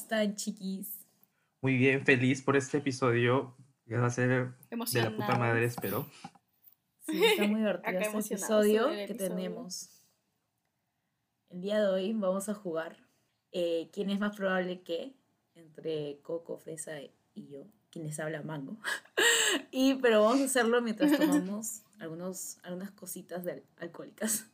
están, 0.00 0.36
chiquis? 0.36 1.06
Muy 1.60 1.76
bien, 1.76 2.04
feliz 2.04 2.42
por 2.42 2.56
este 2.56 2.78
episodio. 2.78 3.56
Que 3.86 3.96
va 3.96 4.06
a 4.06 4.10
ser 4.10 4.54
de 4.92 5.02
la 5.02 5.16
puta 5.16 5.38
madre, 5.38 5.64
espero. 5.64 6.06
Sí, 7.06 7.24
está 7.24 7.46
muy 7.46 7.60
divertido 7.60 7.98
este 8.00 8.34
episodio 8.34 8.88
que 8.88 9.04
episodio. 9.04 9.28
tenemos. 9.28 9.90
El 11.48 11.62
día 11.62 11.80
de 11.80 11.86
hoy 11.88 12.12
vamos 12.12 12.50
a 12.50 12.54
jugar 12.54 13.08
eh, 13.52 13.88
¿Quién 13.92 14.10
es 14.10 14.20
más 14.20 14.36
probable 14.36 14.82
que? 14.82 15.14
Entre 15.54 16.20
Coco, 16.22 16.58
Fresa 16.58 17.00
y 17.34 17.48
yo. 17.48 17.66
Quien 17.90 18.06
les 18.06 18.20
habla 18.20 18.42
Mango. 18.42 18.76
y, 19.70 19.94
pero 19.94 20.22
vamos 20.22 20.40
a 20.40 20.44
hacerlo 20.44 20.82
mientras 20.82 21.10
tomamos 21.18 21.82
algunos, 21.98 22.58
algunas 22.62 22.90
cositas 22.92 23.44
de 23.44 23.64
alcohólicas. 23.78 24.46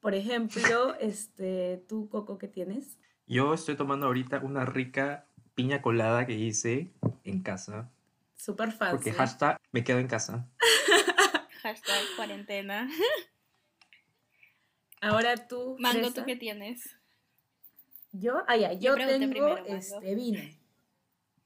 Por 0.00 0.14
ejemplo, 0.14 0.94
este, 1.00 1.84
tú, 1.88 2.08
Coco, 2.08 2.38
¿qué 2.38 2.48
tienes? 2.48 2.98
Yo 3.26 3.54
estoy 3.54 3.76
tomando 3.76 4.06
ahorita 4.06 4.38
una 4.38 4.64
rica 4.64 5.26
piña 5.54 5.82
colada 5.82 6.26
que 6.26 6.34
hice 6.34 6.92
en 7.24 7.42
casa. 7.42 7.90
Súper 8.36 8.70
fácil. 8.70 8.96
Porque 8.96 9.12
hashtag 9.12 9.58
me 9.72 9.82
quedo 9.82 9.98
en 9.98 10.06
casa. 10.06 10.48
Hashtag 11.62 12.04
cuarentena. 12.14 12.88
Ahora 15.00 15.48
tú. 15.48 15.76
Mango, 15.80 15.98
Fresa. 15.98 16.14
¿tú 16.14 16.24
qué 16.24 16.36
tienes? 16.36 16.96
Yo, 18.12 18.44
ah, 18.46 18.56
ya, 18.56 18.72
yo 18.72 18.94
tengo 18.94 19.30
primero, 19.30 19.56
este 19.66 20.14
vino. 20.14 20.40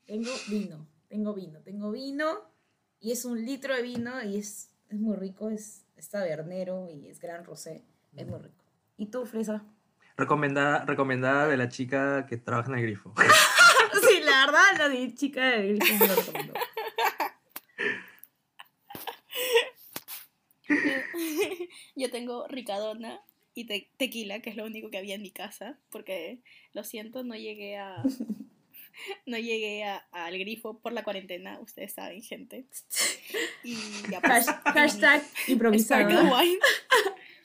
Tengo 0.07 0.31
vino, 0.49 0.87
tengo 1.09 1.35
vino, 1.35 1.61
tengo 1.61 1.91
vino 1.91 2.51
y 3.01 3.13
es 3.13 3.25
un 3.25 3.45
litro 3.45 3.75
de 3.75 3.83
vino 3.83 4.23
y 4.23 4.37
es, 4.37 4.71
es 4.89 4.99
muy 4.99 5.17
rico, 5.17 5.49
es, 5.51 5.87
es 5.97 6.11
tabernero 6.11 6.91
y 6.91 7.09
es 7.09 7.19
gran 7.19 7.45
rosé, 7.45 7.83
es 8.15 8.27
muy 8.27 8.39
rico. 8.39 8.65
¿Y 8.99 9.07
tú, 9.07 9.25
Fresa? 9.25 9.65
Recomendada, 10.21 10.85
recomendada 10.85 11.49
de 11.49 11.57
la 11.57 11.69
chica 11.71 12.27
que 12.29 12.37
trabaja 12.37 12.71
en 12.71 12.79
el 12.79 12.83
grifo. 12.85 13.15
sí, 14.09 14.21
la 14.23 14.45
verdad, 14.47 14.77
la 14.79 14.89
de 14.91 15.15
chica 15.15 15.43
del 15.51 15.79
grifo 15.79 15.95
me 15.99 16.07
lo 16.09 16.15
recomendó. 16.15 16.53
Yo 21.97 22.11
tengo 22.11 22.47
ricadona 22.49 23.21
y 23.55 23.65
te- 23.67 23.91
tequila, 23.97 24.41
que 24.41 24.51
es 24.51 24.57
lo 24.57 24.67
único 24.67 24.91
que 24.91 24.99
había 24.99 25.15
en 25.15 25.23
mi 25.23 25.31
casa, 25.31 25.79
porque 25.91 26.41
lo 26.75 26.85
siento, 26.85 27.25
no 27.25 27.35
llegué 27.35 27.79
a 27.79 28.03
no 29.27 29.39
llegué 29.39 29.85
a- 29.85 30.05
al 30.13 30.39
grifo 30.39 30.79
por 30.81 30.93
la 30.93 31.03
cuarentena, 31.03 31.59
ustedes 31.61 31.95
saben, 31.95 32.23
gente. 32.23 32.67
Y 33.65 33.77
ya 34.11 34.21
pues, 34.21 34.47
Hash- 34.49 34.63
hashtag 34.75 35.23
wine. 36.31 36.59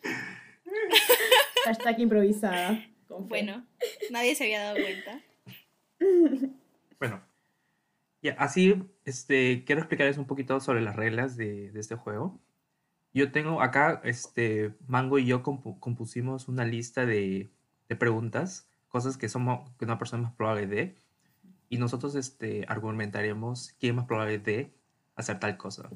Hashtag 1.65 1.99
improvisada. 1.99 2.85
Bueno, 3.09 3.65
nadie 4.11 4.35
se 4.35 4.45
había 4.45 4.63
dado 4.63 4.77
cuenta. 4.77 5.21
Bueno, 6.99 7.21
ya, 8.21 8.33
así 8.37 8.83
este, 9.03 9.63
quiero 9.65 9.81
explicarles 9.81 10.17
un 10.17 10.25
poquito 10.25 10.59
sobre 10.59 10.81
las 10.81 10.95
reglas 10.95 11.35
de, 11.37 11.71
de 11.71 11.79
este 11.79 11.95
juego. 11.95 12.39
Yo 13.13 13.31
tengo 13.31 13.61
acá, 13.61 14.01
este, 14.03 14.75
Mango 14.87 15.19
y 15.19 15.25
yo 15.25 15.41
compu- 15.41 15.79
compusimos 15.79 16.47
una 16.47 16.65
lista 16.65 17.05
de, 17.05 17.49
de 17.89 17.95
preguntas, 17.95 18.69
cosas 18.89 19.17
que 19.17 19.29
somos, 19.29 19.69
que 19.77 19.85
una 19.85 19.97
persona 19.97 20.21
es 20.21 20.29
más 20.29 20.35
probable 20.35 20.67
de, 20.67 20.95
y 21.69 21.77
nosotros 21.77 22.15
este, 22.15 22.65
argumentaremos 22.67 23.73
quién 23.79 23.91
es 23.91 23.95
más 23.97 24.05
probable 24.05 24.39
de 24.39 24.71
hacer 25.15 25.39
tal 25.39 25.57
cosa. 25.57 25.89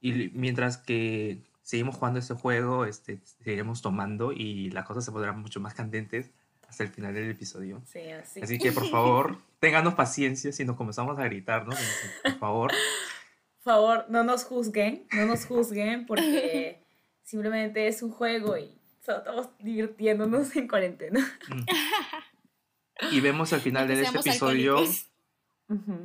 Y 0.00 0.30
mientras 0.34 0.78
que 0.78 1.42
seguimos 1.68 1.96
jugando 1.96 2.18
este 2.18 2.32
juego, 2.32 2.86
este, 2.86 3.20
seguiremos 3.44 3.82
tomando 3.82 4.32
y 4.32 4.70
las 4.70 4.86
cosas 4.86 5.04
se 5.04 5.12
pondrán 5.12 5.38
mucho 5.38 5.60
más 5.60 5.74
candentes 5.74 6.30
hasta 6.66 6.82
el 6.82 6.88
final 6.88 7.12
del 7.12 7.30
episodio. 7.30 7.82
Sí, 7.84 8.10
así. 8.10 8.40
Así 8.40 8.58
que 8.58 8.72
por 8.72 8.88
favor, 8.88 9.36
ténganos 9.60 9.92
paciencia 9.92 10.50
si 10.50 10.64
nos 10.64 10.76
comenzamos 10.76 11.18
a 11.18 11.24
gritar, 11.24 11.66
¿no? 11.66 11.74
Por 12.22 12.38
favor. 12.38 12.70
Por 12.70 13.62
favor, 13.74 14.06
no 14.08 14.24
nos 14.24 14.44
juzguen, 14.44 15.06
no 15.12 15.26
nos 15.26 15.44
juzguen 15.44 16.06
porque 16.06 16.80
simplemente 17.22 17.86
es 17.86 18.02
un 18.02 18.12
juego 18.12 18.56
y 18.56 18.74
solo 19.04 19.18
estamos 19.18 19.50
divirtiéndonos 19.58 20.56
en 20.56 20.68
cuarentena. 20.68 21.20
Mm. 21.48 21.64
Y 23.12 23.20
vemos 23.20 23.52
al 23.52 23.60
final 23.60 23.86
de 23.86 24.02
este 24.02 24.18
episodio, 24.18 24.78
alcohólicos. 24.78 25.06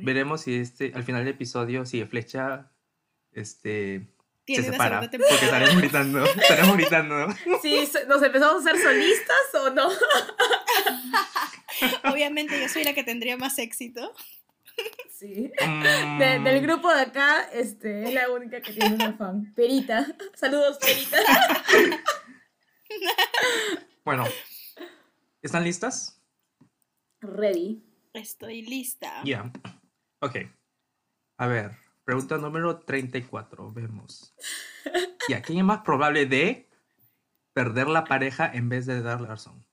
Veremos 0.04 0.42
si 0.42 0.54
este, 0.54 0.92
al 0.94 1.02
final 1.02 1.24
del 1.24 1.34
episodio, 1.34 1.84
si 1.86 2.04
Flecha 2.04 2.70
este, 3.32 4.13
se 4.46 4.60
Tiene 4.60 4.68
una 4.68 4.72
separa. 4.72 5.00
segunda 5.00 5.28
Porque 5.28 5.44
estaremos 5.46 5.76
gritando, 5.76 6.24
estaremos 6.24 6.76
gritando. 6.76 7.26
Sí, 7.62 7.88
¿nos 8.08 8.22
empezamos 8.22 8.56
a 8.56 8.58
hacer 8.70 8.82
solistas 8.82 9.54
o 9.54 9.70
no? 9.70 9.88
Obviamente 12.12 12.60
yo 12.60 12.68
soy 12.68 12.84
la 12.84 12.92
que 12.94 13.04
tendría 13.04 13.36
más 13.36 13.58
éxito. 13.58 14.12
Sí. 15.08 15.50
Mm, 15.66 16.18
De- 16.18 16.38
del 16.40 16.60
grupo 16.60 16.92
de 16.92 17.00
acá, 17.02 17.42
este, 17.52 18.04
es 18.04 18.12
la 18.14 18.30
única 18.30 18.60
que 18.60 18.72
tiene 18.72 18.94
una 18.96 19.12
fan. 19.16 19.52
Perita. 19.54 20.06
Saludos, 20.34 20.78
Perita. 20.78 21.18
Bueno, 24.04 24.24
¿están 25.42 25.64
listas? 25.64 26.20
Ready. 27.20 27.82
Estoy 28.12 28.62
lista. 28.62 29.22
Ya. 29.24 29.50
Ok. 30.20 30.36
A 31.38 31.46
ver, 31.46 31.72
pregunta 32.04 32.36
número 32.38 32.78
34. 32.80 33.72
Vemos. 33.72 34.34
Ya, 35.28 35.42
¿quién 35.42 35.58
es 35.58 35.64
más 35.64 35.80
probable 35.80 36.26
de 36.26 36.68
perder 37.52 37.88
la 37.88 38.04
pareja 38.04 38.50
en 38.52 38.68
vez 38.68 38.86
de 38.86 39.00
darle 39.02 39.28
razón? 39.28 39.66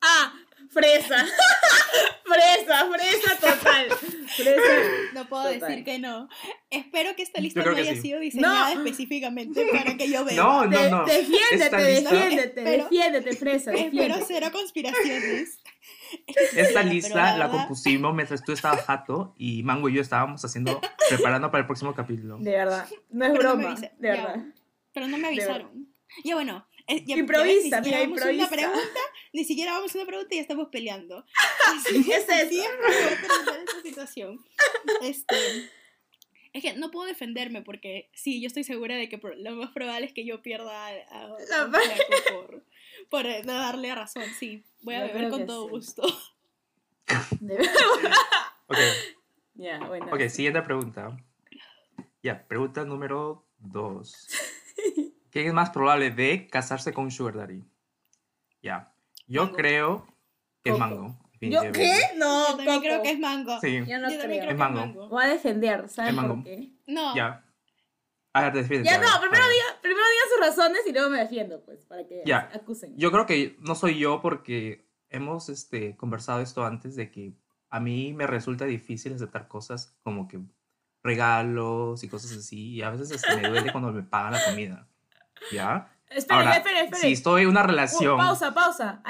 Ah, 0.00 0.32
fresa. 0.70 1.26
fresa, 2.24 2.86
fresa 2.90 3.34
total. 3.40 3.88
Fresa. 4.36 4.60
No 5.14 5.28
puedo 5.28 5.44
Total. 5.52 5.60
decir 5.60 5.84
que 5.84 5.98
no. 5.98 6.28
Espero 6.70 7.16
que 7.16 7.22
esta 7.22 7.40
lista 7.40 7.62
no 7.64 7.74
haya 7.76 7.94
sí. 7.94 8.00
sido 8.02 8.20
diseñada 8.20 8.74
No. 8.74 8.80
específicamente 8.80 9.66
para 9.72 9.96
que 9.96 10.08
yo 10.10 10.24
vea. 10.24 10.36
No, 10.36 10.66
no, 10.66 10.78
De- 10.78 10.90
no. 10.90 11.04
Defiéndete, 11.04 11.76
defiéndete, 11.76 12.60
Espero- 12.60 12.84
defiéndete, 12.84 13.36
fresa, 13.36 13.72
Espero 13.72 13.90
defiéndete. 13.90 14.24
cero 14.28 14.48
conspiraciones. 14.52 15.58
Esta 16.56 16.82
lista 16.84 17.36
la 17.36 17.48
compusimos 17.50 18.14
mientras 18.14 18.42
tú 18.44 18.52
estabas 18.52 18.84
jato 18.84 19.34
y 19.38 19.62
Mango 19.62 19.88
y 19.88 19.94
yo 19.94 20.00
estábamos 20.00 20.44
haciendo, 20.44 20.80
preparando 21.08 21.50
para 21.50 21.60
el 21.62 21.66
próximo 21.66 21.94
capítulo. 21.94 22.38
De 22.38 22.50
verdad, 22.52 22.88
no 23.10 23.24
es 23.26 23.32
Pero 23.32 23.42
no 23.50 23.56
me 23.56 23.62
broma, 23.64 23.74
avisa- 23.76 23.92
de 23.98 24.08
ya. 24.08 24.14
verdad. 24.26 24.44
Pero 24.92 25.08
no 25.08 25.18
me 25.18 25.28
avisaron. 25.28 25.88
Ya 26.24 26.34
bueno. 26.34 26.66
eh, 26.86 27.04
ya- 27.06 27.16
Improvisa, 27.16 27.80
mira, 27.82 27.98
siquiera 27.98 27.98
vamos 28.00 28.20
a 28.20 28.24
una 28.24 28.32
improvisa. 28.32 28.48
pregunta, 28.48 29.00
ni 29.34 29.44
siquiera 29.44 29.72
vamos 29.72 29.94
a 29.94 29.98
una 29.98 30.06
pregunta 30.06 30.34
y 30.34 30.36
ya 30.38 30.42
estamos 30.42 30.68
peleando. 30.72 31.24
Así 31.76 32.02
¿Qué 32.04 32.14
es 32.14 32.22
eso? 32.22 32.32
a 32.32 32.36
terminar 32.48 33.58
esta 33.66 33.82
situación. 33.82 34.38
Este, 35.02 35.36
es 36.54 36.62
que 36.62 36.72
no 36.74 36.90
puedo 36.90 37.06
defenderme 37.06 37.60
porque 37.62 38.10
sí, 38.14 38.40
yo 38.40 38.46
estoy 38.46 38.64
segura 38.64 38.96
de 38.96 39.08
que 39.10 39.20
lo 39.36 39.56
más 39.56 39.70
probable 39.72 40.06
es 40.06 40.12
que 40.14 40.24
yo 40.24 40.40
pierda 40.42 40.86
a, 40.86 40.90
a- 41.10 41.26
a 41.26 41.68
flaco 41.68 42.12
por, 42.32 42.64
por 43.10 43.26
eh, 43.26 43.42
no 43.44 43.54
darle 43.54 43.94
razón. 43.94 44.24
Sí, 44.38 44.64
voy 44.82 44.94
a 44.94 45.06
Yo 45.06 45.12
beber 45.14 45.30
con 45.30 45.46
todo 45.46 45.64
sí. 45.64 45.70
gusto. 45.70 46.02
De 47.40 47.56
verdad. 47.56 47.72
Ok, 48.66 48.76
Ya, 49.54 49.78
bueno. 49.86 50.06
ok, 50.12 50.28
siguiente 50.28 50.60
pregunta. 50.62 51.16
Ya, 52.22 52.46
pregunta 52.46 52.84
número 52.84 53.46
dos. 53.58 54.28
¿Quién 55.30 55.46
es 55.48 55.52
más 55.54 55.70
probable 55.70 56.10
de 56.10 56.48
casarse 56.48 56.92
con 56.92 57.04
un 57.04 57.10
Sugar 57.10 57.36
Daddy? 57.36 57.62
Ya, 58.62 58.92
yo 59.26 59.44
Mango. 59.44 59.56
creo 59.56 60.06
que 60.62 60.70
es. 60.70 60.78
Mango. 60.78 61.18
¿Yo 61.40 61.60
qué? 61.72 61.94
No, 62.16 62.60
yo 62.62 62.80
creo 62.80 63.00
que 63.02 63.12
es 63.12 63.18
mango. 63.20 63.60
Sí, 63.60 63.84
Yo 63.86 63.98
no 64.00 64.10
Yo 64.10 64.18
creo. 64.20 64.50
Es 64.50 64.56
mango. 64.56 65.08
Voy 65.08 65.24
a 65.24 65.28
defender, 65.28 65.88
¿sabes 65.88 66.10
Es 66.10 66.16
por 66.16 66.26
mango. 66.26 66.42
qué? 66.44 66.70
No, 66.86 67.14
ya. 67.14 67.44
A 68.34 68.42
ver, 68.42 68.52
defiéndete, 68.52 68.94
Ya 68.94 68.98
no, 69.00 69.20
primero 69.20 69.44
diga, 69.48 69.80
primero 69.80 70.00
diga 70.06 70.24
sus 70.34 70.46
razones 70.56 70.80
y 70.86 70.92
luego 70.92 71.10
me 71.10 71.18
defiendo, 71.18 71.60
pues, 71.64 71.80
para 71.84 72.06
que 72.06 72.22
Ya. 72.26 72.50
acusen. 72.54 72.94
Yo 72.96 73.10
creo 73.10 73.26
que 73.26 73.56
no 73.60 73.74
soy 73.74 73.98
yo 73.98 74.20
porque 74.20 74.86
hemos 75.10 75.48
este, 75.48 75.96
conversado 75.96 76.40
esto 76.40 76.64
antes 76.64 76.94
de 76.96 77.10
que 77.10 77.32
a 77.70 77.80
mí 77.80 78.12
me 78.12 78.26
resulta 78.26 78.64
difícil 78.66 79.14
aceptar 79.14 79.48
cosas 79.48 79.96
como 80.02 80.28
que 80.28 80.40
regalos 81.02 82.02
y 82.04 82.08
cosas 82.08 82.32
así 82.32 82.70
y 82.74 82.82
a 82.82 82.90
veces 82.90 83.12
hasta 83.12 83.36
me 83.36 83.48
duele 83.48 83.72
cuando 83.72 83.92
me 83.92 84.02
pagan 84.02 84.32
la 84.32 84.44
comida. 84.44 84.86
¿Ya? 85.52 85.92
Esperen, 86.10 86.40
Ahora, 86.48 86.56
esperen, 86.56 86.84
esperen. 86.86 87.02
si 87.02 87.12
estoy 87.12 87.42
en 87.42 87.48
una 87.48 87.60
Uh, 87.62 87.66
relación... 87.66 88.16
pausa, 88.16 88.54
pausa. 88.54 89.02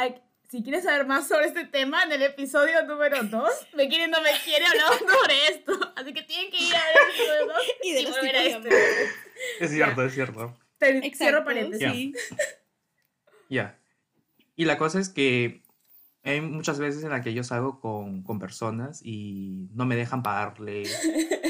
Si 0.49 0.63
quieres 0.63 0.85
saber 0.85 1.07
más 1.07 1.29
sobre 1.29 1.47
este 1.47 1.65
tema, 1.67 2.03
en 2.05 2.13
el 2.13 2.23
episodio 2.23 2.83
número 2.87 3.23
2, 3.23 3.51
me 3.75 3.89
quiere 3.89 4.05
o 4.05 4.09
no 4.09 4.21
me 4.23 4.31
quiere, 4.45 4.65
hablamos 4.67 4.99
sobre 4.99 5.49
esto. 5.49 5.73
Así 5.97 6.13
que 6.15 6.23
tienen 6.23 6.51
que 6.51 6.59
ir 6.63 6.75
a 6.75 6.85
ver 6.87 6.97
el 6.97 7.11
episodio 7.11 7.47
2 7.47 7.57
Y 7.83 7.93
de 7.93 8.03
los 8.05 8.17
volver 8.17 8.37
a 8.37 8.45
este. 8.45 8.69
Es 9.61 9.71
cierto, 9.71 10.03
es 10.05 10.15
cierto. 10.15 10.57
Te- 10.79 10.89
Exacto, 10.99 11.17
Cierro 11.19 11.45
paréntesis. 11.45 11.93
sí. 11.93 12.15
Ya. 13.51 13.79
Y 14.57 14.67
la 14.67 14.77
cosa 14.77 15.01
es 15.01 15.09
que 15.09 15.63
hay 16.23 16.41
muchas 16.43 16.79
veces 16.79 17.03
en 17.05 17.11
las 17.11 17.23
que 17.25 17.33
yo 17.33 17.43
salgo 17.45 17.81
con, 17.81 18.23
con 18.23 18.39
personas 18.39 19.01
y 19.03 19.69
no 19.73 19.87
me 19.87 19.97
dejan 19.97 20.23
pagarle 20.23 20.83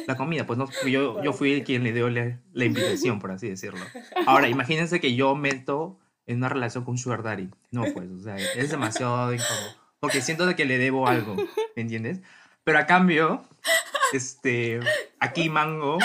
la 0.06 0.16
comida. 0.16 0.46
Pues 0.46 0.58
no, 0.60 0.68
yo, 0.86 1.20
yo 1.24 1.32
fui 1.32 1.62
quien 1.64 1.82
le 1.82 1.92
dio 1.92 2.08
la, 2.08 2.38
la 2.52 2.64
invitación, 2.64 3.18
por 3.18 3.32
así 3.32 3.48
decirlo. 3.48 3.84
Ahora, 4.26 4.48
imagínense 4.48 5.00
que 5.00 5.16
yo 5.16 5.34
meto 5.34 5.98
en 6.28 6.36
una 6.38 6.48
relación 6.48 6.84
con 6.84 6.92
un 6.92 6.98
sugar 6.98 7.22
daddy. 7.25 7.48
No, 7.72 7.82
pues, 7.94 8.08
o 8.10 8.20
sea, 8.20 8.36
es 8.36 8.70
demasiado 8.70 9.32
incómodo. 9.34 9.75
porque 9.98 10.20
siento 10.20 10.46
de 10.46 10.54
que 10.54 10.64
le 10.64 10.78
debo 10.78 11.08
algo, 11.08 11.34
¿me 11.75 11.82
entiendes? 11.82 12.20
Pero 12.62 12.78
a 12.78 12.86
cambio, 12.86 13.44
este, 14.12 14.78
aquí 15.19 15.48
Mango, 15.50 15.98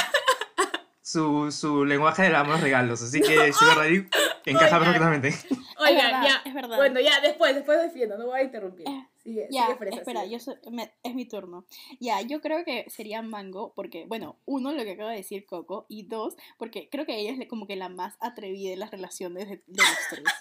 su, 1.01 1.51
su 1.51 1.85
lenguaje 1.85 2.23
del 2.23 2.35
amor 2.35 2.55
es 2.55 2.61
regalos, 2.61 3.01
así 3.03 3.21
que 3.21 3.53
Sugar 3.53 3.77
Daddy 3.77 4.07
encaja 4.45 4.77
Oigan. 4.77 4.83
perfectamente. 4.83 5.35
Oiga, 5.77 6.03
verdad, 6.05 6.23
ya. 6.23 6.41
es 6.45 6.53
verdad. 6.53 6.77
Bueno, 6.77 6.99
ya, 7.01 7.19
después, 7.21 7.53
después 7.53 7.81
defiendo, 7.81 8.17
no 8.17 8.27
voy 8.27 8.39
a 8.39 8.43
interrumpir. 8.43 8.87
Eh, 8.87 9.07
Sigue, 9.23 9.47
Ya, 9.49 9.65
sigue 9.67 9.77
fresa, 9.77 9.97
espera, 9.99 10.21
sigue. 10.23 10.33
yo 10.33 10.39
soy- 10.39 10.55
me- 10.71 10.91
es 11.03 11.15
mi 11.15 11.25
turno. 11.25 11.65
Ya, 11.99 12.21
yo 12.21 12.41
creo 12.41 12.65
que 12.65 12.89
sería 12.89 13.21
Mango, 13.21 13.73
porque, 13.75 14.05
bueno, 14.05 14.35
uno, 14.45 14.71
lo 14.73 14.83
que 14.83 14.91
acaba 14.91 15.11
de 15.11 15.17
decir 15.17 15.45
Coco, 15.45 15.85
y 15.89 16.03
dos, 16.03 16.35
porque 16.57 16.89
creo 16.89 17.05
que 17.05 17.17
ella 17.17 17.31
es 17.41 17.47
como 17.47 17.65
que 17.67 17.75
la 17.75 17.89
más 17.89 18.15
atrevida 18.19 18.73
en 18.73 18.79
las 18.79 18.91
relaciones 18.91 19.47
de, 19.49 19.57
de 19.65 19.81
los 19.83 19.97
tres. 20.09 20.23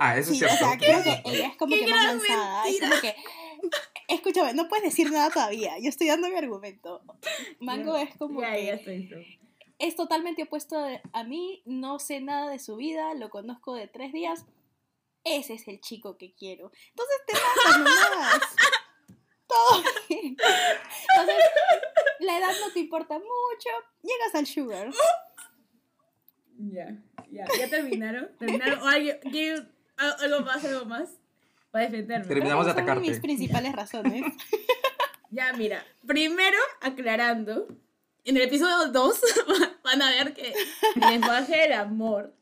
Ah, 0.00 0.18
eso 0.18 0.32
Sí, 0.34 0.44
es 0.44 0.52
o 0.52 0.56
cierto. 0.56 0.66
sea, 0.66 0.76
creo 0.78 1.02
que 1.04 1.30
ella 1.30 1.46
es 1.46 1.56
como 1.56 1.72
¡Qué 1.74 1.84
que 1.84 1.90
más 1.90 2.04
lanzada. 2.06 2.68
Es 2.68 2.80
como 2.80 3.00
que. 3.00 3.14
Escúchame, 4.08 4.52
no 4.52 4.68
puedes 4.68 4.84
decir 4.84 5.10
nada 5.10 5.30
todavía. 5.30 5.78
Yo 5.80 5.88
estoy 5.88 6.08
dando 6.08 6.28
mi 6.28 6.36
argumento. 6.36 7.00
Mango 7.60 7.96
es 7.96 8.14
como 8.16 8.40
Ya, 8.42 8.52
que 8.54 8.66
ya 8.66 8.72
estoy 8.74 9.08
es 9.78 9.96
totalmente 9.96 10.42
opuesto 10.42 10.78
de- 10.82 11.00
a 11.12 11.24
mí, 11.24 11.62
no 11.64 11.98
sé 11.98 12.20
nada 12.20 12.50
de 12.50 12.58
su 12.58 12.76
vida, 12.76 13.14
lo 13.14 13.30
conozco 13.30 13.74
de 13.74 13.86
tres 13.88 14.12
días. 14.12 14.44
Ese 15.24 15.54
es 15.54 15.66
el 15.68 15.80
chico 15.80 16.16
que 16.18 16.34
quiero. 16.34 16.70
Entonces 16.90 17.16
te 17.26 17.32
matas 17.34 17.78
nomás. 17.78 18.40
Todo 19.46 19.82
bien. 20.08 20.36
Entonces, 20.38 21.44
la 22.20 22.38
edad 22.38 22.52
no 22.60 22.72
te 22.72 22.80
importa 22.80 23.14
mucho. 23.18 23.68
Llegas 24.02 24.34
al 24.34 24.46
sugar. 24.46 24.90
Ya, 26.58 26.96
ya, 27.30 27.44
ya 27.58 27.68
terminaron. 27.68 28.30
¿Terminaron? 28.38 28.80
¿O 28.80 28.86
alguien 28.86 29.18
al- 29.96 30.16
algo 30.20 30.40
más, 30.40 30.64
algo 30.64 30.84
más? 30.86 31.10
Para 31.70 31.86
defenderme. 31.86 32.26
Terminamos 32.26 32.66
de 32.66 32.72
atacarte. 32.72 33.00
mis 33.00 33.20
principales 33.20 33.72
razones. 33.72 34.24
Ya, 35.30 35.52
mira, 35.52 35.84
primero 36.06 36.56
aclarando, 36.80 37.66
en 38.24 38.36
el 38.36 38.42
episodio 38.44 38.92
2 38.92 39.20
van 39.82 40.00
a 40.00 40.10
ver 40.10 40.32
que 40.32 40.52
el 40.94 41.00
lenguaje 41.00 41.56
del 41.56 41.72
amor 41.72 42.32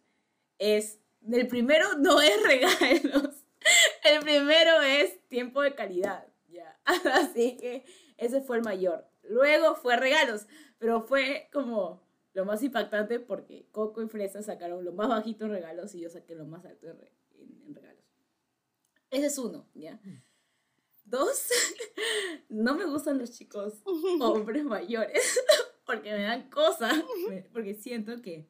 es, 0.58 0.98
el 1.30 1.46
primero 1.48 1.94
no 1.98 2.20
es 2.20 2.42
regalos, 2.42 3.44
el 4.04 4.20
primero 4.20 4.80
es 4.82 5.26
tiempo 5.28 5.62
de 5.62 5.74
calidad, 5.74 6.26
ya, 6.48 6.78
así 7.14 7.56
que 7.56 7.84
ese 8.16 8.40
fue 8.40 8.56
el 8.58 8.62
mayor. 8.64 9.06
Luego 9.22 9.74
fue 9.76 9.96
regalos, 9.96 10.46
pero 10.78 11.02
fue 11.02 11.48
como 11.52 12.02
lo 12.34 12.44
más 12.44 12.62
impactante 12.62 13.20
porque 13.20 13.68
Coco 13.70 14.02
y 14.02 14.08
Fresa 14.08 14.42
sacaron 14.42 14.84
lo 14.84 14.92
más 14.92 15.08
bajito 15.08 15.44
en 15.44 15.52
regalos 15.52 15.94
y 15.94 16.00
yo 16.00 16.10
saqué 16.10 16.34
lo 16.34 16.44
más 16.46 16.64
alto 16.64 16.88
en, 16.88 16.98
re- 16.98 17.12
en- 17.38 17.62
en 17.66 17.74
regalos. 17.74 18.04
Ese 19.10 19.26
es 19.26 19.38
uno, 19.38 19.68
¿ya? 19.74 20.00
Dos, 21.04 21.48
no 22.48 22.74
me 22.74 22.86
gustan 22.86 23.18
los 23.18 23.30
chicos 23.32 23.82
hombres 24.20 24.64
mayores 24.64 25.38
porque 25.84 26.12
me 26.12 26.22
dan 26.22 26.48
cosas, 26.48 26.94
porque 27.52 27.74
siento 27.74 28.22
que, 28.22 28.48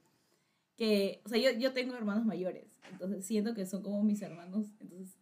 que 0.76 1.20
o 1.24 1.28
sea, 1.28 1.38
yo, 1.38 1.58
yo 1.58 1.72
tengo 1.72 1.94
hermanos 1.94 2.24
mayores, 2.24 2.78
entonces 2.90 3.24
siento 3.24 3.54
que 3.54 3.66
son 3.66 3.82
como 3.82 4.02
mis 4.02 4.22
hermanos, 4.22 4.66
entonces 4.80 5.18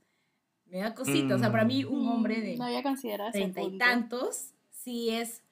me 0.67 0.79
da 0.79 0.95
cosita, 0.95 1.35
o 1.35 1.39
sea, 1.39 1.51
para 1.51 1.65
mí 1.65 1.85
un 1.85 2.07
hombre 2.07 2.41
de 2.41 2.55
Mm, 2.55 2.59
No 2.59 2.65
había 2.65 2.83
considerado 2.83 3.31
ese 3.31 3.39
treinta 3.39 3.63
y 3.63 3.79
tantos 3.79 4.55
sí 4.71 5.11
es 5.11 5.43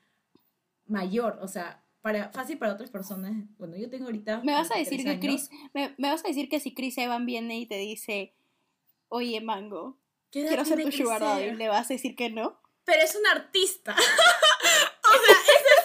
mayor, 0.87 1.39
o 1.43 1.49
sea, 1.49 1.83
para, 2.01 2.31
fácil 2.31 2.59
para 2.59 2.73
otras 2.73 2.91
personas, 2.91 3.33
bueno, 3.59 3.77
yo 3.77 3.91
tengo 3.91 4.07
ahorita... 4.07 4.43
Me 4.45 4.53
vas 4.53 4.71
a 4.71 4.79
decir 4.79 5.05
23 5.05 5.21
que 5.21 5.27
años. 5.27 5.49
Chris, 5.49 5.71
me, 5.75 5.95
me 5.99 6.09
vas 6.09 6.25
a 6.25 6.29
decir 6.29 6.49
que 6.49 6.61
si 6.61 6.73
Chris 6.73 6.97
Evan 6.99 7.27
viene 7.27 7.59
y 7.59 7.67
te 7.67 7.77
dice, 7.77 8.35
oye 9.09 9.41
Mango, 9.41 9.99
¿Qué 10.31 10.41
edad 10.41 10.49
quiero 10.49 10.65
ser 10.65 10.83
tu 10.83 10.93
sugar 10.93 11.21
daddy, 11.21 11.53
le 11.53 11.69
vas 11.69 11.91
a 11.91 11.95
decir 11.95 12.15
que 12.15 12.31
no. 12.31 12.61
Pero 12.85 13.03
es 13.03 13.15
un 13.15 13.27
artista. 13.27 13.93
o 13.93 13.97
sea, 13.97 15.37
ese 15.43 15.69
es 15.79 15.85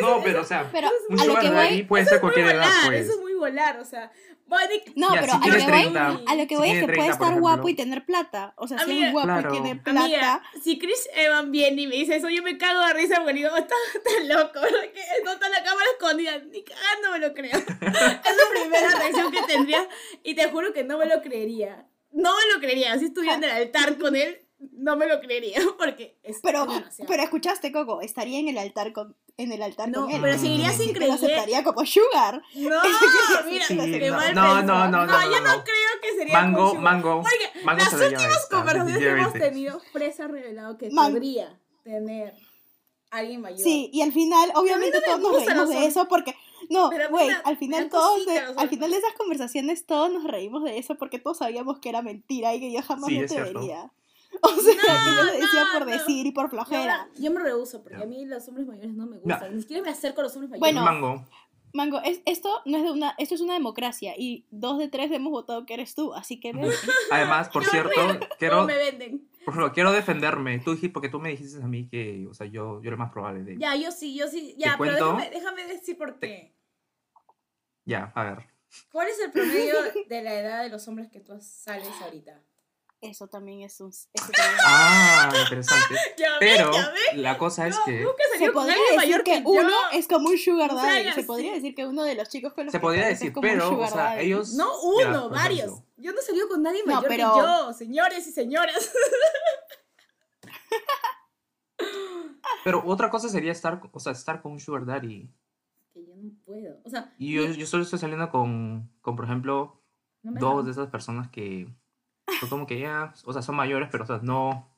No, 0.00 0.20
pero 0.22 0.40
o 0.42 0.44
sea, 0.44 0.68
Pero 0.72 0.88
un 1.08 1.18
a 1.20 1.24
lo 1.24 1.30
sugar 1.30 1.42
que 1.44 1.50
daddy 1.50 1.74
voy, 1.76 1.82
puede 1.84 2.04
ser 2.04 2.14
es 2.14 2.20
cualquier 2.20 2.46
edad, 2.46 2.54
volar, 2.64 2.86
pues. 2.86 3.00
Eso 3.04 3.12
es 3.14 3.20
muy 3.20 3.34
volar, 3.34 3.78
o 3.80 3.84
sea, 3.84 4.10
Bonnie- 4.46 4.82
no, 4.96 5.14
Ya, 5.14 5.20
pero 5.20 5.32
si 5.32 5.50
a, 5.50 5.52
lo 5.52 5.58
que 5.58 5.70
voy, 5.70 5.82
30, 5.82 6.06
a 6.26 6.34
lo 6.34 6.42
que 6.46 6.48
si 6.48 6.54
voy 6.56 6.68
es 6.68 6.72
tiene 6.72 6.80
que 6.80 6.86
puede 6.86 6.86
30, 6.86 7.18
por 7.18 7.26
estar 7.28 7.40
guapo 7.40 7.68
y 7.68 7.74
tener 7.74 8.04
plata. 8.06 8.54
O 8.56 8.66
sea, 8.66 8.78
si 8.78 8.84
Amiga, 8.84 9.06
es 9.08 9.12
guapo 9.12 9.26
Claro. 9.28 9.48
y 9.48 9.52
tiene 9.60 9.76
plata, 9.76 10.00
Amiga, 10.04 10.42
si 10.62 10.78
Chris 10.78 11.08
Evan 11.14 11.52
viene 11.52 11.82
y 11.82 11.86
me 11.86 11.96
dice 11.96 12.16
eso, 12.16 12.30
yo 12.30 12.42
me 12.42 12.56
cago 12.56 12.80
de 12.86 12.94
risa 12.94 13.16
porque 13.16 13.34
digo, 13.34 13.48
está, 13.56 13.74
está 13.94 14.10
loco, 14.34 14.60
¿verdad? 14.60 14.90
que 14.94 15.02
no 15.24 15.32
está 15.32 15.48
la 15.50 15.62
cámara 15.62 15.86
escondida, 15.98 16.38
ni 16.38 16.62
cagando 16.64 17.10
me 17.12 17.18
lo 17.18 17.34
creo. 17.34 17.56
es 17.58 17.66
la 17.70 18.60
primera 18.62 18.88
reacción 18.98 19.30
que 19.32 19.42
tendría 19.42 19.86
y 20.22 20.34
te 20.34 20.48
juro 20.50 20.72
que 20.72 20.82
no 20.84 20.96
me 20.96 21.04
lo 21.06 21.20
creería. 21.20 21.86
No 22.10 22.30
me 22.34 22.54
lo 22.54 22.58
creería, 22.60 22.98
si 22.98 23.04
estuviera 23.06 23.34
en 23.36 23.44
el 23.44 23.50
altar 23.50 23.98
con 23.98 24.16
él, 24.16 24.38
no 24.72 24.96
me 24.96 25.06
lo 25.06 25.20
creería 25.20 25.60
porque 25.78 26.18
es 26.22 26.38
pero, 26.42 26.64
demasiado. 26.64 27.06
pero 27.06 27.22
escuchaste, 27.22 27.70
Coco, 27.70 28.00
estaría 28.00 28.38
en 28.40 28.48
el 28.48 28.56
altar 28.56 28.94
con, 28.94 29.14
en 29.38 29.52
el 29.52 29.62
altar 29.62 29.88
No, 29.88 30.02
con 30.02 30.10
él. 30.10 30.20
pero 30.20 30.36
seguiría 30.36 30.70
sin 30.72 30.88
Te 30.88 30.92
lo 30.94 30.98
creer. 30.98 31.12
aceptaría 31.12 31.64
como 31.64 31.86
sugar. 31.86 32.42
No, 32.54 32.76
mira, 33.50 33.64
Sí, 33.66 33.76
qué 33.76 34.10
no, 34.10 34.16
mal 34.16 34.34
no, 34.34 34.42
pensado. 34.42 34.62
no, 34.62 34.88
no, 34.88 35.06
no, 35.06 35.22
yo 35.22 35.30
no, 35.30 35.40
no, 35.40 35.56
no. 35.56 35.64
creo 35.64 36.00
que 36.02 36.12
sería 36.18 36.34
Mango, 36.34 36.64
Kushima. 36.70 36.82
mango. 36.82 37.14
Oiga, 37.18 37.64
Mango 37.64 37.78
las 37.84 37.92
últimas 37.94 38.46
conversaciones 38.50 38.98
que 38.98 39.08
hemos 39.08 39.32
tenido, 39.32 39.80
Fresa 39.92 40.24
ha 40.24 40.28
revelado 40.28 40.76
que 40.76 40.90
Man- 40.90 41.12
podría 41.12 41.56
tener 41.84 42.34
alguien 43.10 43.40
mayor. 43.40 43.60
Sí, 43.60 43.88
y 43.92 44.02
al 44.02 44.12
final, 44.12 44.50
obviamente 44.56 44.98
no 45.06 45.16
me 45.16 45.22
todos 45.22 45.32
nos 45.34 45.46
reímos 45.46 45.68
de 45.70 45.86
eso 45.86 46.08
porque, 46.08 46.34
no, 46.68 46.90
güey, 47.10 47.28
al 47.44 47.56
final 47.56 47.88
todos, 47.90 48.24
cosita 48.24 48.32
de- 48.34 48.46
los 48.48 48.58
al 48.58 48.68
final 48.68 48.90
de 48.90 48.96
esas 48.98 49.12
conversaciones 49.14 49.86
todos 49.86 50.12
nos 50.12 50.24
reímos 50.24 50.64
de 50.64 50.78
eso 50.78 50.96
porque 50.96 51.20
todos 51.20 51.38
sabíamos 51.38 51.78
que 51.78 51.88
era 51.90 52.02
mentira 52.02 52.54
y 52.56 52.60
que 52.60 52.72
yo 52.72 52.82
jamás 52.82 53.08
Sí, 53.08 53.14
cierto. 53.28 53.34
atrevería. 53.50 53.92
O 54.42 54.48
sea, 54.60 54.74
que 54.74 55.16
yo 55.16 55.22
lo 55.24 55.32
decía 55.32 55.64
no, 55.64 55.78
por 55.78 55.86
no. 55.86 55.92
decir 55.92 56.26
y 56.26 56.32
por 56.32 56.46
Yo, 56.46 56.50
flojera. 56.50 57.08
yo 57.18 57.30
me 57.30 57.40
rehuso 57.40 57.82
porque 57.82 58.02
a 58.02 58.06
mí 58.06 58.24
los 58.26 58.46
hombres 58.48 58.66
mayores 58.66 58.94
no 58.94 59.06
me 59.06 59.18
gustan. 59.18 59.54
Ni 59.54 59.60
siquiera 59.60 59.82
me 59.82 59.90
acerco 59.90 60.20
a 60.20 60.24
los 60.24 60.34
hombres 60.34 60.50
mayores. 60.50 60.74
Bueno, 60.74 60.84
Mango. 60.84 61.24
Mango, 61.74 62.00
es, 62.02 62.22
esto 62.24 62.62
no 62.64 62.78
es 62.78 62.84
de 62.84 62.90
una, 62.90 63.14
esto 63.18 63.34
es 63.34 63.40
una 63.42 63.52
democracia 63.54 64.14
y 64.16 64.46
dos 64.50 64.78
de 64.78 64.88
tres 64.88 65.12
hemos 65.12 65.30
votado 65.30 65.66
que 65.66 65.74
eres 65.74 65.94
tú, 65.94 66.14
así 66.14 66.40
que. 66.40 66.52
Además, 67.10 67.50
por 67.50 67.64
cierto, 67.70 67.90
¿Cómo 67.94 68.18
quiero, 68.38 68.64
me 68.64 68.76
venden? 68.76 69.28
por 69.44 69.54
favor, 69.54 69.72
quiero 69.72 69.92
defenderme. 69.92 70.58
Tú 70.60 70.70
dijiste, 70.72 70.92
porque 70.92 71.08
tú 71.10 71.20
me 71.20 71.28
dijiste 71.30 71.62
a 71.62 71.66
mí 71.66 71.86
que, 71.88 72.26
o 72.28 72.34
sea, 72.34 72.46
yo, 72.46 72.80
yo 72.82 72.88
era 72.88 72.96
más 72.96 73.12
probable 73.12 73.42
de. 73.44 73.58
Ya, 73.58 73.76
yo 73.76 73.92
sí, 73.92 74.16
yo 74.16 74.28
sí. 74.28 74.54
Ya, 74.58 74.76
pero 74.78 74.92
cuento? 74.96 75.12
déjame, 75.18 75.30
déjame 75.30 75.66
decir 75.66 75.98
por 75.98 76.18
qué. 76.18 76.54
Ya, 77.84 78.12
a 78.14 78.24
ver. 78.24 78.46
¿Cuál 78.92 79.08
es 79.08 79.18
el 79.20 79.30
promedio 79.30 79.74
de 80.08 80.22
la 80.22 80.34
edad 80.40 80.62
de 80.62 80.68
los 80.70 80.86
hombres 80.88 81.08
que 81.08 81.20
tú 81.20 81.32
sales 81.40 81.88
ahorita? 82.02 82.42
Eso 83.00 83.28
también 83.28 83.60
es 83.60 83.80
un... 83.80 83.90
eso 83.90 84.06
también 84.14 84.54
es- 84.56 84.62
Ah, 84.64 85.30
interesante. 85.42 85.94
Ya 86.18 86.30
Pero 86.40 86.72
ya 86.72 86.92
la 87.14 87.38
cosa 87.38 87.68
es 87.68 87.76
No, 87.76 87.84
que 87.84 88.04
Se 88.38 88.50
podría 88.50 88.74
decir 88.76 88.96
mayor 88.96 89.22
que, 89.22 89.32
que, 89.42 89.42
uno 89.44 89.72
es 89.92 90.08
como 90.08 90.28
un 90.30 90.38
sugar 90.38 90.72
O 90.72 90.80
sea, 90.80 90.94
daddy. 91.04 91.12
Se 91.12 91.22
podría 91.24 91.52
decir 91.54 91.74
que 91.76 91.86
uno 91.86 92.02
de 92.02 92.14
los 92.16 92.28
chicos 92.28 92.52
con 92.54 92.64
los 92.66 92.72
se 92.72 92.78
que 92.78 92.82
podría 92.82 93.08
es 93.08 93.20
decir, 93.20 93.32
un 93.36 93.40
pero, 93.40 93.78
o 93.78 93.86
sea, 93.86 93.96
daddy. 93.96 94.26
ellos. 94.26 94.52
No 94.54 94.80
uno, 94.82 95.30
varios. 95.30 95.60
ejemplo, 95.68 95.84
Yo 95.96 96.12
no 96.12 96.20
salí 96.22 96.40
con 96.48 96.62
nadie 96.62 96.82
No, 96.84 96.94
mayor 96.96 97.08
pero- 97.08 97.32
que 97.34 97.40
yo, 97.40 97.72
señores 97.72 98.26
y 98.26 98.32
señoras. 98.32 98.90
Pero 102.64 102.82
otra 102.84 103.10
cosa 103.10 103.28
sería 103.28 103.52
estar, 103.52 103.80
o 103.92 104.00
sea, 104.00 104.12
estar 104.12 104.42
con 104.42 104.52
un 104.52 104.60
sugar 104.60 104.84
daddy. 104.84 105.30
Que 105.94 106.04
yo 106.04 106.14
no 106.16 106.30
puedo. 106.44 106.76
O 106.84 106.90
sea, 106.90 107.14
Y 107.18 107.32
yo, 107.34 107.44
yo 107.46 107.66
solo 107.66 107.84
estoy 107.84 107.98
saliendo 107.98 108.28
con, 108.30 108.90
con 109.00 109.16
por 109.16 109.24
ejemplo, 109.24 109.80
no 110.22 110.40
dos 110.40 110.64
de 110.64 110.72
esas 110.72 110.88
personas 110.88 111.28
que 111.30 111.68
son 112.40 112.48
como 112.48 112.66
que 112.66 112.78
ya, 112.80 113.12
o 113.24 113.32
sea, 113.32 113.42
son 113.42 113.54
mayores, 113.56 113.88
pero 113.90 114.04
o 114.04 114.06
sea, 114.06 114.20
no, 114.22 114.68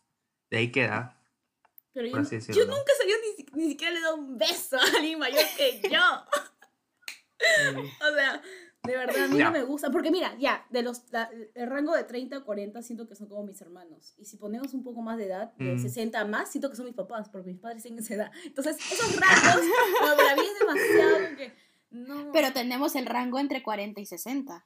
de 0.50 0.58
ahí 0.58 0.72
queda. 0.72 1.16
Pero 1.92 2.06
yo, 2.06 2.14
yo 2.22 2.66
nunca 2.66 2.92
salí 2.98 3.12
ni, 3.54 3.62
ni 3.64 3.68
siquiera 3.70 3.92
le 3.92 3.98
he 3.98 4.02
dado 4.02 4.16
un 4.16 4.38
beso 4.38 4.76
a 4.76 4.96
alguien 4.96 5.18
mayor 5.18 5.44
que 5.56 5.80
yo. 5.90 6.00
O 7.42 8.14
sea, 8.14 8.42
de 8.82 8.96
verdad, 8.96 9.24
a 9.24 9.28
mí 9.28 9.38
Ya. 9.38 9.44
no 9.46 9.50
me 9.52 9.62
gusta. 9.62 9.90
Porque 9.90 10.10
mira, 10.10 10.36
ya, 10.38 10.66
de 10.70 10.82
los 10.82 11.10
la- 11.10 11.30
el 11.54 11.68
rango 11.70 11.94
de 11.94 12.04
30 12.04 12.36
a 12.36 12.40
40 12.44 12.82
siento 12.82 13.08
que 13.08 13.14
son 13.14 13.28
como 13.28 13.44
mis 13.44 13.60
hermanos. 13.60 14.14
Y 14.18 14.26
si 14.26 14.36
ponemos 14.36 14.74
un 14.74 14.82
poco 14.82 15.00
más 15.02 15.16
de 15.18 15.26
edad, 15.26 15.52
de 15.54 15.74
Mm. 15.74 15.78
60 15.82 16.20
a 16.20 16.24
más, 16.26 16.50
siento 16.50 16.68
que 16.70 16.76
son 16.76 16.86
mis 16.86 16.94
papás, 16.94 17.28
porque 17.30 17.48
mis 17.48 17.58
padres 17.58 17.82
tienen 17.82 18.00
esa 18.04 18.14
edad. 18.14 18.32
Entonces, 18.44 18.76
esos 18.92 19.16
rangos, 19.16 19.30
para 20.16 20.36
mí 20.36 20.42
es 20.46 20.58
demasiado 20.58 21.18
porque... 21.28 21.52
No, 21.90 22.30
Pero 22.32 22.52
tenemos 22.52 22.94
el 22.94 23.06
rango 23.06 23.38
entre 23.40 23.62
40 23.62 24.00
y 24.00 24.06
60. 24.06 24.64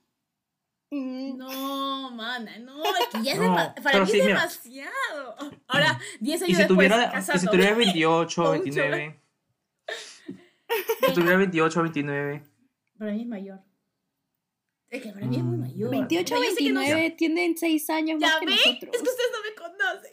No, 0.90 2.10
mana, 2.12 2.58
no, 2.60 2.82
es 2.84 3.06
que 3.12 3.22
ya 3.22 3.32
es 3.32 3.38
No, 3.38 3.44
dema- 3.56 3.74
para 3.82 4.00
mí 4.00 4.06
sí, 4.06 4.18
es 4.20 4.26
mira. 4.26 4.38
demasiado. 4.40 5.36
Ahora, 5.66 5.98
10 6.20 6.42
años 6.42 6.50
Y 6.50 6.52
si 6.54 6.58
después, 6.58 6.68
tuviera, 6.68 6.96
y 7.04 7.06
si 7.06 7.12
casado. 7.32 7.50
tuviera 7.50 7.74
28, 7.74 8.34
Con 8.42 8.46
un 8.46 8.52
29. 8.52 9.20
Si 11.06 11.12
tuviera 11.14 11.36
28, 11.38 11.82
29. 11.82 12.42
Para 12.98 13.12
mí 13.12 13.20
es 13.22 13.26
mayor. 13.26 13.60
Es 14.90 15.02
que 15.02 15.08
para 15.10 15.26
mí 15.26 15.36
es 15.36 15.42
muy 15.42 15.56
Mm, 15.56 15.60
mayor. 15.60 15.90
28 15.90 16.34
O 16.34 16.38
sea, 16.38 16.48
yo 16.48 16.54
sé 16.54 16.62
que 16.64 16.72
no- 16.72 16.80
29 16.80 17.10
tienen 17.16 17.56
6 17.56 17.90
años 17.90 18.20
Ya 18.20 18.28
más 18.28 18.38
que 18.38 18.46
ven, 18.46 18.54
nosotros. 18.56 18.94
es 18.94 19.02
que 19.02 19.08
ustedes 19.08 19.30
no 19.32 19.42
me 19.42 19.54
conocen. 19.56 20.12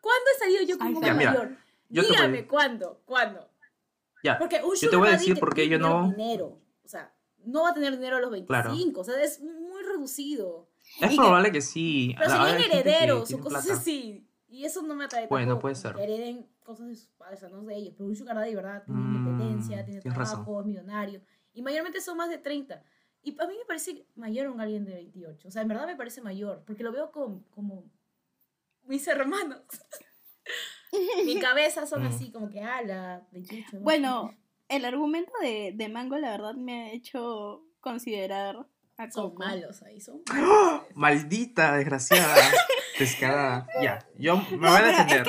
¿Cuándo 0.00 0.24
he 0.34 0.38
salido 0.38 0.62
yo 0.64 0.78
con 0.78 0.86
Ay, 0.88 0.94
hombre 0.94 1.12
mira, 1.14 1.30
mayor? 1.32 1.56
yo 1.90 2.02
Dígame, 2.02 2.46
¿cuándo? 2.46 3.02
¿Cuándo? 3.04 3.48
Ya, 4.24 4.38
Porque 4.38 4.60
un 4.62 4.74
Yo 4.76 4.88
te 4.88 4.96
voy 4.96 5.08
a 5.08 5.12
decir 5.12 5.38
por 5.38 5.52
qué 5.54 5.62
tiene 5.66 5.78
yo 5.82 5.88
no- 5.88 6.08
Dinero. 6.10 6.61
No 7.44 7.62
va 7.62 7.70
a 7.70 7.74
tener 7.74 7.92
dinero 7.92 8.16
a 8.16 8.20
los 8.20 8.30
25. 8.30 8.46
Claro. 8.92 9.00
O 9.00 9.04
sea, 9.04 9.22
es 9.22 9.40
muy 9.40 9.82
reducido. 9.82 10.68
Es 11.00 11.06
Y 11.12 11.16
que- 11.16 11.16
probable 11.16 11.52
que, 11.52 11.60
sí. 11.60 12.14
Pero 12.18 12.30
serían 12.30 12.56
que 12.58 12.64
herederos 12.78 13.32
o 13.32 13.40
cosas 13.40 13.64
plata. 13.66 13.80
así. 13.80 14.28
Y 14.48 14.64
eso 14.64 14.82
no 14.82 14.94
me 14.94 15.04
atrae 15.06 15.26
Bueno, 15.28 15.46
tampoco, 15.52 15.62
puede 15.62 15.74
ser. 15.76 15.94
Que 15.94 16.04
hereden 16.04 16.46
cosas 16.62 16.86
de 16.88 16.94
sus 16.96 17.08
padres, 17.10 17.38
o 17.38 17.40
sea, 17.40 17.48
no 17.56 17.62
de 17.64 17.74
ellos. 17.76 17.94
Pero 17.96 18.08
un 18.08 18.16
sugar 18.16 18.36
daddy, 18.36 18.54
¿verdad? 18.54 18.84
Tiene 18.84 19.00
Mm, 19.00 19.16
independencia, 19.16 19.84
tiene 19.84 20.00
razón. 20.02 20.14
trabajo, 20.44 20.60
es 20.60 20.66
millonario. 20.66 21.22
Y 21.54 21.62
mayormente 21.62 22.00
son 22.00 22.16
más 22.18 22.28
de 22.30 22.38
30. 22.38 22.82
Y 23.22 23.30
a 23.40 23.46
mí 23.46 23.54
me 23.56 23.64
parece 23.64 24.06
mayor 24.16 24.48
un 24.48 24.60
alguien 24.60 24.84
de 24.84 24.94
28. 24.94 25.48
O 25.48 25.50
sea, 25.50 25.62
en 25.62 25.68
verdad 25.68 25.86
me 25.86 25.96
parece 25.96 26.20
mayor. 26.20 26.62
Porque 26.66 26.82
lo 26.82 26.92
veo 26.92 27.10
como, 27.12 27.44
como 27.50 27.84
mis 28.84 29.06
hermanos. 29.08 29.62
Mi 31.24 31.38
cabeza 31.40 31.86
son 31.86 32.02
Mm. 32.02 32.06
así, 32.08 32.30
como 32.30 32.50
que, 32.50 32.60
ala, 32.60 33.26
28. 33.32 33.78
¿no? 33.78 33.80
Bueno, 33.80 34.34
el 34.76 34.84
argumento 34.84 35.32
de, 35.40 35.72
de 35.74 35.88
Mango, 35.88 36.16
la 36.18 36.30
verdad, 36.30 36.54
me 36.54 36.84
ha 36.84 36.92
hecho 36.92 37.62
considerar 37.80 38.66
a 38.96 39.10
son 39.10 39.30
Coco. 39.30 39.44
malos 39.44 39.82
ahí, 39.82 40.00
son 40.00 40.22
¡Ah! 40.30 40.82
Maldita, 40.94 41.76
desgraciada, 41.76 42.34
descarada. 42.98 43.66
Ya, 43.82 43.98
yo 44.18 44.36
me 44.50 44.56
voy 44.68 44.68
a 44.68 44.90
es 44.90 44.96
defender. 44.98 45.26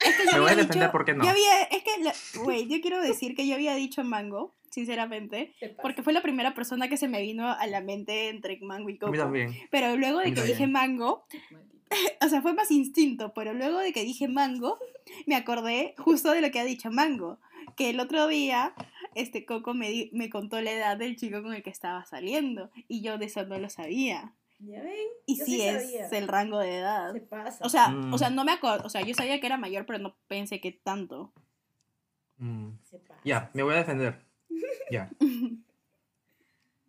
Es 0.00 0.14
que 0.16 0.24
Me 0.32 0.40
voy 0.40 0.50
a 0.52 0.54
defender, 0.56 0.78
dicho- 0.78 0.92
¿por 0.92 1.04
qué 1.04 1.14
no? 1.14 1.24
Yo 1.24 1.30
había, 1.30 1.62
es 1.64 1.82
que, 1.82 2.38
güey, 2.40 2.68
yo 2.68 2.80
quiero 2.80 3.00
decir 3.02 3.34
que 3.36 3.46
yo 3.46 3.54
había 3.54 3.74
dicho 3.74 4.02
Mango, 4.02 4.54
sinceramente, 4.70 5.54
¿Qué 5.60 5.68
pasa? 5.68 5.82
porque 5.82 6.02
fue 6.02 6.12
la 6.14 6.22
primera 6.22 6.54
persona 6.54 6.88
que 6.88 6.96
se 6.96 7.08
me 7.08 7.20
vino 7.20 7.50
a 7.50 7.66
la 7.66 7.80
mente 7.82 8.28
entre 8.28 8.58
Mango 8.60 8.88
y 8.88 8.94
A 8.94 8.98
Coco. 9.00 9.12
mí 9.12 9.18
también. 9.18 9.54
Pero 9.70 9.96
luego 9.96 10.20
de 10.20 10.32
que 10.32 10.42
dije. 10.42 10.66
Mango, 10.66 11.26
o 12.24 12.28
sea, 12.28 12.40
fue 12.40 12.54
más 12.54 12.70
instinto, 12.70 13.32
pero 13.34 13.52
luego 13.52 13.78
de 13.78 13.92
que 13.92 14.04
dije 14.04 14.26
Mango, 14.28 14.78
me 15.26 15.36
acordé 15.36 15.94
justo 15.98 16.30
de 16.32 16.40
lo 16.40 16.50
que 16.50 16.60
ha 16.60 16.64
dicho 16.64 16.90
Mango, 16.90 17.38
que 17.76 17.90
el 17.90 18.00
otro 18.00 18.26
día 18.26 18.74
este 19.14 19.44
Coco 19.44 19.74
me, 19.74 19.90
di- 19.90 20.10
me 20.12 20.30
contó 20.30 20.60
la 20.60 20.70
edad 20.72 20.96
del 20.96 21.16
chico 21.16 21.42
con 21.42 21.52
el 21.54 21.62
que 21.62 21.70
estaba 21.70 22.04
saliendo 22.06 22.70
y 22.88 23.02
yo 23.02 23.18
de 23.18 23.26
eso 23.26 23.44
no 23.46 23.58
lo 23.58 23.68
sabía. 23.70 24.34
¿Ya 24.58 24.82
ven? 24.82 24.94
Y 25.26 25.38
Yo 25.38 25.44
sí, 25.46 25.62
es 25.62 25.82
sabía. 25.90 26.08
el 26.18 26.28
rango 26.28 26.58
de 26.58 26.78
edad. 26.78 27.12
Se 27.14 27.20
pasa. 27.20 27.64
O 27.64 27.68
sea, 27.70 27.88
Mm. 27.88 28.12
o 28.12 28.18
sea, 28.18 28.28
no 28.30 28.44
me 28.44 28.52
acuerdo, 28.52 28.86
o 28.86 28.90
sea, 28.90 29.00
yo 29.02 29.14
sabía 29.14 29.40
que 29.40 29.46
era 29.46 29.56
mayor, 29.56 29.86
pero 29.86 29.98
no 29.98 30.16
pensé 30.28 30.60
que 30.60 30.72
tanto. 30.72 31.32
Mm, 32.38 32.70
Se 32.84 32.98
pasa. 32.98 33.20
Ya, 33.24 33.50
me 33.54 33.62
voy 33.62 33.74
a 33.74 33.78
defender. 33.78 34.24
Ya. 34.90 35.08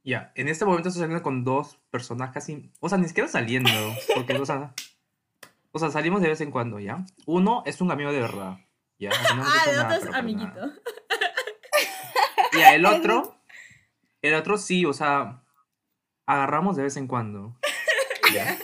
Ya, 0.03 0.31
en 0.35 0.47
este 0.47 0.65
momento 0.65 0.89
estoy 0.89 1.01
saliendo 1.01 1.21
con 1.23 1.43
dos 1.43 1.77
personas 1.91 2.31
casi, 2.31 2.71
o 2.79 2.89
sea, 2.89 2.97
ni 2.97 3.07
siquiera 3.07 3.29
saliendo, 3.29 3.69
porque, 4.15 4.33
o 4.33 4.45
sea, 4.45 4.73
o 5.71 5.77
sea, 5.79 5.91
salimos 5.91 6.21
de 6.21 6.29
vez 6.29 6.41
en 6.41 6.49
cuando, 6.49 6.79
¿ya? 6.79 7.05
Uno 7.27 7.61
es 7.67 7.81
un 7.81 7.91
amigo 7.91 8.11
de 8.11 8.19
verdad, 8.19 8.57
Ah, 9.09 9.61
hecho 9.61 9.69
el 9.71 9.77
nada, 9.77 9.95
otro 9.97 10.09
es 10.09 10.15
amiguito. 10.15 10.53
nada. 10.53 10.79
Ya, 12.57 12.75
el 12.75 12.85
otro, 12.85 13.41
el 14.21 14.33
otro 14.35 14.57
sí, 14.57 14.85
o 14.85 14.93
sea, 14.93 15.43
agarramos 16.25 16.75
de 16.75 16.83
vez 16.83 16.97
en 16.97 17.07
cuando. 17.07 17.57
Ya. 18.33 18.57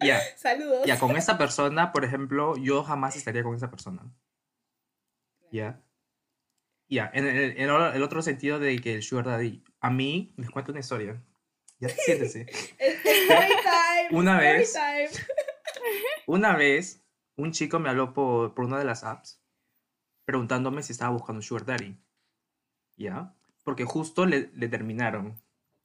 Ya, 0.00 0.20
Saludos. 0.36 0.84
ya, 0.86 0.98
con 0.98 1.14
esa 1.16 1.38
persona, 1.38 1.92
por 1.92 2.04
ejemplo, 2.04 2.56
yo 2.56 2.82
jamás 2.82 3.14
estaría 3.16 3.44
con 3.44 3.54
esa 3.54 3.70
persona. 3.70 4.02
¿Ya? 5.52 5.80
Ya, 6.88 7.08
en 7.14 7.26
el, 7.28 7.36
en 7.58 7.70
el- 7.70 8.02
otro 8.02 8.22
sentido 8.22 8.58
de 8.58 8.80
que 8.80 8.94
el 8.94 9.02
Sugar 9.04 9.26
Daddy, 9.26 9.62
a 9.80 9.90
mí, 9.90 10.32
les 10.36 10.50
cuento 10.50 10.72
una 10.72 10.80
historia. 10.80 11.22
Ya, 11.78 11.90
siéntese. 11.90 12.46
Una 14.10 14.38
vez- 14.40 14.72
time. 14.72 15.10
Una 16.26 16.56
vez, 16.56 17.04
un 17.36 17.52
chico 17.52 17.78
me 17.78 17.88
habló 17.90 18.12
por, 18.12 18.54
por 18.54 18.64
una 18.64 18.78
de 18.78 18.84
las 18.84 19.04
apps 19.04 19.40
preguntándome 20.24 20.82
si 20.82 20.92
estaba 20.92 21.10
buscando 21.10 21.38
un 21.38 21.42
Sugar 21.42 21.64
Daddy. 21.66 21.96
¿Ya? 22.96 23.34
Porque 23.64 23.84
justo 23.84 24.26
le, 24.26 24.50
le 24.54 24.68
terminaron. 24.68 25.40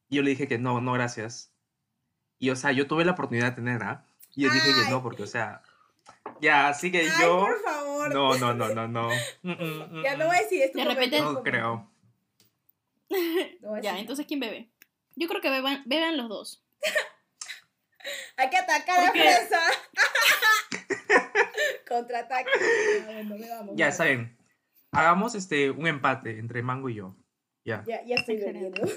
Y 0.09 0.17
yo 0.17 0.21
le 0.21 0.29
dije 0.31 0.47
que 0.47 0.57
no, 0.59 0.81
no, 0.81 0.93
gracias. 0.93 1.51
Y, 2.37 2.49
o 2.51 2.55
sea, 2.55 2.71
yo 2.71 2.87
tuve 2.87 3.05
la 3.05 3.13
oportunidad 3.13 3.49
de 3.51 3.55
tener, 3.55 3.81
¿ah? 3.83 4.05
Y 4.35 4.43
yo 4.43 4.51
dije 4.51 4.67
que 4.83 4.89
no, 4.91 5.01
porque, 5.01 5.23
o 5.23 5.27
sea... 5.27 5.61
Ya, 6.41 6.67
así 6.67 6.91
que 6.91 6.99
Ay, 7.01 7.09
yo... 7.21 7.39
por 7.39 7.61
favor. 7.63 8.13
No, 8.13 8.37
no, 8.37 8.53
no, 8.53 8.69
no, 8.73 8.87
no. 8.87 9.09
Mm, 9.41 9.51
mm, 9.51 9.99
mm, 9.99 10.03
Ya 10.03 10.17
no 10.17 10.27
voy 10.27 10.35
a 10.37 10.41
decir 10.41 10.61
esto. 10.61 10.77
De 10.77 10.85
repente- 10.85 11.21
No 11.21 11.41
creo. 11.41 11.89
Ya, 13.81 13.97
entonces 13.97 14.25
¿quién 14.25 14.39
bebe? 14.39 14.69
Yo 15.15 15.27
creo 15.27 15.41
que 15.41 15.49
beban, 15.49 15.83
beban 15.85 16.17
los 16.17 16.27
dos. 16.29 16.63
Hay 18.37 18.49
que 18.49 18.57
atacar 18.57 18.99
a 18.99 19.03
¿Por 19.07 19.13
qué? 19.13 19.21
Fresa. 19.21 19.59
Contraataque. 21.87 22.49
Ah, 22.53 23.05
bueno, 23.05 23.35
Ya, 23.37 23.55
vamos. 23.57 23.79
está 23.79 24.05
bien. 24.05 24.37
Hagamos 24.91 25.35
este, 25.35 25.71
un 25.71 25.87
empate 25.87 26.39
entre 26.39 26.63
Mango 26.63 26.89
y 26.89 26.95
yo. 26.95 27.15
Ya, 27.65 27.83
Ya, 27.87 28.03
ya 28.05 28.15
estoy 28.15 28.37
bebiendo. 28.37 28.81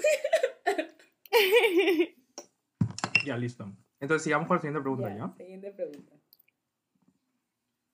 ya, 3.25 3.37
listo. 3.37 3.71
Entonces 3.99 4.23
sigamos 4.23 4.47
con 4.47 4.57
la 4.57 4.61
siguiente 4.61 4.81
pregunta, 4.81 5.15
¿ya? 5.15 5.33
Siguiente 5.35 5.71
pregunta. 5.71 6.13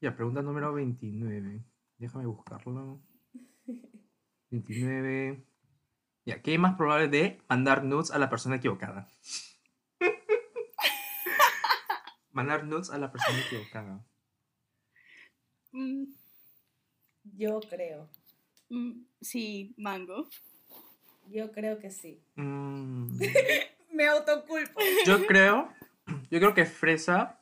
Ya, 0.01 0.15
pregunta 0.15 0.41
número 0.41 0.73
29. 0.73 1.63
Déjame 1.97 2.25
buscarlo. 2.27 3.01
29. 4.51 5.45
Ya, 6.25 6.41
¿qué 6.41 6.53
es 6.53 6.59
más 6.59 6.75
probable 6.75 7.07
de 7.07 7.41
mandar 7.49 7.83
nudes 7.83 8.11
a 8.11 8.17
la 8.19 8.29
persona 8.29 8.55
equivocada? 8.57 9.07
mandar 12.31 12.65
nudes 12.65 12.89
a 12.89 12.97
la 12.97 13.11
persona 13.11 13.39
equivocada. 13.39 14.05
Mm, 15.75 16.05
Yo 17.37 17.59
creo. 17.69 18.09
mm, 18.69 18.91
sí, 19.21 19.73
Mango. 19.77 20.27
Yo 21.29 21.51
creo 21.51 21.79
que 21.79 21.91
sí. 21.91 22.21
Mm, 22.35 23.17
Me 23.93 24.07
autoculpo. 24.07 24.79
yo 25.05 25.25
creo, 25.25 25.69
yo 26.29 26.39
creo 26.39 26.53
que 26.53 26.65
Fresa, 26.65 27.39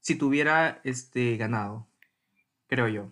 si 0.00 0.16
tuviera 0.16 0.80
este 0.84 1.36
ganado, 1.36 1.86
creo 2.68 2.88
yo. 2.88 3.10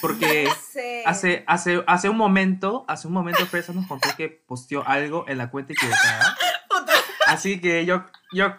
Porque 0.00 0.48
Sí. 0.72 1.02
hace, 1.06 1.44
hace, 1.46 1.82
hace 1.86 2.08
un 2.08 2.16
momento, 2.16 2.84
hace 2.88 3.06
un 3.06 3.12
momento 3.14 3.44
Fresa 3.46 3.72
nos 3.72 3.86
contó 3.86 4.08
que 4.16 4.28
posteó 4.28 4.86
algo 4.86 5.24
en 5.28 5.38
la 5.38 5.50
cuenta 5.50 5.72
equivocada. 5.72 6.36
Así 7.26 7.60
que 7.60 7.84
yo, 7.86 8.04
yo, 8.32 8.54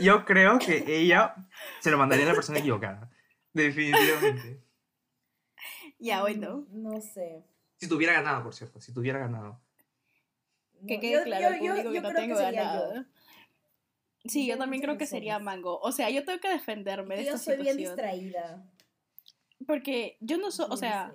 yo 0.00 0.24
creo 0.24 0.58
que 0.58 0.84
ella 0.86 1.34
se 1.80 1.90
lo 1.90 1.98
mandaría 1.98 2.24
a 2.26 2.28
la 2.28 2.34
persona 2.34 2.58
equivocada. 2.58 3.08
Definitivamente. 3.52 4.60
Ya, 5.98 6.22
bueno. 6.22 6.66
No 6.70 6.98
sé. 7.02 7.44
Si 7.76 7.86
tuviera 7.86 8.14
ganado, 8.14 8.42
por 8.44 8.54
cierto. 8.54 8.80
Si 8.80 8.94
tuviera 8.94 9.18
ganado. 9.18 9.60
Que 10.86 10.94
No, 10.94 11.00
quede 11.02 11.12
yo- 11.12 11.22
claro 11.24 11.42
yo- 11.42 11.48
al 11.48 11.54
yo- 11.60 11.66
público 11.66 11.88
yo 11.88 11.92
que 11.92 12.00
no 12.00 12.08
creo 12.08 12.20
tengo 12.22 12.36
sería 12.36 12.62
ganado. 12.62 12.94
yo. 12.94 13.02
Sí, 14.24 14.46
yo 14.46 14.54
Yo 14.54 14.58
también 14.58 14.82
creo 14.82 14.96
que 14.96 15.06
sería. 15.06 15.38
Mango. 15.38 15.78
O 15.80 15.92
sea, 15.92 16.08
yo 16.08 16.24
tengo 16.24 16.40
que 16.40 16.48
defenderme 16.48 17.16
de 17.16 17.24
Yo 17.26 17.34
esta 17.34 17.38
soy 17.38 17.56
bien 17.62 17.76
situación. 17.76 17.96
distraída. 17.96 18.70
Porque 19.66 20.16
yo 20.20 20.38
no 20.38 20.50
soy, 20.50 20.66
o 20.70 20.76
sea, 20.78 21.14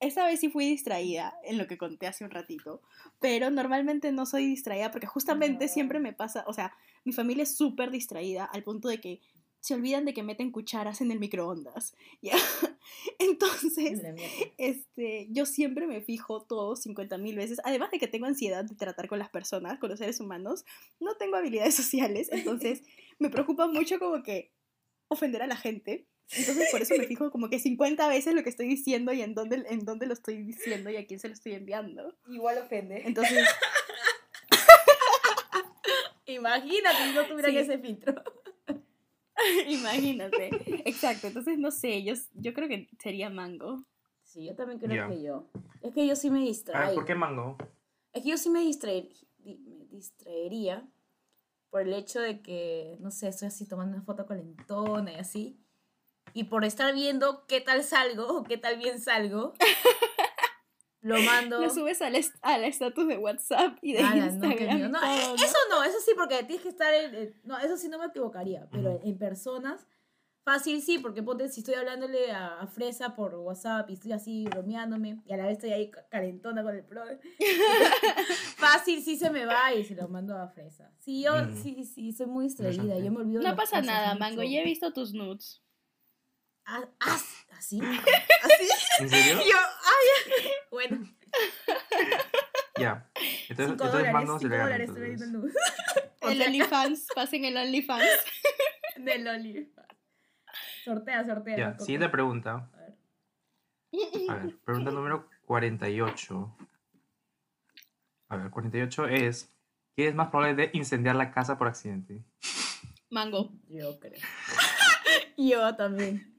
esta 0.00 0.26
vez 0.26 0.40
sí 0.40 0.50
fui 0.50 0.66
distraída 0.66 1.34
en 1.42 1.56
lo 1.56 1.66
que 1.66 1.78
conté 1.78 2.06
hace 2.06 2.24
un 2.24 2.30
ratito, 2.30 2.82
pero 3.20 3.50
normalmente 3.50 4.12
no 4.12 4.26
soy 4.26 4.44
distraída 4.44 4.90
porque 4.90 5.06
justamente 5.06 5.64
No. 5.66 5.72
siempre 5.72 5.98
me 5.98 6.12
pasa, 6.12 6.44
o 6.46 6.52
sea, 6.52 6.74
mi 7.04 7.12
familia 7.14 7.44
es 7.44 7.56
súper 7.56 7.90
distraída 7.90 8.44
al 8.44 8.62
punto 8.62 8.88
de 8.88 9.00
que 9.00 9.20
se 9.60 9.74
olvidan 9.74 10.04
de 10.04 10.14
que 10.14 10.22
meten 10.22 10.52
cucharas 10.52 11.00
en 11.00 11.10
el 11.10 11.18
microondas. 11.18 11.94
¿ya? 12.22 12.36
Entonces, 13.18 14.00
este, 14.58 15.26
yo 15.30 15.46
siempre 15.46 15.86
me 15.86 16.00
fijo 16.00 16.42
todo 16.42 16.76
50 16.76 17.18
mil 17.18 17.36
veces. 17.36 17.60
Además 17.64 17.90
de 17.90 17.98
que 17.98 18.06
tengo 18.08 18.26
ansiedad 18.26 18.64
de 18.64 18.74
tratar 18.74 19.08
con 19.08 19.18
las 19.18 19.30
personas, 19.30 19.78
con 19.78 19.90
los 19.90 19.98
seres 19.98 20.20
humanos, 20.20 20.64
no 21.00 21.16
tengo 21.16 21.36
habilidades 21.36 21.74
sociales, 21.82 22.28
entonces 22.30 22.82
me 23.18 23.30
preocupa 23.30 23.66
mucho 23.66 23.98
como 23.98 24.22
que 24.22 24.52
ofender 25.08 25.42
a 25.42 25.46
la 25.46 25.56
gente. 25.56 26.06
Entonces 26.36 26.68
por 26.72 26.82
eso 26.82 26.94
me 26.98 27.06
fijo 27.06 27.30
como 27.30 27.48
que 27.48 27.60
50 27.60 28.08
veces 28.08 28.34
lo 28.34 28.42
que 28.42 28.48
estoy 28.50 28.66
diciendo 28.66 29.12
y 29.12 29.22
en 29.22 29.34
dónde, 29.34 29.64
en 29.68 29.84
dónde 29.84 30.06
lo 30.06 30.12
estoy 30.12 30.42
diciendo 30.42 30.90
y 30.90 30.96
a 30.96 31.06
quién 31.06 31.20
se 31.20 31.28
lo 31.28 31.34
estoy 31.34 31.52
enviando. 31.52 32.16
Igual 32.28 32.58
ofende. 32.58 33.02
Entonces, 33.04 33.46
Imagínate 36.26 36.96
si 37.04 37.14
no 37.14 37.24
tuvieran 37.26 37.52
Sí. 37.52 37.58
ese 37.58 37.78
filtro. 37.78 38.14
imagínate. 39.68 40.50
Exacto, 40.84 41.26
entonces 41.28 41.58
no 41.58 41.70
sé, 41.70 42.02
yo, 42.02 42.14
yo 42.34 42.54
creo 42.54 42.68
que 42.68 42.88
sería 42.98 43.30
mango. 43.30 43.84
Sí, 44.22 44.44
yo 44.44 44.54
también 44.56 44.78
creo 44.80 45.08
que 45.10 45.22
yo. 45.22 45.46
Es 45.82 45.94
que 45.94 46.06
yo 46.06 46.16
sí 46.16 46.30
me 46.30 46.40
distraigo. 46.40 46.94
¿por 46.94 47.04
qué 47.04 47.14
mango? 47.14 47.56
Es 48.12 48.22
que 48.22 48.30
yo 48.30 48.38
sí 48.38 48.50
me, 48.50 48.60
distraer, 48.60 49.08
di- 49.38 49.58
me 49.58 49.84
distraería 49.86 50.88
por 51.70 51.82
el 51.82 51.92
hecho 51.92 52.20
de 52.20 52.40
que, 52.40 52.96
no 53.00 53.10
sé, 53.10 53.28
estoy 53.28 53.48
así 53.48 53.66
tomando 53.66 53.96
una 53.96 54.04
foto 54.04 54.26
calentona 54.26 55.12
y 55.12 55.16
así. 55.16 55.60
Y 56.32 56.44
por 56.44 56.64
estar 56.64 56.92
viendo 56.94 57.46
qué 57.46 57.60
tal 57.60 57.82
salgo 57.84 58.26
o 58.38 58.42
qué 58.44 58.58
tal 58.58 58.78
bien 58.78 59.00
salgo, 59.00 59.54
lo 61.06 61.22
mando. 61.22 61.60
Lo 61.60 61.70
subes 61.70 62.00
al 62.02 62.14
est- 62.16 62.34
al 62.42 62.64
estatus 62.64 63.06
de 63.08 63.18
WhatsApp 63.18 63.78
y 63.82 63.92
de 63.94 64.00
Ala, 64.00 64.26
no, 64.30 64.40
qué 64.40 64.46
Instagram. 64.64 64.90
No, 64.90 65.00
todo, 65.00 65.10
eh, 65.10 65.26
¿no? 65.38 65.44
eso 65.44 65.56
no, 65.70 65.82
eso 65.84 65.98
sí, 66.04 66.12
porque 66.16 66.42
tienes 66.44 66.62
que 66.62 66.68
estar 66.70 66.92
en. 66.92 67.14
en- 67.14 67.40
No, 67.44 67.58
eso 67.58 67.76
sí 67.76 67.88
no 67.88 67.98
me 67.98 68.06
equivocaría, 68.06 68.68
pero 68.70 68.92
Ujú. 68.96 69.08
en 69.08 69.18
personas 69.18 69.86
Fácil 70.48 70.80
sí, 70.80 71.00
porque 71.00 71.24
ponte 71.24 71.48
si 71.48 71.58
estoy 71.58 71.74
hablándole 71.74 72.30
a, 72.30 72.60
a 72.60 72.68
Fresa 72.68 73.16
por 73.16 73.34
WhatsApp 73.34 73.90
y 73.90 73.94
estoy 73.94 74.12
así 74.12 74.44
bromeándome 74.44 75.20
y 75.26 75.32
a 75.32 75.36
la 75.36 75.42
vez 75.46 75.54
estoy 75.54 75.72
ahí 75.72 75.90
ca- 75.90 76.06
calentona 76.08 76.62
con 76.62 76.72
el 76.72 76.84
pro. 76.84 77.02
Fácil 78.56 79.02
sí 79.02 79.16
se 79.16 79.28
me 79.30 79.44
va 79.44 79.72
y 79.74 79.84
se 79.84 79.96
lo 79.96 80.06
mando 80.06 80.36
a 80.38 80.46
Fresa. 80.48 80.90
Sí, 81.00 81.22
yo 81.24 81.32
Mm. 81.34 81.62
sí, 81.62 81.84
sí, 81.84 82.12
soy 82.12 82.26
muy 82.26 82.44
distraída, 82.44 82.96
yo 82.98 83.10
me 83.10 83.22
olvido 83.22 83.42
de 83.42 83.48
No 83.48 83.56
pasa 83.56 83.82
nada, 83.82 84.10
mucho. 84.14 84.20
Mango. 84.20 84.42
Ya 84.44 84.60
he 84.60 84.64
visto 84.64 84.92
tus 84.92 85.12
nudes. 85.14 85.62
Ah, 86.64 86.84
ah, 87.00 87.18
¿Así? 87.58 87.80
¿Así? 88.42 88.68
¿En 89.00 89.08
serio? 89.08 89.34
Yo, 89.38 89.56
ay, 89.58 90.42
bueno, 90.76 91.08
Ya. 92.78 93.08
Entonces, 93.48 93.56
5 93.56 93.72
entonces 93.72 93.92
dólares, 93.92 94.12
Mando 94.12 94.32
se 94.34 94.38
5 94.40 94.48
le 94.50 94.56
gana. 94.56 94.64
dólares 94.70 94.88
estoy 94.90 95.02
entonces. 95.04 95.32
vendiendo 95.32 95.38
nudes. 95.38 95.56
O 96.22 96.28
El 96.28 96.42
OnlyFans. 96.42 97.06
Pasen 97.14 97.44
el 97.46 97.56
OnlyFans. 97.56 98.04
Del 98.96 99.26
OnlyFans. 99.28 99.88
Sortea, 100.84 101.24
sortea. 101.24 101.56
Ya, 101.56 101.78
siguiente 101.78 102.08
pregunta. 102.08 102.70
A 102.72 102.76
ver. 102.78 102.94
A 104.30 104.34
ver, 104.34 104.58
pregunta 104.64 104.90
número 104.90 105.28
48. 105.46 106.56
A 108.28 108.36
ver, 108.36 108.50
48 108.50 109.06
es: 109.08 109.52
¿Qué 109.96 110.08
es 110.08 110.14
más 110.14 110.28
probable 110.28 110.54
de 110.54 110.70
incendiar 110.74 111.16
la 111.16 111.30
casa 111.32 111.56
por 111.58 111.68
accidente? 111.68 112.22
Mango. 113.10 113.52
Yo 113.68 113.98
creo. 114.00 114.20
Yo 115.36 115.74
también. 115.76 116.34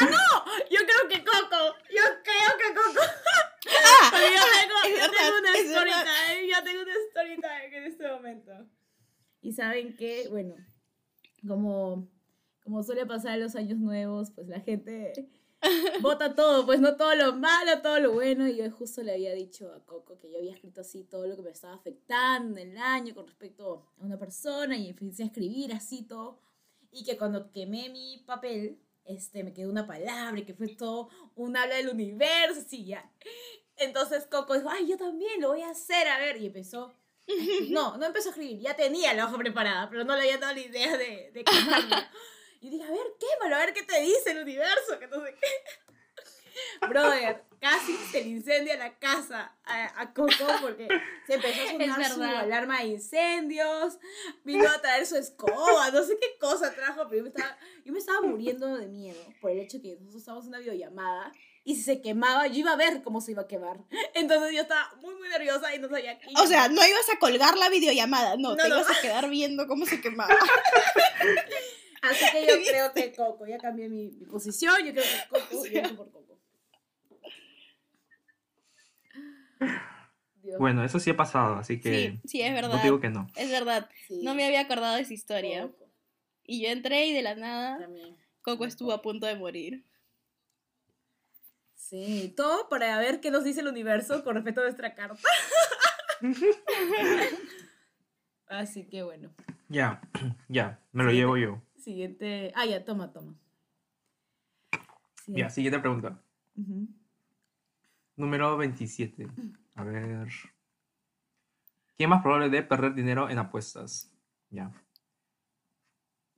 ¡Ah, 0.00 0.04
no! 0.04 0.44
Yo 0.70 0.78
creo 0.86 1.08
que 1.08 1.24
Coco. 1.24 1.74
Yo 1.90 2.02
creo 2.24 2.52
que 2.58 2.74
Coco. 2.74 3.00
¡Ah! 3.04 3.64
Pero 3.64 3.95
yo 4.12 4.42
tengo, 4.60 4.74
Es 4.86 5.00
yo 5.00 5.10
tengo 5.10 5.38
una 5.38 5.58
story 5.58 5.90
time. 5.90 6.48
Yo 6.48 6.64
tengo 6.64 6.82
una 6.82 6.92
story 7.08 7.36
time 7.36 7.76
en 7.76 7.84
este 7.84 8.08
momento. 8.08 8.52
Y 9.40 9.52
saben 9.52 9.96
que, 9.96 10.28
bueno, 10.28 10.56
como, 11.46 12.08
como 12.62 12.82
suele 12.82 13.06
pasar 13.06 13.34
en 13.34 13.44
los 13.44 13.54
años 13.54 13.78
nuevos, 13.78 14.30
pues 14.32 14.48
la 14.48 14.60
gente 14.60 15.12
vota 16.00 16.34
todo, 16.34 16.66
pues 16.66 16.80
no 16.80 16.96
todo 16.96 17.14
lo 17.14 17.34
malo, 17.34 17.80
todo 17.82 18.00
lo 18.00 18.12
bueno. 18.12 18.48
Y 18.48 18.56
yo 18.56 18.70
justo 18.70 19.02
le 19.02 19.12
había 19.12 19.34
dicho 19.34 19.72
a 19.72 19.84
Coco 19.84 20.18
que 20.18 20.30
yo 20.30 20.38
había 20.38 20.52
escrito 20.52 20.80
así 20.80 21.04
todo 21.04 21.26
lo 21.26 21.36
que 21.36 21.42
me 21.42 21.50
estaba 21.50 21.74
afectando 21.74 22.58
en 22.58 22.72
el 22.72 22.78
año 22.78 23.14
con 23.14 23.26
respecto 23.26 23.84
a 23.98 24.04
una 24.04 24.18
persona 24.18 24.76
y 24.76 24.88
empecé 24.88 25.22
a 25.22 25.26
escribir 25.26 25.72
así 25.72 26.02
todo. 26.02 26.40
Y 26.90 27.04
que 27.04 27.16
cuando 27.16 27.52
quemé 27.52 27.88
mi 27.90 28.24
papel, 28.26 28.80
este, 29.04 29.44
me 29.44 29.52
quedó 29.52 29.70
una 29.70 29.86
palabra 29.86 30.40
y 30.40 30.44
que 30.44 30.54
fue 30.54 30.68
todo 30.68 31.08
un 31.34 31.56
habla 31.56 31.76
del 31.76 31.88
universo, 31.88 32.60
así 32.60 32.84
ya. 32.84 33.10
Entonces 33.76 34.26
Coco 34.26 34.54
dijo, 34.54 34.70
ay, 34.70 34.86
yo 34.86 34.96
también 34.96 35.40
lo 35.40 35.48
voy 35.48 35.62
a 35.62 35.70
hacer, 35.70 36.08
a 36.08 36.18
ver. 36.18 36.36
Y 36.38 36.46
empezó. 36.46 36.94
No, 37.70 37.96
no 37.96 38.06
empezó 38.06 38.28
a 38.28 38.30
escribir, 38.30 38.60
ya 38.60 38.76
tenía 38.76 39.12
la 39.12 39.26
hoja 39.26 39.36
preparada, 39.36 39.90
pero 39.90 40.04
no 40.04 40.14
le 40.14 40.22
había 40.22 40.38
dado 40.38 40.54
la 40.54 40.60
idea 40.60 40.96
de, 40.96 41.30
de 41.32 41.44
quemarla. 41.44 42.10
Y 42.60 42.70
dije, 42.70 42.84
a 42.84 42.90
ver, 42.90 43.06
quémalo, 43.20 43.56
a 43.56 43.58
ver 43.60 43.74
qué 43.74 43.82
te 43.82 44.00
dice 44.00 44.30
el 44.30 44.38
universo, 44.38 44.98
que 44.98 45.06
no 45.06 45.22
sé 45.24 45.34
qué. 45.34 45.46
Brother, 46.88 47.44
casi 47.60 47.96
se 47.96 48.22
le 48.22 48.28
incendia 48.28 48.76
la 48.76 48.98
casa 48.98 49.56
a, 49.64 50.00
a 50.00 50.14
Coco 50.14 50.46
porque 50.60 50.88
se 51.26 51.34
empezó 51.34 51.62
a 51.62 51.72
sonar 51.72 52.10
su 52.10 52.22
alarma 52.22 52.80
de 52.80 52.86
incendios, 52.86 53.98
vino 54.44 54.68
a 54.68 54.80
traer 54.80 55.06
su 55.06 55.16
escoba, 55.16 55.90
no 55.90 56.02
sé 56.02 56.18
qué 56.18 56.38
cosa 56.40 56.74
trajo, 56.74 57.06
pero 57.08 57.18
yo 57.18 57.22
me 57.24 57.28
estaba, 57.28 57.58
yo 57.84 57.92
me 57.92 57.98
estaba 57.98 58.20
muriendo 58.22 58.76
de 58.76 58.86
miedo 58.86 59.20
por 59.40 59.50
el 59.50 59.58
hecho 59.58 59.80
que 59.80 59.96
nosotros 59.96 60.22
estábamos 60.22 60.44
en 60.46 60.48
una 60.48 60.58
videollamada 60.58 61.32
y 61.68 61.74
si 61.74 61.82
se 61.82 62.00
quemaba, 62.00 62.46
yo 62.46 62.54
iba 62.60 62.72
a 62.72 62.76
ver 62.76 63.02
cómo 63.02 63.20
se 63.20 63.32
iba 63.32 63.42
a 63.42 63.46
quemar. 63.48 63.78
Entonces 64.14 64.52
yo 64.54 64.62
estaba 64.62 64.94
muy, 65.02 65.14
muy 65.16 65.28
nerviosa 65.28 65.74
y 65.74 65.78
no 65.80 65.88
sabía 65.88 66.18
qué. 66.18 66.28
O 66.40 66.46
sea, 66.46 66.68
no 66.68 66.76
ibas 66.86 67.10
a 67.14 67.18
colgar 67.18 67.56
la 67.58 67.68
videollamada, 67.68 68.36
no, 68.36 68.50
No, 68.50 68.56
te 68.56 68.68
no. 68.68 68.76
ibas 68.76 68.90
a 68.96 69.00
quedar 69.02 69.28
viendo 69.28 69.66
cómo 69.66 69.84
se 69.84 70.00
quemaba. 70.00 70.34
Así 72.02 72.24
que 72.32 72.46
yo 72.46 72.54
creo 72.70 72.92
que 72.94 73.12
Coco, 73.12 73.46
ya 73.46 73.58
cambié 73.58 73.88
mi, 73.88 74.10
mi 74.12 74.26
posición, 74.26 74.76
yo 74.86 74.92
creo 74.92 75.04
que 75.04 75.28
Coco, 75.28 75.66
yo 75.66 75.82
voto 75.82 75.96
por 75.96 76.10
Coco. 76.12 76.38
Dios, 80.42 80.58
Bueno, 80.60 80.84
eso 80.84 81.00
sí 81.00 81.10
ha 81.10 81.16
pasado, 81.16 81.56
así 81.56 81.80
que 81.80 82.18
Sí, 82.22 82.28
sí, 82.28 82.42
es 82.42 82.50
no 82.50 82.54
verdad. 82.56 82.76
te 82.78 82.84
digo 82.84 83.00
que 83.00 83.08
no. 83.10 83.26
Es 83.34 83.50
verdad. 83.50 83.88
sí, 84.06 84.20
No 84.22 84.34
me 84.34 84.44
había 84.44 84.60
acordado 84.60 84.94
de 84.96 85.02
esa 85.02 85.14
historia. 85.14 85.62
Coco 85.62 85.90
Y 86.44 86.62
yo 86.62 86.68
entré 86.68 87.06
y 87.06 87.12
de 87.12 87.22
la 87.22 87.34
nada, 87.34 87.78
también. 87.80 88.16
Coco 88.42 88.64
estuvo 88.66 88.92
a 88.92 89.02
punto 89.02 89.26
de 89.26 89.34
morir. 89.34 89.84
Sí, 91.88 92.34
todo 92.36 92.68
para 92.68 92.98
ver 92.98 93.20
qué 93.20 93.30
nos 93.30 93.44
dice 93.44 93.60
el 93.60 93.68
universo 93.68 94.24
con 94.24 94.34
respecto 94.34 94.60
a 94.60 94.64
nuestra 94.64 94.92
carta. 94.96 95.20
Así 98.48 98.88
que 98.88 99.04
bueno, 99.04 99.30
Ya, 99.68 100.00
ya, 100.48 100.80
me 100.90 101.04
lo 101.04 101.12
llevo 101.12 101.36
yo. 101.36 101.62
siguiente. 101.78 102.52
Ah, 102.56 102.66
ya, 102.66 102.84
toma, 102.84 103.12
toma. 103.12 103.36
Ya, 105.28 105.48
siguiente 105.48 105.78
pregunta. 105.78 106.20
Número 108.16 108.56
27. 108.56 109.28
A 109.76 109.84
ver. 109.84 110.28
¿Quién 111.96 112.08
es 112.08 112.08
más 112.08 112.22
probable 112.22 112.48
de 112.48 112.62
perder 112.64 112.94
dinero 112.94 113.30
en 113.30 113.38
apuestas? 113.38 114.12
Ya. 114.50 114.72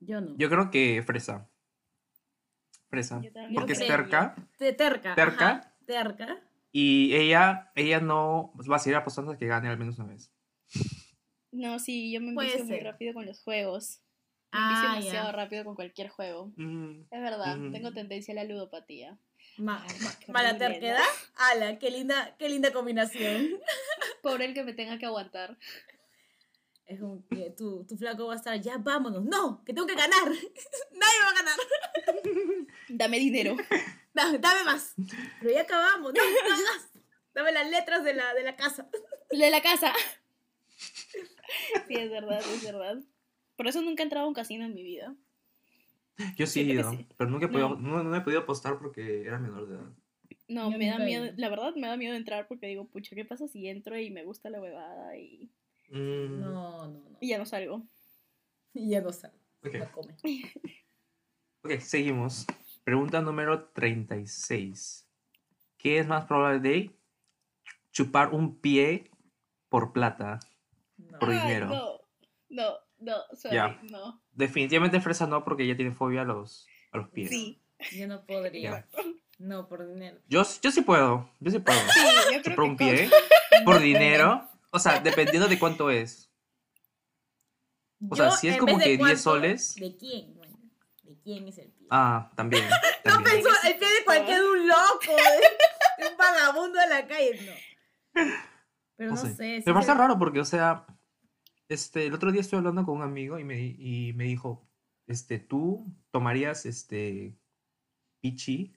Yo 0.00 0.20
no. 0.20 0.36
Yo 0.36 0.50
creo 0.50 0.70
que 0.70 1.02
Fresa. 1.02 1.48
También 2.90 3.54
Porque 3.54 3.72
es 3.74 3.78
terca. 3.86 4.34
Te- 4.58 4.72
terca. 4.72 5.14
Terca. 5.14 5.50
ajá, 5.50 5.74
terca. 5.86 6.40
Y 6.72 7.14
ella, 7.14 7.70
ella 7.74 8.00
no 8.00 8.52
va 8.70 8.76
a 8.76 8.78
seguir 8.78 8.96
apostando 8.96 9.30
hasta 9.32 9.38
que 9.38 9.46
gane 9.46 9.68
al 9.68 9.78
menos 9.78 9.98
una 9.98 10.08
vez. 10.08 10.30
No, 11.50 11.78
sí, 11.78 12.12
yo 12.12 12.20
me 12.20 12.28
envicio 12.30 12.64
muy 12.64 12.80
rápido 12.80 13.14
con 13.14 13.26
los 13.26 13.40
juegos. 13.40 14.00
Me 14.52 14.58
Ah, 14.60 14.94
demasiado 14.96 15.32
rápido 15.32 15.64
con 15.64 15.74
cualquier 15.74 16.08
juego. 16.08 16.52
Mm, 16.56 17.02
Es 17.10 17.20
verdad, 17.20 17.56
tengo 17.72 17.92
tendencia 17.92 18.32
a 18.32 18.36
la 18.36 18.44
ludopatía. 18.44 19.18
Ma- 19.58 19.84
mala 20.28 20.56
terquedad. 20.56 21.02
Ala, 21.36 21.78
qué 21.78 21.90
linda, 21.90 22.36
qué 22.38 22.48
linda 22.48 22.72
combinación. 22.72 23.48
Pobre 24.22 24.46
el 24.46 24.54
que 24.54 24.64
me 24.64 24.72
tenga 24.72 24.98
que 24.98 25.06
aguantar. 25.06 25.58
Es 26.88 27.00
como 27.00 27.22
que 27.28 27.50
tu, 27.50 27.84
tu 27.84 27.98
flaco 27.98 28.26
va 28.28 28.32
a 28.32 28.36
estar, 28.36 28.58
ya 28.58 28.78
vámonos. 28.78 29.22
No, 29.22 29.62
que 29.62 29.74
tengo 29.74 29.86
que 29.86 29.94
ganar. 29.94 30.24
Nadie 30.24 31.18
va 31.22 31.30
a 31.30 31.34
ganar. 31.34 31.58
Dame 32.88 33.18
dinero. 33.18 33.56
Dame, 34.14 34.38
dame 34.38 34.64
más. 34.64 34.94
Pero 35.38 35.52
ya 35.52 35.60
acabamos. 35.60 36.12
No, 36.12 36.22
no 36.24 36.50
más. 36.50 36.90
Dame 37.34 37.52
las 37.52 37.70
letras 37.70 38.02
de 38.02 38.14
la, 38.14 38.34
de 38.34 38.42
la 38.42 38.56
casa. 38.56 38.88
De 39.30 39.50
la 39.50 39.60
casa. 39.62 39.92
Sí, 41.86 41.94
es 41.94 42.10
verdad, 42.10 42.40
es 42.40 42.64
verdad. 42.64 42.98
Por 43.54 43.68
eso 43.68 43.80
nunca 43.82 44.02
he 44.02 44.04
entrado 44.04 44.24
a 44.24 44.28
un 44.28 44.34
casino 44.34 44.64
en 44.64 44.74
mi 44.74 44.82
vida. 44.82 45.14
Yo 46.36 46.46
sí 46.46 46.60
he 46.60 46.64
ido, 46.64 46.90
sí. 46.90 47.06
pero 47.16 47.30
nunca 47.30 47.46
he 47.46 47.48
podido, 47.48 47.76
No. 47.76 47.76
no, 47.76 48.02
no 48.02 48.16
he 48.16 48.22
podido 48.22 48.40
apostar 48.40 48.78
porque 48.78 49.22
era 49.22 49.38
menor 49.38 49.68
de 49.68 49.74
edad. 49.76 49.92
No, 50.48 50.72
Yo 50.72 50.78
me 50.78 50.88
da 50.88 50.98
miedo, 50.98 51.26
la 51.36 51.48
verdad 51.48 51.74
me 51.76 51.86
da 51.86 51.96
miedo 51.96 52.16
entrar 52.16 52.48
porque 52.48 52.66
digo, 52.66 52.88
pucha, 52.88 53.14
¿qué 53.14 53.24
pasa 53.24 53.46
si 53.46 53.68
entro 53.68 53.96
y 53.98 54.10
me 54.10 54.24
gusta 54.24 54.50
la 54.50 54.60
huevada 54.60 55.16
y, 55.16 55.52
Mm, 55.90 56.40
No, 56.40 56.86
no, 56.86 56.86
no. 56.88 57.18
y 57.20 57.28
ya 57.28 57.38
no 57.38 57.46
salgo? 57.46 57.82
Y 58.74 58.90
ya 58.90 59.00
no 59.00 59.12
sabe. 59.12 59.34
ok. 59.64 59.74
No 59.74 59.92
come. 59.92 60.14
Ok, 61.64 61.80
seguimos. 61.80 62.46
Pregunta 62.84 63.20
número 63.20 63.64
36. 63.70 65.08
¿Qué 65.76 65.98
es 65.98 66.06
más 66.06 66.24
probable 66.24 66.60
de 66.60 66.96
chupar 67.92 68.32
un 68.32 68.60
pie 68.60 69.10
por 69.68 69.92
plata? 69.92 70.38
No. 70.96 71.18
Por 71.18 71.30
Ay, 71.30 71.38
dinero. 71.40 71.66
no, 71.66 72.00
no, 72.48 72.74
no, 73.00 73.16
sorry, 73.36 73.56
Ya. 73.56 73.80
no. 73.90 74.22
Definitivamente 74.32 75.00
Fresa 75.00 75.26
no, 75.26 75.44
porque 75.44 75.64
ella 75.64 75.76
tiene 75.76 75.92
fobia 75.92 76.22
a 76.22 76.24
los, 76.24 76.66
a 76.92 76.98
los 76.98 77.08
pies. 77.10 77.28
Sí, 77.30 77.60
Yo 77.92 78.06
no 78.06 78.24
podría. 78.24 78.86
No, 79.38 79.68
por 79.68 79.86
dinero. 79.86 80.18
Yo, 80.28 80.42
yo 80.62 80.70
sí 80.70 80.80
puedo, 80.82 81.28
yo 81.40 81.50
sí 81.50 81.58
puedo. 81.58 81.78
sí, 81.80 82.00
yo 82.34 82.42
creo 82.42 82.42
Chupar 82.42 82.56
que 82.56 82.62
un 82.70 82.76
pie 82.76 83.10
con- 83.50 83.64
por 83.64 83.80
dinero. 83.80 84.48
O 84.70 84.78
sea, 84.78 85.00
dependiendo 85.00 85.48
de 85.48 85.58
cuánto 85.58 85.90
es. 85.90 86.30
O 88.10 88.14
sea, 88.14 88.30
si 88.30 88.48
es 88.48 88.56
como 88.58 88.78
que 88.78 88.86
10 88.90 88.98
cuánto, 88.98 89.18
soles. 89.18 89.74
¿De 89.74 89.96
quién? 89.96 90.34
Bueno, 90.36 90.58
¿de 91.02 91.18
quién 91.20 91.48
es 91.48 91.58
el 91.58 91.70
pie? 91.72 91.86
Ah, 91.90 92.30
también. 92.36 92.64
no 93.04 93.22
pensó 93.22 93.48
el 93.66 93.76
pie 93.78 93.88
de 93.88 94.04
cualquier 94.04 94.40
un 94.42 94.68
loco, 94.68 95.06
de, 95.06 96.04
de 96.04 96.10
un 96.10 96.16
vagabundo 96.16 96.78
de 96.78 96.86
la 96.88 97.06
calle, 97.06 97.40
no. 97.46 98.22
Pero 98.96 99.10
no, 99.10 99.16
No 99.16 99.22
sé. 99.28 99.34
sé. 99.34 99.62
Me 99.66 99.72
parece 99.72 99.92
se- 99.92 99.98
raro 99.98 100.18
porque, 100.18 100.40
o 100.40 100.44
sea, 100.44 100.86
este, 101.68 102.06
el 102.06 102.14
otro 102.14 102.30
día 102.30 102.40
estuve 102.40 102.58
hablando 102.58 102.84
con 102.84 102.96
un 102.98 103.02
amigo 103.02 103.38
y 103.38 103.44
me, 103.44 103.60
y 103.60 104.12
me 104.14 104.24
dijo, 104.24 104.68
este, 105.06 105.38
tú 105.38 105.86
tomarías, 106.12 106.66
este, 106.66 107.36
pichi, 108.20 108.76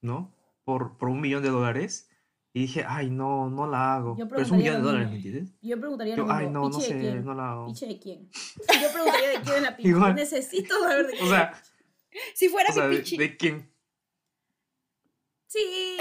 ¿no? 0.00 0.32
Por, 0.64 0.96
por 0.96 1.08
un 1.08 1.20
millón 1.20 1.42
de 1.42 1.50
dólares. 1.50 2.08
Y 2.56 2.60
dije, 2.62 2.84
ay, 2.88 3.10
no, 3.10 3.50
no 3.50 3.66
la 3.66 3.96
hago. 3.96 4.16
Pero 4.16 4.40
es 4.40 4.48
un 4.50 4.58
millón 4.58 4.76
de 4.76 4.80
dólares, 4.82 5.10
¿me 5.10 5.16
entiendes? 5.16 5.50
Yo 5.60 5.78
preguntaría 5.80 6.14
Yo, 6.14 6.24
ay, 6.30 6.46
no, 6.48 6.68
no 6.68 6.78
¿Piche 6.78 6.86
sé, 6.92 7.00
quién? 7.00 7.24
no 7.24 7.34
la 7.34 7.50
hago. 7.50 7.66
¿Piche 7.66 7.86
de 7.86 7.98
quién? 7.98 8.30
Yo 8.80 8.92
preguntaría 8.92 9.28
de 9.30 9.40
quién 9.40 9.56
es 9.56 9.62
la 9.62 9.76
piche. 9.76 9.88
Igual. 9.88 10.14
Necesito 10.14 10.78
saber 10.80 11.06
de 11.08 11.12
quién. 11.14 11.24
O 11.26 11.28
sea, 11.28 11.62
Si 12.36 12.48
fuera 12.48 12.70
o 12.70 12.72
sea, 12.72 12.84
mi 12.84 12.94
¿de, 12.94 13.00
pichi. 13.02 13.16
de 13.16 13.36
quién? 13.36 13.74
Sí. 15.48 15.98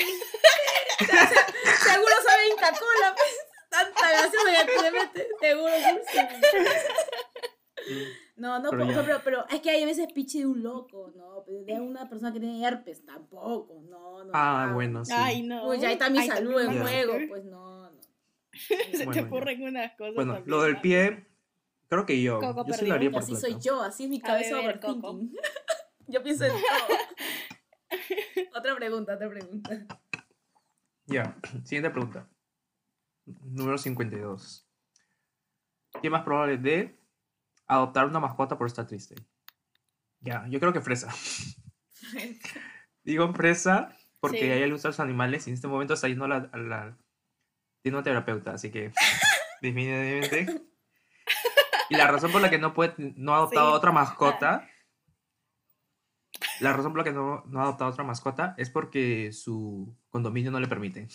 Seguro 1.00 2.14
sabe 2.24 2.48
Inca 2.52 2.70
Cola, 2.72 3.16
pues. 3.16 3.36
Tanta 3.70 4.12
gaseosa 4.12 4.66
que 4.68 4.72
te 4.84 4.92
mete. 4.92 5.28
Seguro. 5.40 5.74
No, 8.36 8.58
no, 8.60 8.72
Pero 8.72 8.88
pero, 8.88 8.92
ya. 9.02 9.06
pero, 9.06 9.22
pero 9.24 9.48
es 9.48 9.62
que 9.62 9.70
hay 9.70 9.86
veces 9.86 10.12
pichi 10.12 10.40
de 10.40 10.48
un 10.48 10.64
loco, 10.64 11.14
¿no? 11.16 11.46
De 11.68 11.80
una 11.80 12.10
persona 12.10 12.34
que 12.34 12.40
tiene 12.40 12.66
herpes, 12.66 13.06
tampoco, 13.06 13.84
no, 13.88 14.24
no. 14.24 14.32
Ah, 14.34 14.66
no. 14.70 14.74
bueno, 14.74 15.06
sí. 15.06 15.14
Ay, 15.16 15.44
no. 15.44 15.66
Pues 15.66 15.80
ya 15.82 15.92
está 15.92 16.10
mi 16.10 16.18
Ay, 16.18 16.28
salud 16.28 16.60
en 16.60 16.74
Ya. 16.74 16.82
juego, 16.82 17.14
pues 17.28 17.46
no, 17.46 17.92
no. 17.92 18.02
Se 18.54 18.76
te 18.98 19.06
Bueno, 19.06 19.14
ya. 19.22 19.28
ocurren 19.28 19.62
unas 19.62 19.92
cosas. 19.96 20.16
Bueno, 20.16 20.34
también, 20.34 20.50
lo 20.50 20.64
del 20.64 20.74
¿no? 20.74 20.82
pie, 20.82 21.28
creo 21.90 22.06
que 22.08 22.22
yo. 22.24 22.40
Coco 22.40 22.66
yo 22.66 22.74
sí 22.74 22.88
lo 22.88 22.96
haría 22.96 23.12
por 23.12 23.22
así 23.22 23.36
soy 23.36 23.56
yo, 23.62 23.82
así 23.84 24.06
es 24.06 24.10
mi 24.10 24.20
cabeza 24.20 24.60
overthinking. 24.60 25.36
yo 26.08 26.24
pienso 26.24 26.46
en 26.46 26.54
todo. 26.54 26.98
otra 28.56 28.76
pregunta, 28.76 29.14
otra 29.14 29.30
pregunta. 29.30 29.86
Ya, 31.06 31.38
siguiente 31.66 31.92
pregunta. 31.92 32.28
Número 33.26 33.78
52. 33.78 34.68
¿Qué 36.02 36.10
más 36.10 36.24
probable 36.24 36.58
de 36.58 36.98
adoptar 37.68 38.06
una 38.06 38.20
mascota 38.20 38.58
por 38.58 38.68
estar 38.68 38.86
triste? 38.88 39.16
Ya, 40.20 40.46
yo 40.48 40.60
creo 40.60 40.74
que 40.74 40.82
fresa. 40.82 41.14
Digo 43.04 43.34
fresa 43.34 43.96
porque 44.20 44.40
Sí. 44.40 44.46
ella 44.46 44.66
le 44.68 44.70
los 44.70 45.00
animales 45.00 45.46
y 45.48 45.50
en 45.50 45.56
este 45.56 45.68
momento 45.68 45.94
está 45.94 46.08
yendo 46.08 46.26
a 46.26 46.28
la, 46.30 46.50
a 46.52 46.58
la- 46.58 46.98
tiene 47.82 47.98
una 47.98 48.04
terapeuta, 48.04 48.54
así 48.54 48.72
que 48.72 48.92
definitivamente. 49.62 50.62
Y 51.90 51.96
la 51.96 52.08
razón 52.08 52.32
por 52.32 52.42
la 52.42 52.50
que 52.50 52.58
no 52.58 52.74
puede, 52.74 52.94
no 52.98 53.34
ha 53.34 53.38
adoptado 53.38 53.72
Sí. 53.72 53.76
otra 53.78 53.92
mascota, 53.92 54.70
la 56.62 56.72
razón 56.74 56.94
por 56.94 57.00
la 57.00 57.04
que 57.04 57.12
no, 57.12 57.44
no 57.48 57.60
ha 57.60 57.64
adoptado 57.64 57.92
otra 57.92 58.04
mascota 58.06 58.56
es 58.58 58.70
porque 58.70 59.32
su 59.34 59.94
condominio 60.10 60.52
no 60.52 60.60
le 60.62 60.68
permite. 60.68 61.08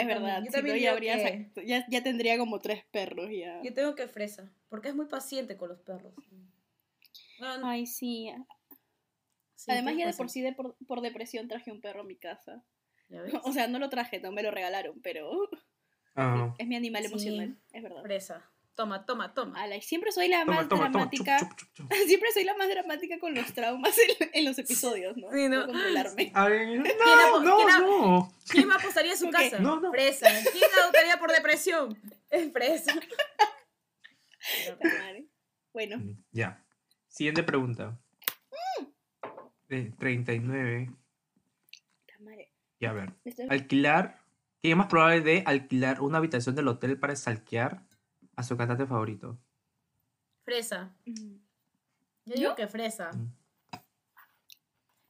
Es 0.00 0.06
verdad, 0.06 0.38
Yo 0.38 0.44
si 0.44 0.46
no, 0.46 0.52
también 0.52 0.78
ya, 0.78 0.92
habría 0.92 1.16
que- 1.54 1.66
ya, 1.66 1.84
ya 1.88 2.02
tendría 2.02 2.38
como 2.38 2.58
tres 2.60 2.84
perros 2.90 3.30
ya. 3.30 3.60
Yo 3.62 3.74
tengo 3.74 3.94
que 3.94 4.06
fresa, 4.08 4.52
porque 4.68 4.88
es 4.88 4.94
muy 4.94 5.06
paciente 5.06 5.56
con 5.56 5.68
los 5.70 5.80
perros. 5.80 6.14
No, 7.40 7.58
no, 7.58 7.66
Ay, 7.68 7.86
sí. 7.86 8.32
sí, 9.54 9.70
Además, 9.70 9.94
ya 9.96 10.06
de 10.06 10.12
por 10.14 10.30
sí, 10.30 10.40
de 10.40 10.52
por, 10.52 10.76
por 10.86 11.00
depresión, 11.00 11.48
traje 11.48 11.72
un 11.72 11.80
perro 11.80 12.02
a 12.02 12.04
mi 12.04 12.16
casa. 12.16 12.64
¿Ya 13.08 13.22
ves? 13.22 13.34
O 13.44 13.52
sea, 13.52 13.66
no 13.68 13.78
lo 13.78 13.88
traje, 13.88 14.20
no 14.20 14.32
me 14.32 14.42
lo 14.42 14.50
regalaron, 14.50 15.00
pero 15.02 15.30
Ah, 16.14 16.54
es 16.58 16.66
mi 16.66 16.76
animal 16.76 17.02
Sí. 17.02 17.08
emocional, 17.08 17.58
es 17.72 17.82
verdad. 17.82 18.02
Fresa. 18.02 18.50
Toma, 18.78 19.04
toma, 19.04 19.34
toma. 19.34 19.60
Ala, 19.62 19.74
y 19.74 19.82
siempre 19.82 20.12
soy 20.12 20.28
la 20.28 20.44
toma, 20.44 20.58
más 20.58 20.68
toma, 20.68 20.92
toma. 20.92 21.10
chup, 21.10 21.24
dramática. 21.24 21.38
chup, 21.40 21.58
chup, 21.58 21.68
chup. 21.74 21.92
Siempre 22.06 22.30
soy 22.32 22.44
la 22.44 22.56
más 22.56 22.68
dramática 22.68 23.18
con 23.18 23.34
los 23.34 23.52
traumas 23.52 23.92
en, 24.20 24.30
en 24.32 24.44
los 24.44 24.56
episodios, 24.56 25.16
¿no? 25.16 25.32
Sí, 25.32 25.48
¿no? 25.48 25.64
Puedo 25.66 25.72
controlarme. 25.72 26.30
Ay, 26.34 26.78
no, 26.78 26.84
apo- 26.84 27.42
no, 27.42 27.56
quién 27.56 27.68
no. 27.80 28.32
¿Quién 28.48 28.68
me 28.68 28.74
apostaría 28.76 29.10
en 29.14 29.18
su 29.18 29.30
casa? 29.30 29.58
No, 29.58 29.80
no. 29.80 29.90
Fresa. 29.90 30.28
¿Quién 30.52 30.70
adoptaría 30.80 31.18
por 31.18 31.32
depresión? 31.32 31.98
Madre. 34.80 35.26
Bueno, 35.72 35.98
Mm, 35.98 36.22
Ya. 36.30 36.64
Siguiente 37.08 37.42
pregunta. 37.42 37.98
De 39.66 39.90
39. 39.98 40.86
puta 40.86 42.18
madre. 42.20 42.52
Ya, 42.78 42.90
a 42.90 42.92
ver. 42.92 43.12
Alquilar. 43.50 44.22
¿Qué 44.62 44.70
es 44.70 44.76
más 44.76 44.86
probable 44.86 45.20
de 45.22 45.42
alquilar 45.46 46.00
una 46.00 46.18
habitación 46.18 46.54
del 46.54 46.68
hotel 46.68 46.96
para 46.98 47.14
stalkear 47.16 47.82
a 48.38 48.42
su 48.44 48.56
cantante 48.56 48.86
favorito? 48.86 49.36
Fresa. 50.44 50.94
Yo 51.04 51.14
digo 52.24 52.50
¿Yo? 52.50 52.54
que 52.54 52.68
fresa. 52.68 53.10
Mm. 53.12 53.32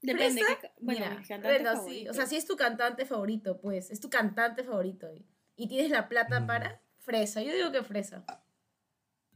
Depende. 0.00 0.42
¿Fresa? 0.44 0.60
ca- 0.62 0.72
bueno, 0.80 1.00
Mira, 1.00 1.10
mi 1.20 1.24
cantante 1.26 1.62
bueno, 1.62 1.84
sí. 1.86 2.08
O 2.08 2.14
sea, 2.14 2.24
si 2.26 2.36
es 2.36 2.46
tu 2.46 2.56
cantante 2.56 3.04
favorito, 3.04 3.60
pues. 3.60 3.90
Es 3.90 4.00
tu 4.00 4.08
cantante 4.08 4.64
favorito. 4.64 5.12
Y, 5.12 5.26
y 5.56 5.68
tienes 5.68 5.90
la 5.90 6.08
plata 6.08 6.40
Mm. 6.40 6.46
para 6.46 6.80
fresa. 7.00 7.42
Yo 7.42 7.52
digo 7.52 7.70
que 7.70 7.82
fresa. 7.82 8.24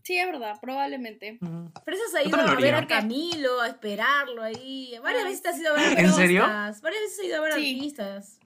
Sí, 0.02 0.16
es 0.18 0.26
verdad, 0.26 0.58
probablemente. 0.60 1.36
Mm. 1.40 1.66
Fresa 1.84 2.02
se 2.10 2.18
ha 2.18 2.24
ido 2.24 2.36
a 2.38 2.54
ver 2.54 2.74
a. 2.74 2.86
Camilo, 2.86 3.60
a 3.60 3.68
esperarlo 3.68 4.42
ahí. 4.42 4.98
Varias 5.02 5.24
veces 5.24 5.42
te 5.42 5.48
has 5.50 5.58
ido 5.58 5.72
a 5.72 5.76
ver 5.76 5.98
¿En 5.98 6.12
serio? 6.12 6.42
Varias 6.46 6.80
veces 6.82 7.18
has 7.18 7.24
ido 7.26 7.36
a 7.36 7.40
ver 7.40 7.52
Sí. 7.54 7.74
artistas. 7.76 8.38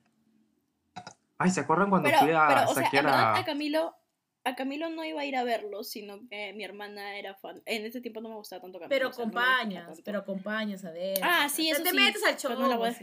Ay, 1.38 1.50
¿se 1.50 1.60
acuerdan 1.60 1.90
cuando 1.90 2.08
Pero, 2.08 2.20
fui 2.20 2.30
a 2.32 2.46
pero 2.48 2.60
o 2.62 2.74
sea, 2.74 2.82
en 2.82 2.88
stalkear 2.88 3.04
verdad 3.04 3.34
a... 3.34 3.38
a 3.38 3.44
Camilo, 3.44 3.94
a 4.46 4.54
Camilo 4.54 4.88
no 4.90 5.04
iba 5.04 5.20
a 5.20 5.24
ir 5.24 5.36
a 5.36 5.44
verlo, 5.44 5.82
sino 5.84 6.20
que 6.28 6.52
mi 6.54 6.64
hermana 6.64 7.18
era 7.18 7.34
fan. 7.34 7.62
En 7.66 7.84
ese 7.84 8.00
tiempo 8.00 8.20
no 8.20 8.28
me 8.28 8.36
gustaba 8.36 8.62
tanto 8.62 8.78
Camilo. 8.78 8.88
Pero 8.90 9.08
o 9.08 9.12
sea, 9.12 9.24
acompañas, 9.24 10.00
pero 10.04 10.18
acompañas 10.20 10.84
a 10.84 10.90
ver. 10.92 11.18
Ah, 11.22 11.48
sí, 11.48 11.68
eso 11.70 11.82
te 11.82 11.90
sí, 11.90 11.96
metes 11.96 12.22
al 12.24 12.36
show. 12.38 12.52
no 12.58 12.68
la 12.68 12.76
voy 12.76 12.90
a-. 12.90 12.96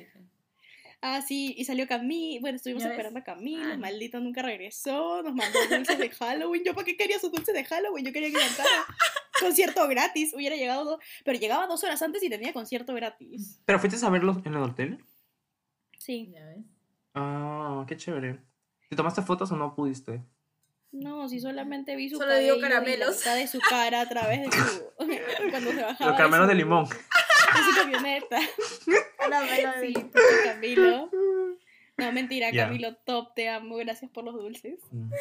Ah, 1.05 1.21
sí, 1.21 1.53
y 1.57 1.65
salió 1.65 1.85
Camilo. 1.85 2.39
Bueno, 2.41 2.55
estuvimos 2.55 2.81
¿Ya 2.83 2.87
ves? 2.89 2.95
esperando 2.97 3.19
a 3.19 3.23
Camilo. 3.23 3.73
Ah. 3.73 3.77
Maldito 3.77 4.19
nunca 4.21 4.41
regresó. 4.41 5.21
Nos 5.21 5.35
mandó 5.35 5.59
dulces 5.69 5.97
de 5.99 6.09
Halloween. 6.19 6.63
¿Yo 6.63 6.73
para 6.73 6.85
qué 6.85 6.95
quería 6.95 7.19
sus 7.19 7.29
dulces 7.31 7.53
de 7.53 7.65
Halloween? 7.65 8.05
Yo 8.05 8.13
quería 8.13 8.29
que 8.31 8.37
cantara. 8.37 8.85
Concierto 9.39 9.85
gratis. 9.89 10.33
Hubiera 10.33 10.55
llegado. 10.55 10.85
do- 10.85 10.99
Pero 11.25 11.37
llegaba 11.37 11.67
dos 11.67 11.83
horas 11.83 12.01
antes 12.01 12.23
y 12.23 12.29
tenía 12.29 12.53
concierto 12.53 12.93
gratis. 12.93 13.59
¿Pero 13.65 13.79
fuiste 13.79 14.05
a 14.05 14.09
verlos 14.09 14.37
en 14.45 14.53
el 14.53 14.61
hotel? 14.63 15.03
Sí. 15.97 16.29
Ya 16.33 16.45
ves. 16.45 16.63
Ah, 17.15 17.83
qué 17.85 17.97
chévere. 17.97 18.39
¿Te 18.89 18.95
tomaste 18.95 19.21
fotos 19.23 19.51
o 19.51 19.57
no 19.57 19.75
pudiste? 19.75 20.21
No, 20.93 21.27
si 21.27 21.39
solamente 21.41 21.95
vi 21.95 22.09
su 22.09 22.17
Solo 22.17 22.29
dio 22.37 22.53
cabello 22.53 22.55
y 22.55 22.61
la 22.61 22.69
caramelos. 22.69 23.23
de 23.23 23.47
su 23.47 23.59
cara 23.67 24.01
a 24.01 24.07
través 24.07 24.41
de 24.43 24.51
su. 24.51 24.83
cuando 25.51 25.71
se 25.71 25.81
bajaba. 25.81 26.09
Los 26.11 26.17
caramelos 26.17 26.47
de 26.47 26.53
su- 26.53 26.57
limón. 26.57 26.85
De 26.85 27.61
su 27.71 27.75
camioneta. 27.81 28.39
Sí, 29.81 29.93
Camilo. 30.43 31.09
No, 31.97 32.11
mentira. 32.11 32.51
Camilo, 32.51 32.95
top, 32.97 33.33
te 33.33 33.49
amo. 33.49 33.77
Gracias 33.77 34.11
por 34.11 34.23
los 34.23 34.35
dulces. 34.35 34.79
Mm. 34.91 35.11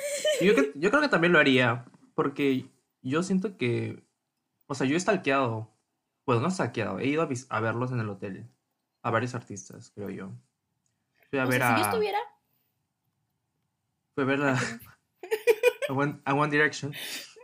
Yo, 0.43 0.53
cre- 0.55 0.73
yo 0.75 0.91
creo 0.91 1.01
que 1.03 1.09
también 1.09 1.33
lo 1.33 1.39
haría, 1.39 1.85
porque 2.15 2.67
yo 3.01 3.23
siento 3.23 3.57
que, 3.57 4.03
o 4.67 4.75
sea, 4.75 4.87
yo 4.87 4.97
he 4.97 5.01
stalkeado, 5.01 5.71
bueno, 6.27 6.43
no 6.43 6.49
he 6.49 6.51
stalkeado, 6.51 6.99
he 6.99 7.07
ido 7.07 7.23
a, 7.49 7.61
verlos 7.61 7.93
en 7.93 8.01
el 8.01 8.09
hotel, 8.11 8.47
a 9.03 9.11
varios 9.11 9.35
artistas, 9.35 9.91
creo 9.95 10.11
yo. 10.11 10.31
Fui 11.31 11.39
a 11.39 11.45
O 11.45 11.49
ver 11.49 11.59
sea, 11.61 11.75
a, 11.75 11.77
si 11.77 11.83
yo 11.83 11.89
estuviera. 11.89 12.19
fui 14.15 14.25
a 14.25 14.27
ver 14.27 14.43
a, 14.43 14.57
a 15.89 15.93
One, 15.93 16.21
a 16.25 16.35
One 16.35 16.51
Direction. 16.51 16.93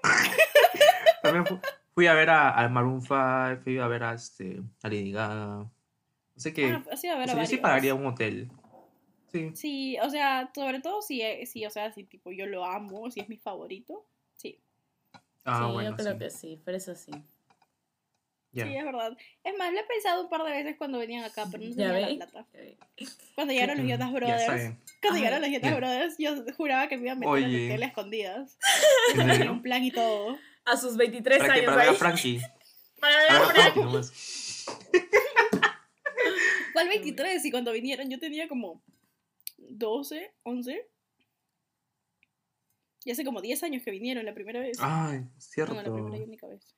también 1.22 1.46
fu- 1.46 1.60
fui 1.94 2.06
a 2.06 2.14
ver 2.14 2.30
a, 2.30 2.52
a 2.58 2.68
Maroon 2.68 3.00
5, 3.00 3.62
fui 3.62 3.78
a 3.78 3.86
ver 3.88 4.02
a, 4.04 4.14
este, 4.14 4.62
a 4.82 4.88
Lady 4.88 5.12
Gaga. 5.12 5.70
Así 6.36 6.52
que, 6.52 6.66
Ah, 6.66 6.96
sí, 6.96 7.08
a 7.08 7.16
o 7.16 7.18
ver, 7.18 7.30
a 7.30 7.32
sea, 7.32 7.42
yo 7.42 7.46
sí 7.48 7.56
pagaría 7.58 7.94
un 7.94 8.06
hotel. 8.06 8.50
Sí. 9.32 9.50
Sí, 9.54 9.96
o 10.02 10.08
sea, 10.08 10.50
sobre 10.54 10.80
todo 10.80 11.02
si, 11.02 11.20
eh, 11.20 11.44
si, 11.46 11.66
o 11.66 11.70
sea, 11.70 11.92
si 11.92 12.04
tipo 12.04 12.32
yo 12.32 12.46
lo 12.46 12.64
amo, 12.64 13.10
si 13.10 13.20
es 13.20 13.28
mi 13.28 13.36
favorito. 13.36 14.06
Sí, 14.34 14.58
Ah, 15.44 15.66
sí, 15.66 15.72
bueno, 15.72 15.90
yo 15.90 15.96
creo 15.96 16.12
sí. 16.12 16.18
que 16.18 16.30
sí, 16.30 16.56
fresa 16.64 16.94
sí. 16.94 17.10
Ya. 18.50 18.64
sí, 18.66 18.74
es 18.76 18.84
verdad. 18.84 19.16
Es 19.44 19.58
más, 19.58 19.72
lo 19.72 19.78
he 19.78 19.84
pensado 19.84 20.22
un 20.22 20.30
par 20.30 20.42
de 20.44 20.50
veces 20.52 20.76
cuando 20.78 20.98
venían 20.98 21.22
acá, 21.24 21.46
pero 21.50 21.64
no 21.64 21.70
tenía 21.76 22.16
la 22.16 22.26
plata. 22.26 22.46
Cuando 23.34 23.52
llegaron 23.52 23.76
los 23.76 23.84
Mm, 23.86 23.88
Jonas 23.90 24.12
Brothers, 24.12 24.46
cuando 24.46 25.16
Ay, 25.16 25.20
llegaron 25.20 25.40
los 25.42 25.50
Jonas. 25.50 25.76
Brothers, 25.76 26.14
yo 26.18 26.44
juraba 26.56 26.88
que 26.88 26.96
me 26.96 27.02
iba 27.04 27.12
a 27.12 27.14
meter 27.16 27.38
en 27.38 27.44
Oye. 27.44 27.56
el 27.58 27.70
hotel 27.70 27.82
a 27.82 27.86
escondidas. 27.86 28.58
¿En 29.14 29.28
Tenía 29.28 29.52
un 29.52 29.62
plan 29.62 29.84
y 29.84 29.90
todo. 29.90 30.38
A 30.64 30.76
sus 30.76 30.96
23 30.96 31.38
Para 31.38 31.52
que 31.54 31.60
años 31.60 31.64
para 31.66 31.76
ver 31.76 31.88
a 31.88 31.90
ahí. 31.92 31.96
Frankie. 31.96 32.40
Para 33.00 33.16
ver 33.18 33.30
a 33.30 33.36
a. 33.36 33.46
Frankie 33.50 33.80
nomás. 33.80 34.66
¿Cuál 36.72 36.88
23? 36.88 37.44
Y 37.44 37.50
cuando 37.50 37.72
vinieron 37.72 38.08
yo 38.10 38.18
tenía 38.18 38.48
como 38.48 38.82
12, 39.58 40.32
11. 40.44 40.86
Y 43.04 43.10
hace 43.10 43.24
como 43.24 43.40
10 43.40 43.62
años 43.62 43.82
que 43.82 43.90
vinieron 43.90 44.24
la 44.24 44.34
primera 44.34 44.60
vez. 44.60 44.78
Ay, 44.80 45.20
cierto. 45.38 45.74
No, 45.74 45.82
la 45.82 45.92
primera 45.92 46.16
y 46.18 46.22
única 46.22 46.46
vez. 46.46 46.74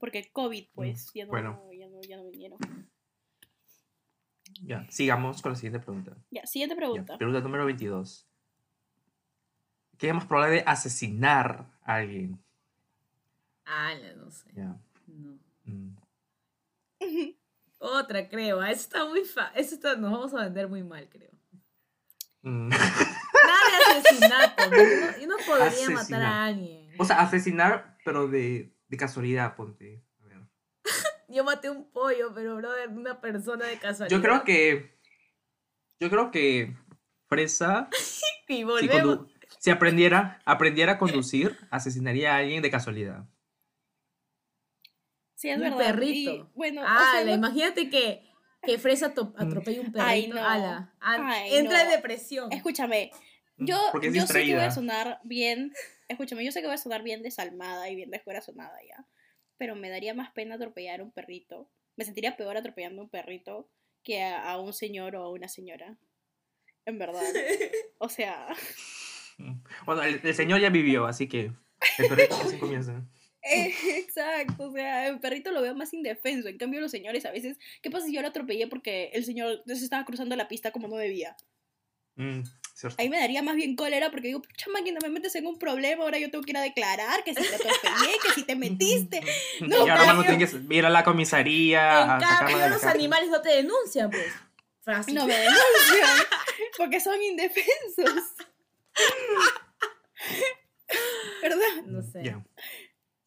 Porque 0.00 0.30
COVID, 0.32 0.68
pues, 0.74 1.12
ya 1.14 1.26
no, 1.26 1.30
bueno. 1.30 1.62
ya 1.78 1.86
no, 1.88 2.00
ya 2.00 2.16
no 2.16 2.24
vinieron. 2.30 2.58
Ya, 4.62 4.90
sigamos 4.90 5.42
con 5.42 5.52
la 5.52 5.56
siguiente 5.56 5.78
pregunta. 5.78 6.16
Ya, 6.30 6.46
siguiente 6.46 6.74
Ya, 6.74 6.78
pregunta. 6.78 7.18
pregunta 7.18 7.40
número 7.40 7.66
22. 7.66 8.26
¿Qué 9.98 10.08
es 10.08 10.14
más 10.14 10.24
probable 10.24 10.56
de 10.56 10.64
asesinar 10.66 11.66
a 11.82 11.96
alguien? 11.96 12.42
Ah, 13.66 13.92
no, 14.16 14.30
sé. 14.30 14.50
Ya. 14.54 14.76
No. 15.06 15.38
mm. 15.66 15.96
Otra, 17.78 18.28
creo. 18.28 18.60
Ah, 18.60 18.70
Eso 18.70 18.82
está 18.82 19.04
muy 19.06 19.24
fa 19.24 19.52
Eso 19.54 19.74
está... 19.74 19.96
nos 19.96 20.10
vamos 20.12 20.34
a 20.34 20.44
vender 20.44 20.68
muy 20.68 20.82
mal, 20.82 21.08
creo. 21.10 21.30
Mm. 22.42 22.68
Nada 22.70 23.92
de 23.92 23.98
asesinato. 23.98 24.70
¿no? 24.70 24.76
Yo 24.76 24.84
no, 24.84 25.18
yo 25.18 25.26
no 25.26 25.36
podría 25.46 25.90
matar 25.90 26.22
a 26.22 26.44
alguien. 26.46 26.90
O 26.98 27.04
sea, 27.04 27.20
asesinar, 27.20 27.98
pero 28.04 28.28
de, 28.28 28.74
de 28.90 28.96
casualidad, 28.96 29.56
ponte. 29.56 30.04
A 30.20 30.26
ver. 30.26 30.38
Yo 31.28 31.44
maté 31.44 31.70
un 31.70 31.90
pollo, 31.90 32.32
pero, 32.34 32.56
brother, 32.56 32.88
una 32.88 33.20
persona 33.20 33.64
de 33.66 33.78
casualidad. 33.78 34.16
Yo 34.16 34.22
creo 34.22 34.44
que. 34.44 34.98
Yo 36.00 36.10
creo 36.10 36.30
que 36.30 36.76
Fresa, 37.28 37.88
Y 38.48 38.54
si, 38.56 38.64
volvemos. 38.64 39.18
condu- 39.20 39.28
si 39.60 39.70
aprendiera, 39.70 40.40
aprendiera 40.44 40.92
a 40.92 40.98
conducir, 40.98 41.56
asesinaría 41.70 42.34
a 42.34 42.38
alguien 42.38 42.62
de 42.62 42.70
casualidad. 42.70 43.24
Sí, 45.36 45.48
es 45.48 45.56
Un 45.56 45.62
verdad. 45.62 45.78
perrito. 45.78 46.32
Y, 46.32 46.46
bueno, 46.54 46.82
o 46.82 46.84
Ah, 46.86 47.12
sea, 47.14 47.24
no- 47.24 47.34
imagínate 47.34 47.88
que, 47.90 48.26
que 48.62 48.78
Fresa 48.78 49.14
to- 49.14 49.32
atropella 49.38 49.80
un 49.82 49.92
perrito. 49.92 50.06
Ay, 50.10 50.28
no. 50.28 50.44
ala, 50.44 50.94
Ay, 51.00 51.54
entra 51.54 51.82
en 51.82 51.88
no. 51.88 51.94
depresión. 51.96 52.52
escúchame. 52.52 53.10
Mm, 53.56 53.64
Yo, 53.66 53.78
yo 54.12 54.26
sé 54.26 54.44
que 54.44 54.54
voy 54.54 54.64
a 54.64 54.70
sonar 54.70 55.20
bien 55.24 55.72
escúchame, 56.10 56.44
yo 56.44 56.52
sé 56.52 56.60
que 56.60 56.66
voy 56.66 56.74
a 56.74 56.78
sonar 56.78 57.02
bien 57.02 57.22
desalmada 57.22 57.88
y 57.88 57.96
bien 57.96 58.10
descorazonada 58.10 58.76
ya, 58.86 59.06
pero 59.56 59.74
me 59.76 59.90
daría 59.90 60.14
más 60.14 60.30
pena 60.32 60.56
atropellar 60.56 61.00
a 61.00 61.04
un 61.04 61.12
perrito. 61.12 61.70
Me 61.96 62.04
sentiría 62.04 62.36
peor 62.36 62.56
atropellando 62.56 63.02
a 63.02 63.04
un 63.04 63.10
perrito 63.10 63.70
que 64.02 64.22
a, 64.22 64.50
a 64.50 64.60
un 64.60 64.72
señor 64.72 65.16
o 65.16 65.22
a 65.22 65.30
una 65.30 65.48
señora. 65.48 65.96
En 66.84 66.98
verdad. 66.98 67.22
O 68.02 68.08
sea, 68.08 68.46
Bueno, 69.86 70.02
el, 70.02 70.20
el 70.22 70.34
señor 70.34 70.60
ya 70.60 70.70
vivió, 70.70 71.06
así 71.06 71.28
que 71.28 71.52
el 71.98 72.08
perrito 72.08 72.36
así 72.36 72.58
comienza. 72.58 73.02
exacto, 73.42 74.68
o 74.68 74.72
sea, 74.72 75.08
el 75.08 75.18
perrito 75.20 75.50
lo 75.50 75.62
veo 75.62 75.74
más 75.74 75.92
indefenso. 75.94 76.48
En 76.48 76.58
cambio, 76.58 76.80
los 76.80 76.90
señores 76.90 77.24
a 77.24 77.32
veces, 77.32 77.58
¿qué 77.82 77.90
pasa 77.90 78.06
si 78.06 78.14
yo 78.14 78.22
lo 78.22 78.28
atropellé 78.28 78.66
porque 78.66 79.10
el 79.14 79.24
señor 79.24 79.62
se 79.66 79.72
estaba 79.72 80.04
cruzando 80.04 80.36
la 80.36 80.48
pista 80.48 80.72
como 80.72 80.88
no 80.88 80.96
debía? 80.96 81.36
Mm, 82.16 82.42
cierto. 82.74 82.96
Ahí 83.00 83.08
me 83.08 83.18
daría 83.18 83.42
más 83.42 83.56
bien 83.56 83.76
cólera 83.76 84.10
porque 84.10 84.28
digo, 84.28 84.42
pucha 84.42 84.70
máquina, 84.70 84.98
me 85.02 85.08
metes 85.10 85.34
en 85.36 85.46
un 85.46 85.58
problema, 85.58 86.04
ahora 86.04 86.18
yo 86.18 86.30
tengo 86.30 86.42
que 86.44 86.50
ir 86.52 86.56
a 86.56 86.62
declarar 86.62 87.22
que 87.24 87.34
si 87.34 87.42
te 87.42 87.54
atropellé, 87.54 88.12
que 88.22 88.30
si 88.34 88.42
te 88.44 88.56
metiste. 88.56 89.20
No, 89.60 89.86
y 89.86 89.90
ahora 89.90 90.04
Manu 90.06 90.22
cambio- 90.24 90.46
tiene 90.48 90.66
que 90.68 90.74
ir 90.74 90.86
a 90.86 90.90
la 90.90 91.04
comisaría 91.04 92.02
En 92.02 92.10
a 92.10 92.18
cambio, 92.18 92.58
de 92.58 92.70
los 92.70 92.84
animales 92.84 93.28
no 93.30 93.40
te 93.42 93.50
denuncian, 93.50 94.10
pues. 94.10 94.32
Fácil. 94.82 95.14
No 95.14 95.26
me 95.26 95.34
denuncian 95.38 96.16
porque 96.78 97.00
son 97.00 97.20
indefensos. 97.22 98.34
¿Verdad? 101.42 101.82
No 101.86 102.02
sé. 102.02 102.22
Ya. 102.24 102.44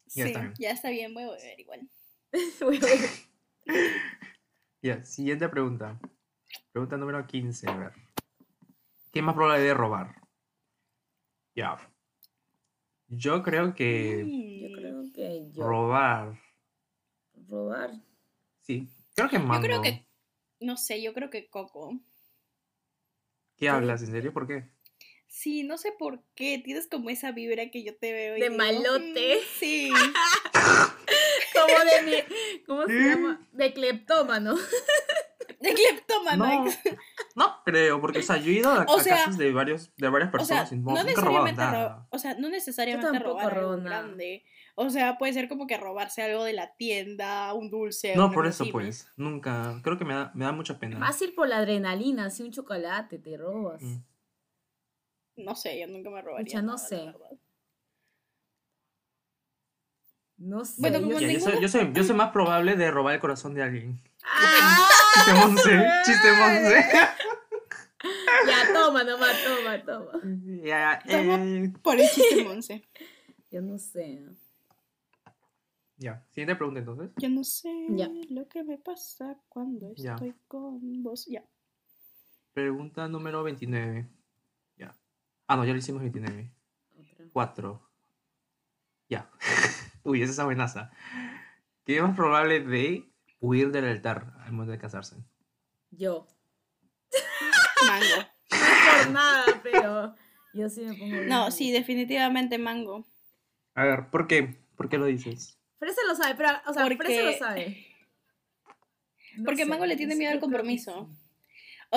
Sí, 0.06 0.20
Ya 0.20 0.26
está 0.26 0.40
bien. 0.40 0.54
ya 0.58 0.70
está 0.70 0.90
bien, 0.90 1.14
voy 1.14 1.24
a 1.24 1.30
beber 1.30 1.60
igual. 1.60 1.88
Ya, 4.82 5.02
siguiente 5.04 5.48
pregunta. 5.48 5.98
Pregunta 6.72 6.96
número 6.96 7.26
15, 7.26 7.68
a 7.70 7.74
ver. 7.76 7.92
¿Qué 9.14 9.20
es 9.20 9.24
más 9.24 9.34
probable 9.36 9.62
de 9.64 9.74
robar? 9.74 10.14
Ya. 11.54 11.78
Yo 13.06 13.42
creo 13.44 13.72
que 13.74 14.26
Yo 14.60 14.76
creo 14.76 15.02
que 15.14 15.50
yo. 15.52 15.62
robar. 15.62 16.40
Robar. 17.48 17.92
Sí. 18.62 18.88
Creo 19.14 19.28
que 19.28 19.38
Mango. 19.38 19.54
Yo 19.54 19.60
creo 19.68 19.82
que, 19.82 20.06
no 20.60 20.76
sé, 20.76 21.00
yo 21.00 21.14
creo 21.14 21.30
que 21.30 21.48
Coco. 21.48 22.00
¿Qué 23.56 23.68
hablas? 23.68 24.02
¿En 24.02 24.10
serio? 24.10 24.32
¿Por 24.32 24.48
qué? 24.48 24.68
Sí, 25.28 25.62
no 25.62 25.78
sé 25.78 25.92
por 25.96 26.22
qué, 26.34 26.58
tienes 26.64 26.88
como 26.88 27.08
esa 27.10 27.30
vibra 27.30 27.70
que 27.70 27.84
yo 27.84 27.96
te 27.96 28.12
veo. 28.12 28.36
y 28.36 28.40
De 28.40 28.48
digo, 28.50 28.58
malote. 28.58 29.36
"Mm, 29.36 29.58
sí, 29.60 29.92
Como 31.54 31.84
de 31.84 32.02
mi. 32.02 32.64
¿Cómo 32.66 32.86
se 32.86 33.00
llama? 33.00 33.46
De 33.52 33.72
cleptómano. 33.72 34.56
de 35.64 35.74
cleptómano. 35.74 36.64
No, 36.64 36.64
no 37.34 37.62
creo, 37.64 38.00
porque 38.00 38.20
o 38.20 38.22
sea, 38.22 38.36
yo 38.36 38.50
he 38.50 38.54
ido 38.54 38.70
a, 38.70 38.84
O 38.84 38.96
a 38.98 39.02
sea, 39.02 39.16
casas 39.16 39.38
de 39.38 39.52
varios, 39.52 39.94
de 39.96 40.08
varias 40.08 40.28
O 40.28 40.32
sea, 40.32 40.38
personas 40.38 40.72
y 40.72 40.76
no, 40.76 40.90
nunca 40.90 41.04
necesariamente, 41.04 41.60
nada. 41.60 42.06
o 42.10 42.18
sea, 42.18 42.34
no 42.34 42.48
necesariamente 42.48 43.10
tampoco 43.12 43.40
robar 43.40 43.58
algo 43.58 43.76
grande. 43.78 44.44
O 44.76 44.90
sea, 44.90 45.18
puede 45.18 45.32
ser 45.32 45.48
como 45.48 45.66
que 45.66 45.76
robarse 45.76 46.22
algo 46.22 46.44
de 46.44 46.52
la 46.52 46.74
tienda, 46.76 47.52
un 47.54 47.70
dulce. 47.70 48.14
No, 48.16 48.30
por 48.32 48.46
eso 48.46 48.64
pues, 48.72 49.08
nunca, 49.16 49.80
creo 49.82 49.96
que 49.98 50.04
me 50.04 50.14
da, 50.14 50.32
me 50.34 50.44
da 50.44 50.52
mucha 50.52 50.78
pena. 50.78 50.98
Fácil 50.98 51.32
por 51.34 51.48
la 51.48 51.58
adrenalina, 51.58 52.26
así 52.26 52.42
un 52.42 52.50
chocolate, 52.50 53.18
te 53.18 53.36
robas. 53.36 53.80
Mm. 53.82 53.96
No 55.36 55.54
sé, 55.54 55.80
yo 55.80 55.86
nunca 55.86 56.10
me 56.10 56.22
robaría. 56.22 56.44
Pucha, 56.44 56.62
no 56.62 56.74
nada, 56.74 56.78
sé. 56.78 57.12
No 60.36 60.64
sé. 60.64 60.80
Bueno, 60.80 61.00
como 61.00 61.20
yo- 61.20 61.28
Ya, 61.28 61.40
soy, 61.40 61.60
yo, 61.60 61.68
soy, 61.68 61.92
yo 61.92 62.04
soy 62.04 62.16
más 62.16 62.30
probable 62.32 62.76
de 62.76 62.90
robar 62.90 63.14
el 63.14 63.20
corazón 63.20 63.54
de 63.54 63.62
alguien. 63.62 64.00
¡Ah! 64.24 64.88
Chiste 65.14 65.34
monce, 65.34 65.86
chiste 66.04 66.32
monce. 66.32 66.84
Ya, 68.46 68.72
toma 68.72 69.04
nomás, 69.04 69.36
toma, 69.44 69.82
toma. 69.84 70.20
Ya, 70.62 71.00
eh, 71.06 71.72
Por 71.82 71.98
el 71.98 72.08
chiste 72.08 72.44
Monse. 72.44 72.88
Yo 73.50 73.62
no 73.62 73.78
sé. 73.78 74.26
ya, 75.96 76.22
siguiente 76.30 76.56
pregunta 76.56 76.80
entonces. 76.80 77.10
Yo 77.16 77.28
no 77.30 77.44
sé 77.44 77.70
Ya. 77.90 78.08
lo 78.30 78.46
que 78.48 78.62
me 78.64 78.76
pasa 78.78 79.38
cuando 79.48 79.94
Ya. 79.94 80.14
estoy 80.14 80.34
con 80.48 81.02
vos. 81.02 81.26
Ya. 81.26 81.44
Pregunta 82.52 83.08
número 83.08 83.42
29. 83.42 84.08
Ya. 84.76 84.94
Ah, 85.46 85.56
no, 85.56 85.64
ya 85.64 85.72
lo 85.72 85.78
hicimos 85.78 86.02
29. 86.02 86.52
Otra. 86.98 87.24
4. 87.32 87.90
Ya. 89.08 89.30
Uy, 90.04 90.22
esa 90.22 90.42
es 90.42 90.44
buenaza. 90.44 90.90
¿Qué 91.84 91.96
es 91.96 92.02
más 92.02 92.14
probable 92.16 92.60
de 92.60 93.10
huir 93.44 93.70
del 93.72 93.84
altar 93.84 94.32
al 94.44 94.52
momento 94.52 94.72
de 94.72 94.78
casarse? 94.78 95.16
Yo. 95.90 96.26
Mango. 97.86 98.28
No 98.50 99.02
por 99.02 99.10
nada, 99.12 99.44
pero 99.62 100.14
yo 100.54 100.68
sí 100.68 100.80
me 100.82 100.94
pongo. 100.94 101.16
No, 101.26 101.50
sí, 101.50 101.70
definitivamente 101.72 102.58
mango. 102.58 103.06
A 103.74 103.84
ver, 103.84 104.10
¿por 104.10 104.26
qué? 104.26 104.62
¿Por 104.76 104.88
qué 104.88 104.98
lo 104.98 105.06
dices? 105.06 105.58
Fresa 105.78 106.00
lo 106.06 106.14
sabe, 106.14 106.34
pero, 106.36 106.50
o 106.66 106.72
sea, 106.72 106.82
Porque- 106.84 106.96
Fresa 106.96 107.22
lo 107.22 107.32
sabe. 107.32 107.86
No 109.36 109.44
Porque 109.44 109.64
sé, 109.64 109.68
Mango 109.68 109.84
le 109.86 109.96
tiene 109.96 110.14
miedo 110.14 110.32
al 110.32 110.40
compromiso. 110.40 111.08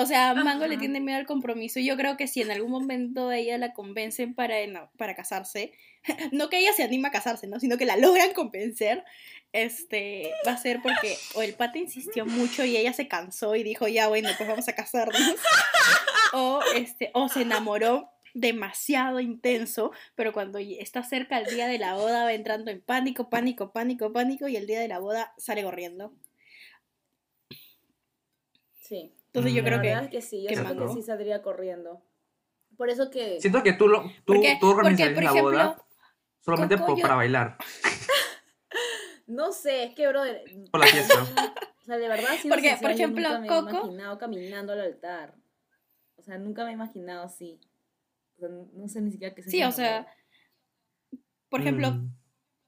O 0.00 0.06
sea, 0.06 0.32
Mango 0.32 0.68
le 0.68 0.76
tiene 0.76 1.00
miedo 1.00 1.18
al 1.18 1.26
compromiso. 1.26 1.80
y 1.80 1.84
Yo 1.84 1.96
creo 1.96 2.16
que 2.16 2.28
si 2.28 2.40
en 2.40 2.52
algún 2.52 2.70
momento 2.70 3.32
ella 3.32 3.58
la 3.58 3.72
convencen 3.72 4.32
para, 4.32 4.54
para 4.96 5.16
casarse, 5.16 5.72
no 6.30 6.48
que 6.48 6.60
ella 6.60 6.72
se 6.72 6.84
anima 6.84 7.08
a 7.08 7.10
casarse, 7.10 7.48
¿no? 7.48 7.58
Sino 7.58 7.76
que 7.76 7.84
la 7.84 7.96
logran 7.96 8.32
convencer, 8.32 9.04
este, 9.52 10.32
va 10.46 10.52
a 10.52 10.56
ser 10.56 10.80
porque 10.82 11.16
o 11.34 11.42
el 11.42 11.54
pata 11.54 11.78
insistió 11.78 12.26
mucho 12.26 12.64
y 12.64 12.76
ella 12.76 12.92
se 12.92 13.08
cansó 13.08 13.56
y 13.56 13.64
dijo, 13.64 13.88
ya 13.88 14.06
bueno, 14.06 14.28
pues 14.36 14.48
vamos 14.48 14.68
a 14.68 14.76
casarnos. 14.76 15.20
o, 16.32 16.60
este, 16.76 17.10
o 17.12 17.28
se 17.28 17.42
enamoró 17.42 18.08
demasiado 18.34 19.18
intenso, 19.18 19.90
pero 20.14 20.32
cuando 20.32 20.60
está 20.60 21.02
cerca 21.02 21.38
el 21.38 21.52
día 21.52 21.66
de 21.66 21.80
la 21.80 21.96
boda 21.96 22.22
va 22.22 22.34
entrando 22.34 22.70
en 22.70 22.80
pánico, 22.80 23.30
pánico, 23.30 23.72
pánico, 23.72 24.12
pánico 24.12 24.46
y 24.46 24.56
el 24.56 24.68
día 24.68 24.78
de 24.78 24.86
la 24.86 25.00
boda 25.00 25.34
sale 25.38 25.64
corriendo. 25.64 26.14
Sí. 28.80 29.17
Entonces 29.28 29.52
yo 29.52 29.62
Mm. 29.62 29.64
La 29.64 29.70
creo 29.70 29.82
que... 29.82 29.88
verdad 29.88 30.04
es 30.04 30.10
que 30.10 30.20
sí, 30.22 30.42
yo 30.42 30.48
que 30.48 30.54
siento 30.56 30.74
Mango. 30.74 30.86
que 30.94 31.00
sí 31.00 31.06
saldría 31.06 31.42
corriendo. 31.42 32.02
Por 32.76 32.90
eso 32.90 33.10
que. 33.10 33.40
Siento 33.40 33.62
que 33.62 33.72
tú, 33.72 33.88
lo, 33.88 34.02
tú, 34.02 34.08
Porque, 34.26 34.56
tú 34.60 34.66
porque, 34.72 34.76
organizarías 34.88 35.14
por 35.14 35.22
la 35.24 35.30
ejemplo, 35.30 35.50
boda 35.50 35.84
solamente 36.40 36.74
Coco, 36.76 36.86
por- 36.86 36.96
yo- 36.98 37.02
para 37.02 37.14
bailar, 37.16 37.56
No 39.26 39.52
sé, 39.52 39.84
es 39.84 39.94
que, 39.94 40.08
brother. 40.08 40.42
por 40.70 40.80
la 40.80 40.86
fiesta. 40.86 41.14
O 41.80 41.90
sea, 41.90 41.96
de 41.96 42.06
verdad, 42.08 42.28
sí. 42.42 42.50
Porque, 42.50 42.76
por 42.82 42.90
ejemplo, 42.90 43.22
nunca 43.26 43.40
me 43.40 43.46
he 43.46 43.48
Coco- 43.48 43.70
imaginado 43.86 44.18
caminando 44.18 44.72
al 44.74 44.80
altar. 44.80 45.34
O 46.16 46.22
sea, 46.22 46.36
nunca 46.36 46.62
me 46.64 46.70
he 46.70 46.74
imaginado 46.74 47.22
así. 47.24 47.58
O 48.36 48.40
sea, 48.40 48.48
no 48.50 48.88
sé 48.88 49.00
ni 49.00 49.10
siquiera 49.10 49.34
qué 49.34 49.42
se 49.42 49.50
Sí, 49.50 49.62
o 49.64 49.72
sea, 49.72 50.06
por 51.48 51.62
ejemplo, 51.62 51.92
Mm, 51.92 52.14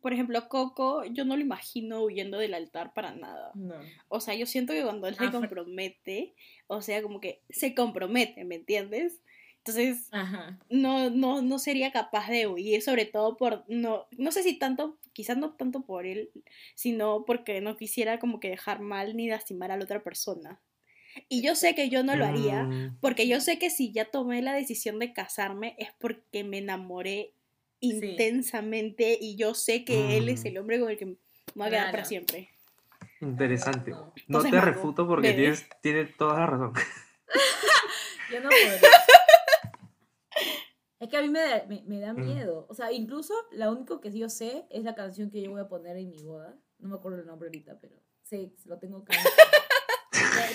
por 0.01 0.13
ejemplo, 0.13 0.49
Coco, 0.49 1.05
yo 1.05 1.25
no 1.25 1.37
lo 1.37 1.43
imagino 1.43 2.03
huyendo 2.03 2.39
del 2.39 2.55
altar 2.55 2.93
para 2.95 3.15
nada. 3.15 3.51
No. 3.55 3.75
O 4.09 4.21
sea, 4.21 4.35
yo 4.35 4.47
siento 4.47 4.73
que 4.73 4.83
cuando 4.83 5.07
él 5.09 5.17
se 5.17 5.25
Ah, 5.27 5.31
compromete, 5.31 6.35
o 6.67 6.83
sea, 6.83 7.03
como 7.03 7.21
que 7.21 7.43
se 7.51 7.75
compromete, 7.75 8.45
¿me 8.45 8.57
entiendes? 8.57 9.21
Entonces, 9.59 10.09
Ajá. 10.13 10.59
no, 10.71 11.11
no, 11.11 11.43
no 11.43 11.59
sería 11.59 11.93
capaz 11.93 12.29
de 12.29 12.47
huir, 12.47 12.81
sobre 12.83 13.05
todo 13.05 13.37
por, 13.37 13.65
no, 13.69 14.07
no 14.17 14.33
sé 14.33 14.43
si 14.43 14.59
tanto, 14.59 14.99
quizás 15.13 15.37
no 15.37 15.55
tanto 15.55 15.83
por 15.85 16.07
él, 16.07 16.31
sino 16.75 17.25
porque 17.27 17.61
no 17.61 17.77
quisiera 17.77 18.19
como 18.19 18.41
que 18.41 18.49
dejar 18.51 18.81
mal 18.81 19.17
ni 19.17 19.29
lastimar 19.29 19.71
a 19.71 19.77
la 19.77 19.85
otra 19.85 20.03
persona. 20.03 20.61
Y 21.29 21.43
yo 21.43 21.55
sé 21.57 21.75
que 21.75 21.89
yo 21.89 22.03
no 22.05 22.17
lo 22.17 22.25
haría, 22.25 22.65
mm, 22.65 22.99
porque 23.01 23.27
yo 23.29 23.41
sé 23.41 23.59
que 23.59 23.71
si 23.71 23.93
ya 23.93 24.05
tomé 24.11 24.43
la 24.43 24.55
decisión 24.55 24.99
de 24.99 25.13
casarme 25.13 25.75
es 25.79 25.89
porque 25.99 26.45
me 26.45 26.59
enamoré 26.59 27.35
intensamente 27.81 29.17
y 29.21 29.37
yo 29.37 29.55
sé 29.55 29.85
que 29.85 30.17
él 30.17 30.29
es 30.29 30.45
Mm. 30.45 30.47
el 30.49 30.59
hombre 30.59 30.81
con 30.81 30.91
el 30.91 30.99
que 30.99 31.07
me 31.07 31.17
voy 31.55 31.67
a 31.67 31.71
quedar 31.71 31.91
para 31.91 32.05
siempre. 32.05 32.49
Interesante. 33.21 33.91
No. 33.91 34.13
Entonces, 34.17 34.51
te 34.51 34.61
refuto 34.61 35.07
porque 35.07 35.33
tienes, 35.35 35.67
tienes 35.83 36.17
toda 36.17 36.39
la 36.41 36.47
razón. 36.47 36.73
Yo 38.33 38.41
no 38.41 38.49
podría. 38.49 38.81
Es 41.01 41.09
que 41.09 41.17
a 41.17 41.23
mí 41.23 41.31
me 41.31 41.41
da, 41.41 41.65
me, 41.67 41.83
me 41.87 41.99
da 41.99 42.13
Mm. 42.13 42.21
miedo. 42.27 42.67
O 42.69 42.75
sea, 42.75 42.93
incluso 42.93 43.33
la 43.53 43.71
único 43.71 44.03
que 44.03 44.13
yo 44.17 44.29
sé 44.29 44.67
es 44.69 44.85
la 44.85 44.95
canción 44.95 45.31
que 45.31 45.41
yo 45.41 45.51
voy 45.51 45.63
a 45.63 45.67
poner 45.69 45.97
en 45.97 46.11
mi 46.11 46.23
boda. 46.23 46.55
No 46.79 46.91
me 46.91 46.97
acuerdo 46.97 47.21
el 47.21 47.27
nombre 47.27 47.49
ahorita, 47.49 47.79
pero 47.81 47.97
sé, 48.23 48.53
lo 48.67 48.79
tengo 48.79 48.99
acá. 48.99 49.15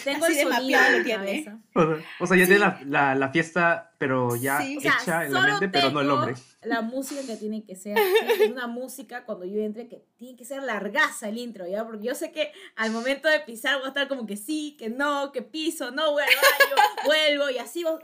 Tengo 0.03 0.25
Así 0.25 0.39
el 0.39 0.47
de 0.49 0.53
sonido 0.55 0.79
mapeado 0.79 0.85
en 0.87 0.91
lo 0.91 0.97
mi 0.99 1.03
tiene. 1.03 1.25
cabeza. 1.43 1.59
O 1.75 1.81
sea, 1.95 2.05
o 2.19 2.27
sea, 2.27 2.37
ya 2.37 2.45
tienes 2.45 2.59
la, 2.59 2.79
la, 2.85 3.15
la 3.15 3.29
fiesta, 3.29 3.91
pero 3.97 4.35
ya 4.35 4.59
Sí. 4.61 4.77
O 4.77 4.81
sea, 4.81 4.97
hecha 5.01 5.25
en 5.25 5.33
la 5.33 5.41
mente, 5.41 5.69
pero 5.69 5.91
no 5.91 6.01
el 6.01 6.09
hombre. 6.11 6.35
La 6.61 6.81
música 6.81 7.21
que 7.25 7.35
tiene 7.37 7.63
que 7.63 7.75
ser, 7.75 7.95
tiene 7.95 8.35
ser 8.37 8.51
una 8.51 8.67
música 8.67 9.23
cuando 9.25 9.45
yo 9.45 9.61
entre 9.61 9.87
que 9.87 10.03
tiene 10.17 10.35
que 10.37 10.45
ser 10.45 10.63
largaza 10.63 11.29
el 11.29 11.37
intro, 11.37 11.67
¿ya? 11.67 11.85
Porque 11.85 12.05
yo 12.07 12.15
sé 12.15 12.31
que 12.31 12.51
al 12.75 12.91
momento 12.91 13.27
de 13.27 13.39
pisar 13.41 13.75
voy 13.77 13.85
a 13.85 13.89
estar 13.89 14.07
como 14.07 14.25
que 14.25 14.35
sí, 14.37 14.75
que 14.79 14.89
no, 14.89 15.31
que 15.31 15.41
piso, 15.41 15.91
no, 15.91 16.11
voy 16.11 16.23
al 16.23 16.29
baño, 16.29 16.83
vuelvo 17.05 17.49
y 17.49 17.57
así. 17.59 17.83
vos- 17.83 17.99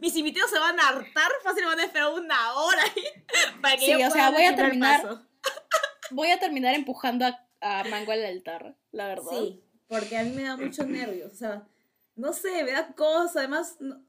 Mis 0.00 0.16
invitados 0.16 0.50
se 0.50 0.58
van 0.58 0.78
a 0.80 0.88
hartar, 0.88 1.30
fácil 1.42 1.64
van 1.66 1.78
a 1.80 1.84
esperar 1.84 2.08
una 2.12 2.54
hora 2.54 2.82
ahí 2.82 3.04
para 3.60 3.74
que 3.76 3.80
Sí, 3.86 3.90
yo 3.92 3.96
o 3.96 3.98
pueda 3.98 4.10
sea, 4.12 4.30
voy 4.30 4.44
a 4.44 4.54
terminar- 4.56 5.02
paso. 5.02 5.22
Voy 6.12 6.30
a 6.30 6.38
terminar 6.38 6.74
empujando 6.74 7.26
a, 7.26 7.40
a 7.60 7.82
Mango 7.84 8.12
al 8.12 8.24
altar, 8.24 8.76
la 8.92 9.08
verdad. 9.08 9.24
Sí, 9.28 9.60
porque 9.88 10.16
a 10.16 10.22
mí 10.24 10.30
me 10.30 10.42
da 10.42 10.56
muchos 10.56 10.86
nervios, 10.86 11.32
o 11.32 11.36
sea, 11.36 11.66
no 12.14 12.32
sé, 12.32 12.64
me 12.64 12.72
da 12.72 12.92
cosas, 12.94 13.36
además, 13.36 13.76
no- 13.80 14.02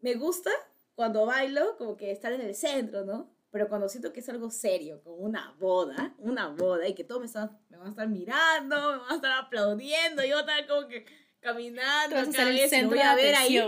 me 0.00 0.14
gusta 0.14 0.50
cuando 0.94 1.26
bailo 1.26 1.76
como 1.76 1.96
que 1.96 2.10
estar 2.12 2.32
en 2.32 2.40
el 2.42 2.54
centro, 2.54 3.04
¿no? 3.04 3.32
Pero 3.50 3.68
cuando 3.68 3.88
siento 3.88 4.12
que 4.12 4.20
es 4.20 4.28
algo 4.28 4.50
serio, 4.50 5.00
como 5.04 5.16
una 5.16 5.52
boda, 5.60 6.14
una 6.18 6.48
boda, 6.48 6.88
y 6.88 6.94
que 6.94 7.04
todos 7.04 7.20
me, 7.20 7.26
están, 7.26 7.56
me 7.68 7.76
van 7.78 7.86
a 7.86 7.90
estar 7.90 8.08
mirando, 8.08 8.92
me 8.92 8.98
van 8.98 9.12
a 9.12 9.14
estar 9.14 9.32
aplaudiendo, 9.32 10.24
y 10.24 10.28
yo 10.28 10.40
estaba 10.40 10.66
como 10.66 10.88
que 10.88 11.06
caminando, 11.40 12.16
vas 12.16 12.28
a 12.28 12.32
ser 12.32 12.48
el 12.48 12.68
centro 12.68 12.88
voy 12.90 12.98
de 12.98 13.04
a 13.04 13.14
ver 13.14 13.34
ahí. 13.36 13.60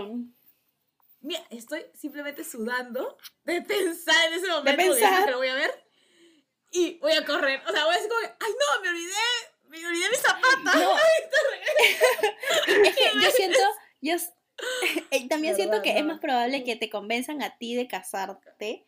Mira, 1.21 1.41
estoy 1.49 1.85
simplemente 1.93 2.43
sudando 2.43 3.17
de 3.45 3.61
pensar 3.61 4.27
en 4.27 4.33
ese 4.33 4.47
momento, 4.47 4.83
porque 4.83 4.99
pensar. 5.01 5.25
que 5.25 5.31
lo 5.31 5.37
voy 5.37 5.47
a 5.47 5.55
ver, 5.55 5.71
y 6.71 6.99
voy 6.99 7.13
a 7.13 7.25
correr. 7.25 7.61
O 7.67 7.71
sea, 7.71 7.85
voy 7.85 7.93
a 7.93 7.97
decir 7.97 8.09
como 8.09 8.21
que, 8.21 8.35
ay 8.39 8.51
no, 8.51 8.81
me 8.81 8.89
olvidé, 8.89 9.13
me 9.81 9.87
olvidé 9.87 10.09
mis 10.09 10.19
zapatos. 10.19 10.75
No. 10.75 10.95
Es 12.83 12.95
que 12.95 13.03
yo 13.23 13.31
siento, 13.31 13.59
yo 14.01 14.15
eh, 15.11 15.27
también 15.27 15.55
siento 15.55 15.71
Verdad, 15.77 15.83
que 15.83 15.91
es 15.97 16.01
no. 16.01 16.07
más 16.13 16.19
probable 16.19 16.63
que 16.63 16.75
te 16.75 16.89
convenzan 16.89 17.41
a 17.41 17.57
ti 17.57 17.75
de 17.75 17.87
casarte. 17.87 18.85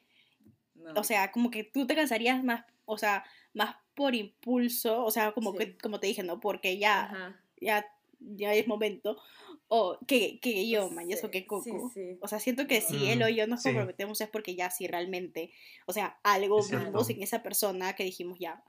No. 0.75 0.93
O 0.95 1.03
sea, 1.03 1.31
como 1.31 1.51
que 1.51 1.63
tú 1.63 1.85
te 1.87 1.95
cansarías 1.95 2.43
más, 2.43 2.65
o 2.85 2.97
sea, 2.97 3.23
más 3.53 3.75
por 3.95 4.15
impulso, 4.15 5.03
o 5.03 5.11
sea, 5.11 5.31
como 5.33 5.51
Sí. 5.53 5.57
que, 5.59 5.77
como 5.77 5.99
te 5.99 6.07
dije, 6.07 6.23
¿no? 6.23 6.39
Porque 6.39 6.77
ya, 6.77 7.03
Ajá. 7.03 7.39
ya, 7.61 7.85
ya 8.19 8.53
es 8.53 8.67
momento. 8.67 9.21
O 9.67 9.99
que, 10.07 10.39
que 10.39 10.67
yo, 10.67 10.89
man, 10.89 11.11
eso 11.11 11.27
Sí, 11.27 11.31
que 11.31 11.45
Coco. 11.45 11.63
sí, 11.63 11.71
sí. 11.93 12.17
O 12.21 12.27
sea, 12.27 12.39
siento 12.39 12.65
que 12.65 12.81
No. 12.81 12.87
si 12.87 13.09
él 13.11 13.21
o 13.21 13.29
yo 13.29 13.45
nos 13.45 13.61
Sí. 13.61 13.69
comprometemos 13.69 14.19
es 14.21 14.29
porque 14.29 14.55
ya 14.55 14.71
sí 14.71 14.87
realmente, 14.87 15.51
o 15.85 15.93
sea, 15.93 16.19
algo 16.23 16.59
Es 16.59 16.71
vimos 16.71 17.09
en 17.11 17.21
esa 17.21 17.43
persona 17.43 17.93
que 17.95 18.03
dijimos 18.03 18.39
ya, 18.39 18.63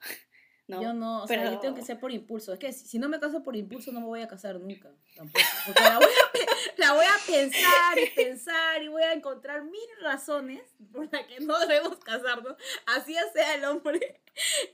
¿no? 0.70 0.82
Yo 0.82 0.92
no, 0.92 1.22
o 1.22 1.26
sea, 1.26 1.36
yo 1.36 1.42
Pero- 1.50 1.60
tengo 1.60 1.74
que 1.74 1.82
ser 1.82 1.98
por 2.00 2.12
impulso. 2.12 2.52
Es 2.52 2.58
que 2.58 2.72
si, 2.72 2.98
no 2.98 3.08
me 3.08 3.20
caso 3.20 3.42
por 3.42 3.56
impulso, 3.56 3.92
no 3.92 4.00
me 4.00 4.06
voy 4.06 4.22
a 4.22 4.28
casar 4.28 4.58
nunca. 4.58 4.90
Tampoco. 5.16 5.44
Porque 5.66 5.82
la 5.82 5.98
voy, 5.98 6.06
a, 6.06 6.80
la 6.80 6.92
voy 6.94 7.04
a 7.04 7.26
pensar 7.26 7.98
y 7.98 8.10
pensar 8.14 8.82
y 8.82 8.88
voy 8.88 9.02
a 9.02 9.12
encontrar 9.12 9.64
mil 9.64 9.88
razones 10.00 10.62
por 10.92 11.12
las 11.12 11.26
que 11.26 11.40
no 11.40 11.58
debemos 11.66 11.98
casarnos. 11.98 12.56
Así 12.86 13.14
sea 13.34 13.54
el 13.54 13.64
hombre 13.64 14.22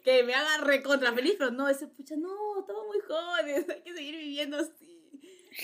que 0.05 0.23
me 0.23 0.35
haga 0.35 0.59
recontra 0.65 1.13
feliz, 1.13 1.35
pero 1.39 1.51
no, 1.51 1.69
ese 1.69 1.87
pucha, 1.87 2.17
no, 2.17 2.61
estamos 2.61 2.87
muy 2.87 3.01
jóvenes, 3.01 3.69
hay 3.69 3.83
que 3.83 3.95
seguir 3.95 4.17
viviendo 4.17 4.59
así. 4.59 4.96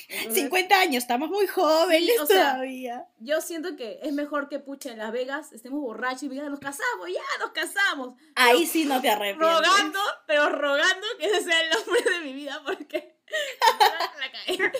Entonces, 0.09 0.35
50 0.44 0.81
años, 0.81 1.02
estamos 1.05 1.28
muy 1.28 1.46
jóvenes 1.46 2.11
Sí, 2.11 2.18
o 2.20 2.26
sea, 2.26 2.52
todavía. 2.55 3.07
Yo 3.18 3.40
siento 3.40 3.76
que 3.76 3.98
es 4.02 4.12
mejor 4.12 4.48
que 4.48 4.59
pucha 4.59 4.90
en 4.90 4.98
Las 4.98 5.12
Vegas 5.12 5.52
estemos 5.52 5.81
borrachos 5.81 6.24
y 6.24 6.28
digan, 6.31 6.50
nos 6.50 6.61
casamos, 6.61 7.09
ya 7.12 7.20
nos 7.40 7.50
casamos. 7.52 8.14
Ahí 8.35 8.66
sí 8.66 8.85
no 8.85 9.00
te 9.00 9.11
arrepientes. 9.11 9.46
rogando, 9.48 9.98
pero 10.26 10.48
rogando 10.48 11.07
que 11.18 11.26
ese 11.26 11.42
sea 11.42 11.61
el 11.61 11.76
hombre 11.76 12.02
de 12.11 12.20
mi 12.24 12.33
vida 12.33 12.61
porque 12.64 13.16
la. 14.18 14.72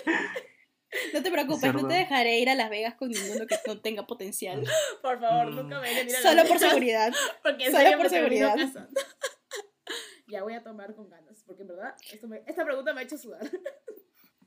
No 1.13 1.23
te 1.23 1.31
preocupes, 1.31 1.61
Cerdo. 1.61 1.81
no 1.81 1.87
te 1.87 1.95
dejaré 1.95 2.37
ir 2.37 2.49
a 2.51 2.55
Las 2.55 2.69
Vegas 2.69 2.93
con 2.95 3.09
ninguno 3.09 3.47
que 3.47 3.57
no 3.65 3.81
tenga 3.81 4.05
potencial. 4.05 4.63
Por 5.01 5.19
favor, 5.19 5.51
Mm. 5.51 5.55
nunca 5.55 5.79
me 5.79 5.89
dejen 5.89 6.09
ir 6.09 6.15
a 6.15 6.21
Solo 6.21 6.35
Las 6.35 6.47
por 6.47 6.57
Vegas, 6.57 6.69
seguridad. 6.69 7.13
Porque 7.43 7.71
solo 7.71 7.97
por 7.97 8.09
seguridad. 8.09 8.55
casando. 8.55 9.01
ya 10.27 10.43
voy 10.43 10.53
a 10.53 10.63
tomar 10.63 10.93
con 10.95 11.09
ganas, 11.09 11.43
porque 11.45 11.63
en 11.63 11.67
verdad 11.69 11.95
esto 12.11 12.27
me- 12.27 12.43
esta 12.45 12.63
pregunta 12.63 12.93
me 12.93 13.01
ha 13.01 13.03
hecho 13.03 13.17
sudar. 13.17 13.41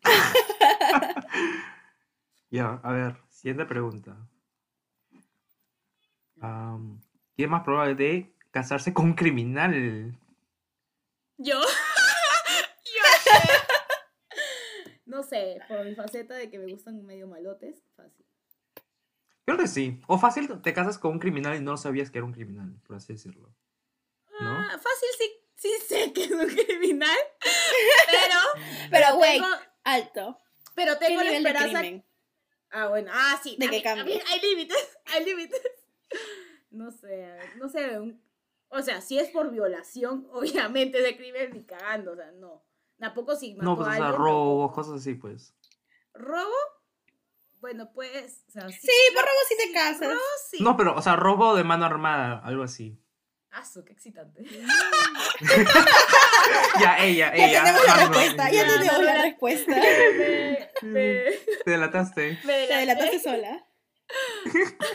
Ya, 2.49 2.81
a 2.85 2.92
ver, 2.92 3.16
siguiente 3.29 3.66
pregunta. 3.66 4.16
¿Quién 6.40 7.01
es 7.37 7.49
más 7.49 7.64
probable 7.64 7.95
de 7.97 8.33
casarse 8.53 8.95
con 8.95 9.07
un 9.07 9.14
criminal? 9.14 10.16
¿Yo? 11.38 11.61
Yo 11.61 13.03
sé. 13.25 13.40
No 15.07 15.23
sé, 15.23 15.61
por 15.69 15.85
mi 15.85 15.95
faceta 15.95 16.35
de 16.35 16.49
que 16.49 16.59
me 16.59 16.71
gustan 16.73 17.05
medio 17.05 17.27
malotes, 17.27 17.83
fácil. 17.97 18.25
Creo 19.45 19.59
que 19.59 19.66
sí. 19.66 20.01
O 20.07 20.19
fácil, 20.19 20.61
te 20.62 20.73
casas 20.73 20.99
con 20.99 21.12
un 21.12 21.19
criminal 21.19 21.57
y 21.57 21.61
no 21.61 21.77
sabías 21.77 22.11
que 22.11 22.19
era 22.19 22.25
un 22.27 22.33
criminal, 22.33 22.81
por 22.87 22.97
así 22.97 23.12
decirlo. 23.12 23.53
¿No? 24.40 24.51
Ah, 24.57 24.71
fácil 24.71 25.09
sí, 25.19 25.31
sí 25.57 25.73
sé 25.87 26.12
que 26.12 26.25
es 26.25 26.31
un 26.31 26.47
criminal, 26.47 27.16
pero... 28.07 28.38
Pero, 28.90 29.16
güey, 29.16 29.40
tengo- 29.40 29.57
alto. 29.87 30.38
Pero 30.75 30.99
¿Qué 30.99 31.07
tengo 31.07 31.22
la 31.22 31.33
esperanza? 31.33 31.83
Ah, 32.70 32.88
bueno, 32.88 33.11
ah, 33.14 33.40
sí. 33.42 33.57
De 33.59 33.68
que 33.70 33.81
también- 33.81 33.83
cambie. 33.83 34.18
también 34.18 34.22
Hay 34.29 34.40
límites, 34.51 34.99
hay 35.07 35.25
límites. 35.25 35.62
No 36.70 36.90
sé, 36.90 37.25
a 37.25 37.35
ver, 37.35 37.57
no 37.57 37.68
sé. 37.68 37.99
un- 37.99 38.22
o 38.68 38.83
sea, 38.83 39.01
si 39.01 39.18
es 39.18 39.31
por 39.31 39.51
violación, 39.51 40.27
obviamente 40.33 41.01
de 41.01 41.16
crimen 41.16 41.53
ni 41.55 41.64
cagando, 41.64 42.12
o 42.12 42.16
sea, 42.16 42.31
no. 42.33 42.64
Tampoco 42.99 43.37
si 43.37 43.55
mató 43.55 43.64
No, 43.64 43.77
pues, 43.77 43.88
a 43.88 43.90
o 43.90 43.94
sea, 43.94 44.05
alguien, 44.07 44.20
robo, 44.22 44.61
tampoco. 44.62 44.75
cosas 44.75 45.01
así, 45.01 45.14
pues. 45.14 45.55
¿Robo? 46.14 46.55
Bueno, 47.61 47.90
pues, 47.92 48.44
o 48.49 48.51
sea, 48.53 48.68
Sí, 48.68 48.88
por 49.14 49.22
robo 49.22 49.38
sí 49.49 49.55
te 49.57 49.72
casas. 49.72 50.09
robo 50.09 50.20
sí. 50.51 50.57
No, 50.62 50.77
pero, 50.77 50.94
o 50.96 51.03
sea, 51.03 51.16
robo 51.16 51.55
de 51.57 51.64
mano 51.64 51.85
armada, 51.85 52.40
algo 52.44 52.62
así. 52.62 52.99
Ah, 53.59 53.64
su, 53.64 53.83
qué 53.85 53.95
excitante. 53.95 54.42
Ya, 56.81 56.99
ella, 57.05 57.35
Ya 57.35 57.47
ella. 57.47 57.64
tenemos 57.64 57.87
la 57.87 57.95
ah, 57.95 57.97
no, 57.97 58.12
respuesta, 58.12 58.51
ya 58.51 58.66
ya, 58.66 58.79
tenemos 58.79 59.03
la 59.03 59.23
respuesta. 59.23 59.77
me, 59.77 60.71
me, 60.83 61.25
Te 61.64 61.71
delataste. 61.71 62.38
me 62.45 62.66
Te 62.66 62.75
delataste 62.75 63.19
sola. 63.21 63.66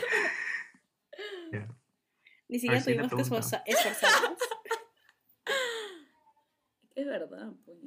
Ya. 1.52 1.68
Ni 2.48 2.58
siquiera 2.58 2.82
tuvimos 2.82 3.12
que 3.12 3.22
esforzarnos. 3.22 4.38
Es 6.94 7.06
verdad, 7.06 7.52
pues. 7.64 7.78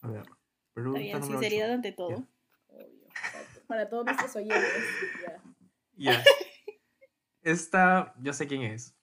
A 0.00 0.08
ver. 0.08 0.22
Está 0.22 0.36
Pregunta 0.72 0.98
bien, 0.98 1.20
número 1.20 1.40
sinceridad 1.40 1.68
ocho. 1.68 1.74
ante 1.74 1.92
todo. 1.92 2.28
Obvio. 2.68 3.08
Para, 3.68 3.88
todos 3.88 4.06
nuestros 4.06 4.34
oyentes. 4.36 4.84
Ya. 5.96 6.12
Ya. 6.14 6.24
Esta, 7.42 8.14
yo 8.18 8.32
sé 8.32 8.46
quién 8.48 8.62
es. 8.62 8.94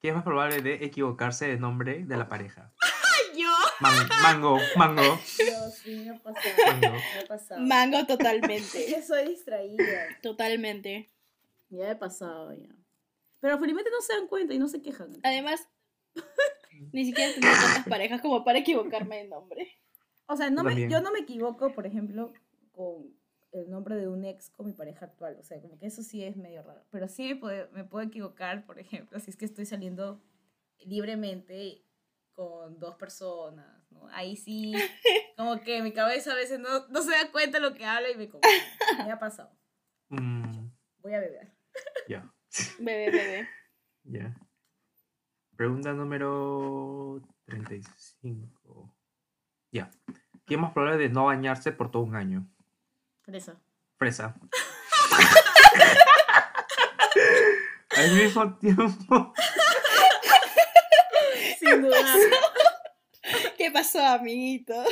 ¿Quién 0.00 0.12
es 0.12 0.16
más 0.16 0.24
probable 0.24 0.62
de 0.62 0.74
equivocarse 0.84 1.46
de 1.48 1.58
nombre 1.58 2.04
de 2.04 2.16
la 2.16 2.28
pareja? 2.28 2.72
Yo. 3.36 3.48
Man- 3.80 4.08
mango, 4.22 4.58
mango, 4.76 5.02
Dios, 5.38 6.10
ha 6.10 6.22
pasado. 6.22 7.60
mango. 7.60 7.66
Mango 7.66 7.98
Es 7.98 8.06
totalmente. 8.06 8.86
que 8.86 9.02
soy 9.02 9.28
distraída. 9.28 10.06
Totalmente. 10.22 11.10
Ya 11.68 11.90
he 11.90 11.96
pasado 11.96 12.52
ya. 12.54 12.68
Pero 13.40 13.58
felizmente 13.58 13.90
no 13.90 14.00
se 14.00 14.14
dan 14.14 14.26
cuenta 14.26 14.54
y 14.54 14.58
no 14.58 14.66
se 14.68 14.82
quejan. 14.82 15.12
Además, 15.22 15.68
ni 16.92 17.04
siquiera 17.04 17.30
he 17.30 17.34
tenido 17.34 17.52
tantas 17.52 17.86
parejas 17.88 18.20
como 18.20 18.44
para 18.44 18.58
equivocarme 18.58 19.18
de 19.18 19.28
nombre. 19.28 19.78
O 20.26 20.36
sea, 20.36 20.50
no 20.50 20.62
Yo 20.68 20.70
me, 20.74 20.88
yo 20.90 21.00
no 21.00 21.12
me 21.12 21.20
equivoco, 21.20 21.72
por 21.72 21.86
ejemplo, 21.86 22.32
con 22.72 23.14
el 23.52 23.70
nombre 23.70 23.96
de 23.96 24.08
un 24.08 24.24
ex 24.24 24.50
con 24.50 24.66
mi 24.66 24.72
pareja 24.72 25.06
actual. 25.06 25.36
O 25.40 25.42
sea, 25.42 25.60
como 25.60 25.78
que 25.78 25.86
eso 25.86 26.02
sí 26.02 26.22
es 26.24 26.36
medio 26.36 26.62
raro. 26.62 26.84
Pero 26.90 27.08
sí 27.08 27.28
me 27.28 27.36
puedo, 27.36 27.70
me 27.72 27.84
puedo 27.84 28.06
equivocar, 28.06 28.64
por 28.66 28.78
ejemplo, 28.78 29.18
si 29.20 29.30
es 29.30 29.36
que 29.36 29.44
estoy 29.44 29.66
saliendo 29.66 30.20
libremente 30.84 31.84
con 32.32 32.78
dos 32.78 32.94
personas, 32.96 33.90
¿no? 33.90 34.06
Ahí 34.08 34.36
sí, 34.36 34.72
como 35.36 35.60
que 35.60 35.82
mi 35.82 35.92
cabeza 35.92 36.32
a 36.32 36.36
veces 36.36 36.60
no, 36.60 36.86
no 36.88 37.02
se 37.02 37.10
da 37.10 37.30
cuenta 37.32 37.58
de 37.58 37.68
lo 37.68 37.74
que 37.74 37.84
habla 37.84 38.10
y 38.10 38.16
me 38.16 38.28
confunde. 38.28 38.56
Me 39.04 39.10
ha 39.12 39.18
pasado. 39.18 39.50
Mm, 40.08 40.68
Voy 41.00 41.14
a 41.14 41.20
beber. 41.20 41.52
ya, 42.08 42.32
Bebé, 42.78 43.10
bebé. 43.10 43.48
ya. 44.04 44.34
Pregunta 45.56 45.92
número 45.92 47.20
35. 47.46 48.94
Ya. 49.72 49.90
¿Quién 50.44 50.60
es 50.60 50.62
más 50.62 50.72
probable 50.72 50.98
de 50.98 51.08
no 51.08 51.24
bañarse 51.24 51.72
por 51.72 51.90
todo 51.90 52.02
un 52.04 52.14
año? 52.14 52.48
Fresa. 53.28 53.60
Fresa. 53.98 54.34
Al 57.90 58.10
mismo 58.12 58.56
tiempo. 58.58 59.34
Sin 61.58 61.82
duda. 61.82 62.14
¿Qué 63.58 63.70
pasó, 63.70 64.02
amiguito? 64.02 64.82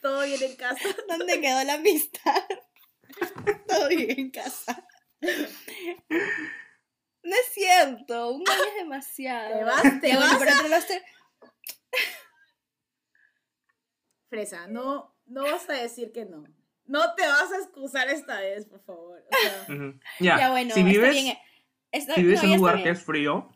Todo 0.00 0.22
bien 0.24 0.42
en 0.42 0.56
casa. 0.56 0.88
¿Dónde 1.06 1.38
quedó 1.38 1.62
la 1.64 1.74
amistad? 1.74 2.42
Todo 3.68 3.88
bien 3.88 4.18
en 4.18 4.30
casa. 4.30 4.86
No 5.20 5.28
es 7.36 7.46
cierto, 7.52 8.30
un 8.30 8.48
año 8.48 8.64
es 8.68 8.74
demasiado. 8.76 9.58
Te 9.58 9.64
vas, 9.64 9.82
te 10.00 10.08
Ya, 10.08 10.16
bueno, 10.16 10.30
vas. 10.30 10.38
pero 10.38 10.50
entre 10.52 10.68
los 10.70 10.86
tres- 10.86 11.02
Fresa, 14.30 14.66
no, 14.68 15.14
no 15.26 15.42
vas 15.42 15.68
a 15.68 15.74
decir 15.74 16.10
que 16.12 16.24
no. 16.24 16.44
No 16.86 17.14
te 17.14 17.26
vas 17.26 17.50
a 17.52 17.56
excusar 17.58 18.08
esta 18.08 18.40
vez, 18.40 18.64
por 18.66 18.82
favor. 18.84 19.20
O 19.30 19.36
sea, 19.42 19.74
Ujú. 19.74 19.98
Ya, 20.20 20.38
Ya, 20.38 20.50
bueno, 20.50 20.72
si 20.74 20.80
está 20.80 20.90
vives, 20.92 21.10
bien. 21.12 21.38
Está- 21.92 22.14
si 22.14 22.22
vives 22.22 22.38
no, 22.42 22.44
en 22.46 22.52
un 22.52 22.58
lugar 22.58 22.76
que 22.76 22.82
bien. 22.82 22.94
es 22.96 23.02
frío, 23.04 23.50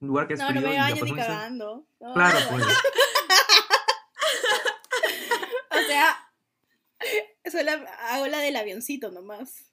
un 0.00 0.08
lugar 0.08 0.26
que 0.28 0.34
es 0.34 0.40
No, 0.40 0.48
frío 0.48 0.60
no 0.60 0.68
me 0.68 0.76
baño 0.78 1.04
ni 1.04 1.14
cagando. 1.14 1.86
No, 2.00 2.14
Claro, 2.14 2.38
pues. 2.50 2.64
O 5.70 5.78
sea, 5.88 6.30
solo 7.50 7.70
hago 8.08 8.26
la 8.28 8.38
del 8.40 8.56
avioncito 8.56 9.10
nomás. 9.10 9.70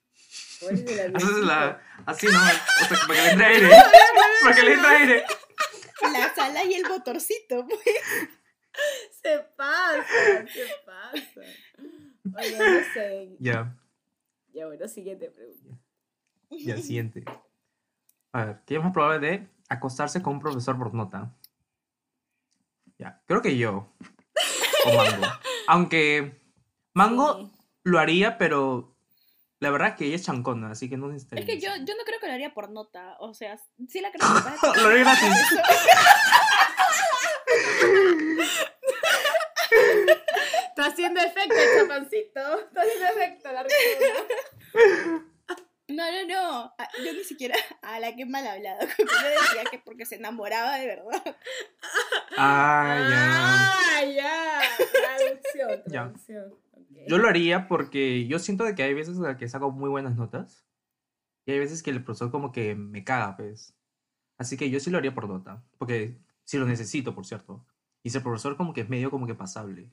Haces 0.62 1.36
la, 1.42 1.80
así 2.06 2.26
no, 2.26 2.38
o 2.38 2.86
sea, 2.86 2.98
para 3.06 3.06
que 3.06 3.12
le 3.22 3.30
entre 3.32 3.46
aire. 3.46 3.68
Para 4.42 4.54
que 4.56 4.62
le 4.62 4.72
entre 4.74 4.88
aire. 4.96 5.24
La 6.12 6.34
sala 6.34 6.64
y 6.64 6.74
el 6.74 6.86
motorcito, 6.88 7.66
pues. 7.66 7.80
Se 9.22 9.38
pasa, 9.56 10.04
se 10.52 10.66
pasa. 10.84 11.40
Oye, 12.24 12.58
no 12.58 12.82
sé. 12.94 13.36
Ya, 13.38 13.76
Ya 14.52 14.66
bueno, 14.66 14.88
siguiente 14.88 15.30
pregunta. 15.30 15.76
ya, 16.50 16.76
siguiente. 16.78 17.24
A 18.32 18.44
ver, 18.44 18.60
¿quién 18.66 18.80
es 18.80 18.84
más 18.84 18.92
probable 18.92 19.18
de 19.28 19.48
acostarse 19.68 20.22
con 20.22 20.34
un 20.34 20.40
profesor 20.40 20.76
por 20.78 20.92
nota? 20.94 21.32
Ya, 22.98 23.20
creo 23.26 23.42
que 23.42 23.56
yo. 23.56 23.88
O 24.86 24.96
Mango. 24.96 25.26
Aunque 25.68 26.40
Mango 26.94 27.38
Sí. 27.38 27.50
lo 27.84 27.98
haría, 27.98 28.38
pero 28.38 28.96
la 29.60 29.70
verdad 29.70 29.88
es 29.88 29.94
que 29.96 30.06
ella 30.06 30.16
es 30.16 30.22
chancona, 30.24 30.70
así 30.70 30.88
que 30.88 30.96
no 30.96 31.08
necesita. 31.08 31.36
Es 31.36 31.44
que 31.46 31.60
yo, 31.60 31.70
yo 31.76 31.94
no 31.96 32.04
creo 32.04 32.20
que 32.20 32.26
lo 32.28 32.32
haría 32.32 32.54
por 32.54 32.70
nota. 32.70 33.16
O 33.20 33.34
sea, 33.34 33.58
sí 33.88 34.00
la 34.00 34.10
creo 34.12 34.26
que 34.28 34.42
pasa. 34.50 34.82
Lo 34.82 34.88
haría 34.88 35.04
gratis. 35.04 35.28
Haciendo 41.18 41.20
efecto 41.20 41.54
el 41.54 41.80
chapancito. 41.80 42.60
Está 42.68 42.80
haciendo 42.82 43.06
efecto 43.08 43.52
la 43.52 43.62
ricura. 43.62 45.24
No, 45.88 46.10
no, 46.10 46.26
no. 46.28 46.74
Ah, 46.78 46.88
Yo 47.04 47.12
ni 47.12 47.24
siquiera. 47.24 47.54
A 47.82 48.00
la 48.00 48.14
que 48.16 48.24
mal 48.26 48.46
hablado. 48.46 48.80
Yo 48.98 49.28
decía 49.40 49.64
que 49.70 49.78
porque 49.78 50.06
se 50.06 50.16
enamoraba 50.16 50.76
de 50.78 50.86
verdad. 50.86 51.36
Ah, 52.36 53.06
ya. 53.10 53.98
Ah, 53.98 54.04
ya. 54.04 54.60
Traducción, 54.92 55.82
Ya. 55.86 56.02
traducción. 56.04 56.54
Ok. 56.72 56.88
Yo 57.06 57.18
lo 57.18 57.28
haría 57.28 57.68
porque 57.68 58.26
yo 58.26 58.38
siento 58.38 58.64
de 58.64 58.74
que 58.74 58.82
hay 58.82 58.94
veces 58.94 59.16
en 59.16 59.24
las 59.24 59.36
que 59.36 59.48
saco 59.48 59.70
muy 59.70 59.90
buenas 59.90 60.16
notas 60.16 60.66
y 61.46 61.52
hay 61.52 61.58
veces 61.58 61.82
que 61.82 61.90
el 61.90 62.02
profesor 62.02 62.30
como 62.30 62.50
que 62.50 62.74
me 62.74 63.04
caga, 63.04 63.36
pues. 63.36 63.74
Así 64.38 64.56
que 64.56 64.70
yo 64.70 64.80
sí 64.80 64.90
lo 64.90 64.98
haría 64.98 65.14
por 65.14 65.28
nota, 65.28 65.62
porque 65.78 66.18
si 66.44 66.56
lo 66.58 66.64
necesito, 66.66 67.14
por 67.14 67.26
cierto. 67.26 67.64
Y 68.02 68.10
si 68.10 68.16
el 68.16 68.22
profesor 68.22 68.56
como 68.56 68.72
que 68.72 68.80
es 68.80 68.88
medio 68.88 69.10
como 69.10 69.26
que 69.26 69.34
pasable. 69.34 69.90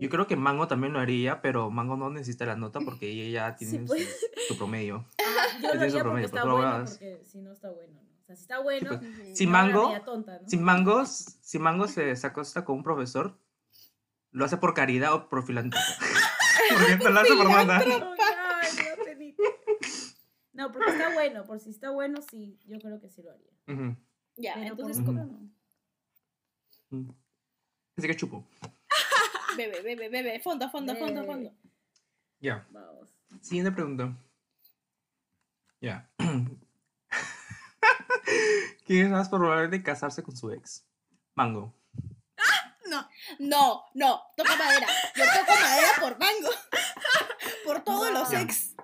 Yo 0.00 0.08
creo 0.10 0.26
que 0.26 0.36
Mango 0.36 0.66
también 0.68 0.92
lo 0.92 1.00
haría, 1.00 1.40
pero 1.42 1.70
Mango 1.70 1.96
no 1.96 2.10
necesita 2.10 2.46
la 2.46 2.56
nota 2.56 2.80
porque 2.80 3.08
ella 3.10 3.30
ya 3.50 3.58
Sí, 3.58 3.66
tiene 3.70 3.86
pues. 3.86 4.08
su, 4.48 4.54
su 4.54 4.58
promedio. 4.58 5.06
Ajá, 5.18 5.58
yo 5.60 5.68
lo 5.68 5.68
es 5.68 5.72
su 5.74 5.74
haría 5.74 5.90
porque 5.90 6.00
promedio, 6.02 6.26
está 6.26 6.42
por 6.42 6.50
bueno, 6.52 6.84
porque 6.86 7.22
si 7.24 7.40
no 7.40 7.52
está 7.52 7.70
bueno, 7.70 7.92
¿no? 8.02 8.10
O 8.22 8.26
sea, 8.26 8.36
si 8.36 8.42
está 8.42 8.58
bueno, 8.60 8.88
pues. 8.98 9.02
Ujú. 9.02 9.36
Si 9.36 9.46
Mango- 9.46 10.00
tonta, 10.04 10.38
¿no? 10.40 10.48
Si 10.48 10.56
Mango, 10.56 11.06
si 11.06 11.58
Mango 11.58 11.88
se, 11.88 12.16
se 12.16 12.26
acosta 12.26 12.64
con 12.64 12.76
un 12.78 12.82
profesor, 12.82 13.38
lo 14.30 14.44
hace 14.44 14.56
por 14.56 14.74
caridad 14.74 15.14
o 15.14 15.28
por 15.28 15.44
filantropía. 15.44 15.96
porque 16.78 16.96
no 17.04 17.10
lo 17.10 17.20
hace 17.20 17.34
por 17.36 17.50
nota. 17.50 17.78
Ay, 17.78 19.36
no, 20.52 20.70
porque 20.72 20.90
está 20.90 21.12
bueno, 21.12 21.44
por 21.44 21.58
si 21.60 21.70
está 21.70 21.90
bueno, 21.90 22.20
sí, 22.22 22.58
yo 22.66 22.78
creo 22.78 23.00
que 23.00 23.08
sí 23.10 23.22
lo 23.22 23.30
haría. 23.32 23.50
Ujú. 23.68 23.96
Ya, 24.36 24.54
Pero 24.54 24.76
por 24.76 24.90
entonces, 24.90 25.04
nota, 25.04 25.24
no. 25.26 25.50
Mm. 26.90 27.10
Así 27.96 28.06
que 28.08 28.16
chupo. 28.16 28.44
Bebe, 29.56 29.82
bebe, 29.82 30.08
bebe. 30.08 30.40
Fondo, 30.40 30.70
fondo, 30.70 30.94
fondo, 30.96 31.20
Bebe. 31.22 31.26
fondo. 31.26 31.52
Ya. 32.40 32.66
Vamos. 32.70 33.10
Siguiente 33.40 33.72
pregunta. 33.72 34.16
Ya. 35.80 36.08
¿Quién 38.86 39.06
es 39.06 39.10
más 39.12 39.28
probable 39.28 39.68
de 39.68 39.82
casarse 39.82 40.22
con 40.22 40.36
su 40.36 40.50
ex? 40.50 40.84
Mango. 41.34 41.74
No, 42.88 43.08
no, 43.38 43.82
no. 43.94 44.20
Toca 44.36 44.56
madera. 44.56 44.86
Yo 45.16 45.24
toco 45.24 45.58
madera 45.60 45.88
por 46.00 46.18
mango. 46.18 46.50
por 47.64 47.80
todos 47.82 48.12
los 48.12 48.32
ex. 48.32 48.74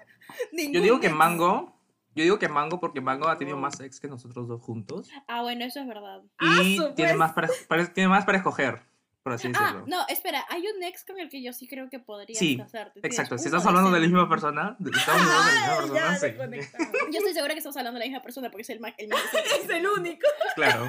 Yo 0.52 0.80
digo 0.80 1.00
que. 1.00 1.10
Mango. 1.10 1.76
Yo 2.14 2.24
digo 2.24 2.38
que 2.40 2.48
Mango 2.48 2.80
porque 2.80 3.00
Mango 3.00 3.28
ha 3.28 3.38
tenido 3.38 3.56
más 3.56 3.78
ex 3.80 4.00
que 4.00 4.08
nosotros 4.08 4.48
dos 4.48 4.60
juntos. 4.60 5.08
Ah, 5.28 5.42
bueno, 5.42 5.64
eso 5.64 5.80
es 5.80 5.86
verdad. 5.86 6.22
Ah, 6.38 6.60
Y 6.62 6.76
su 6.76 6.92
tiene 6.94 7.14
más, 7.14 7.32
para, 7.34 7.48
para- 7.68 7.92
tiene 7.92 8.08
más 8.08 8.24
para 8.24 8.38
escoger, 8.38 8.82
por 9.22 9.32
así 9.34 9.48
Ah, 9.54 9.60
decirlo. 9.60 9.84
no, 9.86 10.06
espera, 10.08 10.44
hay 10.48 10.66
un 10.66 10.82
ex 10.82 11.04
con 11.04 11.18
el 11.18 11.28
que 11.28 11.42
yo 11.42 11.52
sí 11.52 11.66
creo 11.68 11.88
que 11.90 11.98
podrías 11.98 12.38
Sí, 12.38 12.56
casarte. 12.56 13.00
Exacto. 13.02 13.36
Si 13.38 13.46
estás 13.46 13.64
hablando 13.66 13.90
de 13.90 14.00
la 14.00 14.06
misma 14.06 14.28
persona, 14.28 14.76
estamos 14.78 15.22
hablando 15.22 15.30
de 15.30 15.44
la 15.44 15.82
misma 15.82 16.06
Ah, 16.14 16.18
persona, 16.20 16.56
ya, 16.56 16.62
sí. 16.66 17.12
Yo 17.12 17.18
estoy 17.18 17.34
segura 17.34 17.52
que 17.54 17.58
estamos 17.58 17.76
hablando 17.76 17.98
de 17.98 18.06
la 18.06 18.10
misma 18.10 18.22
persona 18.22 18.50
porque 18.50 18.62
es 18.62 18.70
el 18.70 18.80
más. 18.80 18.94
El 18.98 19.08
más 19.08 19.20
Es 19.62 19.68
el 19.68 19.86
único. 19.86 20.26
Claro, 20.56 20.88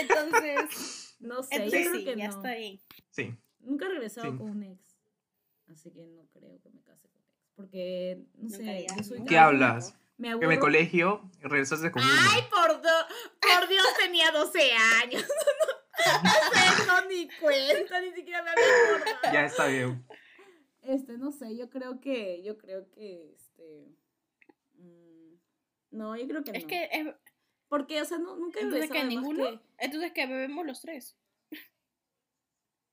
Entonces, 0.00 1.16
No 1.20 1.42
sé, 1.42 1.56
entonces 1.56 1.84
yo 1.84 1.90
creo 1.90 2.00
sí, 2.00 2.04
que 2.04 2.16
ya 2.16 2.28
no. 2.28 2.36
está 2.36 2.48
ahí. 2.50 2.80
sí. 3.10 3.34
Nunca 3.60 3.86
he 3.86 3.88
regresado 3.90 4.30
Sí. 4.30 4.36
con 4.38 4.50
un 4.50 4.62
ex. 4.62 4.96
Así 5.70 5.90
que 5.90 6.06
no 6.06 6.26
creo 6.32 6.58
que 6.62 6.70
me 6.70 6.80
case 6.82 7.08
con 7.08 7.20
ex. 7.20 7.34
Porque, 7.54 8.22
no 8.34 8.42
Nunca 8.44 8.56
sé, 8.56 8.86
yo 8.96 9.04
soy. 9.04 9.24
¿Qué 9.26 9.36
hablas? 9.38 9.94
Me 10.16 10.36
Que 10.38 10.44
en 10.46 10.52
el 10.52 10.58
colegio 10.58 11.30
regresaste 11.40 11.90
con 11.92 12.02
uno. 12.02 12.12
Ay, 12.32 12.42
por, 12.50 12.80
do- 12.80 13.06
por 13.40 13.68
Dios, 13.68 13.86
tenía 13.98 14.30
12 14.32 14.72
años. 15.02 15.24
No, 16.06 16.86
no, 17.02 17.08
ni 17.08 17.28
cuenta, 17.40 18.00
ni 18.00 18.12
siquiera 18.12 18.42
me 18.42 18.50
había 18.50 18.64
acordado. 18.64 19.32
Ya 19.32 19.44
está 19.44 19.66
bien. 19.66 20.06
Este, 20.82 21.18
no 21.18 21.32
sé, 21.32 21.56
yo 21.56 21.68
creo 21.70 22.00
que, 22.00 22.42
yo 22.42 22.56
creo 22.58 22.88
que, 22.90 23.32
este, 23.34 23.88
mm, 24.74 25.34
no, 25.90 26.16
yo 26.16 26.26
creo 26.28 26.44
que 26.44 26.52
Es 26.52 26.62
no. 26.62 26.68
que 26.68 26.88
es, 26.92 27.06
Porque, 27.68 28.00
o 28.00 28.04
sea, 28.04 28.18
no, 28.18 28.36
nunca 28.36 28.60
he 28.60 28.62
entonces 28.62 28.90
que 28.90 29.04
ninguno. 29.04 29.44
que- 29.44 29.60
Entonces 29.78 30.12
que 30.12 30.26
bebemos 30.26 30.64
los 30.64 30.80
tres. 30.80 31.16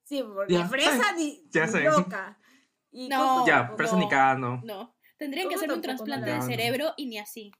sí, 0.04 0.22
porque 0.22 0.54
Ya. 0.54 0.68
fresa 0.68 1.12
ni, 1.12 1.44
Ya 1.50 1.66
ni 1.66 1.80
loca. 1.84 2.38
Y 2.92 3.08
No. 3.08 3.38
Coco 3.38 3.46
Ya, 3.46 3.62
no. 3.92 3.98
ni 3.98 4.08
cagando. 4.08 4.60
No. 4.64 4.96
Tendrían 5.16 5.48
que 5.48 5.54
¿Cómo 5.54 5.56
hacerme 5.64 5.74
un 5.76 5.80
trasplante 5.82 6.30
No. 6.30 6.36
de 6.36 6.42
cerebro 6.42 6.92
y 6.96 7.06
ni 7.06 7.18
así. 7.18 7.52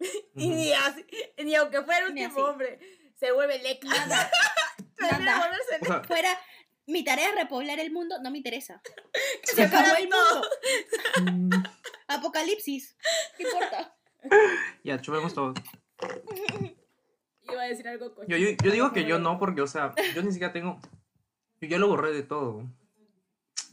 Y 0.34 0.48
ni, 0.48 0.72
así, 0.72 1.06
ni 1.44 1.54
aunque 1.54 1.80
fuera 1.82 2.00
el 2.06 2.10
último 2.12 2.44
hombre, 2.44 2.78
se 3.14 3.32
vuelve 3.32 3.58
leca. 3.62 3.88
Nada. 4.98 5.50
O 5.82 5.84
sea, 5.86 6.02
Fuera. 6.04 6.38
Mi 6.88 7.02
tarea 7.02 7.30
es 7.30 7.34
repoblar 7.34 7.80
el 7.80 7.90
mundo, 7.90 8.16
no 8.22 8.30
me 8.30 8.36
interesa. 8.38 8.80
Se 9.42 9.56
Se 9.56 9.62
acabó 9.64 9.96
el 9.96 10.08
mundo. 10.08 11.62
Apocalipsis. 12.08 12.96
¿Qué 13.36 13.42
importa? 13.42 13.92
ya, 14.84 15.00
chupemos 15.00 15.34
todo. 15.34 15.52
Iba 17.42 17.62
a 17.62 17.66
decir 17.66 17.88
algo 17.88 18.14
cochino. 18.14 18.36
Yo, 18.36 18.50
yo, 18.50 18.56
yo 18.62 18.70
digo 18.70 18.92
que 18.92 19.04
yo 19.04 19.18
no, 19.18 19.38
porque, 19.38 19.62
o 19.62 19.66
sea, 19.66 19.94
yo 20.14 20.22
ni 20.22 20.30
siquiera 20.32 20.52
tengo. 20.52 20.80
Yo 21.60 21.68
ya 21.68 21.78
lo 21.78 21.88
borré 21.88 22.12
de 22.12 22.22
todo. 22.22 22.64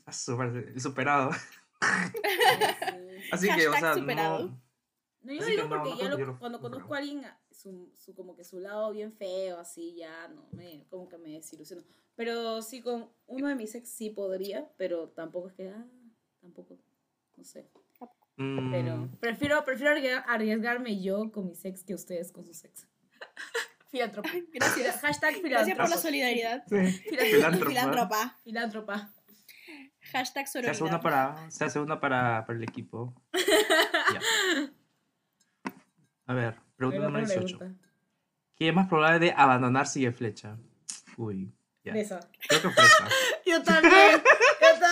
Ah, 0.06 0.14
super- 0.14 0.80
superado. 0.80 1.32
Sí. 1.34 1.40
Así 3.32 3.48
que, 3.54 3.68
o 3.68 3.74
sea, 3.74 3.94
superado. 3.96 4.40
no. 4.48 4.64
No, 5.22 5.34
yo 5.34 5.46
digo 5.46 5.64
que 5.64 5.68
no, 5.70 5.84
porque 5.84 5.90
no 5.90 6.18
ya 6.18 6.26
lo- 6.26 6.40
cuando 6.40 6.60
conozco 6.60 6.94
a 6.94 6.98
alguien, 6.98 7.26
su, 7.54 7.92
su, 7.96 8.14
como 8.16 8.36
que 8.36 8.44
su 8.44 8.60
lado 8.60 8.92
bien 8.92 9.14
feo, 9.14 9.60
así, 9.60 9.96
ya 9.96 10.28
no, 10.30 10.48
me, 10.52 10.86
como 10.90 11.08
que 11.08 11.18
me 11.18 11.30
desilusiono. 11.32 11.84
Pero 12.16 12.62
sí, 12.62 12.82
con 12.82 13.10
uno 13.28 13.48
de 13.48 13.56
mis 13.56 13.74
ex 13.76 13.90
sí 13.90 14.10
podría, 14.10 14.70
pero 14.78 15.10
tampoco 15.10 15.48
es 15.50 15.54
que, 15.56 15.70
ah, 15.70 15.86
tampoco, 16.42 16.78
no 17.38 17.44
sé. 17.44 17.70
Mm, 18.36 18.72
Pero 18.72 19.10
prefiero, 19.20 19.64
prefiero 19.64 19.96
arriesgar- 19.96 20.24
arriesgarme 20.28 21.00
yo 21.02 21.32
con 21.32 21.46
mis 21.46 21.64
ex 21.66 21.84
que 21.84 21.94
ustedes 21.94 22.32
con 22.32 22.44
sus 22.46 22.64
ex. 22.64 22.88
Filántropa. 23.92 24.30
Gracias. 24.52 25.02
Hashtag 25.02 25.36
Gracias 25.44 25.44
por 25.44 25.52
la 25.52 25.64
filántropa. 25.98 25.98
solidaridad. 26.02 26.64
sí. 26.68 26.76
Filántropa. 27.10 27.70
Filántropa. 27.70 28.38
Filántropa. 28.44 29.14
Hashtag 30.12 30.48
Se 30.48 30.60
hace 30.68 30.84
una 30.84 31.00
para, 31.00 31.50
se 31.52 31.64
hace 31.64 31.80
una 31.80 32.00
para, 32.00 32.44
para 32.46 32.58
el 32.58 32.64
equipo. 32.64 33.14
Ya. 34.14 34.20
A 36.26 36.34
ver, 36.34 36.56
pregunta 36.76 37.04
número 37.06 37.26
18. 37.26 37.58
pregunta. 37.58 37.82
¿Quién 38.56 38.70
es 38.70 38.76
más 38.76 38.88
probable 38.88 39.20
de 39.20 39.34
abandonar 39.36 39.88
sigue 39.88 40.12
flecha? 40.12 40.58
Uy, 41.18 41.52
ya. 41.84 41.92
Fresa. 41.94 42.20
Creo 42.48 42.62
que 42.62 42.70
fresa. 42.70 43.08
Yo 43.46 43.64
también. 43.64 44.22
Yo. 44.22 44.88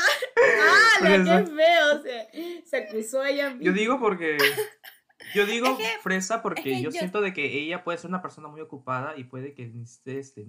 ¡Ah, 0.63 1.03
la 1.03 1.09
que 1.45 1.51
feo! 1.51 2.01
Se, 2.01 2.63
se 2.65 2.77
acusó 2.77 3.23
ella 3.23 3.49
misma. 3.49 3.63
Yo 3.63 3.73
digo 3.73 3.99
porque. 3.99 4.37
Yo 5.35 5.45
digo 5.45 5.67
Es 5.67 5.77
que- 5.77 5.99
fresa 6.01 6.41
porque 6.41 6.59
es 6.61 6.63
que 6.65 6.81
yo, 6.81 6.89
yo- 6.89 6.91
siento 6.91 7.21
de 7.21 7.31
que 7.33 7.45
ella 7.59 7.83
puede 7.83 7.97
ser 7.97 8.09
una 8.09 8.21
persona 8.21 8.47
muy 8.49 8.59
ocupada 8.59 9.15
y 9.15 9.23
puede 9.23 9.53
que 9.53 9.67
necesite 9.67 10.19
este. 10.19 10.47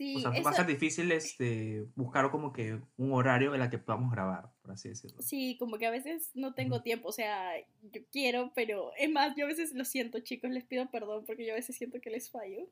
Sí, 0.00 0.16
o 0.16 0.20
sea, 0.20 0.30
eso- 0.30 0.42
va 0.44 0.50
a 0.50 0.54
ser 0.54 0.64
difícil 0.66 1.12
este 1.12 1.84
buscar 1.94 2.30
como 2.30 2.54
que 2.54 2.80
un 2.96 3.12
horario 3.12 3.54
en 3.54 3.60
el 3.60 3.68
que 3.68 3.76
podamos 3.76 4.10
grabar, 4.10 4.48
por 4.62 4.70
así 4.72 4.88
decirlo. 4.88 5.20
Sí, 5.20 5.58
como 5.58 5.76
que 5.76 5.84
a 5.86 5.90
veces 5.90 6.30
no 6.32 6.54
tengo 6.54 6.80
tiempo, 6.80 7.08
o 7.08 7.12
sea, 7.12 7.50
yo 7.92 8.00
quiero, 8.10 8.50
pero 8.54 8.92
es 8.96 9.10
más, 9.10 9.36
yo 9.36 9.44
a 9.44 9.48
veces 9.48 9.74
lo 9.74 9.84
siento, 9.84 10.18
chicos, 10.20 10.50
les 10.50 10.64
pido 10.64 10.90
perdón 10.90 11.26
porque 11.26 11.44
yo 11.44 11.52
a 11.52 11.56
veces 11.56 11.76
siento 11.76 12.00
que 12.00 12.08
les 12.08 12.30
fallo. 12.30 12.66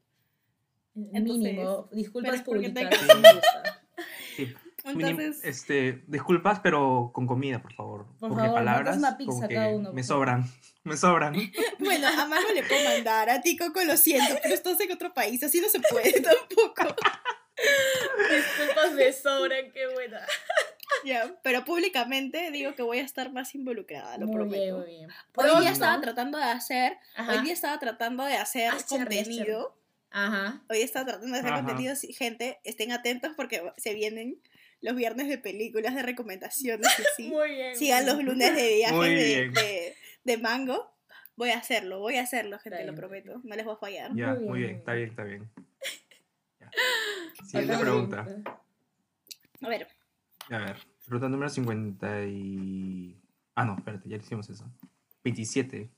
Mínimo. 0.95 1.91
Disculpas 1.93 2.41
públicas. 2.43 2.89
tengo- 3.07 3.41
sí 4.37 4.55
Entonces, 4.91 5.41
este, 5.45 6.03
disculpas, 6.07 6.61
pero 6.61 7.11
con 7.12 7.26
comida, 7.26 7.61
por 7.62 7.72
favor. 7.74 8.07
Por 8.18 8.30
porque 8.30 8.36
favor, 8.45 8.55
palabras 8.55 8.97
una 8.97 9.16
pizza 9.16 9.30
como 9.32 9.49
que 9.49 9.55
cada 9.55 9.68
uno, 9.68 9.93
me 9.95 10.03
sobran, 10.03 10.45
me 10.84 10.97
sobran. 10.99 11.34
bueno, 11.78 12.09
a 12.09 12.26
Mago 12.26 12.49
le 12.55 12.62
puedo 12.62 12.84
mandar, 12.84 13.30
a 13.30 13.41
ti 13.41 13.57
Coco 13.57 13.82
lo 13.84 13.97
siento, 13.97 14.34
pero 14.43 14.55
estás 14.55 14.78
en 14.80 14.93
otro 14.93 15.12
país, 15.14 15.43
así 15.43 15.61
no 15.61 15.68
se 15.68 15.80
puede 15.80 16.12
tampoco. 16.20 16.95
Disculpas 18.30 18.93
me 18.93 19.12
sobran, 19.12 19.70
qué 19.72 19.86
buena. 19.93 20.20
Ya, 21.05 21.34
pero 21.43 21.64
públicamente 21.64 22.51
digo 22.51 22.74
que 22.74 22.82
voy 22.82 22.99
a 22.99 23.03
estar 23.03 23.30
más 23.32 23.55
involucrada, 23.55 24.16
lo 24.18 24.26
muy 24.26 24.34
prometo. 24.36 24.62
bien, 24.62 24.76
muy 24.76 24.86
bien. 24.86 25.11
Hoy 25.36 25.61
día 25.62 25.70
estaba 25.70 26.01
tratando 26.01 26.39
de 26.39 26.45
hacer, 26.45 26.97
Ajá. 27.14 27.32
hoy 27.32 27.43
día 27.43 27.53
estaba 27.53 27.78
tratando 27.78 28.24
de 28.24 28.34
hacer 28.36 28.72
Ah, 28.72 28.78
contenido. 28.89 29.76
Ajá. 30.11 30.62
Hoy 30.70 30.80
estaba 30.80 31.05
tratando 31.07 31.32
de 31.34 31.41
hacer 31.41 31.53
Ajá. 31.53 31.62
contenido. 31.64 31.95
Gente, 32.16 32.59
estén 32.64 32.93
atentos 32.93 33.32
porque 33.36 33.62
se 33.76 33.93
vienen 33.95 34.41
los 34.81 34.97
viernes 34.97 35.29
de 35.29 35.39
películas 35.39 35.95
de 35.95 36.03
recomendaciones 36.03 36.89
y 36.99 37.03
así. 37.03 37.29
Muy 37.35 37.51
bien. 37.51 37.76
Sigan 37.76 38.07
los 38.07 38.22
lunes 38.22 38.55
de 38.55 38.74
viajes 38.76 39.01
de, 39.01 39.51
de, 39.51 39.95
de 40.24 40.39
Mango. 40.39 40.95
Voy 41.37 41.51
a 41.51 41.59
hacerlo, 41.59 42.01
voy 42.01 42.16
a 42.16 42.22
hacerlo, 42.22 42.59
gente, 42.59 42.85
lo 42.85 42.95
prometo. 42.95 43.41
No 43.45 43.55
les 43.55 43.64
voy 43.64 43.74
a 43.74 43.79
fallar. 43.79 44.11
Ya, 44.14 44.35
Muy 44.35 44.45
muy 44.45 44.59
bien, 44.61 44.76
está 44.76 44.95
bien. 44.95 45.09
está 45.11 45.24
bien. 45.24 45.51
Ya. 46.61 46.70
Siguiente 47.47 47.79
pregunta. 47.79 48.26
A 49.62 49.68
ver, 49.68 49.87
A 50.51 50.59
ver, 50.59 50.76
pregunta 51.05 51.29
número 51.29 51.49
50 51.49 52.24
y... 52.24 53.20
Ah, 53.55 53.64
no, 53.64 53.76
espérate, 53.76 54.09
ya 54.09 54.16
le 54.16 54.22
hicimos 54.22 54.49
eso. 54.51 54.64
27. 55.22 55.91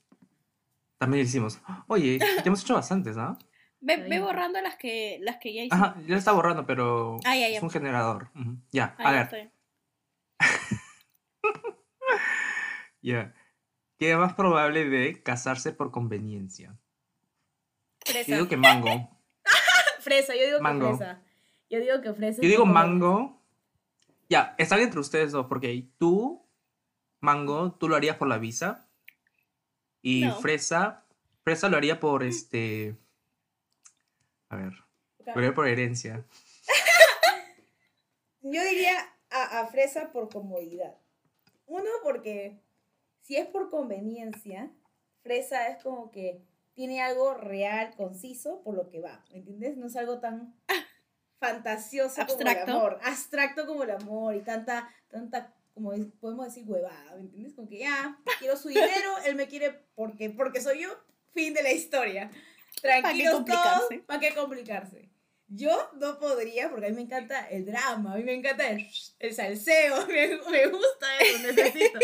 También 0.99 1.23
le 1.23 1.27
hicimos. 1.27 1.59
Oye, 1.87 2.19
ya 2.19 2.43
hemos 2.45 2.61
hecho 2.61 2.75
bastantes, 2.75 3.17
¿ah? 3.17 3.37
Ve, 3.81 3.97
ve 3.97 4.19
borrando 4.19 4.61
las 4.61 4.75
que, 4.77 5.17
las 5.21 5.37
que 5.37 5.53
ya 5.53 5.63
hice. 5.63 5.75
Ajá, 5.75 5.95
ya 6.07 6.15
está 6.15 6.31
borrando, 6.31 6.65
pero 6.65 7.17
Ah, 7.25 7.35
ya, 7.35 7.49
ya. 7.49 7.57
es 7.57 7.63
un 7.63 7.69
generador. 7.69 8.29
Ya, 8.71 8.95
Ah, 8.97 9.09
a 9.09 9.11
ya 9.13 9.29
ver, 9.29 9.51
ya. 13.01 13.33
¿Qué 13.97 14.11
es 14.11 14.17
más 14.17 14.33
probable 14.33 14.85
de 14.89 15.21
casarse 15.21 15.71
por 15.73 15.91
conveniencia? 15.91 16.77
Yo 18.05 18.11
Fresa. 18.13 18.33
digo 18.35 18.47
que 18.47 18.57
mango. 18.57 18.89
Fresa, 19.99 20.33
yo 20.35 20.43
digo 20.45 20.59
Mango. 20.61 20.91
que 20.91 20.97
fresa. 20.97 21.21
Yo 21.69 21.79
digo 21.79 22.01
que 22.01 22.13
fresa. 22.13 22.41
Yo 22.41 22.47
digo 22.49 22.65
mango. 22.65 23.39
Ya, 24.29 24.55
está 24.57 24.75
bien 24.75 24.87
entre 24.87 24.99
ustedes 25.01 25.31
dos, 25.31 25.45
porque 25.45 25.87
tú, 25.99 26.43
mango, 27.19 27.73
tú 27.73 27.87
lo 27.87 27.95
harías 27.95 28.15
por 28.17 28.27
la 28.27 28.39
visa. 28.39 28.89
Y 30.01 30.21
No. 30.25 30.35
fresa, 30.37 31.05
fresa 31.43 31.69
lo 31.69 31.77
haría 31.77 31.99
por 31.99 32.23
este. 32.23 32.97
A 34.51 34.55
ver, 34.57 34.73
haría 35.33 35.53
por 35.53 35.67
herencia. 35.67 36.25
Yo 38.41 38.63
diría 38.63 38.97
a, 39.29 39.59
a 39.61 39.67
fresa 39.67 40.11
por 40.11 40.29
comodidad. 40.29 40.97
Uno, 41.67 41.89
porque 42.03 42.59
si 43.21 43.37
es 43.37 43.47
por 43.47 43.69
conveniencia, 43.69 44.71
fresa 45.21 45.67
es 45.69 45.81
como 45.83 46.11
que 46.11 46.41
tiene 46.73 47.01
algo 47.01 47.33
real, 47.35 47.93
conciso, 47.95 48.61
por 48.63 48.75
lo 48.75 48.89
que 48.89 48.99
va. 48.99 49.23
¿Me 49.31 49.37
entiendes? 49.37 49.77
No 49.77 49.87
es 49.87 49.95
algo 49.95 50.19
tan 50.19 50.55
fantasioso 51.39 52.15
como 52.15 52.31
Abstracto. 52.33 52.71
el 52.71 52.77
amor. 52.77 52.99
Abstracto 53.03 53.65
como 53.67 53.83
el 53.83 53.91
amor 53.91 54.35
y 54.35 54.41
tanta, 54.41 54.89
tanta, 55.09 55.53
como 55.73 55.93
es- 55.93 56.07
podemos 56.19 56.45
decir, 56.47 56.65
huevada. 56.67 57.15
¿Me 57.15 57.21
entiendes? 57.21 57.53
Como 57.53 57.67
que 57.69 57.79
ya, 57.79 58.17
quiero 58.39 58.57
su 58.57 58.69
dinero, 58.69 59.17
él 59.25 59.35
me 59.35 59.47
quiere 59.47 59.71
porque, 59.95 60.29
porque 60.29 60.59
soy 60.61 60.81
yo. 60.83 60.89
Fin 61.33 61.53
de 61.53 61.63
la 61.63 61.71
historia. 61.71 62.29
Tranquilos 62.81 63.31
todos. 63.31 63.35
complicarse? 63.37 63.99
¿Para 63.99 64.19
qué 64.19 64.33
complicarse? 64.33 65.09
Yo 65.47 65.89
no 65.99 66.17
podría, 66.17 66.69
porque 66.69 66.85
a 66.85 66.89
mí 66.89 66.95
me 66.95 67.01
encanta 67.01 67.45
el 67.49 67.65
drama, 67.65 68.13
a 68.13 68.17
mí 68.17 68.23
me 68.23 68.33
encanta 68.33 68.69
el, 68.69 68.87
el 69.19 69.33
salseo, 69.33 70.05
me, 70.07 70.27
me 70.49 70.67
gusta 70.67 71.17
eso, 71.19 71.47
necesito. 71.47 71.99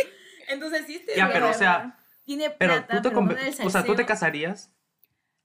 Entonces, 0.49 0.85
sí, 0.85 0.95
este 0.95 1.15
Ya, 1.15 1.29
pero, 1.31 1.49
o 1.49 1.53
sea, 1.53 1.97
tiene 2.25 2.49
Pero 2.49 2.73
plata, 2.73 3.01
tú 3.01 3.09
te, 3.09 3.09
pero 3.09 3.21
no 3.21 3.67
o 3.67 3.69
sea, 3.69 3.83
tú 3.83 3.95
te 3.95 4.05
casarías. 4.05 4.73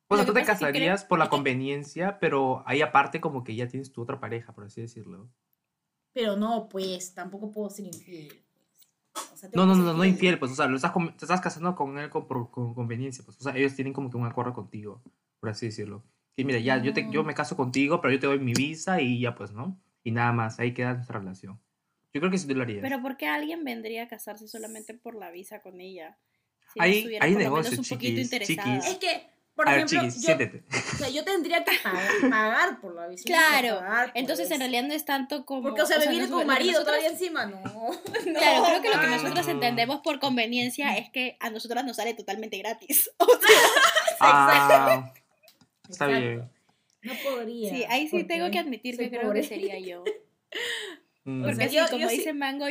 O 0.08 0.16
sea, 0.16 0.26
tú 0.26 0.34
te 0.34 0.44
casarías 0.44 1.04
por 1.04 1.18
la 1.18 1.30
conveniencia, 1.30 2.18
pero 2.18 2.62
ahí 2.66 2.82
aparte 2.82 3.20
como 3.20 3.44
que 3.44 3.54
ya 3.54 3.68
tienes 3.68 3.92
tu 3.92 4.02
otra 4.02 4.20
pareja, 4.20 4.52
por 4.52 4.64
así 4.64 4.82
decirlo. 4.82 5.30
Pero 6.12 6.36
no, 6.36 6.68
pues, 6.68 7.14
tampoco 7.14 7.50
puedo 7.50 7.70
ser 7.70 7.86
infiel. 7.86 8.41
O 9.32 9.36
sea, 9.36 9.50
No, 9.54 9.66
no, 9.66 9.74
no, 9.74 9.82
no, 9.84 9.92
no 9.92 9.98
fiel. 10.02 10.08
infiel, 10.14 10.38
pues, 10.38 10.52
o 10.52 10.54
sea, 10.54 10.66
lo 10.66 10.76
estás 10.76 10.92
te 10.94 11.24
estás 11.24 11.40
casando 11.40 11.74
con 11.74 11.98
él 11.98 12.08
con, 12.10 12.26
por, 12.26 12.50
con 12.50 12.74
conveniencia, 12.74 13.24
pues, 13.24 13.38
o 13.38 13.42
sea, 13.42 13.56
ellos 13.56 13.74
tienen 13.74 13.92
como 13.92 14.10
que 14.10 14.16
un 14.16 14.26
acuerdo 14.26 14.54
contigo, 14.54 15.02
por 15.40 15.50
así 15.50 15.66
decirlo. 15.66 16.02
Y 16.36 16.44
mira, 16.44 16.58
ya, 16.58 16.78
yo, 16.82 16.92
te, 16.94 17.02
yo 17.10 17.20
No. 17.22 17.24
me 17.24 17.34
caso 17.34 17.56
contigo, 17.56 18.00
pero 18.00 18.14
yo 18.14 18.20
te 18.20 18.26
doy 18.26 18.38
mi 18.38 18.54
visa 18.54 19.00
y 19.02 19.20
ya, 19.20 19.34
pues, 19.34 19.52
¿no? 19.52 19.78
Y 20.02 20.12
nada 20.12 20.32
más, 20.32 20.58
ahí 20.58 20.72
queda 20.72 20.94
nuestra 20.94 21.18
relación. 21.18 21.60
Yo 22.14 22.20
creo 22.20 22.30
que 22.30 22.38
sí 22.38 22.46
tú 22.46 22.54
lo 22.54 22.62
harías. 22.62 22.80
Pero 22.82 23.00
¿por 23.02 23.16
qué 23.16 23.26
alguien 23.26 23.64
vendría 23.64 24.04
a 24.04 24.08
casarse 24.08 24.48
solamente 24.48 24.94
por 24.94 25.14
la 25.14 25.30
visa 25.30 25.60
con 25.60 25.80
ella? 25.80 26.16
Si 26.72 26.78
no 26.78 26.84
Hay- 26.84 26.98
estuviera 26.98 27.24
hay 27.26 27.34
negocios, 27.36 27.78
un 27.78 27.84
poquito 27.84 28.20
chiquis, 28.22 28.46
chiquis. 28.46 28.86
Es 28.86 28.96
que, 28.96 29.26
por 29.54 29.68
A 29.68 29.72
ver, 29.72 29.80
ejemplo, 29.84 30.00
chiquis, 30.00 30.14
yo, 30.14 30.20
siéntete. 30.26 30.64
o 30.70 30.96
sea, 30.96 31.08
yo 31.10 31.24
tendría 31.24 31.62
que 31.64 31.72
pagar, 31.82 32.10
pagar 32.30 32.80
por 32.80 32.94
la 32.94 33.06
visita. 33.08 33.28
Claro, 33.32 34.10
Entonces 34.14 34.50
en 34.50 34.60
realidad 34.60 34.82
no 34.84 34.94
es 34.94 35.04
tanto 35.04 35.44
como... 35.44 35.62
Porque, 35.62 35.82
o 35.82 35.86
sea, 35.86 35.98
me 35.98 36.08
viene 36.08 36.26
nos- 36.26 36.38
con 36.38 36.46
marido 36.46 36.72
nosotros- 36.72 36.96
todavía 36.96 37.10
encima, 37.10 37.46
no. 37.46 37.60
no 37.62 38.38
Claro, 38.38 38.64
creo 38.64 38.82
que 38.82 38.88
lo 38.90 39.00
que 39.00 39.06
nosotros 39.08 39.46
entendemos 39.48 40.00
por 40.00 40.18
conveniencia 40.20 40.96
es 40.96 41.10
que 41.10 41.36
a 41.40 41.50
nosotras 41.50 41.84
nos 41.84 41.96
sale 41.96 42.14
totalmente 42.14 42.56
gratis. 42.58 43.10
O 43.18 43.26
sea, 43.26 43.58
Ah, 44.20 45.12
está 45.88 46.06
Exacto. 46.06 46.18
bien. 46.20 46.50
No 47.02 47.12
podría. 47.24 47.70
sí, 47.74 47.84
ahí 47.88 48.06
sí 48.08 48.22
tengo 48.24 48.50
que 48.52 48.58
admitir 48.60 48.96
que 48.96 49.10
creo 49.10 49.22
pobre. 49.22 49.40
que 49.42 49.46
sería 49.48 49.78
yo. 49.80 50.04
Mm. 51.24 51.42
Porque 51.42 51.54
sea, 51.56 51.68
sí, 51.68 51.76
yo- 51.76 51.86
como 51.88 51.98
yo 52.02 52.08
sí- 52.08 52.16
dice 52.16 52.32
Mango, 52.32 52.66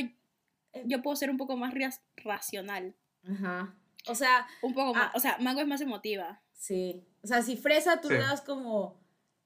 yo 0.84 1.01
puedo 1.01 1.15
ser 1.15 1.29
un 1.29 1.38
poco 1.38 1.55
más 1.55 1.73
racional. 2.17 2.95
Ajá. 3.25 3.73
O 4.07 4.13
sea, 4.15 4.45
Un 4.61 4.73
poco 4.73 4.93
más. 4.93 5.05
Ah. 5.05 5.11
O 5.15 5.19
sea, 5.21 5.38
Mango 5.39 5.61
es 5.61 5.67
más 5.67 5.79
emotiva. 5.79 6.41
Sí. 6.62 7.03
O 7.24 7.28
sea, 7.28 7.41
si 7.41 7.55
Fresa 7.57 8.01
tú 8.01 8.07
Sí. 8.07 8.14
le 8.16 8.20
das 8.22 8.41
como 8.41 8.99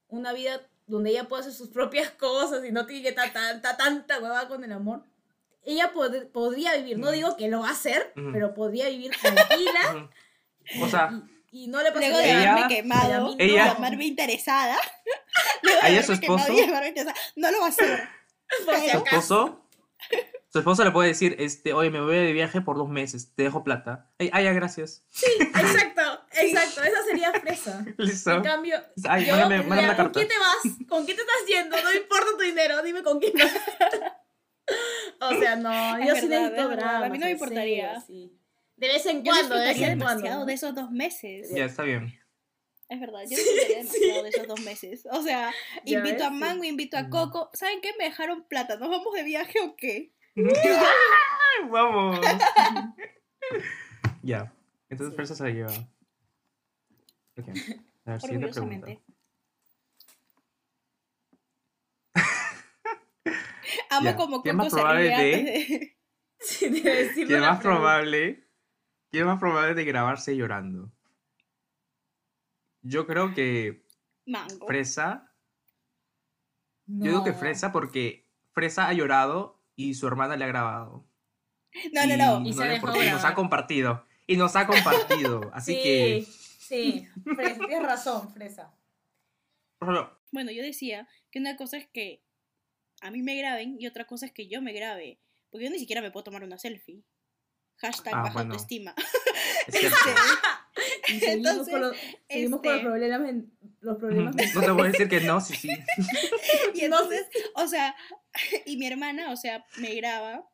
una 0.08 0.32
vida 0.32 0.60
donde 0.86 1.10
ella 1.10 1.28
puede 1.28 1.40
hacer 1.42 1.52
sus 1.54 1.68
propias 1.68 2.10
cosas 2.18 2.64
y 2.64 2.72
no 2.72 2.86
tiene 2.86 3.02
que 3.02 3.08
estar 3.10 3.32
tanta, 3.32 3.76
tanta 3.76 4.18
hueva 4.20 4.48
con 4.48 4.62
el 4.64 4.72
amor, 4.72 5.02
ella 5.64 5.92
pod- 5.92 6.30
podría 6.30 6.74
vivir. 6.76 6.98
No 6.98 7.10
digo 7.10 7.36
que 7.36 7.48
lo 7.48 7.60
va 7.60 7.68
a 7.70 7.72
hacer, 7.72 8.12
pero 8.32 8.54
podría 8.54 8.88
vivir 8.88 9.10
tranquila. 9.20 10.10
O 10.82 10.88
sea, 10.88 11.10
y, 11.52 11.64
y 11.64 11.68
no 11.68 11.80
le 11.80 11.92
pasaría 11.92 12.08
Luego 12.10 12.22
de 12.24 12.30
Ella- 12.32 12.52
haberme 12.52 12.74
quemado, 12.74 13.36
Ella- 13.38 13.74
llamarme 13.74 14.04
interesada. 14.06 14.76
luego 15.62 15.80
de 15.80 15.88
Ella, 15.90 16.02
su 16.02 16.18
quemado 16.18 16.38
esposo- 16.52 17.12
No 17.36 17.50
lo 17.52 17.60
va 17.60 17.66
a 17.66 17.68
hacer. 17.68 18.08
por 18.64 18.74
si 18.76 18.88
su 18.90 18.96
esposo, 18.96 19.62
su 20.48 20.58
esposo 20.58 20.84
le 20.84 20.90
puede 20.90 21.08
decir, 21.10 21.36
este, 21.38 21.72
oye, 21.72 21.90
me 21.90 22.00
voy 22.00 22.16
de 22.16 22.32
viaje 22.32 22.60
por 22.62 22.76
dos 22.76 22.88
meses, 22.88 23.32
te 23.36 23.44
dejo 23.44 23.62
plata. 23.62 24.10
Ay, 24.18 24.30
ay, 24.32 24.44
ya, 24.44 24.52
gracias. 24.54 25.04
Exacto, 25.38 26.02
exacto. 26.42 26.82
Esa 26.82 27.02
sería 27.04 27.32
Fresa. 27.32 27.84
Listo. 27.98 28.32
En 28.32 28.42
cambio, 28.42 28.82
Ay, 29.08 29.24
yo, 29.26 29.32
mándame- 29.34 29.54
diría, 29.56 29.68
mándame 29.68 29.86
¿con 29.88 29.96
carta. 29.96 30.12
quién 30.12 30.28
te 30.28 30.38
vas? 30.38 30.88
¿Con 30.88 31.04
quién 31.04 31.16
te 31.16 31.22
estás 31.22 31.46
yendo? 31.48 31.82
No 31.82 31.92
importa 31.94 32.26
tu 32.36 32.42
dinero, 32.44 32.82
dime 32.82 33.02
con 33.02 33.18
quién 33.20 33.32
vas. 33.34 33.52
o 35.20 35.40
sea, 35.40 35.56
no, 35.56 35.96
Es 35.98 36.06
yo 36.08 36.14
sí 36.16 36.26
necesito 36.28 36.68
drama. 36.68 37.06
A 37.06 37.08
mí 37.08 37.18
no 37.18 37.26
me 37.26 37.32
importaría. 37.32 38.00
sí. 38.00 38.32
De 38.76 38.88
vez 38.88 39.06
en 39.06 39.24
Yo 39.24 39.32
cuando, 39.32 39.54
de 39.56 39.66
vez 39.68 39.76
en 39.80 39.98
demasiado 39.98 40.20
cuando. 40.20 40.44
de 40.46 40.52
esos 40.52 40.74
dos 40.74 40.90
meses. 40.90 41.48
Ya, 41.54 41.64
está 41.64 41.82
bien. 41.82 42.12
Es 42.88 43.00
verdad, 43.00 43.20
yo 43.22 43.36
disfrutaría 43.36 43.78
demasiado 43.78 44.22
de 44.22 44.28
esos 44.28 44.46
dos 44.46 44.60
meses. 44.60 45.08
O 45.10 45.22
sea, 45.22 45.52
Ya 45.84 45.98
invito 45.98 46.16
ves, 46.18 46.22
a 46.26 46.28
sí. 46.28 46.34
Mango, 46.34 46.64
invito 46.64 46.96
a. 46.98 47.08
Coco. 47.08 47.50
¿Saben 47.54 47.80
qué? 47.80 47.94
Me 47.98 48.04
dejaron 48.04 48.44
plata. 48.46 48.76
¿Nos 48.76 48.90
vamos 48.90 49.14
de 49.14 49.22
viaje 49.22 49.60
o 49.60 49.74
qué? 49.76 50.12
Vamos. 51.70 52.20
ya. 54.22 54.52
Entonces, 54.88 55.12
Sí. 55.12 55.16
Fresa 55.16 55.34
se 55.34 55.42
la 55.44 55.50
lleva. 55.50 55.72
Ok. 57.38 57.48
A 58.06 58.10
ver, 58.12 58.20
siguiente 58.20 58.48
pregunta. 58.52 58.86
Amo 63.90 64.04
Ya, 64.04 64.16
como 64.16 64.42
¿qué 64.42 64.52
más 64.52 64.68
se 64.68 64.76
probable 64.76 65.08
de-. 65.08 65.92
Sí, 66.38 66.68
de 66.68 67.12
¿Qué 67.26 67.38
más 67.38 67.60
probable? 67.60 68.46
¿Qué 69.10 69.24
más 69.24 69.38
probable 69.40 69.74
de 69.74 69.84
grabarse 69.84 70.36
llorando? 70.36 70.92
Yo 72.82 73.06
creo 73.06 73.32
que 73.34 73.86
Mango. 74.26 74.66
Fresa. 74.66 75.32
Yo 76.86 77.04
digo 77.10 77.24
que 77.24 77.30
No. 77.32 77.38
Fresa 77.38 77.72
porque 77.72 78.30
Fresa 78.52 78.86
ha 78.86 78.92
llorado 78.92 79.64
y 79.74 79.94
su 79.94 80.06
hermana 80.06 80.36
le 80.36 80.44
ha 80.44 80.48
grabado. 80.48 81.08
No, 81.92 82.06
no, 82.06 82.16
no. 82.40 82.46
Y 82.48 82.52
se 82.52 82.64
le- 82.64 82.70
dejó 82.72 82.86
porque 82.86 83.10
nos 83.10 83.24
ha 83.24 83.34
compartido. 83.34 84.04
Y 84.26 84.36
nos 84.36 84.54
ha 84.56 84.66
compartido. 84.66 85.50
Así 85.54 85.74
sí, 85.74 85.82
que. 85.82 86.26
Sí, 86.68 87.06
Fresa, 87.34 87.58
tienes 87.66 87.82
razón, 87.82 88.32
Fresa. 88.32 88.72
Bueno, 90.32 90.50
yo 90.50 90.62
decía 90.62 91.08
que 91.30 91.38
una 91.38 91.56
cosa 91.56 91.76
es 91.76 91.86
que 91.86 92.22
a 93.02 93.10
mí 93.10 93.22
me 93.22 93.36
graben 93.36 93.76
y 93.78 93.86
otra 93.86 94.06
cosa 94.06 94.26
es 94.26 94.32
que 94.32 94.48
yo 94.48 94.60
me 94.62 94.72
grabe. 94.72 95.20
Porque 95.50 95.64
yo 95.66 95.70
ni 95.70 95.78
siquiera 95.78 96.02
me 96.02 96.10
puedo 96.10 96.24
tomar 96.24 96.42
una 96.44 96.58
selfie. 96.58 97.02
Hashtag 97.76 98.14
Ah, 98.14 98.22
baja 98.22 98.32
bueno. 98.34 98.52
autoestima. 98.52 98.94
es. 99.68 99.74
Y 101.08 101.20
seguimos 101.20 101.50
Entonces, 101.50 101.72
con 101.72 101.80
los, 101.82 101.96
seguimos 102.28 102.60
con 102.60 102.68
los 102.68 102.76
este- 102.78 102.88
problemas, 102.88 103.44
los 103.80 103.96
problemas 103.98 104.34
No 104.54 104.60
te 104.60 104.70
voy 104.72 104.82
a 104.82 104.90
decir 104.90 105.08
que 105.08 105.20
no, 105.20 105.40
sí, 105.40 105.54
sí. 105.54 105.68
Y 106.74 106.80
entonces, 106.80 107.26
o 107.54 107.66
sea, 107.68 107.94
y 108.66 108.76
mi 108.76 108.86
hermana, 108.86 109.30
o 109.32 109.36
sea, 109.36 109.64
me 109.78 109.94
graba. 109.94 110.48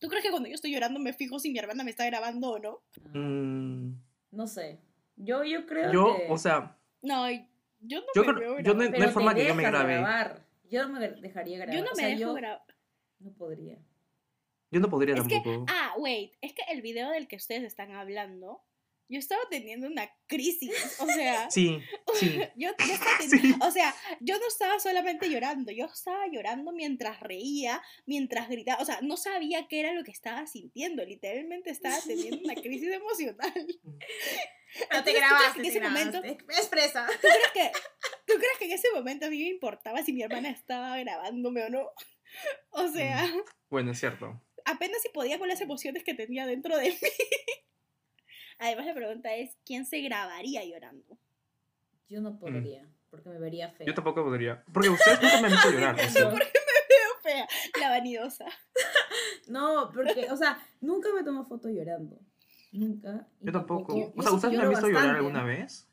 ¿Tú 0.00 0.08
crees 0.08 0.24
que 0.24 0.30
cuando 0.30 0.48
yo 0.48 0.54
estoy 0.54 0.72
llorando 0.72 0.98
me 1.00 1.12
fijo 1.12 1.38
si 1.38 1.50
mi 1.50 1.58
hermana 1.58 1.84
me 1.84 1.90
está 1.90 2.06
grabando 2.06 2.50
o 2.52 2.58
no? 2.58 2.82
Mm, 3.12 3.92
No 4.32 4.46
sé. 4.46 4.80
Yo, 5.16 5.44
yo 5.44 5.66
creo 5.66 5.92
yo, 5.92 6.16
que... 6.16 6.26
o 6.30 6.38
sea, 6.38 6.76
No, 7.02 7.30
yo 7.30 8.00
no 8.00 8.06
Yo 8.14 8.24
me 8.24 8.34
creo- 8.34 8.54
veo 8.54 8.58
yo 8.58 8.62
grabando. 8.74 8.84
no- 8.84 8.90
pero 8.90 9.04
hay 9.04 9.10
forma 9.12 9.34
que 9.34 9.46
yo 9.46 9.54
me 9.54 9.62
grabe. 9.62 9.92
grabar. 9.94 10.44
Yo 10.70 10.88
no 10.88 10.98
me 10.98 11.08
dejaría 11.10 11.58
grabar. 11.58 11.74
Yo 11.76 11.84
no 11.84 11.90
O 11.92 11.94
me 11.94 12.02
sea, 12.02 12.16
dejo 12.16 12.34
grabar. 12.34 12.62
No 13.20 13.32
podría. 13.32 13.78
yo 14.70 14.80
no 14.80 14.88
podría 14.90 15.14
Es 15.14 15.22
que, 15.28 15.34
tampoco. 15.36 15.66
ah, 15.68 15.92
wait, 15.98 16.32
es 16.40 16.52
que 16.52 16.62
el 16.72 16.82
video 16.82 17.10
del 17.10 17.28
que 17.28 17.36
ustedes 17.36 17.62
están 17.62 17.92
hablando 17.92 18.60
yo 19.08 19.18
estaba 19.18 19.42
teniendo 19.50 19.86
una 19.86 20.10
crisis, 20.26 20.72
o 21.00 21.06
sea, 21.06 21.50
Sí, 21.50 21.78
sí. 22.14 22.38
yo, 22.56 22.70
yo 22.78 22.94
estaba 22.94 23.18
teniendo- 23.30 23.66
o 23.66 23.70
sea, 23.70 23.94
yo 24.20 24.38
no 24.38 24.46
estaba 24.48 24.78
solamente 24.80 25.28
llorando, 25.28 25.72
yo 25.72 25.84
estaba 25.86 26.26
llorando 26.30 26.72
mientras 26.72 27.20
reía, 27.20 27.82
mientras 28.06 28.48
gritaba, 28.48 28.82
o 28.82 28.84
sea, 28.84 29.00
no 29.02 29.16
sabía 29.16 29.66
qué 29.68 29.80
era 29.80 29.92
lo 29.92 30.04
que 30.04 30.10
estaba 30.10 30.46
sintiendo, 30.46 31.04
literalmente 31.04 31.70
estaba 31.70 31.96
teniendo 32.06 32.38
una 32.44 32.54
crisis 32.62 32.92
emocional. 32.92 33.52
No 33.54 33.98
te 33.98 34.80
Entonces, 34.80 35.04
¿tú 35.04 35.04
crees 35.04 35.18
grabaste, 35.20 35.56
que 35.56 35.62
te 35.62 35.68
ese 35.68 35.78
grabaste. 35.78 36.16
momento- 36.16 36.44
Expresa. 36.52 37.06
¿Tú 37.06 37.28
crees 37.28 37.52
que, 37.52 37.78
¿Tú 38.26 38.34
crees 38.38 38.58
que 38.58 38.64
en 38.64 38.72
ese 38.72 38.90
momento 38.92 39.26
a 39.26 39.30
mí 39.30 39.38
me 39.38 39.48
importaba 39.50 40.02
si 40.02 40.12
mi 40.12 40.22
hermana 40.22 40.50
estaba 40.50 40.96
grabándome 40.98 41.62
o 41.64 41.68
no? 41.70 41.90
O 42.70 42.88
sea, 42.88 43.24
Bueno, 43.70 43.92
es 43.92 44.00
cierto. 44.00 44.42
apenas 44.64 45.00
si 45.02 45.10
podía 45.10 45.38
con 45.38 45.46
las 45.48 45.60
emociones 45.60 46.02
que 46.02 46.14
tenía 46.14 46.46
dentro 46.46 46.76
de 46.76 46.90
mí. 46.90 46.96
Además, 48.64 48.86
la 48.86 48.94
pregunta 48.94 49.34
es: 49.34 49.56
¿quién 49.64 49.84
se 49.86 50.00
grabaría 50.00 50.64
llorando? 50.64 51.18
Yo 52.08 52.20
no 52.20 52.38
podría, 52.38 52.88
porque 53.10 53.28
me 53.28 53.38
vería 53.38 53.70
fea. 53.70 53.86
Yo 53.86 53.94
tampoco 53.94 54.22
podría. 54.24 54.64
Porque 54.72 54.88
ustedes 54.90 55.20
nunca 55.22 55.40
me 55.40 55.46
han 55.48 55.52
visto 55.52 55.70
llorar. 55.70 55.94
o 55.94 56.08
sea, 56.08 56.30
Qué 56.34 56.94
fea, 57.22 57.48
la 57.80 57.88
vanidosa. 57.90 58.46
No, 59.46 59.90
porque, 59.92 60.30
o 60.30 60.36
sea, 60.38 60.58
nunca 60.80 61.12
me 61.14 61.22
tomo 61.22 61.44
foto 61.46 61.68
llorando. 61.68 62.18
Nunca. 62.72 63.28
Yo 63.40 63.52
tampoco. 63.52 63.94
y 63.96 64.02
O 64.16 64.22
sea, 64.22 64.32
¿ustedes 64.32 64.56
me 64.56 64.62
han 64.62 64.70
visto 64.70 64.86
llorar 64.86 65.02
bastante. 65.14 65.18
alguna 65.18 65.44
vez? 65.44 65.86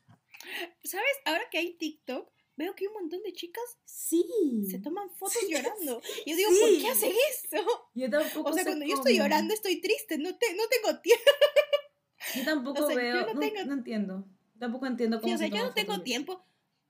¿Sabes? 0.84 1.18
Ahora 1.26 1.44
que 1.52 1.58
hay 1.58 1.74
TikTok, 1.78 2.32
veo 2.56 2.74
que 2.76 2.86
hay 2.86 2.88
un 2.88 2.94
montón 2.94 3.22
de 3.24 3.34
chicas 3.34 3.64
Sí. 3.84 4.24
se 4.70 4.80
toman 4.80 5.10
fotos 5.12 5.38
llorando. 5.50 6.02
Y 6.26 6.32
yo 6.32 6.38
digo, 6.38 6.50
Sí. 6.50 6.60
¿por 6.62 6.82
qué 6.82 6.88
hacen 6.92 7.12
eso? 7.30 7.90
Yo 7.94 8.10
tampoco 8.10 8.50
O 8.50 8.54
sea, 8.54 8.64
sé 8.64 8.70
cuando 8.70 8.86
yo 8.86 8.96
estoy 8.96 9.18
cómo. 9.18 9.24
llorando 9.26 9.54
estoy 9.54 9.82
triste, 9.82 10.18
no, 10.18 10.38
te, 10.38 10.56
no 10.56 10.64
tengo 10.70 11.00
tiempo. 11.02 11.24
Yo 12.36 12.44
tampoco 12.46 12.84
o 12.86 12.88
sea, 12.88 12.96
yo 12.96 13.02
veo. 13.02 13.26
no 13.28 13.34
no, 13.34 13.40
tengo- 13.40 13.66
no 13.66 13.74
entiendo. 13.74 14.26
Tampoco 14.60 14.86
entiendo 14.86 15.18
cómo 15.20 15.28
Sí, 15.28 15.34
o 15.34 15.38
sea, 15.38 15.48
se 15.48 15.52
yo 15.52 15.58
no 15.58 15.62
toman 15.64 15.76
tengo 15.76 15.92
fotos. 15.94 16.04
tiempo. 16.06 16.46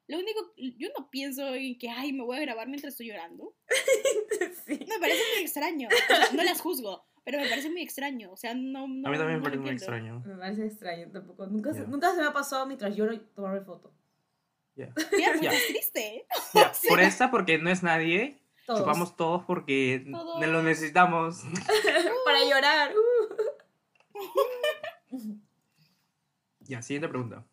Lo 0.07 0.17
único, 0.19 0.53
yo 0.57 0.89
no 0.97 1.09
pienso 1.09 1.53
en 1.55 1.77
que, 1.79 1.89
ay, 1.89 2.11
me 2.11 2.23
voy 2.23 2.36
a 2.38 2.41
grabar 2.41 2.67
mientras 2.67 2.93
estoy 2.93 3.07
llorando. 3.07 3.53
Sí. 4.65 4.73
Me 4.88 4.99
parece 4.99 5.21
muy 5.36 5.41
extraño. 5.43 5.88
O 5.89 6.13
sea, 6.15 6.32
no 6.34 6.43
las 6.43 6.61
juzgo, 6.61 7.05
pero 7.23 7.39
me 7.39 7.47
parece 7.49 7.69
muy 7.69 7.82
extraño. 7.82 8.32
O 8.32 8.38
sea, 8.38 8.53
no. 8.53 8.88
no 8.88 9.07
A 9.07 9.11
mí 9.11 9.17
también 9.17 9.27
me 9.27 9.38
no 9.38 9.43
parece 9.43 9.59
muy 9.61 9.69
extraño. 9.71 10.21
Me 10.25 10.36
parece 10.36 10.65
extraño 10.65 11.09
tampoco. 11.11 11.45
Nunca, 11.47 11.73
se, 11.73 11.82
Ya. 11.82 11.88
nunca 11.88 12.11
se 12.13 12.21
me 12.21 12.27
ha 12.27 12.34
pasado 12.34 12.65
mientras 12.65 12.95
lloro 12.95 13.19
tomarme 13.36 13.61
foto. 13.61 13.93
Ya. 14.75 14.93
Mira, 15.15 15.29
pues 15.32 15.41
Ya. 15.41 15.51
es 15.53 15.67
triste. 15.67 16.25
Ya, 16.53 16.71
Por 16.89 16.99
esta, 16.99 17.32
porque 17.32 17.57
no 17.57 17.69
es 17.69 17.84
nadie. 17.84 18.38
Todos. 18.65 18.79
Chupamos 18.82 19.15
todos 19.15 19.43
porque 19.45 20.05
Todos. 20.11 20.45
lo 20.47 20.63
necesitamos. 20.63 21.41
Para 22.25 22.43
llorar. 22.43 22.93
uh. 22.95 24.21
Ya, 26.62 26.82
siguiente 26.82 27.09
pregunta. 27.09 27.43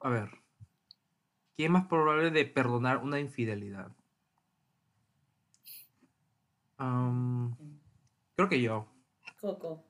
A 0.00 0.08
ver. 0.08 0.30
¿Quién 1.56 1.66
es 1.66 1.70
más 1.72 1.86
probable 1.86 2.30
de 2.30 2.44
perdonar 2.44 2.98
una 2.98 3.18
infidelidad? 3.18 3.90
Am, 6.76 7.56
creo 8.36 8.48
que 8.48 8.60
yo. 8.60 8.86
Coco. 9.40 9.84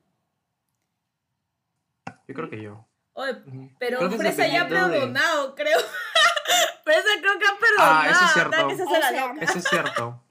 Yo 2.27 2.35
creo 2.35 2.49
que 2.51 2.63
yo. 2.63 2.87
Oye, 3.15 3.35
pero 3.79 3.99
Fresa 4.11 4.47
ya 4.47 4.63
ha 4.63 4.65
dependiendo 4.65 4.89
de- 4.89 4.99
perdonado, 5.01 5.55
creo. 5.55 5.79
Fresa 6.85 7.09
creo 7.21 7.39
que 7.39 7.47
ha 7.47 7.59
perdonado. 7.59 8.01
Ah, 8.01 8.09
eso 8.11 8.25
es 8.25 8.33
cierto. 8.33 9.41
Eso 9.43 9.59
es 9.59 9.65
cierto. 9.69 10.25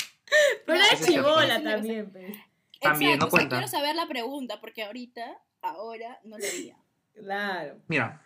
Pero 0.66 0.80
era 0.84 1.00
chivola 1.00 1.60
no 1.60 1.78
lo 1.78 1.84
sé. 1.84 2.47
También. 2.80 3.18
También, 3.18 3.20
no 3.20 3.26
Exacto, 3.26 3.28
o 3.28 3.30
sea, 3.30 3.40
cuenta. 3.40 3.56
quiero 3.58 3.68
saber 3.68 3.96
la 3.96 4.08
pregunta, 4.08 4.60
porque 4.62 4.84
ahorita, 4.84 5.38
ahora, 5.62 6.20
no 6.24 6.38
lo 6.38 6.46
haría. 6.46 6.78
Claro. 7.14 7.78
Mira, 7.88 8.22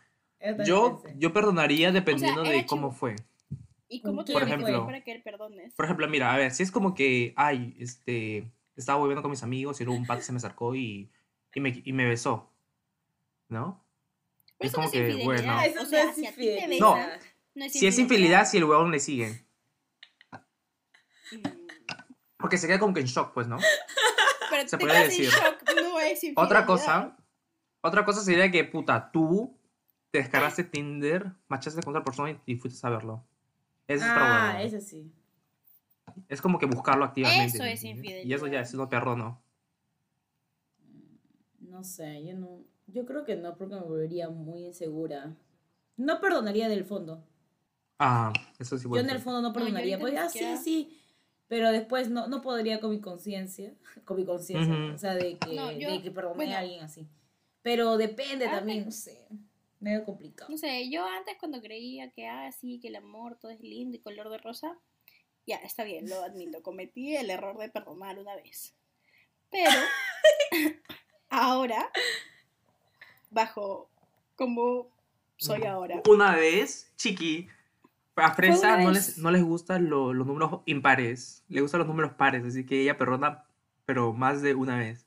Yo 0.65 1.01
yo, 1.17 1.33
perdonaría 1.33 1.91
dependiendo 1.91 2.41
era 2.41 2.51
de 2.51 2.57
chivo- 2.59 2.67
cómo 2.67 2.91
fue. 2.91 3.15
¿Y 3.87 4.01
¿Con 4.01 4.11
cómo 4.11 4.25
te 4.25 4.33
Por 4.33 4.43
ejemplo- 4.43 4.85
para 4.85 5.03
que 5.03 5.11
él 5.11 5.21
perdones? 5.21 5.73
Por 5.75 5.85
ejemplo, 5.85 6.07
mira, 6.07 6.33
a 6.33 6.37
ver, 6.37 6.51
si 6.51 6.63
es 6.63 6.71
como 6.71 6.93
que, 6.95 7.33
ay, 7.35 7.75
este, 7.79 8.49
estaba 8.75 8.97
volviendo 8.99 9.21
con 9.21 9.31
mis 9.31 9.43
amigos 9.43 9.79
y 9.81 9.83
luego 9.85 9.99
un 9.99 10.07
pato 10.07 10.21
se 10.21 10.31
me 10.31 10.37
acercó 10.37 10.73
y, 10.75 11.09
y, 11.53 11.59
me, 11.59 11.81
y 11.83 11.91
me 11.93 12.05
besó, 12.07 12.49
¿no? 13.49 13.83
Pero 14.57 14.67
es 14.67 14.71
eso 14.73 14.77
no 14.81 14.83
como 14.87 14.91
que, 14.91 14.97
infidelidad. 14.99 15.25
bueno. 15.25 15.53
Ah, 15.57 15.65
eso 15.65 15.81
o 15.81 15.85
sea, 15.85 16.03
no 16.05 16.09
es 16.11 16.15
si 16.15 16.25
infidelidad. 16.25 16.79
No. 16.79 16.95
besan, 16.95 17.19
no 17.55 17.65
es 17.65 17.73
Si 17.73 17.87
es 17.87 17.99
infidelidad, 17.99 18.45
si 18.47 18.57
el 18.57 18.63
huevón 18.63 18.91
le 18.91 18.99
sigue. 18.99 19.45
Mm, 21.31 21.60
Porque 22.41 22.57
se 22.57 22.67
queda 22.67 22.79
como 22.79 22.93
que 22.93 23.01
en 23.01 23.05
shock, 23.07 23.33
pues, 23.33 23.47
¿no? 23.47 23.57
Pero 24.49 24.67
Se 24.67 24.77
te 24.77 24.83
puede 24.85 24.93
quedas 24.93 25.03
en 25.03 25.09
decir. 25.09 25.29
shock, 25.29 25.63
no 25.81 25.99
es 25.99 26.23
infidelidad. 26.23 26.43
Otra 26.43 26.65
cosa, 26.65 27.17
otra 27.81 28.03
cosa 28.05 28.21
sería 28.21 28.51
que, 28.51 28.63
puta, 28.65 29.11
tú 29.11 29.55
te 30.11 30.19
descargaste 30.19 30.63
Tinder, 30.65 31.31
machaste 31.47 31.81
con 31.81 31.91
otra 31.95 32.03
persona 32.03 32.31
y, 32.31 32.53
y 32.53 32.55
fuiste 32.57 32.85
a 32.85 32.89
verlo. 32.89 33.23
Ese 33.87 34.03
es 34.05 34.11
otro 34.11 34.23
Ah, 34.23 34.49
huevón. 34.55 34.67
ese 34.67 34.81
sí. 34.81 35.11
Es 36.27 36.41
como 36.41 36.59
que 36.59 36.65
buscarlo 36.65 37.05
activamente. 37.05 37.55
Eso 37.57 37.63
es 37.63 37.83
¿entiendes? 37.83 38.25
Y 38.25 38.33
eso 38.33 38.47
ya 38.47 38.59
infidelidad. 38.59 38.61
es 38.63 38.73
no 38.73 38.89
perdono. 38.89 39.41
No 41.59 41.83
sé, 41.83 42.23
yo 42.25 42.33
no. 42.35 42.63
Yo 42.87 43.05
creo 43.05 43.23
que 43.23 43.37
no, 43.37 43.55
porque 43.55 43.75
me 43.75 43.81
volvería 43.81 44.29
muy 44.29 44.65
insegura. 44.65 45.33
No 45.95 46.19
perdonaría 46.19 46.67
del 46.67 46.83
fondo. 46.83 47.23
Ah, 47.99 48.33
eso 48.59 48.77
sí 48.77 48.87
Yo 48.89 48.97
en 48.97 49.09
el 49.09 49.19
fondo 49.19 49.41
no 49.41 49.53
perdonaría. 49.53 49.97
pues 49.99 50.17
ah, 50.17 50.27
sí, 50.29 50.57
sí. 50.61 51.00
Pero 51.51 51.69
después 51.69 52.09
no, 52.09 52.27
no 52.27 52.41
podría 52.41 52.79
con 52.79 52.91
mi 52.91 53.01
conciencia. 53.01 53.73
Con 54.05 54.15
mi 54.15 54.23
conciencia. 54.25 54.73
Ujú. 54.73 54.93
O 54.93 54.97
sea, 54.97 55.15
de 55.15 55.37
que, 55.37 55.53
No, 55.53 55.69
yo- 55.69 55.91
de 55.91 56.01
que 56.01 56.09
perdoné 56.09 56.35
bueno. 56.37 56.55
a 56.55 56.59
alguien 56.59 56.81
así. 56.81 57.05
Pero 57.61 57.97
depende 57.97 58.45
Ah, 58.47 58.51
también, 58.51 58.85
no 58.85 58.91
sé. 58.91 59.27
Medio 59.81 60.05
complicado. 60.05 60.49
No 60.49 60.57
sé, 60.57 60.89
yo 60.89 61.03
antes 61.05 61.35
cuando 61.37 61.59
creía 61.61 62.09
que, 62.11 62.25
ah, 62.25 62.49
sí, 62.53 62.79
que 62.79 62.87
el 62.87 62.95
amor 62.95 63.37
todo 63.37 63.51
es 63.51 63.59
lindo 63.59 63.97
y 63.97 63.99
color 63.99 64.29
de 64.29 64.37
rosa, 64.37 64.79
ya, 65.45 65.57
está 65.57 65.83
bien, 65.83 66.07
lo 66.09 66.23
admito, 66.23 66.63
cometí 66.63 67.17
el 67.17 67.29
error 67.29 67.57
de 67.57 67.67
perdonar 67.67 68.17
una 68.17 68.33
vez. 68.37 68.73
Pero, 69.49 69.71
ahora, 71.29 71.91
bajo 73.29 73.89
como 74.37 74.87
soy 75.35 75.63
ahora. 75.63 76.01
Una 76.07 76.35
vez, 76.37 76.93
chiqui, 76.95 77.49
a 78.15 78.33
Fresa 78.33 78.77
no 78.77 78.91
les, 78.91 79.17
no 79.17 79.31
les 79.31 79.43
gustan 79.43 79.89
lo- 79.89 80.13
los 80.13 80.27
números 80.27 80.61
impares, 80.65 81.43
le 81.47 81.61
gustan 81.61 81.79
los 81.79 81.87
números 81.87 82.13
pares, 82.13 82.43
así 82.45 82.65
que 82.65 82.81
ella 82.81 82.97
perdona, 82.97 83.45
pero 83.85 84.13
más 84.13 84.41
de 84.41 84.53
una 84.55 84.77
vez. 84.77 85.05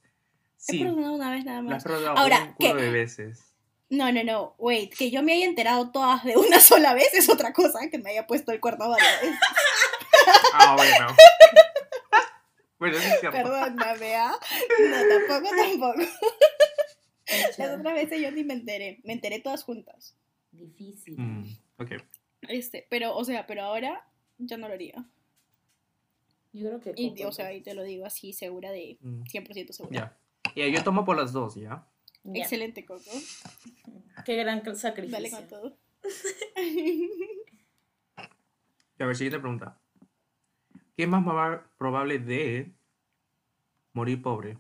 He 0.69 0.73
Sí, 0.73 0.79
perdonado 0.79 1.15
una 1.15 1.31
vez 1.31 1.45
nada 1.45 1.63
la 1.63 1.69
has 1.69 1.75
más. 1.75 1.85
perdonado 1.85 2.17
Ahora, 2.19 2.41
un 2.43 2.53
culo 2.55 2.75
¿qué? 2.77 2.83
de 2.83 2.91
veces. 2.91 3.55
No, 3.91 4.11
no, 4.11 4.25
no, 4.25 4.55
wait, 4.59 4.93
que 4.95 5.11
yo 5.11 5.23
me 5.23 5.35
haya 5.35 5.45
enterado 5.45 5.91
todas 5.91 6.25
de 6.25 6.37
una 6.37 6.59
sola 6.61 6.95
vez 6.95 7.13
es 7.15 7.29
otra 7.29 7.53
cosa, 7.53 7.79
que 7.91 7.99
me 7.99 8.11
haya 8.11 8.27
puesto 8.27 8.51
el 8.53 8.61
cuerno 8.61 8.89
varias 8.89 9.21
veces. 9.21 9.39
Ah, 10.55 10.75
bueno. 10.77 11.15
bueno, 12.79 12.97
eso 12.97 13.07
es 13.09 13.21
cierto. 13.21 13.37
Perdóname, 13.37 14.17
¿ah? 14.17 14.33
No, 14.81 14.97
tampoco, 15.29 15.55
tampoco. 15.57 15.95
Las 17.59 17.79
otras 17.79 17.95
veces 17.95 18.21
yo 18.21 18.31
ni 18.31 18.45
me 18.45 18.55
enteré, 18.55 19.01
me 19.05 19.13
enteré 19.13 19.41
todas 19.41 19.63
juntas. 19.65 20.17
Difícil. 20.51 21.15
Mm, 21.19 21.45
ok. 21.79 21.93
Este, 22.49 22.87
pero, 22.91 23.17
o 23.17 23.25
sea, 23.25 23.47
pero 23.47 23.63
ahora 23.63 24.07
yo 24.39 24.57
no 24.59 24.69
lo 24.69 24.75
haría. 24.75 25.05
Yo 26.53 26.69
creo 26.69 26.81
que. 26.81 26.95
Y, 26.97 27.23
o 27.25 27.33
sea, 27.33 27.53
y 27.53 27.61
te 27.63 27.75
lo 27.75 27.83
digo 27.83 28.07
así, 28.07 28.33
segura 28.33 28.71
de 28.71 28.99
Mm, 29.01 29.23
100% 29.25 29.73
segura. 29.73 30.17
Ya. 30.55 30.55
Ya, 30.55 30.69
yo 30.69 30.85
tomo 30.85 31.05
por 31.05 31.17
las 31.17 31.33
dos, 31.33 31.57
¿ya? 31.57 31.87
Excelente, 32.33 32.85
Coco. 32.87 33.11
Qué 34.25 34.37
gran 34.37 34.63
sacrificio. 34.77 35.19
Dale 35.19 35.31
con 35.31 35.49
todo. 35.49 35.77
Y 38.97 39.03
a 39.03 39.07
ver, 39.07 39.17
siguiente 39.17 39.41
pregunta. 39.41 39.81
¿Qué 40.97 41.03
es 41.03 41.09
más 41.09 41.25
proba- 41.25 41.65
probable 41.77 42.19
de 42.21 42.73
morir 43.93 44.23
pobre? 44.23 44.57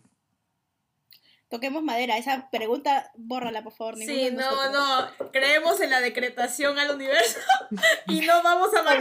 Toquemos 1.54 1.84
madera. 1.84 2.18
Esa 2.18 2.50
pregunta, 2.50 3.12
bórrala, 3.14 3.62
por 3.62 3.72
favor. 3.72 3.96
Sí, 3.96 4.30
no, 4.32 4.72
no. 4.72 5.30
Creemos 5.32 5.80
en 5.80 5.90
la 5.90 6.00
decretación 6.00 6.80
al 6.80 6.90
universo 6.92 7.38
y 8.08 8.22
no 8.22 8.42
vamos 8.42 8.70
a, 8.74 8.82
no, 8.82 9.00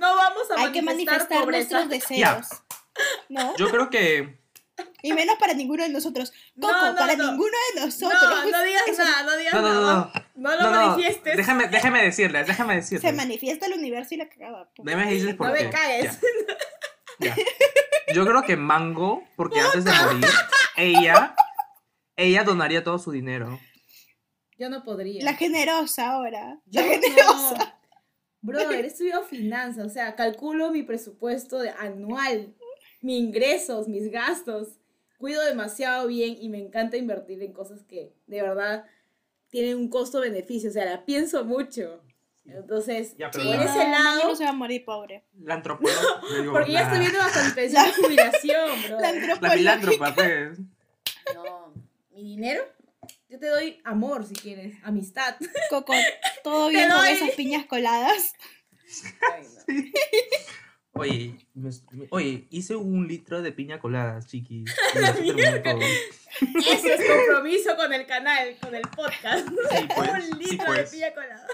no 0.00 0.16
vamos 0.16 0.50
a 0.50 0.60
Hay 0.60 0.72
que 0.72 0.82
manifestar, 0.82 1.42
pobreza. 1.42 1.84
nuestros 1.84 1.88
deseos. 1.88 2.48
¿No? 3.28 3.56
Yo 3.56 3.70
creo 3.70 3.90
que 3.90 4.40
Y 5.02 5.12
menos 5.12 5.36
para 5.38 5.54
ninguno 5.54 5.84
de 5.84 5.88
nosotros. 5.90 6.32
No, 6.56 6.66
Coco, 6.66 6.86
no, 6.86 6.96
para 6.96 7.14
no. 7.14 7.30
ninguno 7.30 7.56
de 7.74 7.80
nosotros. 7.82 8.20
No, 8.22 8.50
no 8.50 8.62
digas 8.64 8.82
Eso 8.88 9.04
nada, 9.04 9.22
no 9.22 9.36
digas 9.36 9.54
No, 9.54 9.60
no, 9.62 9.74
no, 9.74 9.80
nada. 9.80 10.12
no. 10.34 10.50
No 10.50 10.56
lo 10.56 10.62
no, 10.64 10.70
no, 10.72 10.86
manifiestes. 10.88 11.36
Déjame, 11.36 11.68
déjame 11.68 12.02
decirles, 12.02 12.46
déjame 12.48 12.74
decirles. 12.74 13.02
Se 13.08 13.12
manifiesta 13.16 13.66
el 13.66 13.74
universo 13.74 14.14
y 14.14 14.16
la 14.16 14.28
cagada. 14.28 14.68
Déjame 14.78 15.06
decirles 15.12 15.36
por 15.36 15.46
No 15.46 15.54
qué. 15.54 15.62
me 15.64 15.70
caes. 15.70 16.18
Ya, 17.20 17.36
ya. 17.36 17.44
Yo 18.12 18.26
creo 18.26 18.42
que 18.42 18.56
Mango, 18.56 19.22
porque 19.36 19.60
antes 19.60 19.84
de 19.84 19.92
morir, 19.92 20.26
ella, 20.76 21.36
ella 22.16 22.44
donaría 22.44 22.82
todo 22.84 22.98
su 22.98 23.10
dinero. 23.10 23.58
Yo 24.58 24.68
no 24.70 24.84
podría. 24.84 25.24
La 25.24 25.34
generosa 25.34 26.10
ahora. 26.12 26.60
Yo 26.66 26.80
la 26.80 26.86
generosa. 26.86 27.56
no. 27.58 27.74
Brother, 28.40 28.84
he 28.84 28.88
estudiado 28.88 29.24
finanzas, 29.24 29.86
o 29.86 29.88
sea, 29.90 30.14
calculo 30.16 30.70
mi 30.70 30.82
presupuesto 30.82 31.58
de- 31.58 31.70
anual, 31.70 32.54
mis 33.00 33.18
ingresos, 33.20 33.88
mis 33.88 34.10
gastos. 34.10 34.78
cuido 35.16 35.42
demasiado 35.46 36.06
bien 36.06 36.36
y 36.38 36.50
me 36.50 36.58
encanta 36.58 36.98
invertir 36.98 37.42
en 37.42 37.52
cosas 37.54 37.82
que 37.84 38.12
de 38.26 38.42
verdad 38.42 38.84
tienen 39.48 39.78
un 39.78 39.88
costo-beneficio. 39.88 40.68
O 40.68 40.72
sea, 40.72 40.84
la 40.84 41.04
pienso 41.06 41.44
mucho. 41.46 42.02
Entonces, 42.44 43.16
Ya, 43.16 43.30
por 43.30 43.42
la- 43.42 43.64
ese 43.64 43.88
lado, 43.88 44.28
no 44.28 44.36
se 44.36 44.44
va 44.44 44.50
a 44.50 44.52
morir 44.52 44.84
pobre. 44.84 45.24
La 45.40 45.54
antropóloga. 45.54 45.98
digo, 46.40 46.52
porque 46.52 46.72
ya 46.72 46.80
la- 46.80 46.86
estoy 46.86 46.98
viendo 47.00 47.20
hasta 47.22 47.42
mi 47.48 47.52
pensión 47.54 47.84
de 47.86 47.92
jubilación, 47.94 48.70
bro. 48.86 48.96
La 48.96 49.00
La 49.00 49.08
antropóloga. 49.08 49.56
filántropa, 49.56 50.14
pues. 50.14 50.58
No, 51.34 51.63
mi 52.14 52.22
dinero, 52.24 52.62
yo 53.28 53.38
te 53.38 53.46
doy 53.48 53.80
amor 53.84 54.24
si 54.26 54.34
quieres, 54.34 54.76
amistad. 54.84 55.36
Coco, 55.70 55.92
todo 56.42 56.68
bien 56.68 56.90
con 56.90 57.04
esas 57.06 57.30
piñas 57.32 57.66
coladas. 57.66 58.32
Ay, 59.32 59.44
no. 59.44 61.00
Oye, 61.00 61.36
me- 61.54 61.70
me- 61.90 62.06
oye, 62.10 62.46
hice 62.50 62.76
un 62.76 63.08
litro 63.08 63.42
de 63.42 63.50
piña 63.50 63.80
colada, 63.80 64.20
todo. 65.62 65.80
Ese 65.80 66.94
es 66.94 67.04
compromiso 67.10 67.74
con 67.76 67.92
el 67.92 68.06
canal, 68.06 68.56
con 68.60 68.74
el 68.74 68.82
podcast. 68.82 69.48
Sí, 69.48 69.88
pues, 69.96 70.08
un 70.30 70.38
sí, 70.38 70.50
litro 70.50 70.66
pues. 70.66 70.90
de 70.90 70.96
pilla 70.96 71.14
colada. 71.14 71.46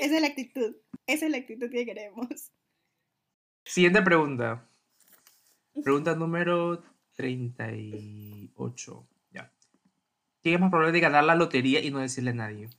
Esa 0.00 0.14
es 0.16 0.20
la 0.20 0.26
actitud. 0.28 0.76
Esa 1.06 1.24
es 1.26 1.30
la 1.30 1.38
actitud 1.38 1.70
que 1.70 1.86
queremos. 1.86 2.52
Siguiente 3.64 4.02
pregunta. 4.02 4.68
Pregunta 5.82 6.14
número 6.14 6.82
38. 8.56 9.06
Ya. 9.32 9.50
¿Quién 10.42 10.54
es 10.56 10.60
más 10.60 10.70
probable 10.70 10.92
de 10.92 11.00
ganar 11.00 11.24
la 11.24 11.34
lotería 11.34 11.80
y 11.80 11.90
no 11.90 11.98
decirle 12.00 12.30
a 12.30 12.34
nadie? 12.34 12.70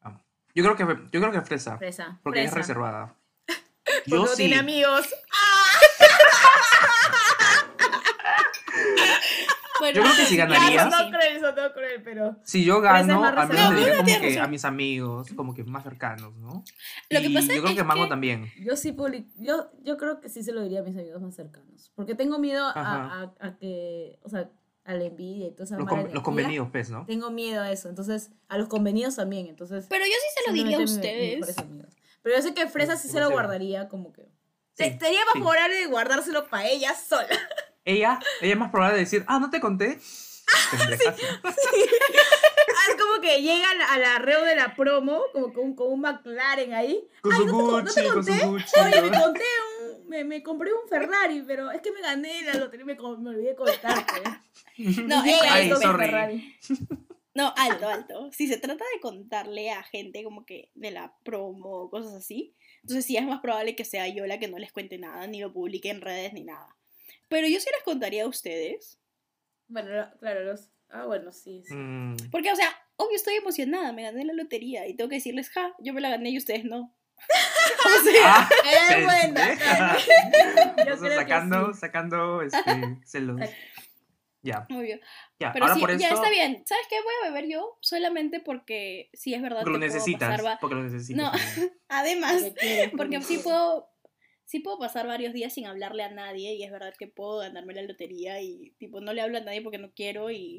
Vamos. 0.00 0.22
Yo 0.54 0.62
creo 0.64 0.76
que, 0.76 0.84
yo 1.10 1.20
creo 1.20 1.32
que 1.32 1.40
Fresa. 1.42 1.78
Fresa. 1.78 2.20
Porque 2.22 2.44
es 2.44 2.50
fresa. 2.50 2.68
reservada. 2.68 3.14
Porque 3.46 4.10
Yo 4.10 4.16
no 4.18 4.26
sí. 4.28 4.36
tiene 4.36 4.56
amigos. 4.58 5.08
Bueno, 9.80 9.96
Yo 9.96 10.02
creo 10.02 10.14
que 10.16 10.24
sí 10.26 10.36
Ya, 10.36 10.46
ganaría. 10.46 10.82
eso 10.86 10.90
no 10.90 11.10
cruel, 11.10 11.36
eso 11.36 11.52
no 11.52 11.72
cruel, 11.72 12.02
pero. 12.04 12.36
Si 12.44 12.64
yo 12.64 12.80
gano, 12.80 13.20
más 13.20 13.36
al 13.36 13.48
menos 13.48 13.48
reservada. 13.48 13.70
le 13.70 13.76
diría 13.80 13.92
No, 13.94 14.04
como 14.04 14.20
que 14.20 14.28
razón. 14.28 14.42
a 14.42 14.46
mis 14.48 14.64
amigos, 14.64 15.28
como 15.34 15.54
que 15.54 15.64
más 15.64 15.82
cercanos, 15.82 16.36
¿no? 16.36 16.62
Lo 17.10 17.20
que 17.20 17.30
pasa 17.30 17.46
yo 17.54 17.60
creo 17.62 17.68
es 17.70 17.74
que 17.76 17.84
Mango 17.84 18.04
que- 18.04 18.08
también. 18.10 18.52
Yo 18.60 18.76
sí 18.76 18.92
public- 18.92 19.26
yo, 19.36 19.70
yo 19.82 19.96
creo 19.96 20.20
que 20.20 20.28
sí 20.28 20.42
se 20.44 20.52
lo 20.52 20.62
diría 20.62 20.80
a 20.80 20.82
mis 20.84 20.96
amigos 20.96 21.20
más 21.20 21.34
cercanos. 21.34 21.90
Porque 21.96 22.14
tengo 22.14 22.38
miedo 22.38 22.64
a, 22.66 22.72
a, 22.72 23.32
a 23.40 23.56
que. 23.58 24.18
O 24.22 24.28
sea, 24.28 24.48
a 24.84 24.94
la 24.94 25.04
envidia 25.04 25.48
y 25.48 25.50
toda 25.52 25.64
esa 25.64 25.76
Los, 25.76 25.88
con- 25.88 26.12
los 26.12 26.22
convenidos, 26.22 26.68
pues, 26.70 26.90
¿no? 26.90 27.04
Tengo 27.06 27.30
miedo 27.30 27.62
a 27.62 27.70
eso. 27.70 27.88
Entonces, 27.88 28.30
a 28.48 28.58
los 28.58 28.68
convenidos 28.68 29.16
también. 29.16 29.46
Entonces. 29.46 29.86
Pero 29.88 30.04
yo 30.04 30.12
sí 30.12 30.42
se 30.42 30.50
lo 30.50 30.54
diría 30.54 30.78
a 30.78 30.80
ustedes. 30.82 31.54
Pero 32.22 32.36
yo 32.36 32.42
sé 32.42 32.54
que 32.54 32.66
Fresa 32.68 32.96
sí 32.96 33.08
se 33.08 33.18
lo 33.20 33.30
guardaría 33.30 33.88
como 33.88 34.12
que. 34.12 34.28
Sí, 34.74 34.84
Sería 34.98 35.20
más 35.26 35.34
sí. 35.34 35.38
favorable 35.40 35.74
de 35.76 35.86
guardárselo 35.86 36.48
para 36.48 36.66
ella 36.68 36.94
sola. 36.94 37.26
Ella, 37.84 38.18
ella 38.40 38.52
es 38.52 38.58
más 38.58 38.70
probable 38.70 38.94
de 38.98 39.04
decir, 39.04 39.24
ah, 39.26 39.38
no 39.38 39.50
te 39.50 39.60
conté. 39.60 39.98
Ah, 41.42 42.90
es 42.90 42.96
como 43.02 43.20
que 43.20 43.42
llega 43.42 43.70
a 43.70 43.74
la, 43.74 43.84
a 43.92 43.98
la 43.98 44.18
reo 44.18 44.42
de 44.44 44.56
la 44.56 44.74
promo, 44.74 45.20
como 45.32 45.52
con, 45.52 45.74
con 45.74 45.92
un 45.92 46.00
McLaren 46.00 46.72
ahí. 46.72 47.06
Con 47.20 47.32
Ay, 47.32 47.38
su 47.40 47.46
¿no 47.46 47.52
te, 47.52 47.64
con- 47.64 47.84
no 47.84 47.92
te 47.92 48.02
Gucci, 48.02 48.12
con 48.14 48.24
su 48.24 48.30
conté? 48.30 48.46
Gucci. 48.46 48.80
Oye, 48.80 49.02
me 49.02 49.10
¿no? 49.10 49.22
conté 49.22 49.44
un, 49.82 50.08
me, 50.08 50.24
me 50.24 50.42
compré 50.42 50.72
un 50.72 50.88
Ferrari, 50.88 51.42
pero 51.46 51.70
es 51.70 51.80
que 51.82 51.92
me 51.92 52.00
gané 52.00 52.42
la 52.42 52.54
lotería 52.54 52.82
y 52.84 52.86
me, 52.86 52.94
me 52.94 53.30
olvidé 53.30 53.54
contarte. 53.54 54.22
No, 54.78 55.20
Y 55.26 55.28
llega 55.28 55.36
espera, 55.36 55.52
Ay, 55.54 55.62
ahí 55.64 55.70
con 55.70 55.82
espera. 55.82 55.82
el 55.82 55.82
sorry. 55.82 56.06
Ferrari. 56.06 56.56
No, 57.34 57.52
alto, 57.56 57.88
alto. 57.88 58.30
Si 58.32 58.48
se 58.48 58.56
trata 58.56 58.82
de 58.94 59.00
contarle 59.00 59.70
a 59.72 59.82
gente 59.82 60.24
como 60.24 60.46
que 60.46 60.70
de 60.74 60.90
la 60.90 61.14
promo 61.22 61.82
o 61.82 61.90
cosas 61.90 62.14
así, 62.14 62.54
entonces 62.82 63.04
sí 63.04 63.16
es 63.18 63.24
más 63.24 63.40
probable 63.40 63.76
que 63.76 63.84
sea 63.84 64.08
yo 64.08 64.26
la 64.26 64.38
que 64.38 64.48
no 64.48 64.58
les 64.58 64.72
cuente 64.72 64.96
nada, 64.96 65.26
ni 65.26 65.40
lo 65.40 65.52
publique 65.52 65.90
en 65.90 66.00
redes, 66.00 66.32
ni 66.32 66.44
nada. 66.44 66.76
Pero 67.30 67.46
yo 67.48 67.58
sí 67.60 67.68
les 67.72 67.82
contaría 67.84 68.24
a 68.24 68.28
ustedes. 68.28 69.00
Bueno, 69.68 69.88
claro, 70.18 70.44
los. 70.44 70.68
Ah, 70.90 71.06
bueno, 71.06 71.30
sí. 71.32 71.62
sí. 71.64 71.72
Mm, 71.74 72.16
Porque, 72.32 72.50
o 72.50 72.56
sea, 72.56 72.68
obvio 72.96 73.14
estoy 73.16 73.34
emocionada, 73.36 73.92
me 73.92 74.02
gané 74.02 74.24
la 74.24 74.32
lotería 74.32 74.86
y 74.88 74.96
tengo 74.96 75.08
que 75.08 75.16
decirles, 75.16 75.48
ja, 75.50 75.72
yo 75.78 75.94
me 75.94 76.00
la 76.00 76.10
gané 76.10 76.30
y 76.30 76.38
ustedes 76.38 76.64
no. 76.64 76.94
o 77.86 78.04
sea, 78.04 78.24
Ah, 78.24 78.48
Es 78.90 79.04
buena. 79.04 79.46
pendeja. 79.46 79.96
Yo 80.78 80.96
creo 80.98 81.00
que 81.00 81.14
sacando, 81.16 81.72
sí. 81.72 81.78
sacando 81.80 82.42
este, 82.42 82.98
celos. 83.06 83.40
Ya, 84.42 84.66
obvio. 84.70 84.98
ya. 85.38 85.52
Pero 85.52 85.66
Ahora 85.66 85.74
sí, 85.74 85.80
por 85.80 85.90
ya 85.98 86.08
esto, 86.08 86.14
está 86.16 86.30
bien. 86.30 86.62
¿Sabes 86.66 86.86
qué? 86.88 86.96
Voy 87.04 87.12
a 87.22 87.30
beber 87.30 87.48
yo 87.48 87.76
solamente 87.80 88.40
porque 88.40 89.10
sí 89.12 89.34
es 89.34 89.42
verdad 89.42 89.60
porque 89.62 89.72
lo 89.74 89.80
que 89.80 89.86
necesitas. 89.86 90.40
pasar 90.40 90.58
Porque 90.60 90.74
lo 90.76 90.82
necesitas. 90.82 91.22
No. 91.22 91.30
Además, 91.88 92.42
Porque 92.96 93.20
sí 93.22 93.38
puedo, 93.38 93.90
sí 94.50 94.58
puedo 94.60 94.78
pasar 94.78 95.06
varios 95.06 95.32
días 95.32 95.54
sin 95.54 95.66
hablarle 95.66 96.02
a 96.02 96.10
nadie 96.10 96.54
y 96.54 96.64
es 96.64 96.70
verdad 96.72 96.92
que 96.98 97.06
puedo 97.06 97.38
ganarme 97.38 97.72
la 97.74 97.82
lotería 97.82 98.40
y 98.42 98.72
tipo 98.78 99.00
no 99.00 99.12
le 99.12 99.20
hablo 99.22 99.38
a 99.38 99.42
nadie 99.42 99.62
porque 99.62 99.78
no 99.78 99.92
quiero 99.94 100.30
y 100.30 100.58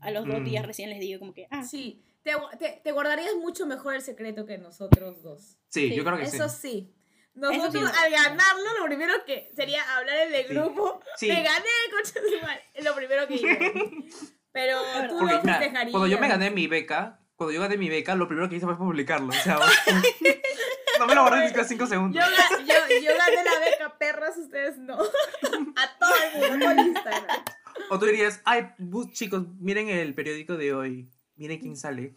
a 0.00 0.10
los 0.12 0.26
dos 0.26 0.40
Mm. 0.40 0.44
días 0.44 0.66
recién 0.66 0.90
les 0.90 1.00
digo 1.00 1.18
como 1.18 1.34
que, 1.34 1.48
ah, 1.50 1.64
Sí, 1.64 2.02
te, 2.22 2.32
te, 2.58 2.80
te 2.84 2.92
guardarías 2.92 3.34
mucho 3.36 3.66
mejor 3.66 3.94
el 3.96 4.02
secreto 4.02 4.46
que 4.46 4.58
nosotros 4.58 5.22
dos. 5.22 5.56
Sí, 5.68 5.88
Sí, 5.88 5.94
yo 5.96 6.04
creo 6.04 6.16
que 6.18 6.22
Eso 6.24 6.48
sí. 6.48 6.56
sí. 6.60 6.94
Nosotros 7.34 7.90
sí. 7.90 7.96
al 8.04 8.10
ganarlo, 8.12 8.78
lo 8.78 8.84
primero 8.86 9.12
que 9.26 9.50
sería 9.56 9.82
hablar 9.96 10.28
en 10.28 10.34
el 10.34 10.44
grupo. 10.48 11.00
Sí. 11.16 11.28
Me 11.28 11.42
gané, 11.42 11.68
coche 11.90 12.20
de 12.20 12.28
su 12.38 12.44
madre. 12.44 12.60
Es 12.74 12.84
lo 12.84 12.94
primero 12.94 13.26
que 13.26 13.34
digo. 13.34 13.48
Pero 14.52 14.78
tú 15.08 15.18
Porque, 15.18 15.38
mira, 15.42 15.58
festejarías. 15.58 15.90
cuando 15.92 16.06
yo 16.08 16.18
me 16.20 16.28
gané 16.28 16.50
mi 16.50 16.66
beca, 16.66 17.18
cuando 17.42 17.54
yo 17.54 17.60
gané 17.60 17.76
mi 17.76 17.88
beca, 17.88 18.14
lo 18.14 18.28
primero 18.28 18.48
que 18.48 18.56
hice 18.56 18.66
fue 18.66 18.78
publicarlo. 18.78 19.30
O 19.30 19.32
sea, 19.32 19.58
no 20.98 21.06
me 21.06 21.14
lo 21.14 21.22
guardé 21.22 21.40
ni 21.40 21.46
siquiera 21.48 21.68
cinco 21.68 21.86
segundos. 21.86 22.24
yo, 22.24 22.64
yo 22.64 23.10
gané 23.18 23.44
la 23.44 23.70
beca, 23.70 23.98
perras, 23.98 24.36
ustedes 24.36 24.78
no. 24.78 24.94
A 24.94 25.98
todo 25.98 26.10
el 26.34 26.50
mundo 26.50 26.66
por 26.66 26.78
Instagram. 26.78 27.44
O 27.90 27.98
tú 27.98 28.06
dirías, 28.06 28.40
ay, 28.44 28.68
chicos, 29.10 29.46
miren 29.58 29.88
el 29.88 30.14
periódico 30.14 30.56
de 30.56 30.72
hoy. 30.72 31.10
Miren 31.34 31.58
quién 31.58 31.76
sale. 31.76 32.14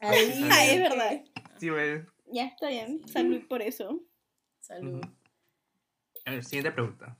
Ahí, 0.00 0.48
ah, 0.50 0.66
es 0.66 0.80
verdad. 0.80 1.24
Sí, 1.58 1.68
güey. 1.70 2.04
Ya 2.26 2.44
está 2.46 2.68
bien, 2.68 3.06
salud 3.08 3.42
por 3.48 3.62
eso. 3.62 4.00
Salud. 4.60 5.04
A 6.24 6.30
ver, 6.30 6.44
siguiente 6.44 6.70
pregunta. 6.70 7.16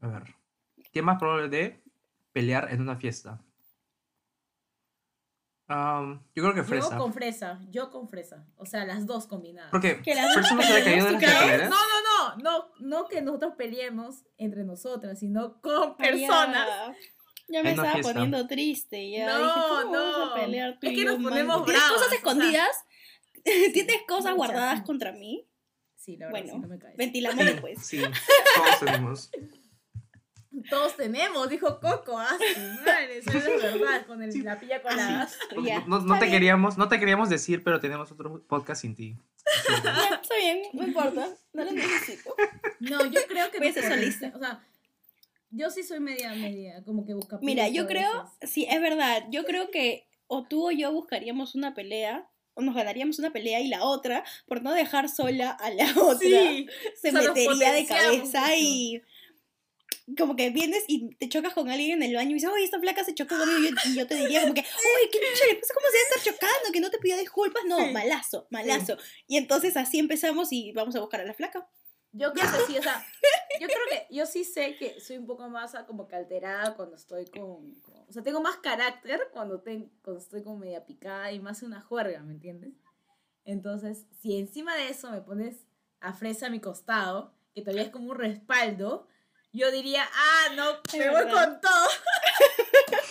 A 0.00 0.06
ver. 0.06 0.34
¿Qué 0.92 1.02
más 1.02 1.18
probable 1.18 1.48
de 1.48 1.82
pelear 2.32 2.70
en 2.70 2.80
una 2.80 2.96
fiesta? 2.96 3.43
Am, 5.66 6.22
yo 6.34 6.42
creo 6.42 6.54
que 6.54 6.62
fresa. 6.62 6.90
Yo 6.90 6.98
con 6.98 7.12
fresa, 7.14 7.60
yo 7.70 7.90
con 7.90 8.08
fresa. 8.08 8.44
O 8.56 8.66
sea, 8.66 8.84
las 8.84 9.06
dos 9.06 9.26
combinadas. 9.26 9.70
Porque 9.70 10.02
Que 10.02 10.14
las 10.14 10.34
dos 10.34 10.52
no 10.52 10.62
se 10.62 10.84
caído 10.84 11.06
de 11.06 11.12
las 11.12 11.22
escaleras. 11.22 11.70
No, 11.70 11.76
no, 11.76 12.36
no, 12.36 12.42
no, 12.42 12.70
no 12.80 13.08
que 13.08 13.22
nosotros 13.22 13.54
peleemos 13.56 14.24
entre 14.36 14.64
nosotras, 14.64 15.18
sino 15.18 15.60
con 15.62 15.96
personas. 15.96 16.68
Ya, 16.68 16.94
ya 17.48 17.62
me 17.62 17.70
estaba 17.70 17.92
fiesta. 17.94 18.12
poniendo 18.12 18.46
triste. 18.46 19.10
Ya 19.10 19.26
No, 19.26 19.38
dije, 19.38 19.50
¿cómo 19.54 19.92
no. 19.92 20.02
vamos 20.02 20.30
a 20.30 20.34
pelear 20.34 20.78
tú 20.78 20.86
Es 20.86 20.92
y 20.92 20.96
que 20.96 21.04
nos 21.06 21.22
ponemos 21.22 21.64
¿Tienes 21.64 21.82
bravas, 21.82 21.92
cosas 21.92 22.06
o 22.06 22.10
sea, 22.10 22.18
escondidas? 22.18 22.84
¿Tienes 23.72 23.96
cosas 24.08 24.22
muchas, 24.24 24.36
guardadas 24.36 24.82
contra 24.82 25.12
mí? 25.12 25.48
Sí, 25.96 26.16
la 26.18 26.26
verdad, 26.26 26.40
Bueno, 26.42 26.54
sí, 26.54 26.60
no 26.60 26.68
me 26.68 26.78
caes. 26.78 26.96
ventilamos 26.98 27.38
Sí, 27.44 27.50
después. 27.50 27.86
sí, 27.86 27.98
todos 28.02 28.80
tenemos. 28.80 29.30
Todos 30.70 30.96
tenemos, 30.96 31.48
dijo 31.48 31.78
Coco, 31.80 32.18
ah, 32.18 32.36
madre, 32.84 33.18
eso 33.18 33.30
es 33.30 33.44
verdad, 33.62 34.06
con 34.06 34.22
el, 34.22 34.32
Sí. 34.32 34.40
la 34.42 34.58
pilla 34.58 34.80
colada. 34.82 35.28
No, 35.54 35.64
Ya, 35.64 35.80
no- 35.86 36.18
te 36.18 36.30
queríamos, 36.30 36.78
no 36.78 36.88
te 36.88 36.98
queríamos 36.98 37.28
decir, 37.28 37.62
pero 37.62 37.80
tenemos 37.80 38.10
otro 38.12 38.42
podcast 38.46 38.82
sin 38.82 38.94
ti. 38.94 39.16
Está 39.68 40.34
bien, 40.40 40.62
no 40.72 40.84
importa, 40.86 41.28
no 41.52 41.64
lo 41.64 41.70
necesito. 41.72 42.34
No, 42.80 43.04
yo 43.06 43.20
creo 43.28 43.50
que 43.50 43.58
Voy 43.58 43.68
a 43.68 43.72
ser 43.72 43.88
solista. 43.88 44.32
O 44.34 44.38
sea, 44.38 44.64
yo 45.50 45.70
sí 45.70 45.82
soy 45.82 46.00
media, 46.00 46.32
media, 46.34 46.82
como 46.84 47.04
que 47.06 47.14
busca 47.14 47.38
Mira, 47.42 47.68
yo 47.68 47.86
creo, 47.86 48.24
veces. 48.40 48.50
sí, 48.50 48.66
es 48.68 48.80
verdad, 48.80 49.24
yo 49.30 49.44
creo 49.44 49.70
que 49.70 50.06
o 50.26 50.44
tú 50.46 50.68
o 50.68 50.70
yo 50.70 50.90
buscaríamos 50.92 51.54
una 51.54 51.74
pelea, 51.74 52.26
o 52.54 52.62
nos 52.62 52.74
ganaríamos 52.74 53.18
una 53.18 53.32
pelea 53.32 53.60
y 53.60 53.68
la 53.68 53.82
otra, 53.84 54.24
por 54.46 54.62
no 54.62 54.72
dejar 54.72 55.08
sola 55.08 55.50
a 55.50 55.70
la 55.70 55.84
otra, 56.00 56.18
Sí, 56.28 56.66
se 57.00 57.12
metería 57.12 57.72
de 57.72 57.86
cabeza 57.86 58.40
mucho. 58.40 58.52
y 58.58 59.02
como 60.18 60.36
que 60.36 60.50
vienes 60.50 60.84
y 60.88 61.14
te 61.16 61.28
chocas 61.28 61.54
con 61.54 61.68
alguien 61.70 62.02
en 62.02 62.10
el 62.10 62.14
baño 62.16 62.30
y 62.30 62.34
dices, 62.34 62.50
oye, 62.52 62.64
esta 62.64 62.78
flaca 62.80 63.04
se 63.04 63.14
chocó 63.14 63.36
conmigo 63.36 63.58
y 63.60 63.70
yo, 63.70 63.76
y 63.86 63.94
yo 63.96 64.06
te 64.06 64.14
diría 64.16 64.42
como 64.42 64.54
que, 64.54 64.60
oye, 64.62 65.10
¿qué 65.12 65.18
chucha 65.18 65.46
le 65.48 65.54
pasa? 65.56 65.74
¿Cómo 65.74 65.86
se 65.90 65.96
va 65.96 66.02
a 66.02 66.18
estar 66.18 66.32
chocando? 66.34 66.72
Que 66.72 66.80
no 66.80 66.90
te 66.90 66.98
pidió 66.98 67.16
disculpas. 67.16 67.62
No, 67.66 67.78
Sí. 67.78 67.92
malazo, 67.92 68.46
malazo. 68.50 68.96
Y 69.26 69.36
entonces 69.36 69.76
así 69.76 69.98
empezamos 69.98 70.52
y 70.52 70.72
vamos 70.72 70.94
a 70.96 71.00
buscar 71.00 71.20
a 71.20 71.24
la 71.24 71.34
flaca. 71.34 71.68
Yo 72.12 72.32
creo 72.32 72.46
que 72.52 72.72
sí, 72.72 72.78
o 72.78 72.82
sea, 72.82 73.04
yo 73.60 73.66
creo 73.66 73.78
que 73.90 74.14
yo 74.14 74.24
sí 74.26 74.44
sé 74.44 74.76
que 74.76 75.00
soy 75.00 75.16
un 75.18 75.26
poco 75.26 75.48
más 75.48 75.74
ah, 75.74 75.84
como 75.84 76.06
que 76.06 76.14
alterada 76.14 76.76
cuando 76.76 76.94
estoy 76.94 77.24
con, 77.26 77.74
con- 77.80 78.04
o 78.08 78.12
sea, 78.12 78.22
tengo 78.22 78.40
más 78.40 78.56
carácter 78.58 79.20
cuando, 79.32 79.60
ten- 79.62 79.90
cuando 80.02 80.20
estoy 80.22 80.42
como 80.44 80.58
media 80.58 80.86
picada 80.86 81.32
y 81.32 81.40
más 81.40 81.62
una 81.64 81.80
juerga, 81.80 82.20
¿me 82.22 82.32
entiendes? 82.34 82.72
Entonces, 83.44 84.06
si 84.20 84.38
encima 84.38 84.76
de 84.76 84.88
eso 84.88 85.10
me 85.10 85.20
pones 85.20 85.66
a 86.00 86.12
fresa 86.14 86.46
a 86.46 86.50
mi 86.50 86.60
costado, 86.60 87.34
que 87.54 87.62
todavía 87.62 87.82
es 87.84 87.90
como 87.90 88.10
un 88.12 88.18
respaldo, 88.18 89.06
yo 89.54 89.70
diría, 89.70 90.06
ah, 90.12 90.52
no, 90.54 90.70
Es 90.92 90.94
me 90.98 91.08
voy 91.10 91.24
verdad. 91.24 91.32
con 91.32 91.60
todo. 91.62 91.88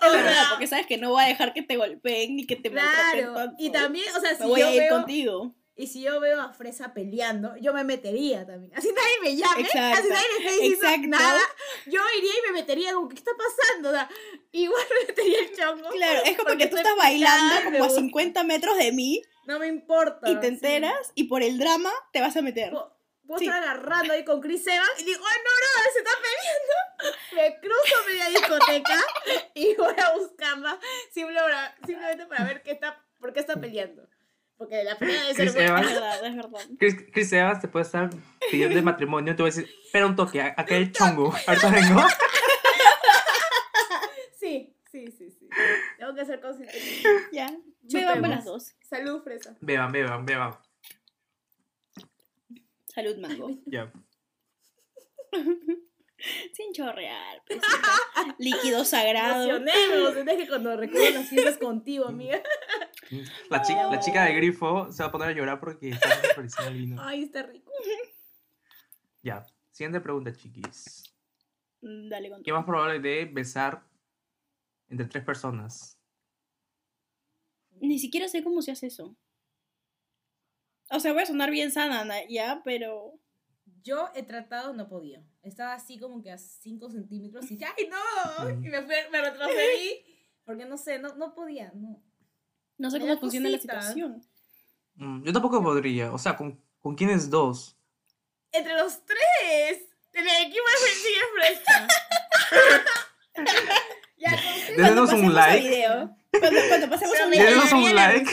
Es 0.00 0.08
O 0.08 0.12
verdad, 0.12 0.32
sea, 0.32 0.46
porque 0.50 0.66
sabes 0.66 0.86
que 0.86 0.96
no 0.98 1.10
voy 1.10 1.24
a 1.24 1.26
dejar 1.28 1.52
que 1.52 1.62
te 1.62 1.76
golpeen 1.76 2.36
ni 2.36 2.46
que 2.46 2.56
te 2.56 2.70
Claro, 2.70 3.32
maltraten 3.32 3.54
y 3.58 3.70
tanto. 3.70 3.78
también, 3.80 4.16
o 4.16 4.20
sea, 4.20 4.36
si 4.36 4.44
voy 4.44 4.60
yo 4.60 4.66
a 4.68 4.70
ir 4.72 4.80
veo, 4.82 4.94
contigo. 4.96 5.54
Y 5.74 5.86
si 5.88 6.02
yo 6.02 6.20
veo 6.20 6.40
a 6.40 6.52
Fresa 6.52 6.94
peleando, 6.94 7.56
yo 7.56 7.72
me 7.74 7.82
metería 7.82 8.46
también. 8.46 8.72
Así 8.76 8.88
nadie 8.94 9.20
me 9.22 9.36
llame, 9.36 9.62
Exacto, 9.62 9.98
así 10.00 10.08
nadie 10.10 10.26
me 10.38 10.44
esté 10.46 10.52
diciendo 10.62 10.86
exacto. 10.86 11.08
nada. 11.08 11.40
Yo 11.86 12.00
iría 12.18 12.30
y 12.30 12.46
me 12.52 12.60
metería 12.60 12.92
como, 12.94 13.08
¿qué 13.08 13.16
está 13.16 13.32
pasando? 13.36 13.88
O 13.88 13.92
sea, 13.92 14.08
igual 14.52 14.84
me 15.00 15.06
metería 15.08 15.40
el 15.40 15.56
chongo. 15.56 15.88
Claro, 15.90 16.20
es 16.24 16.36
como 16.36 16.48
porque 16.48 16.64
que 16.64 16.70
tú 16.70 16.76
estás 16.76 16.96
bailando 16.96 17.54
como 17.64 17.76
a 17.78 17.86
gusta. 17.88 18.00
50 18.00 18.44
metros 18.44 18.76
de 18.76 18.92
mí 18.92 19.22
No 19.46 19.58
me 19.58 19.66
importa. 19.66 20.30
y 20.30 20.36
te 20.36 20.48
sí. 20.48 20.54
enteras 20.54 21.10
y 21.14 21.24
por 21.24 21.42
el 21.42 21.58
drama 21.58 21.90
te 22.12 22.20
vas 22.20 22.36
a 22.36 22.42
meter. 22.42 22.72
Puedo 23.26 23.38
Sí. 23.38 23.46
estar 23.46 23.62
agarrando 23.62 24.12
ahí 24.12 24.24
con 24.24 24.40
Chris 24.40 24.66
Evans 24.66 24.90
y 24.98 25.04
digo, 25.04 25.22
¡ay, 25.26 25.38
no, 25.44 25.50
no! 25.60 25.92
¡Se 25.92 25.98
está 25.98 26.10
peleando! 26.22 27.16
Me 27.34 27.60
cruzo 27.60 28.06
media 28.06 28.28
discoteca 28.28 29.04
y 29.54 29.74
voy 29.76 29.94
a 29.98 30.12
buscarla 30.16 30.78
simplemente 31.12 32.26
para 32.26 32.44
ver 32.44 32.62
qué 32.62 32.72
está, 32.72 33.02
por 33.18 33.32
qué 33.32 33.40
está 33.40 33.56
peleando. 33.56 34.08
Porque 34.58 34.84
la 34.84 34.96
pelea 34.96 35.22
debe 35.22 35.34
ser 35.34 35.46
Chris. 35.46 35.56
Es 35.56 35.68
Evans. 35.70 35.86
verdad, 35.92 36.24
es 36.26 36.36
verdad. 36.36 36.60
Chris, 36.78 36.96
Chris 37.12 37.32
Evans 37.32 37.60
te 37.60 37.68
puede 37.68 37.84
estar 37.84 38.10
pidiendo 38.50 38.76
de 38.76 38.82
matrimonio. 38.82 39.34
Te 39.34 39.42
voy 39.42 39.50
a 39.50 39.54
decir, 39.54 39.68
espera 39.84 40.06
un 40.06 40.14
toque, 40.14 40.40
acá 40.40 40.64
hay 40.68 40.82
el 40.82 40.92
chongo. 40.92 41.34
Ahorita 41.46 41.70
vengo. 41.70 42.00
Sí, 44.38 44.76
sí, 44.90 45.06
sí, 45.16 45.30
sí. 45.30 45.48
Tengo 45.98 46.14
que 46.14 46.24
ser 46.24 46.40
consciente. 46.40 46.76
Ya, 47.32 47.52
bebamos 47.82 48.28
las 48.28 48.44
dos. 48.44 48.72
Salud, 48.82 49.22
fresa. 49.22 49.56
Beban, 49.60 49.92
beban, 49.92 50.26
beban. 50.26 50.58
Salud, 52.94 53.16
mango. 53.18 53.50
Ya. 53.66 53.92
Sin 56.52 56.72
chorrear. 56.72 57.42
pesita. 57.46 57.66
Líquido 58.38 58.84
sagrado. 58.84 59.44
Emocionemos. 59.56 60.16
Es 60.16 60.36
que 60.36 60.48
cuando 60.48 60.76
recuerdo 60.76 61.10
las 61.18 61.28
fiestas 61.28 61.58
contigo, 61.58 62.06
amiga. 62.06 62.40
La 63.50 63.60
chica, 63.62 63.90
la 63.90 63.98
chica 63.98 64.24
de 64.26 64.34
grifo 64.34 64.92
se 64.92 65.02
va 65.02 65.08
a 65.08 65.12
poner 65.12 65.28
a 65.28 65.32
llorar 65.32 65.58
porque 65.58 65.88
está 65.90 66.20
desperdiciando 66.20 66.70
el 66.70 66.78
vino. 66.78 66.96
Ay, 67.00 67.24
está 67.24 67.42
rico. 67.42 67.72
Ya. 69.22 69.44
Siguiente 69.72 70.00
pregunta, 70.00 70.32
chiquis. 70.32 71.12
Mm, 71.80 72.08
Dale 72.08 72.30
con 72.30 72.42
¿Qué 72.44 72.50
es 72.50 72.54
más 72.54 72.64
probable 72.66 73.00
de 73.00 73.24
besar 73.24 73.82
entre 74.88 75.06
tres 75.06 75.24
personas? 75.24 75.98
Ni 77.80 77.98
siquiera 77.98 78.28
sé 78.28 78.44
cómo 78.44 78.62
se 78.62 78.70
hace 78.70 78.86
eso. 78.86 79.16
O 80.92 81.00
sea, 81.00 81.12
voy 81.12 81.22
a 81.22 81.26
sonar 81.26 81.50
bien 81.50 81.70
sana, 81.72 82.04
na- 82.04 82.24
ya, 82.28 82.60
pero. 82.64 83.14
Yo 83.84 84.10
he 84.14 84.22
tratado, 84.22 84.72
no 84.74 84.88
podía. 84.88 85.22
Estaba 85.42 85.74
así 85.74 85.98
como 85.98 86.22
que 86.22 86.30
a 86.30 86.38
5 86.38 86.88
centímetros 86.90 87.50
y 87.50 87.56
dije, 87.56 87.64
¡ay, 87.76 87.88
no! 87.88 88.50
Y 88.50 88.68
me, 88.68 88.80
fui, 88.82 88.94
me 89.10 89.20
retrocedí 89.20 90.04
porque 90.44 90.64
no 90.66 90.76
sé, 90.78 91.00
no, 91.00 91.14
no 91.16 91.34
podía, 91.34 91.72
no. 91.74 92.00
No 92.78 92.90
sé 92.92 93.00
cómo 93.00 93.18
funciona 93.18 93.48
la 93.48 93.58
situación. 93.58 94.24
Mm, 94.94 95.24
Yo 95.24 95.32
tampoco 95.32 95.60
podría. 95.62 96.12
O 96.12 96.18
sea, 96.18 96.36
¿con, 96.36 96.62
¿con 96.80 96.94
quiénes 96.94 97.28
dos? 97.28 97.76
Entre 98.52 98.72
los 98.76 99.04
tres, 99.04 99.80
en 100.12 100.28
el 100.28 100.42
equipo 100.46 100.64
de 100.70 100.90
sigue 100.92 101.20
fresca. 101.34 101.88
ya, 104.18 104.30
con- 104.30 104.76
Denos 104.76 105.12
un 105.12 105.34
like. 105.34 105.68
video, 105.68 106.16
Cuando, 106.38 106.60
cuando 106.68 106.88
pasemos 106.90 107.16
video. 107.30 107.50
Denos 107.50 107.72
un 107.72 107.80
Bien, 107.80 107.96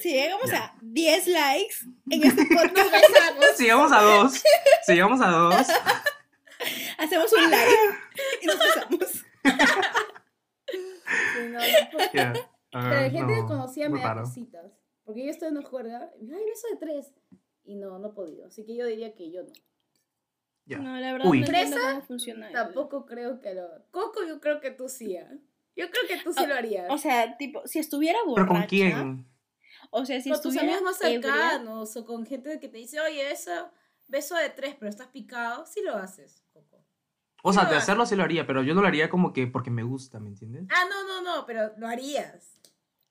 Si 0.00 0.12
llegamos 0.12 0.50
Ya. 0.50 0.64
a 0.64 0.78
10 0.82 1.26
likes 1.28 1.74
en 2.10 2.24
este 2.26 2.44
podcast. 2.46 2.94
Si 3.56 3.64
llegamos 3.64 3.92
a 3.92 4.00
dos. 4.02 4.42
Si 4.84 4.92
llegamos 4.92 5.20
a 5.22 5.30
dos. 5.30 5.66
hacemos 6.98 7.32
un 7.32 7.50
live 7.50 7.98
y 8.42 8.46
nos 8.46 8.58
besamos. 8.58 9.24
Sí, 10.70 11.48
no, 11.48 11.58
no 11.58 11.90
puedo. 11.90 12.10
Ya. 12.14 12.32
Pero 12.32 12.46
Ah, 12.72 12.88
la 13.02 13.10
gente 13.10 13.20
no, 13.34 13.42
muy 13.88 13.88
me 13.88 14.00
da 14.00 14.14
cositas. 14.20 14.72
Porque 15.04 15.24
yo 15.24 15.30
estoy 15.32 15.48
en 15.48 15.56
una 15.56 15.66
juerga 15.68 16.08
y 16.20 16.30
ay, 16.32 16.44
beso 16.46 16.68
de 16.70 16.76
tres. 16.76 17.12
Y 17.64 17.74
no, 17.74 17.98
no 17.98 18.10
he 18.10 18.12
podido. 18.12 18.46
Así 18.46 18.64
que 18.64 18.76
yo 18.76 18.86
diría 18.86 19.12
que 19.16 19.32
yo 19.32 19.42
no. 19.42 19.52
Ya. 20.66 20.78
No, 20.78 20.96
la 21.00 21.12
verdad 21.12 21.26
Uy. 21.28 21.40
no 21.40 22.02
funciona. 22.02 22.52
Tampoco 22.52 23.06
creo 23.06 23.40
que 23.40 23.54
lo. 23.54 23.66
Coco, 23.90 24.24
yo 24.24 24.40
creo 24.40 24.60
que 24.60 24.70
tú 24.70 24.88
sí. 24.88 25.16
¿ah? 25.16 25.28
Yo 25.80 25.90
creo 25.90 26.02
que 26.08 26.22
tú 26.22 26.32
sí 26.32 26.46
lo 26.46 26.54
harías. 26.54 26.86
O 26.90 26.98
sea, 26.98 27.36
tipo, 27.36 27.66
si 27.66 27.78
estuviera 27.78 28.18
borracha. 28.24 28.48
¿Pero 28.48 28.60
con 28.60 28.66
quién? 28.68 29.26
O 29.90 30.04
sea, 30.04 30.20
si 30.20 30.30
con 30.30 30.40
tus 30.42 30.56
amigos 30.56 30.82
más 30.82 31.00
ebria, 31.00 31.20
cercanos 31.20 31.96
o 31.96 32.04
con 32.04 32.26
gente 32.26 32.60
que 32.60 32.68
te 32.68 32.78
dice, 32.78 33.00
oye, 33.00 33.24
beso, 33.24 33.70
beso 34.08 34.34
de 34.36 34.50
tres, 34.50 34.76
pero 34.78 34.88
estás 34.88 35.08
picado, 35.08 35.66
sí 35.66 35.80
lo 35.82 35.96
haces, 35.96 36.44
Coco. 36.52 36.84
O 37.42 37.52
sea, 37.52 37.64
de 37.64 37.76
hacerlo 37.76 38.04
sí 38.06 38.14
lo 38.16 38.22
haría, 38.22 38.46
pero 38.46 38.62
yo 38.62 38.74
no 38.74 38.82
lo 38.82 38.86
haría 38.88 39.08
como 39.08 39.32
que 39.32 39.46
porque 39.46 39.70
me 39.70 39.82
gusta, 39.82 40.20
¿me 40.20 40.28
entiendes? 40.28 40.66
Ah, 40.70 40.84
no, 40.88 41.06
no, 41.06 41.22
no, 41.22 41.46
pero 41.46 41.72
lo 41.78 41.88
harías. 41.88 42.60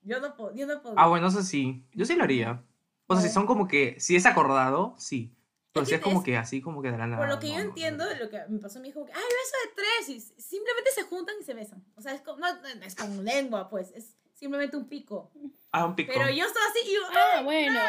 Yo 0.02 0.20
no, 0.20 0.34
po- 0.36 0.54
yo 0.54 0.66
no 0.66 0.80
podría. 0.80 1.02
Ah, 1.02 1.08
bueno, 1.08 1.26
eso 1.28 1.42
sí. 1.42 1.84
Yo 1.92 2.06
sí 2.06 2.14
lo 2.14 2.24
haría. 2.24 2.64
O 3.06 3.14
sea, 3.14 3.22
si 3.22 3.28
son 3.34 3.44
como 3.46 3.66
que. 3.66 3.98
Si 3.98 4.14
es 4.16 4.24
acordado, 4.24 4.94
sí. 4.98 5.34
Pero 5.72 5.86
si 5.86 5.94
es 5.94 6.00
como 6.00 6.22
que 6.22 6.36
así, 6.36 6.60
como 6.60 6.82
que 6.82 6.90
de 6.90 6.98
la 6.98 7.06
nada. 7.06 7.18
Por 7.22 7.28
lo 7.28 7.38
que 7.38 7.46
no, 7.48 7.52
yo 7.52 7.58
no, 7.58 7.64
no 7.64 7.68
entiendo, 7.70 8.04
lo 8.18 8.28
que 8.28 8.40
me 8.48 8.58
pasó 8.58 8.78
a 8.78 8.82
mi 8.82 8.88
hijo, 8.88 9.04
que, 9.04 9.12
ay, 9.12 9.22
beso 9.22 9.56
de 9.64 9.74
tres, 9.74 10.08
y 10.08 10.20
simplemente 10.42 10.90
se 10.92 11.02
juntan 11.04 11.36
y 11.40 11.44
se 11.44 11.54
besan. 11.54 11.84
O 11.94 12.00
sea, 12.02 12.12
es 12.12 12.22
como, 12.22 12.38
no, 12.38 12.48
es 12.84 12.94
con 12.96 13.24
lengua, 13.24 13.68
pues, 13.70 13.92
es 13.92 14.16
simplemente 14.34 14.76
un 14.76 14.88
pico. 14.88 15.30
Ah, 15.70 15.86
un 15.86 15.94
pico. 15.94 16.12
Pero 16.12 16.28
yo 16.30 16.44
estaba 16.44 16.66
así 16.66 16.80
y 16.84 16.94
yo, 16.94 17.00
Ah, 17.14 17.42
bueno. 17.44 17.80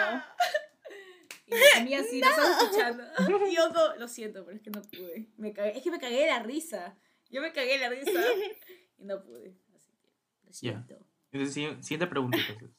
Y 1.48 1.54
mi 1.54 1.82
amiga 1.82 2.04
sí, 2.04 2.20
lo 2.22 2.30
estaba 2.30 2.52
escuchando. 2.52 3.04
Y 3.50 3.56
yo 3.56 3.68
como, 3.74 3.96
lo 3.98 4.08
siento, 4.08 4.46
pero 4.46 4.56
es 4.58 4.62
que 4.64 4.70
no 4.70 4.82
pude. 4.84 5.30
Me 5.38 5.52
cagué, 5.54 5.78
es 5.78 5.84
que 5.84 5.92
me 5.92 6.00
cagué 6.00 6.22
de 6.22 6.28
la 6.28 6.44
risa. 6.44 6.96
Yo 7.30 7.42
me 7.42 7.52
cagué 7.52 7.74
de 7.74 7.80
la 7.80 7.90
risa 7.90 8.12
y 9.00 9.04
no 9.06 9.24
pude. 9.24 9.58
Así 9.76 9.92
que, 9.98 10.08
lo 10.44 10.52
Ya. 10.52 10.54
siento. 10.54 11.06
Siguiente 11.32 12.08
pregunta, 12.08 12.38
entonces. 12.38 12.72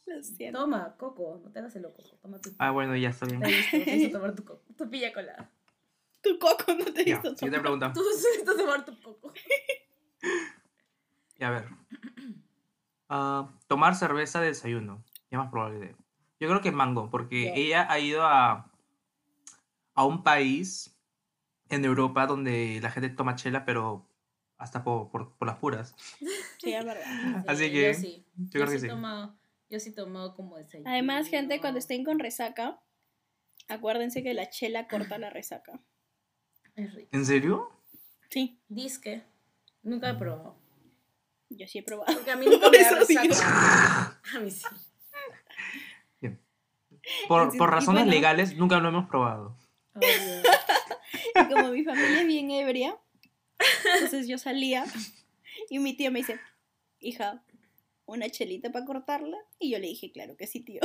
Toma, 0.52 0.94
Coco, 0.96 1.40
no 1.42 1.50
te 1.50 1.58
hagas 1.58 1.74
el 1.76 1.82
loco. 1.82 2.02
Toma 2.20 2.38
tu. 2.40 2.50
Ah, 2.58 2.70
bueno, 2.70 2.94
ya 2.96 3.08
está 3.10 3.26
bien. 3.26 3.40
Te 3.40 3.48
he 3.48 3.96
visto, 3.96 4.10
tomar 4.18 4.34
tu 4.34 4.44
coco. 4.44 4.62
Tu 4.76 4.88
pilla 4.90 5.12
colada. 5.12 5.50
Tu 6.20 6.38
coco 6.38 6.74
no 6.74 6.84
te 6.84 7.00
he 7.02 7.04
Ya, 7.04 7.14
visto 7.16 7.30
siguiente 7.36 7.58
tomar. 7.58 7.62
pregunta. 7.62 7.92
Tú 7.92 8.00
has 8.00 8.24
visto 8.36 8.56
tomar 8.56 8.84
tu 8.84 9.00
coco. 9.00 9.32
Y 11.38 11.44
a 11.44 11.50
ver. 11.50 11.64
Ah, 13.08 13.50
tomar 13.66 13.96
cerveza 13.96 14.40
de 14.40 14.48
desayuno. 14.48 15.02
¿Qué 15.28 15.36
más 15.36 15.50
probable 15.50 15.78
de? 15.80 15.96
Yo 16.38 16.48
creo 16.48 16.60
que 16.60 16.70
mango, 16.70 17.10
porque 17.10 17.46
Ya. 17.46 17.54
ella 17.54 17.86
ha 17.90 17.98
ido 17.98 18.22
a, 18.24 18.70
a 19.94 20.04
un 20.04 20.22
país 20.22 20.96
en 21.68 21.84
Europa 21.84 22.26
donde 22.26 22.78
la 22.80 22.90
gente 22.90 23.08
toma 23.10 23.34
chela, 23.34 23.64
pero 23.64 24.06
hasta 24.62 24.82
por, 24.84 25.10
por, 25.10 25.36
por 25.36 25.48
las 25.48 25.56
puras. 25.58 25.94
Sí, 26.58 26.72
es 26.72 26.84
verdad. 26.84 27.44
Así 27.48 27.64
Sí, 27.66 27.70
que 27.72 27.92
Yo 27.92 27.98
sí. 27.98 28.26
Yo 28.36 28.50
creo 28.50 28.66
que 28.66 28.72
sí. 28.72 28.80
sí. 28.80 28.86
he 28.86 28.90
tomado- 28.90 29.36
yo 29.68 29.80
sí 29.80 29.88
he 29.90 29.92
tomado 29.92 30.34
como 30.34 30.56
desayuno. 30.58 30.90
Además, 30.90 31.28
gente, 31.28 31.58
cuando 31.60 31.78
estén 31.78 32.04
con 32.04 32.18
resaca, 32.18 32.78
acuérdense 33.68 34.22
que 34.22 34.34
la 34.34 34.50
chela 34.50 34.86
corta 34.86 35.16
la 35.18 35.30
resaca. 35.30 35.80
Es 36.76 36.94
rico. 36.94 37.08
¿En 37.12 37.24
serio? 37.26 37.70
Sí, 38.30 38.60
Disque. 38.68 39.22
Nunca 39.82 40.10
he 40.10 40.14
probado. 40.14 40.56
yo 41.48 41.66
sí 41.66 41.78
he 41.78 41.82
probado. 41.82 42.12
Porque 42.14 42.30
a 42.30 42.36
mí 42.36 42.46
nunca 42.46 42.68
me 42.70 42.78
da 42.78 42.90
resaca. 42.90 44.20
A 44.36 44.40
mí 44.40 44.50
sí. 44.50 44.64
Por, 47.26 47.50
Sí, 47.50 47.58
por 47.58 47.70
razones 47.70 48.02
bueno. 48.04 48.12
legales, 48.12 48.56
nunca 48.56 48.78
lo 48.78 48.88
hemos 48.90 49.08
probado. 49.08 49.56
Y 50.00 51.52
como 51.52 51.68
mi 51.72 51.82
familia 51.82 52.20
es 52.20 52.26
bien 52.26 52.50
ebria, 52.52 52.96
entonces 53.94 54.28
yo 54.28 54.38
salía 54.38 54.84
y 55.70 55.78
mi 55.78 55.96
tío 55.96 56.10
me 56.10 56.20
dice, 56.20 56.38
hija, 57.00 57.44
¿una 58.06 58.28
chelita 58.28 58.70
para 58.72 58.84
cortarla? 58.84 59.38
Y 59.58 59.70
yo 59.70 59.78
le 59.78 59.86
dije, 59.88 60.12
claro 60.12 60.36
que 60.36 60.46
sí, 60.46 60.60
tío. 60.60 60.80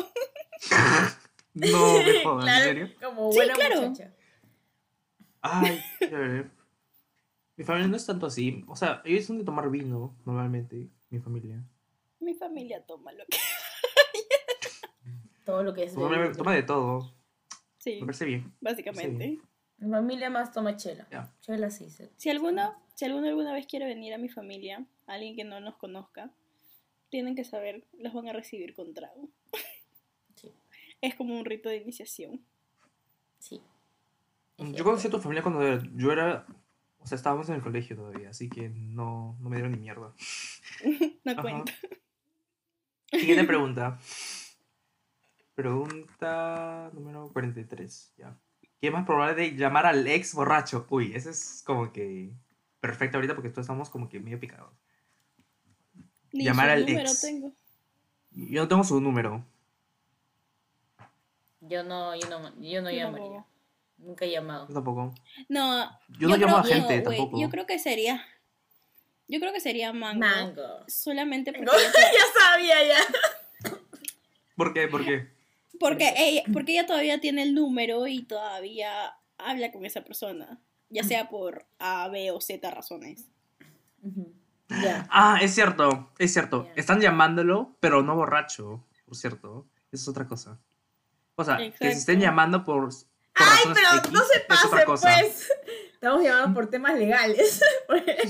No 1.54 2.04
me 2.04 2.24
jodas, 2.24 2.44
Claro, 2.46 2.66
¿en 2.70 2.88
serio? 2.88 2.96
Como 3.02 3.32
Sí, 3.32 3.38
buena 3.40 3.54
claro. 3.56 3.82
muchacha. 3.90 4.14
Ay. 5.42 5.82
Mi 7.56 7.64
familia 7.64 7.88
no 7.88 7.96
es 7.98 8.06
tanto 8.06 8.28
así. 8.28 8.64
O 8.68 8.76
sea, 8.76 9.02
ellos 9.06 9.26
son 9.26 9.40
de 9.40 9.44
tomar 9.44 9.68
vino, 9.72 10.16
normalmente, 10.24 10.88
mi 11.10 11.20
familia. 11.20 11.64
Mi 12.20 12.36
familia 12.36 12.86
toma 12.86 13.12
lo 13.12 13.26
que... 13.26 13.38
Todo 15.46 15.64
lo 15.64 15.74
que 15.74 15.86
es. 15.86 15.96
Toma 15.96 16.54
de 16.54 16.62
todo. 16.64 17.12
Sí, 17.80 17.96
Me 18.02 18.06
parece 18.06 18.26
bien. 18.26 18.54
básicamente. 18.62 19.40
Mi 19.80 19.90
familia 19.92 20.30
más 20.30 20.52
toma 20.52 20.76
chela. 20.76 21.08
Chela 21.42 21.70
sí. 21.70 21.90
se- 21.90 22.12
Si 22.18 22.30
alguno, 22.30 22.74
si 22.96 23.06
alguno 23.06 23.28
alguna 23.28 23.54
vez 23.54 23.68
quiere 23.68 23.86
venir 23.86 24.14
a 24.14 24.18
mi 24.18 24.30
familia, 24.30 24.86
alguien 25.06 25.36
que 25.36 25.44
no 25.44 25.60
nos 25.60 25.76
conozca, 25.78 26.32
tienen 27.10 27.36
que 27.36 27.44
saber, 27.44 27.86
los 28.00 28.14
van 28.14 28.28
a 28.28 28.34
recibir 28.34 28.74
con 28.76 28.94
trago. 28.94 29.30
Sí. 30.36 30.52
Es 31.02 31.16
como 31.16 31.38
un 31.38 31.46
rito 31.46 31.70
de 31.70 31.78
iniciación. 31.78 32.44
Sí. 33.40 33.62
Yo 34.58 34.84
conocí 34.84 35.08
a 35.08 35.12
tu 35.12 35.20
familia 35.20 35.44
cuando 35.44 35.62
era- 35.62 35.84
yo 35.96 36.12
era. 36.12 36.46
O 37.00 37.06
sea, 37.06 37.16
estábamos 37.16 37.48
en 37.50 37.56
el 37.56 37.62
colegio 37.62 37.96
todavía, 37.96 38.30
así 38.32 38.50
que 38.50 38.70
no, 38.70 39.38
no 39.40 39.50
me 39.50 39.56
dieron 39.58 39.72
ni 39.74 39.78
mierda. 39.80 40.14
No 41.24 41.36
cuenta. 41.42 41.72
Siguiente 43.12 43.44
pregunta. 43.46 44.00
Pregunta 45.56 46.90
número 46.94 47.30
43. 47.32 48.14
Ya. 48.18 48.38
¿Qué 48.80 48.92
más 48.92 49.06
probable 49.06 49.36
de 49.36 49.56
llamar 49.56 49.86
al 49.86 50.06
ex 50.08 50.34
borracho? 50.34 50.86
Uy, 50.90 51.14
ese 51.16 51.32
es 51.32 51.64
como 51.66 51.92
que 51.92 52.32
perfecto 52.80 53.18
ahorita 53.18 53.34
porque 53.34 53.50
todos 53.50 53.64
estamos 53.64 53.90
como 53.90 54.08
que 54.08 54.20
medio 54.20 54.40
picados. 54.40 54.72
Ni 56.32 56.44
Llamar 56.44 56.68
su 56.68 56.72
al 56.74 56.82
número 56.82 57.10
ex. 57.10 57.22
tengo. 57.22 57.54
Yo 58.32 58.62
no 58.62 58.68
tengo 58.68 58.84
su 58.84 59.02
número. 59.02 59.44
Yo 61.62 61.84
no, 61.84 62.16
yo 62.16 62.30
no, 62.30 62.50
yo 62.62 62.82
no 62.82 62.92
Yo 62.92 62.98
llamaría. 62.98 63.46
Nunca 63.98 64.26
he 64.26 64.32
llamado. 64.32 64.68
Yo 64.68 64.76
tampoco. 64.76 65.14
No, 65.50 65.90
Yo 66.20 66.28
no 66.28 66.38
llamo 66.38 66.58
a 66.58 66.64
gente 66.64 66.98
no, 66.98 67.04
tampoco. 67.04 67.40
Yo 67.40 67.50
creo 67.50 67.66
que 67.66 67.80
sería. 67.80 68.24
Yo 69.28 69.40
creo 69.40 69.52
que 69.52 69.60
sería 69.60 69.92
mango. 69.92 70.20
Mango. 70.20 70.84
Solamente 70.88 71.52
porque, 71.52 71.66
No, 71.66 71.72
ya 71.78 72.40
sabía 72.40 72.76
ya. 72.88 73.72
¿Por 74.56 74.74
qué? 74.74 74.88
¿Por 74.88 75.04
qué? 75.04 75.37
Porque, 75.80 76.14
ella, 76.18 76.44
porque 76.54 76.74
ella 76.74 76.86
todavía 76.86 77.20
tiene 77.20 77.44
el 77.44 77.54
número 77.54 78.08
y 78.08 78.24
todavía 78.24 79.16
habla 79.38 79.72
con 79.72 79.86
esa 79.86 80.02
persona. 80.02 80.60
Ya 80.90 81.04
sea 81.04 81.30
por 81.30 81.66
A, 81.80 82.08
B 82.08 82.32
o 82.32 82.40
Z 82.40 82.70
razones. 82.72 83.28
Ah, 85.10 85.40
es 85.42 85.54
cierto, 85.54 86.12
es 86.18 86.34
cierto. 86.34 86.70
Están 86.76 87.02
llamándolo, 87.02 87.76
pero 87.80 88.04
no 88.04 88.16
borracho, 88.16 88.86
por 89.06 89.16
cierto. 89.16 89.68
Eso 89.92 90.04
es 90.04 90.08
otra 90.08 90.28
cosa. 90.28 90.60
O 91.36 91.44
sea, 91.44 91.58
que 91.58 91.72
se 91.72 91.90
estén 91.90 92.20
llamando 92.20 92.64
por 92.64 92.90
Ay, 93.38 93.74
pero 93.74 93.88
X 94.00 94.12
no 94.12 94.22
se 94.24 94.86
cosa. 94.86 95.10
pues. 95.20 95.50
Estamos 95.94 96.24
llamando 96.24 96.54
por 96.54 96.70
temas 96.70 96.98
legales. 96.98 97.62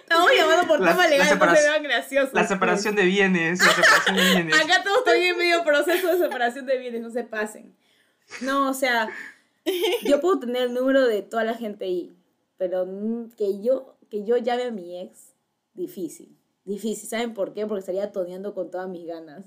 Estamos 0.00 0.30
llamando 0.36 0.66
por 0.66 0.80
La- 0.80 0.92
temas 0.92 1.10
legales, 1.10 1.38
no 1.38 1.54
se 1.56 1.62
vean 1.62 1.82
graciosos. 1.82 2.34
La 2.34 2.46
separación 2.46 2.94
de 2.96 3.04
bienes, 3.04 3.60
la 3.60 3.72
separación 3.74 4.16
de 4.16 4.24
bienes. 4.24 4.54
pues. 4.56 4.64
Acá 4.64 4.82
todos 4.82 4.98
están 4.98 5.16
en 5.16 5.36
medio 5.38 5.64
proceso 5.64 6.08
de 6.08 6.18
separación 6.18 6.66
de 6.66 6.78
bienes, 6.78 7.00
no 7.02 7.10
se 7.10 7.24
pasen. 7.24 7.76
No, 8.40 8.70
o 8.70 8.74
sea, 8.74 9.08
yo 10.02 10.20
puedo 10.20 10.38
tener 10.40 10.64
el 10.64 10.74
número 10.74 11.06
de 11.06 11.22
toda 11.22 11.44
la 11.44 11.54
gente 11.54 11.84
ahí, 11.86 12.16
pero 12.56 12.86
que 13.36 13.60
yo, 13.62 13.96
que 14.10 14.24
yo 14.24 14.36
llame 14.36 14.64
a 14.64 14.70
mi 14.70 15.00
ex, 15.00 15.32
difícil. 15.74 16.36
Difícil, 16.64 17.08
¿saben 17.08 17.32
por 17.34 17.54
qué? 17.54 17.66
Porque 17.66 17.80
estaría 17.80 18.12
toneando 18.12 18.54
con 18.54 18.70
todas 18.70 18.88
mis 18.88 19.06
ganas. 19.06 19.44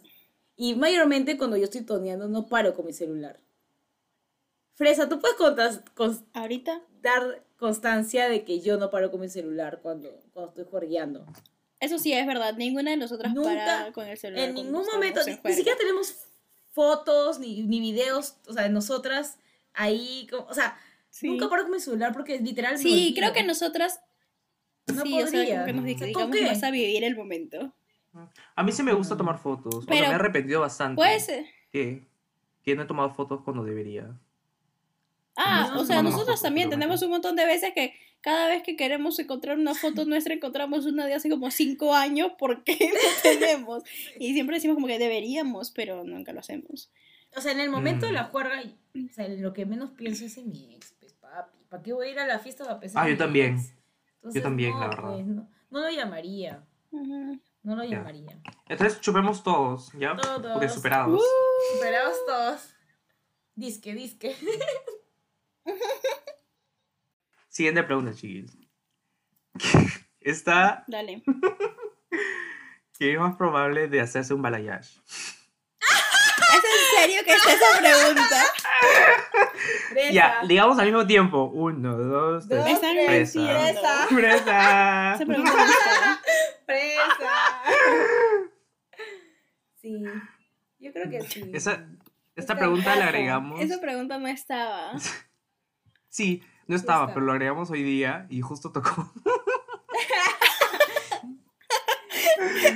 Y 0.56 0.76
mayormente 0.76 1.38
cuando 1.38 1.56
yo 1.58 1.66
estoy 1.66 1.82
toneando 1.82 2.28
no 2.28 2.48
paro 2.48 2.74
con 2.74 2.86
mi 2.86 2.94
celular. 2.94 3.40
Fresa, 4.82 5.08
¿tú 5.08 5.20
puedes 5.20 5.36
Ahorita, 6.34 6.82
dar 7.04 7.44
constancia 7.58 8.28
de 8.28 8.44
que 8.44 8.62
yo 8.62 8.78
no 8.78 8.90
paro 8.90 9.12
con 9.12 9.22
mi 9.22 9.30
celular 9.30 9.80
cuando, 9.84 10.10
cuando 10.34 10.50
estoy 10.50 10.66
juergueando? 10.72 11.24
eso 11.80 12.00
sí 12.00 12.12
es 12.14 12.26
verdad. 12.26 12.56
Ninguna 12.58 12.90
de 12.90 12.98
nosotras 12.98 13.32
Nunca, 13.32 13.50
para 13.54 13.92
con 13.92 14.08
el 14.08 14.18
celular. 14.18 14.50
En 14.50 14.56
ningún 14.56 14.84
momento, 14.92 15.20
en 15.22 15.40
ni, 15.44 15.54
siquiera 15.54 15.78
tenemos 15.78 16.16
fotos 16.72 17.38
ni, 17.38 17.62
ni 17.62 17.80
videos, 17.80 18.38
o 18.48 18.54
sea, 18.54 18.64
de 18.64 18.70
nosotras 18.70 19.38
ahí, 19.76 20.26
como- 20.32 20.48
o 20.48 20.54
sea, 20.56 20.76
Sí. 21.12 21.28
nunca 21.28 21.48
paro 21.48 21.62
con 21.64 21.74
mi 21.74 21.80
celular 21.80 22.12
porque 22.12 22.40
literal 22.40 22.80
Sí, 22.80 22.92
olvido. 22.92 23.16
creo 23.18 23.34
que 23.34 23.44
nosotras. 23.44 24.00
No 24.88 25.04
sí, 25.04 25.14
o 25.22 25.28
sea, 25.28 25.40
podría. 25.42 25.54
como 25.54 25.66
que 25.68 25.74
nos 25.74 25.84
¿Tú 25.84 26.00
dedicamos 26.06 26.42
más 26.42 26.64
a 26.64 26.72
vivir 26.72 27.04
el 27.04 27.16
momento. 27.16 27.72
A 28.56 28.64
mí 28.64 28.72
sí 28.72 28.82
me 28.82 28.94
gusta 28.94 29.16
tomar 29.16 29.38
fotos. 29.38 29.76
o 29.76 29.82
sea, 29.84 29.90
Pero- 29.90 30.08
me 30.08 30.12
he 30.14 30.16
arrepentido 30.16 30.62
bastante. 30.62 30.96
Puede 30.96 31.20
ser. 31.20 31.46
Que, 31.72 32.08
que 32.64 32.76
no 32.76 32.82
he 32.82 32.86
tomado 32.88 33.12
fotos 33.14 33.42
cuando 33.44 33.64
debería. 33.64 34.18
Ah, 35.44 35.72
No, 35.74 35.82
o 35.82 35.86
sea, 35.86 35.98
no, 35.98 36.04
no, 36.04 36.10
nosotros 36.12 36.38
no, 36.42 36.48
también 36.48 36.70
tenemos 36.70 37.02
un 37.02 37.10
montón 37.12 37.36
de 37.36 37.46
veces 37.46 37.74
que 37.74 37.94
cada 38.22 38.48
vez 38.48 38.62
que 38.64 38.76
queremos 38.76 39.18
encontrar 39.20 39.58
una 39.58 39.74
foto 39.74 40.06
nuestra, 40.06 40.34
encontramos 40.34 40.86
una 40.86 41.06
de 41.08 41.16
hace 41.16 41.30
como 41.30 41.50
cinco 41.52 41.96
años 41.96 42.32
porque 42.38 42.78
no 42.94 43.00
tenemos. 43.24 43.84
Y 44.20 44.34
siempre 44.34 44.58
decimos 44.58 44.76
como 44.76 44.88
que 44.88 45.00
deberíamos, 45.00 45.72
pero 45.72 46.04
nunca 46.04 46.32
lo 46.34 46.40
hacemos. 46.42 46.92
O 47.36 47.42
sea, 47.42 47.52
en 47.54 47.60
el 47.62 47.70
momento 47.70 48.06
de 48.06 48.12
Mm. 48.12 48.16
la 48.16 48.24
juerga, 48.26 48.62
o 48.62 49.14
sea, 49.14 49.28
lo 49.30 49.54
que 49.54 49.66
menos 49.66 49.92
pienso 49.92 50.26
es 50.26 50.38
en 50.38 50.50
mi 50.50 50.76
ex, 50.76 50.94
pues, 51.00 51.14
papi. 51.14 51.58
¿Para 51.70 51.82
qué 51.82 51.94
voy 51.94 52.08
a 52.08 52.12
ir 52.12 52.20
a 52.20 52.28
la 52.28 52.40
fiesta 52.40 52.70
a 52.70 52.80
pesar 52.80 53.04
Ah, 53.06 53.10
yo 53.10 53.18
también. 53.18 53.58
Entonces, 54.16 54.44
también, 54.44 54.72
no, 54.72 54.80
la 54.82 54.88
verdad. 54.90 55.14
pues, 55.14 55.26
no, 55.26 55.50
no 55.72 55.80
lo 55.80 55.90
llamaría, 55.90 56.64
Ujú. 56.92 57.40
no 57.64 57.76
lo 57.76 57.84
Ya. 57.86 57.98
llamaría. 57.98 58.38
Entonces 58.70 59.00
chupemos 59.02 59.42
todos, 59.44 59.92
¿ya? 59.98 60.16
Todos. 60.16 60.52
Porque 60.54 60.70
superados. 60.70 61.24
Superados 61.74 62.18
todos. 62.28 62.62
Disque, 63.56 63.94
disque. 63.96 64.36
Siguiente 67.50 67.84
pregunta, 67.84 68.14
chiquis. 68.14 68.52
Está, 70.22 70.84
Dale. 70.88 71.24
¿qué 72.98 73.14
es 73.14 73.20
más 73.20 73.36
probable 73.36 73.88
de 73.88 74.02
hacerse 74.02 74.34
un 74.36 74.42
balayage? 74.42 75.00
¿Es 75.80 76.64
en 76.64 77.00
serio 77.00 77.24
que 77.26 77.34
está 77.34 77.54
esa 77.54 77.80
pregunta? 77.80 78.44
Ya, 80.12 80.42
digamos 80.48 80.80
al 80.80 80.86
mismo 80.86 81.06
tiempo. 81.06 81.46
Uno, 81.54 81.98
dos, 81.98 82.48
tres. 82.48 82.60
Dos, 82.60 82.66
Me 82.68 82.72
están 82.74 82.96
tres, 83.06 83.36
mintiendo. 83.36 83.62
fresa. 83.62 84.08
¡Fresa! 84.10 85.14
Esa 85.16 85.26
pregunta 85.26 85.54
no 85.54 85.66
está. 85.72 86.22
Fresa. 86.66 87.62
Sí. 89.82 90.04
Yo 90.80 90.94
creo 90.94 91.10
que 91.10 91.22
sí. 91.22 91.52
Esa- 91.54 91.74
esta 91.74 92.54
Está 92.54 92.58
pregunta 92.58 92.96
la 92.96 93.06
agregamos. 93.06 93.60
Esa 93.60 93.80
pregunta 93.82 94.18
no 94.18 94.28
estaba. 94.28 94.94
Sí, 96.12 96.44
no 96.68 96.76
estaba, 96.76 97.08
pero 97.14 97.26
lo 97.26 97.32
agregamos 97.32 97.70
hoy 97.72 97.84
día 97.84 98.28
y 98.30 98.42
justo 98.42 98.72
tocó. 98.72 99.12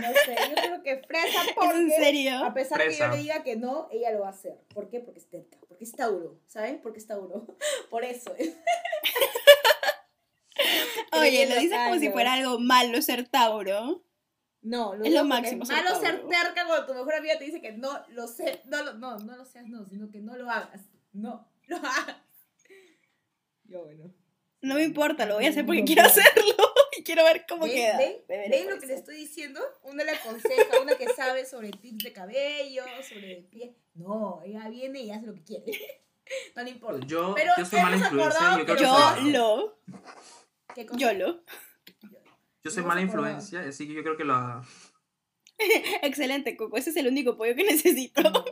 No 0.01 0.07
sé, 0.25 0.35
yo 0.49 0.55
creo 0.55 0.83
que 0.83 0.97
fresa 1.07 1.41
¿Es 1.41 1.47
en 1.47 1.55
porque 1.55 1.89
serio? 1.97 2.43
a 2.45 2.53
pesar 2.53 2.79
de 2.79 2.89
que 2.89 2.97
yo 2.97 3.07
le 3.07 3.17
diga 3.17 3.43
que 3.43 3.55
no, 3.55 3.87
ella 3.91 4.11
lo 4.11 4.21
va 4.21 4.27
a 4.27 4.31
hacer. 4.31 4.59
¿Por 4.73 4.89
qué? 4.89 4.99
Porque 4.99 5.19
es 5.19 5.29
terca, 5.29 5.57
porque 5.67 5.83
es 5.85 5.91
Tauro, 5.91 6.39
¿saben? 6.45 6.79
Porque 6.81 6.99
es 6.99 7.07
Tauro. 7.07 7.47
Por 7.89 8.03
eso. 8.03 8.33
Oye, 11.13 11.47
lo 11.47 11.55
dices 11.59 11.77
como 11.85 11.99
si 11.99 12.09
fuera 12.09 12.33
algo 12.33 12.59
malo 12.59 13.01
ser 13.01 13.27
Tauro. 13.27 14.03
No, 14.61 14.93
Es 14.95 15.01
digo 15.03 15.23
lo 15.23 15.29
porque 15.29 15.41
máximo 15.41 15.63
Es 15.63 15.69
ser 15.69 15.83
malo 15.83 15.99
ser 15.99 16.15
Tauro. 16.21 16.29
terca 16.29 16.65
cuando 16.67 16.85
tu 16.85 16.93
mejor 16.93 17.15
amiga 17.15 17.37
te 17.37 17.45
dice 17.45 17.61
que 17.61 17.71
no 17.73 17.89
lo 18.09 18.27
sé, 18.27 18.61
no 18.65 18.83
lo, 18.83 18.93
no, 18.95 19.17
no 19.19 19.35
lo 19.35 19.45
seas, 19.45 19.67
no, 19.67 19.85
sino 19.85 20.09
que 20.11 20.19
no 20.19 20.35
lo 20.37 20.49
hagas. 20.49 20.81
No, 21.13 21.47
lo 21.67 21.77
hagas. 21.77 22.17
Yo, 23.67 23.83
bueno. 23.83 24.13
No 24.61 24.75
me 24.75 24.83
importa, 24.83 25.25
lo 25.25 25.35
voy 25.35 25.45
a 25.45 25.49
hacer 25.49 25.65
porque 25.65 25.81
No, 25.81 25.85
quiero 25.85 26.01
no. 26.03 26.07
hacerlo 26.09 26.55
y 26.97 27.03
quiero 27.03 27.23
ver 27.23 27.45
cómo 27.47 27.65
¿Ven, 27.65 27.75
queda. 27.75 27.97
ven? 27.97 28.15
Beberé 28.27 28.49
¿Ven 28.49 28.63
por 28.65 28.73
lo 28.75 28.79
que 28.81 28.87
le 28.87 28.93
estoy 28.95 29.15
diciendo? 29.17 29.59
Una 29.83 30.03
le 30.03 30.11
aconseja, 30.11 30.81
una 30.81 30.95
que 30.95 31.07
sabe 31.09 31.45
sobre 31.45 31.69
tips 31.71 32.03
de 32.03 32.13
cabello, 32.13 32.83
sobre 33.07 33.37
el 33.37 33.43
pie. 33.45 33.75
No, 33.93 34.41
ella 34.43 34.67
viene 34.69 35.01
y 35.01 35.11
hace 35.11 35.27
lo 35.27 35.33
que 35.35 35.43
quiere. 35.43 35.65
No 36.55 36.63
le 36.63 36.71
importa. 36.71 37.05
Yo, 37.05 37.35
Pero 37.35 37.51
yo 37.55 37.65
soy 37.65 37.79
mala 37.81 37.97
influencia 37.97 38.53
acordado 38.55 38.65
yo 38.65 39.21
Yo 39.21 39.29
lo, 39.29 39.79
¿Qué 40.73 40.87
cosa? 40.87 40.99
yo 40.99 41.13
lo. 41.13 41.43
Yo 42.63 42.71
soy 42.71 42.83
mala 42.83 43.01
influencia, 43.01 43.59
así 43.59 43.87
que 43.87 43.93
yo 43.93 44.01
creo 44.01 44.17
que 44.17 44.23
la... 44.25 44.63
Excelente, 46.01 46.57
Coco. 46.57 46.77
Ese 46.77 46.89
es 46.89 46.95
el 46.95 47.07
único 47.07 47.37
pollo 47.37 47.53
que 47.55 47.63
necesito. 47.63 48.23
No, 48.23 48.43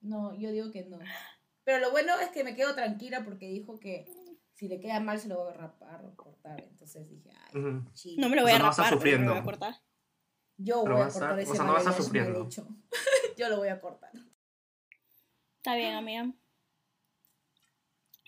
no, 0.00 0.38
yo 0.38 0.52
digo 0.52 0.70
que 0.70 0.84
no. 0.84 1.00
Pero 1.64 1.78
lo 1.80 1.90
bueno 1.90 2.18
es 2.20 2.28
que 2.28 2.44
me 2.44 2.54
quedo 2.54 2.76
tranquila 2.76 3.24
porque 3.24 3.48
dijo 3.48 3.80
que 3.80 4.06
si 4.58 4.66
le 4.68 4.80
queda 4.80 4.98
mal 4.98 5.20
se 5.20 5.28
lo 5.28 5.44
va 5.44 5.50
a 5.50 5.54
rapar 5.54 6.04
o 6.04 6.14
cortar. 6.16 6.60
Entonces 6.60 7.08
dije, 7.08 7.30
ay, 7.30 7.80
chido. 7.94 8.20
No 8.20 8.28
me 8.28 8.34
lo 8.36 8.42
O 8.42 8.44
voy 8.44 8.50
sea, 8.50 8.56
a 8.56 8.58
no 8.58 8.64
vas 8.66 8.78
a 8.80 8.82
rapar, 8.84 8.98
pero 9.02 9.18
me 9.20 9.24
lo 9.26 9.30
voy 9.32 9.40
a 9.40 9.44
cortar. 9.44 9.74
Yo 10.56 10.82
Pero 10.82 10.94
voy 10.96 11.02
a 11.04 11.06
a- 11.06 11.10
cortar 11.12 11.32
o 11.32 11.38
ese 11.38 11.54
sea, 11.54 11.64
no 11.64 11.72
vas 11.72 11.86
a 11.86 11.92
sufriendo. 11.92 12.48
Yo 13.38 13.48
lo 13.48 13.56
voy 13.58 13.68
a 13.68 13.80
cortar. 13.80 14.10
Está 15.58 15.76
bien, 15.76 15.94
amiga. 15.94 16.32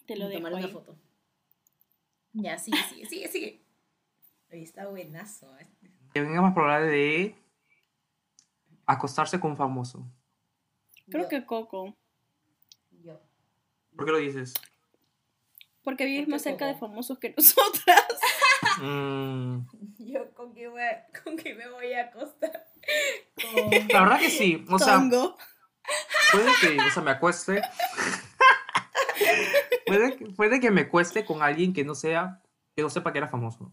Te 0.06 0.16
lo 0.16 0.26
Voy 0.26 0.34
a 0.34 0.38
dejo 0.38 0.38
tomar 0.38 0.52
una 0.52 0.66
ahí. 0.66 0.72
foto. 0.72 0.96
Ya, 2.32 2.58
sigue, 2.58 2.78
sigue, 2.88 3.06
sigue, 3.06 3.28
sigue. 3.28 3.64
Ahí 4.52 4.62
está 4.62 4.86
buenazo. 4.86 5.56
eh. 5.58 5.68
Que 6.14 6.20
venga 6.20 6.40
más 6.42 6.54
probable 6.54 6.86
de 6.90 7.34
acostarse 8.86 9.38
con 9.40 9.52
un 9.52 9.56
famoso. 9.56 10.08
Creo 11.08 11.24
Yo, 11.24 11.28
que 11.28 11.44
Coco. 11.46 11.96
Yo. 13.02 13.20
¿Por 13.96 14.04
qué 14.06 14.12
lo 14.12 14.18
dices? 14.18 14.54
Porque 15.90 16.04
vives 16.04 16.20
¿Por 16.20 16.26
qué 16.26 16.30
más 16.32 16.42
cerca 16.42 16.66
de 16.66 16.74
famosos 16.76 17.18
que 17.18 17.30
nosotras. 17.36 18.04
Mm, 18.80 19.58
Yo 19.98 20.32
con 20.34 20.54
que, 20.54 20.68
voy 20.68 20.82
a- 20.82 21.06
con 21.24 21.36
que 21.36 21.54
me 21.54 21.68
voy 21.68 21.92
a 21.94 22.04
acostar. 22.04 22.66
Con... 23.34 23.70
la 23.88 24.00
verdad 24.02 24.20
que 24.20 24.30
sí. 24.30 24.64
O 24.70 24.78
sea, 24.78 24.94
Tongo. 24.94 25.36
puede 26.32 26.50
que 26.60 26.80
o 26.80 26.90
sea, 26.90 27.02
me 27.02 27.10
acueste. 27.10 27.60
puede, 29.86 30.16
que- 30.16 30.26
puede 30.26 30.60
que 30.60 30.70
me 30.70 30.88
cueste 30.88 31.24
con 31.24 31.42
alguien 31.42 31.72
que 31.72 31.84
no 31.84 31.94
sea, 31.94 32.40
que 32.76 32.82
no 32.82 32.90
sepa 32.90 33.12
que 33.12 33.18
era 33.18 33.28
famoso. 33.28 33.72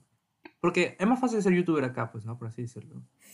Porque 0.59 0.97
es 0.99 1.07
más 1.07 1.19
fácil 1.19 1.41
ser 1.43 1.53
youtuber 1.53 1.83
acá, 1.83 2.11
pues, 2.11 2.25
¿no? 2.25 2.37
Por 2.37 2.47
así 2.47 2.63
decirlo. 2.63 3.03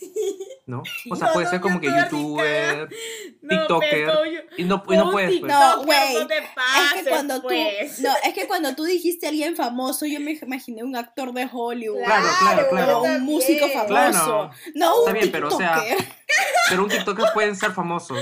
¿No? 0.66 0.82
O 1.10 1.16
sea, 1.16 1.26
No, 1.26 1.32
puede 1.34 1.44
no, 1.44 1.50
ser 1.50 1.60
como 1.60 1.78
que 1.78 1.88
youtuber 1.88 2.88
No, 3.42 3.48
TikToker, 3.48 4.08
y 4.56 4.64
no, 4.64 4.82
y 4.88 4.96
no 4.96 5.10
puedes, 5.10 5.40
pues. 5.40 5.52
No, 5.52 5.84
güey. 5.84 6.14
No 6.14 6.26
te 6.26 6.38
Es 6.38 6.92
que 6.94 7.10
cuando 7.10 7.42
tú, 7.42 7.48
pues. 7.48 8.00
no, 8.00 8.10
es 8.24 8.34
que 8.34 8.46
cuando 8.46 8.74
tú 8.74 8.84
dijiste 8.84 9.26
a 9.26 9.28
alguien 9.28 9.56
famoso, 9.56 10.06
yo 10.06 10.20
me 10.20 10.32
imaginé 10.32 10.82
un 10.82 10.96
actor 10.96 11.34
de 11.34 11.46
Hollywood. 11.52 12.04
Claro, 12.04 12.26
claro, 12.40 12.68
claro. 12.70 12.98
O 13.00 13.02
un 13.02 13.20
músico 13.24 13.68
famoso. 13.68 13.88
Claro. 13.88 14.50
No, 14.74 14.94
un 14.94 15.00
Está 15.00 15.12
bien, 15.12 15.32
pero, 15.32 15.48
o 15.48 15.50
sea, 15.50 15.74
tiktoker. 15.74 16.08
Pero 16.70 16.82
un 16.82 16.88
TikToker 16.88 17.26
pueden 17.34 17.56
ser 17.56 17.72
famosos. 17.72 18.18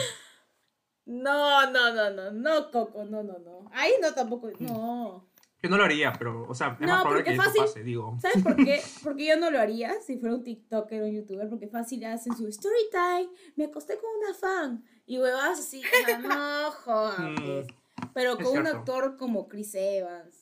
No, 1.05 1.71
no, 1.71 1.93
no, 1.95 2.11
no, 2.11 2.31
no, 2.33 2.71
Coco, 2.71 3.05
no, 3.05 3.23
no, 3.23 3.39
no. 3.39 3.71
Ahí 3.73 3.93
no 4.01 4.13
tampoco, 4.15 4.51
no. 4.59 5.29
Yo 5.63 5.71
no 5.71 5.77
lo 5.77 5.85
haría, 5.85 6.13
pero, 6.19 6.45
o 6.49 6.55
sea, 6.55 6.77
es 6.81 6.81
No, 6.81 6.89
más 6.89 7.03
probable 7.03 7.25
que 7.25 7.33
eso 7.35 7.43
fácil- 7.43 7.61
pase, 7.63 7.83
digo. 7.85 8.17
¿Sabes 8.21 8.43
por 8.43 8.57
qué? 8.57 8.81
Porque 9.05 9.27
yo 9.27 9.37
no 9.39 9.51
lo 9.51 9.61
haría 9.61 9.95
si 10.05 10.19
fuera 10.19 10.35
un 10.35 10.43
TikToker 10.43 11.03
o 11.03 11.07
un 11.07 11.13
YouTuber, 11.13 11.49
porque 11.49 11.69
fácil 11.69 12.05
hacen 12.05 12.37
su 12.37 12.49
story 12.49 12.75
time, 12.91 13.29
me 13.57 13.67
acosté 13.67 13.97
con 13.99 14.11
una 14.25 14.35
fan, 14.35 14.85
y 15.07 15.19
huevadas 15.19 15.61
así, 15.61 15.81
o 15.81 15.83
sea, 16.07 16.19
no 16.19 16.71
jodan, 16.73 17.35
Mm, 17.35 17.37
pues. 17.47 17.67
Pero 18.15 18.37
con 18.37 18.59
un 18.59 18.67
actor 18.67 19.17
como 19.17 19.49
Chris 19.49 19.75
Evans, 19.75 20.42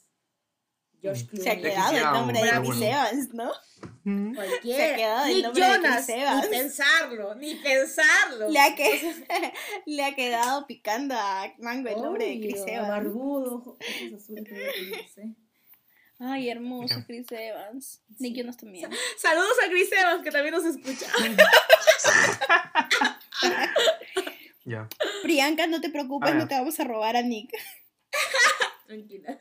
Josh 1.02 1.24
Mm. 1.24 1.26
Clooney, 1.28 1.42
Se 1.44 1.50
ha 1.50 1.60
quedado 1.60 1.96
el 1.96 2.02
nombre 2.02 2.42
de 2.42 2.48
Chris 2.50 2.62
bueno. 2.66 2.84
Evans, 2.84 3.34
¿no? 3.34 3.52
Mm. 4.04 4.34
cualquiera, 4.34 4.84
Se 4.84 4.92
ha 4.92 4.96
quedado 4.96 5.26
el 5.26 5.42
nombre 5.42 5.64
de 5.64 5.70
Jonas, 5.70 6.04
Chris 6.06 6.16
Evans. 6.18 6.42
ni 6.42 6.48
pensarlo, 6.58 7.34
ni 7.36 7.54
pensarlo. 7.56 8.48
Le 8.50 8.58
ha, 8.60 8.74
que... 8.74 9.14
le 9.86 10.04
ha 10.04 10.14
quedado 10.14 10.66
picando 10.66 11.14
a 11.16 11.52
Mango 11.58 11.88
el 11.88 12.02
nombre 12.02 12.26
de 12.26 12.40
Chris 12.40 12.60
Obvio, 12.62 12.74
Evans. 12.74 12.88
barbudo, 12.88 13.54
ojos 13.56 13.78
azules, 14.16 14.44
creo 14.48 14.72
que 14.72 14.90
no 14.90 14.96
sé. 15.14 15.34
Ay, 16.22 16.50
hermoso. 16.50 17.02
Chris 17.06 17.26
Evans. 17.30 18.02
Nick 18.18 18.36
Jonas 18.36 18.58
también. 18.58 18.90
Saludos 19.16 19.54
a 19.64 19.70
Chris 19.70 19.90
Evans, 19.90 20.22
que 20.22 20.30
también 20.30 20.54
nos 20.54 20.64
escucha. 20.66 21.06
Ya. 24.66 24.86
Priyanka, 25.22 25.66
no 25.66 25.80
te 25.80 25.88
preocupes, 25.88 26.28
A 26.28 26.32
ver. 26.32 26.42
no 26.42 26.46
te 26.48 26.54
vamos 26.54 26.78
a 26.78 26.84
robar 26.84 27.16
a 27.16 27.22
Nick. 27.22 27.50
Tranquila. 28.86 29.38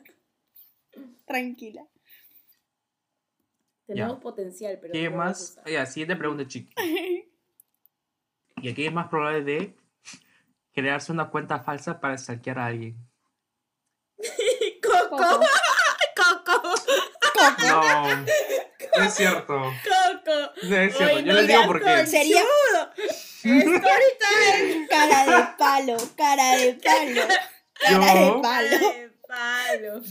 Tranquila. 1.26 1.82
Tenemos 3.86 4.16
Ya. 4.16 4.20
potencial, 4.20 4.78
pero 4.80 4.92
¿Qué 4.92 5.10
no 5.10 5.16
más? 5.16 5.58
Ya, 5.66 5.84
siguiente 5.86 6.16
pregunta, 6.16 6.46
chiqui. 6.46 6.72
¿Y 8.62 8.68
aquí 8.68 8.86
es 8.86 8.92
más 8.92 9.08
probable 9.08 9.42
de 9.42 9.74
crearse 10.72 11.10
una 11.12 11.30
cuenta 11.30 11.60
falsa 11.60 11.98
para 12.00 12.16
stalkear 12.16 12.58
a 12.58 12.66
alguien? 12.66 12.96
Coco, 14.82 15.16
Coco. 15.16 15.46
Coco, 16.16 16.74
Coco. 17.32 17.66
No, 17.66 18.16
no 18.16 19.04
es 19.04 19.14
cierto. 19.14 19.54
Coco. 19.54 20.52
No 20.62 20.76
es 20.76 20.96
cierto. 20.96 21.18
Yo 21.20 21.26
no, 21.26 21.32
les 21.32 21.46
digo 21.48 21.62
porque. 21.66 21.92
estoy. 22.00 22.06
Sería 22.06 22.42
Story 23.42 23.80
time. 24.20 24.86
cara 24.88 25.24
de 25.24 25.46
palo, 25.58 25.96
cara 26.16 26.56
de 26.58 26.74
palo, 26.74 27.22
cara 27.80 28.14
de 28.14 28.42
palo. 28.42 28.76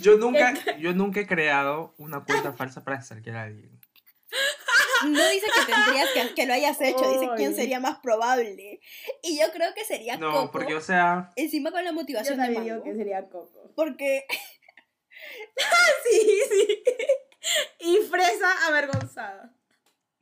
Yo 0.01 0.17
nunca, 0.17 0.53
yo 0.77 0.93
nunca 0.93 1.19
he 1.21 1.27
creado 1.27 1.93
una 1.97 2.23
cuenta 2.23 2.53
falsa 2.53 2.83
para 2.83 3.01
stalkear 3.01 3.35
a 3.35 3.43
alguien. 3.43 3.79
No 5.05 5.29
dice 5.29 5.45
que 5.55 5.71
tendrías 5.73 6.09
que, 6.13 6.33
que 6.35 6.45
lo 6.45 6.53
hayas 6.53 6.79
hecho, 6.81 7.09
dice 7.13 7.29
quién 7.37 7.55
sería 7.55 7.79
más 7.79 7.99
probable. 7.99 8.79
Y 9.23 9.39
yo 9.39 9.49
creo 9.53 9.73
que 9.73 9.85
sería 9.85 10.17
No, 10.17 10.31
Coco. 10.31 10.51
porque, 10.51 10.75
o 10.75 10.81
sea, 10.81 11.31
Encima 11.37 11.71
con 11.71 11.83
la 11.85 11.91
Yo 11.91 11.95
motivación 11.95 12.37
de 12.37 12.49
Mango. 12.49 12.61
digo 12.61 12.83
que 12.83 12.95
sería 12.95 13.27
Coco. 13.29 13.71
Porque 13.75 14.25
Sí, 16.09 16.41
sí. 16.49 16.83
Y 17.79 17.97
fresa 18.09 18.67
avergonzada. 18.67 19.53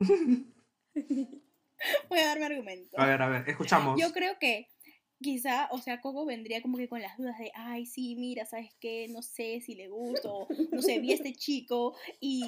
voy 2.08 2.18
a 2.18 2.26
darme 2.26 2.46
argumento. 2.46 2.98
a 3.00 3.06
ver, 3.06 3.20
a 3.22 3.28
ver, 3.28 3.48
escuchamos. 3.48 4.00
Yo 4.00 4.12
creo 4.12 4.38
que 4.38 4.68
quizá, 5.20 5.68
o 5.72 5.78
sea, 5.78 6.00
Coco 6.00 6.24
vendría 6.24 6.62
como 6.62 6.76
que 6.78 6.88
con 6.88 7.02
las 7.02 7.16
dudas 7.18 7.38
de, 7.38 7.50
ay, 7.54 7.86
sí, 7.86 8.14
mira, 8.16 8.46
¿sabes 8.46 8.74
qué? 8.80 9.06
No 9.08 9.22
sé 9.22 9.60
si 9.60 9.74
le 9.74 9.88
gusto, 9.88 10.46
no 10.72 10.80
sé, 10.82 10.98
vi 11.00 11.12
a 11.12 11.14
este 11.16 11.32
chico 11.32 11.96
y 12.20 12.44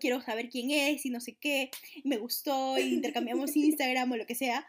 quiero 0.00 0.20
saber 0.20 0.48
quién 0.48 0.70
es 0.70 1.04
y 1.04 1.10
no 1.10 1.20
sé 1.20 1.34
qué, 1.34 1.70
me 2.04 2.16
gustó 2.18 2.78
y 2.78 2.94
intercambiamos 2.94 3.56
Instagram 3.56 4.12
o 4.12 4.16
lo 4.16 4.26
que 4.26 4.34
sea. 4.34 4.66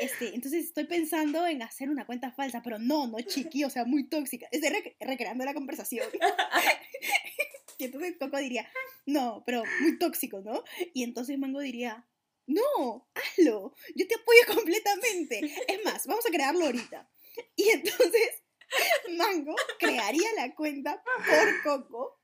Este, 0.00 0.34
entonces 0.34 0.66
estoy 0.66 0.84
pensando 0.84 1.46
en 1.46 1.62
hacer 1.62 1.90
una 1.90 2.06
cuenta 2.06 2.30
falsa, 2.32 2.62
pero 2.62 2.78
no, 2.78 3.06
no 3.08 3.20
chiqui, 3.20 3.64
o 3.64 3.70
sea, 3.70 3.84
muy 3.84 4.04
tóxica. 4.08 4.46
Estoy 4.52 4.70
rec- 4.70 4.96
recreando 5.00 5.44
la 5.44 5.52
conversación. 5.52 6.06
y 7.78 7.84
entonces 7.84 8.14
Coco 8.18 8.36
diría, 8.38 8.68
no, 9.06 9.42
pero 9.46 9.62
muy 9.80 9.98
tóxico, 9.98 10.40
¿no? 10.42 10.62
Y 10.94 11.02
entonces 11.02 11.38
Mango 11.38 11.60
diría, 11.60 12.06
no, 12.52 13.08
hazlo, 13.14 13.74
yo 13.94 14.06
te 14.08 14.14
apoyo 14.14 14.40
completamente. 14.54 15.40
Es 15.68 15.84
más, 15.84 16.06
vamos 16.06 16.24
a 16.26 16.30
crearlo 16.30 16.66
ahorita. 16.66 17.08
Y 17.56 17.68
entonces 17.70 18.42
Mango 19.16 19.54
crearía 19.78 20.28
la 20.36 20.54
cuenta 20.54 21.02
por 21.04 21.62
Coco. 21.62 22.16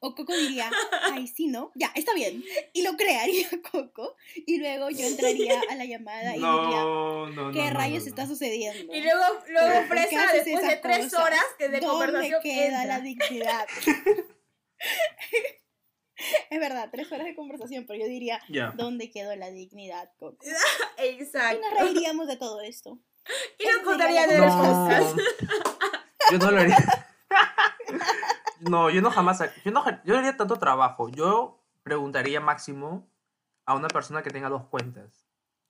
O 0.00 0.14
Coco 0.14 0.36
diría, 0.36 0.70
ay, 1.04 1.26
sí, 1.28 1.46
¿no? 1.46 1.70
Ya, 1.74 1.90
está 1.94 2.12
bien. 2.12 2.44
Y 2.74 2.82
lo 2.82 2.96
crearía 2.96 3.48
Coco. 3.72 4.16
Y 4.34 4.58
luego 4.58 4.90
yo 4.90 5.06
entraría 5.06 5.62
a 5.70 5.76
la 5.76 5.84
llamada 5.84 6.30
y 6.32 6.40
diría, 6.40 6.48
No, 6.50 7.26
no, 7.28 7.30
no. 7.30 7.52
¿qué 7.52 7.70
no, 7.70 7.78
rayos 7.78 8.02
no, 8.02 8.08
está 8.08 8.26
sucediendo? 8.26 8.92
Y 8.94 9.00
luego, 9.00 9.24
luego 9.48 9.88
¿Por 9.88 9.96
qué 9.96 10.06
fresa, 10.06 10.24
haces 10.24 10.44
después 10.44 10.66
de 10.68 10.76
tres 10.76 11.04
cosas? 11.04 11.20
horas 11.26 11.44
que 11.58 11.68
de 11.68 11.80
¿Dónde 11.80 11.86
conversación 11.86 12.42
queda 12.42 12.64
entra. 12.82 12.84
la 12.84 13.00
dignidad? 13.00 13.68
es 16.50 16.60
verdad, 16.60 16.88
tres 16.90 17.10
horas 17.12 17.26
de 17.26 17.34
conversación, 17.34 17.84
pero 17.86 18.00
yo 18.00 18.06
diría, 18.06 18.40
Ya. 18.48 18.72
¿dónde 18.76 19.10
quedó 19.10 19.34
la 19.36 19.50
dignidad, 19.50 20.10
Coco? 20.18 20.38
Y 20.44 21.02
Exacto. 21.22 21.60
nos 21.60 21.80
reiríamos 21.80 22.26
de 22.26 22.36
todo 22.36 22.60
esto. 22.60 22.98
Y 23.58 23.64
nos 23.66 23.74
Ese 23.76 23.82
contarían 23.84 24.28
sería 24.28 24.44
en 24.44 24.50
la 24.50 24.56
el 24.56 24.62
No, 24.62 24.88
podcast. 24.88 25.16
yo 26.32 26.38
no 26.38 26.50
lo 26.50 26.60
haría. 26.60 26.76
No, 28.60 28.90
yo 28.90 29.00
no 29.02 29.10
jamás, 29.10 29.38
yo 29.64 29.70
no, 29.70 29.84
yo 30.04 30.14
no 30.14 30.18
haría 30.18 30.36
tanto 30.36 30.56
trabajo. 30.56 31.08
Yo 31.10 31.62
preguntaría 31.84 32.40
máximo 32.40 33.08
a 33.64 33.74
una 33.76 33.86
persona 33.88 34.22
que 34.22 34.30
tenga 34.30 34.48
dos 34.48 34.64
cuentas. 34.66 35.26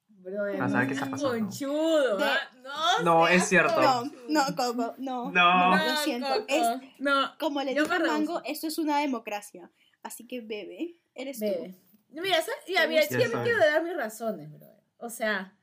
Brother, 0.09 0.57
Para 0.59 0.71
saber 0.71 0.87
qué 0.89 0.95
está 0.95 1.05
no 1.07 1.11
pasando. 1.13 1.33
conchudo, 1.35 2.17
De-. 2.17 2.25
No, 2.63 3.03
No, 3.05 3.29
es 3.29 3.45
cierto. 3.47 3.81
No, 3.81 4.05
no, 4.29 4.43
Coco, 4.57 4.95
no. 4.99 5.31
No. 5.31 5.77
lo 5.77 5.97
siento. 5.99 6.29
Coco, 6.29 6.45
Es, 6.49 6.67
no, 6.99 7.37
como 7.39 7.63
le 7.63 7.79
a 7.79 7.85
me 7.85 7.99
Mango, 8.01 8.41
esto 8.45 8.67
es 8.67 8.79
una 8.79 8.99
democracia. 9.01 9.71
Así 10.03 10.27
que 10.27 10.41
bebe, 10.41 10.99
eres 11.15 11.41
bebe. 11.41 11.77
Mira, 12.09 12.41
¿sabes? 12.41 12.61
Ya, 12.67 12.87
mira, 12.87 13.03
Ya 13.09 13.19
me 13.19 13.43
quiero 13.43 13.59
dar 13.59 13.83
mis 13.83 13.97
razones, 13.97 14.51
brother. 14.51 14.83
O 14.99 15.11
sea, 15.11 15.57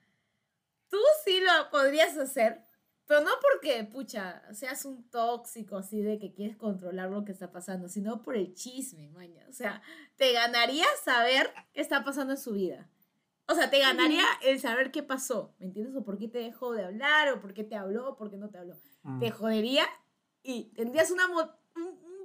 tú 0.89 0.97
sí 1.23 1.39
lo 1.41 1.69
podrías 1.71 2.17
hacer, 2.17 2.63
pero 3.05 3.21
no 3.21 3.31
porque, 3.41 3.83
pucha, 3.83 4.41
seas 4.53 4.85
un 4.85 5.09
tóxico 5.09 5.77
así 5.77 6.01
de 6.01 6.19
que 6.19 6.33
quieres 6.33 6.55
controlar 6.55 7.09
lo 7.09 7.25
que 7.25 7.31
está 7.31 7.51
pasando, 7.51 7.89
sino 7.89 8.21
por 8.21 8.35
el 8.35 8.53
chisme, 8.53 9.09
maña. 9.09 9.45
O 9.49 9.53
sea, 9.53 9.81
te 10.15 10.31
ganaría 10.33 10.85
saber 11.03 11.51
qué 11.73 11.81
está 11.81 12.03
pasando 12.03 12.33
en 12.33 12.39
su 12.39 12.53
vida. 12.53 12.89
O 13.47 13.53
sea, 13.53 13.69
te 13.69 13.79
ganaría 13.79 14.25
el 14.41 14.59
saber 14.59 14.91
qué 14.91 15.03
pasó, 15.03 15.53
¿me 15.59 15.67
entiendes? 15.67 15.95
O 15.95 16.03
por 16.03 16.17
qué 16.17 16.27
te 16.27 16.39
dejó 16.39 16.73
de 16.73 16.83
hablar, 16.83 17.31
o 17.31 17.39
por 17.39 17.53
qué 17.53 17.63
te 17.63 17.75
habló, 17.75 18.09
o 18.09 18.15
por 18.15 18.31
qué 18.31 18.37
no 18.37 18.49
te 18.49 18.57
habló. 18.57 18.75
Mm. 19.03 19.19
Te 19.19 19.29
jodería 19.29 19.85
y 20.41 20.71
tendrías 20.73 21.11
una 21.11 21.27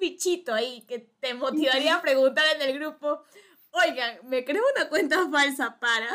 bichito 0.00 0.52
ahí 0.54 0.82
que 0.86 0.98
te 0.98 1.34
motivaría 1.34 1.96
a 1.96 2.02
preguntar 2.02 2.44
en 2.56 2.62
el 2.62 2.78
grupo, 2.78 3.22
oigan, 3.72 4.18
¿me 4.24 4.44
creo 4.44 4.62
una 4.76 4.88
cuenta 4.88 5.28
falsa 5.30 5.78
para? 5.78 6.08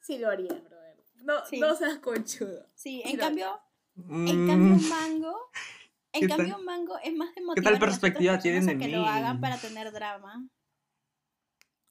Sí 0.00 0.18
lo 0.18 0.30
haría, 0.30 0.52
brother. 0.54 0.96
No, 1.24 1.44
Sí. 1.46 1.58
no 1.60 1.74
seas 1.74 1.98
conchudo. 1.98 2.66
Sí, 2.74 3.02
Sí 3.04 3.10
en 3.12 3.16
cambio, 3.18 3.60
Mm, 3.96 4.26
en 4.28 4.46
cambio 4.48 4.88
Mango, 4.88 5.50
en 6.12 6.20
¿Qué 6.22 6.28
cambio 6.28 6.54
tal- 6.56 6.64
Mango 6.64 6.98
es 6.98 7.14
más 7.14 7.28
de 7.28 7.34
tal 7.36 7.44
motivar 7.44 7.72
las 7.72 7.76
otras 7.82 7.90
perspectiva 8.00 8.38
tienen 8.40 8.66
de 8.66 8.78
que 8.78 8.88
lo 8.88 9.02
mí? 9.02 9.08
hagan 9.08 9.40
para 9.40 9.56
tener 9.58 9.92
drama. 9.92 10.48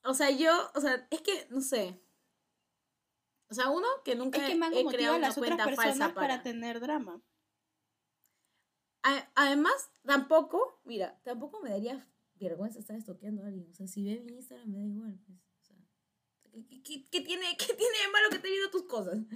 O 0.03 0.13
sea, 0.13 0.29
yo, 0.31 0.51
o 0.75 0.81
sea, 0.81 1.07
es 1.11 1.21
que, 1.21 1.47
no 1.49 1.61
sé. 1.61 1.97
O 3.49 3.53
sea, 3.53 3.69
uno 3.69 3.87
que 4.03 4.15
nunca 4.15 4.39
Es 4.39 4.49
que 4.49 4.55
Mango 4.55 4.77
he 4.79 4.83
motiva 4.83 4.97
creado 4.97 5.13
a 5.13 5.17
una 5.17 5.27
las 5.29 5.37
otras 5.37 5.49
cuenta 5.51 5.65
personas 5.65 5.89
falsa 5.97 6.13
para... 6.13 6.27
para. 6.27 6.43
tener 6.43 6.79
drama. 6.81 7.21
A- 9.03 9.27
Además, 9.35 9.91
tampoco, 10.05 10.81
mira, 10.85 11.19
tampoco 11.23 11.61
me 11.61 11.69
daría 11.69 12.05
vergüenza 12.39 12.79
estar 12.79 12.95
estoqueando 12.97 13.43
a 13.43 13.47
alguien. 13.47 13.67
O 13.71 13.73
sea, 13.73 13.87
si 13.87 14.03
ve 14.05 14.21
mi 14.25 14.33
Instagram 14.35 14.69
me 14.69 14.77
da 14.79 14.85
igual. 14.85 15.19
Pues, 15.25 15.37
o 15.61 15.65
sea, 15.65 15.77
¿qué, 16.69 16.83
qué- 16.83 17.07
qué 17.09 17.21
tiene, 17.21 17.45
¿Qué 17.57 17.73
tiene 17.73 17.97
de 18.05 18.11
malo 18.11 18.29
que 18.29 18.35
esté 18.37 18.49
viendo 18.49 18.69
tus 18.69 18.83
cosas? 18.83 19.15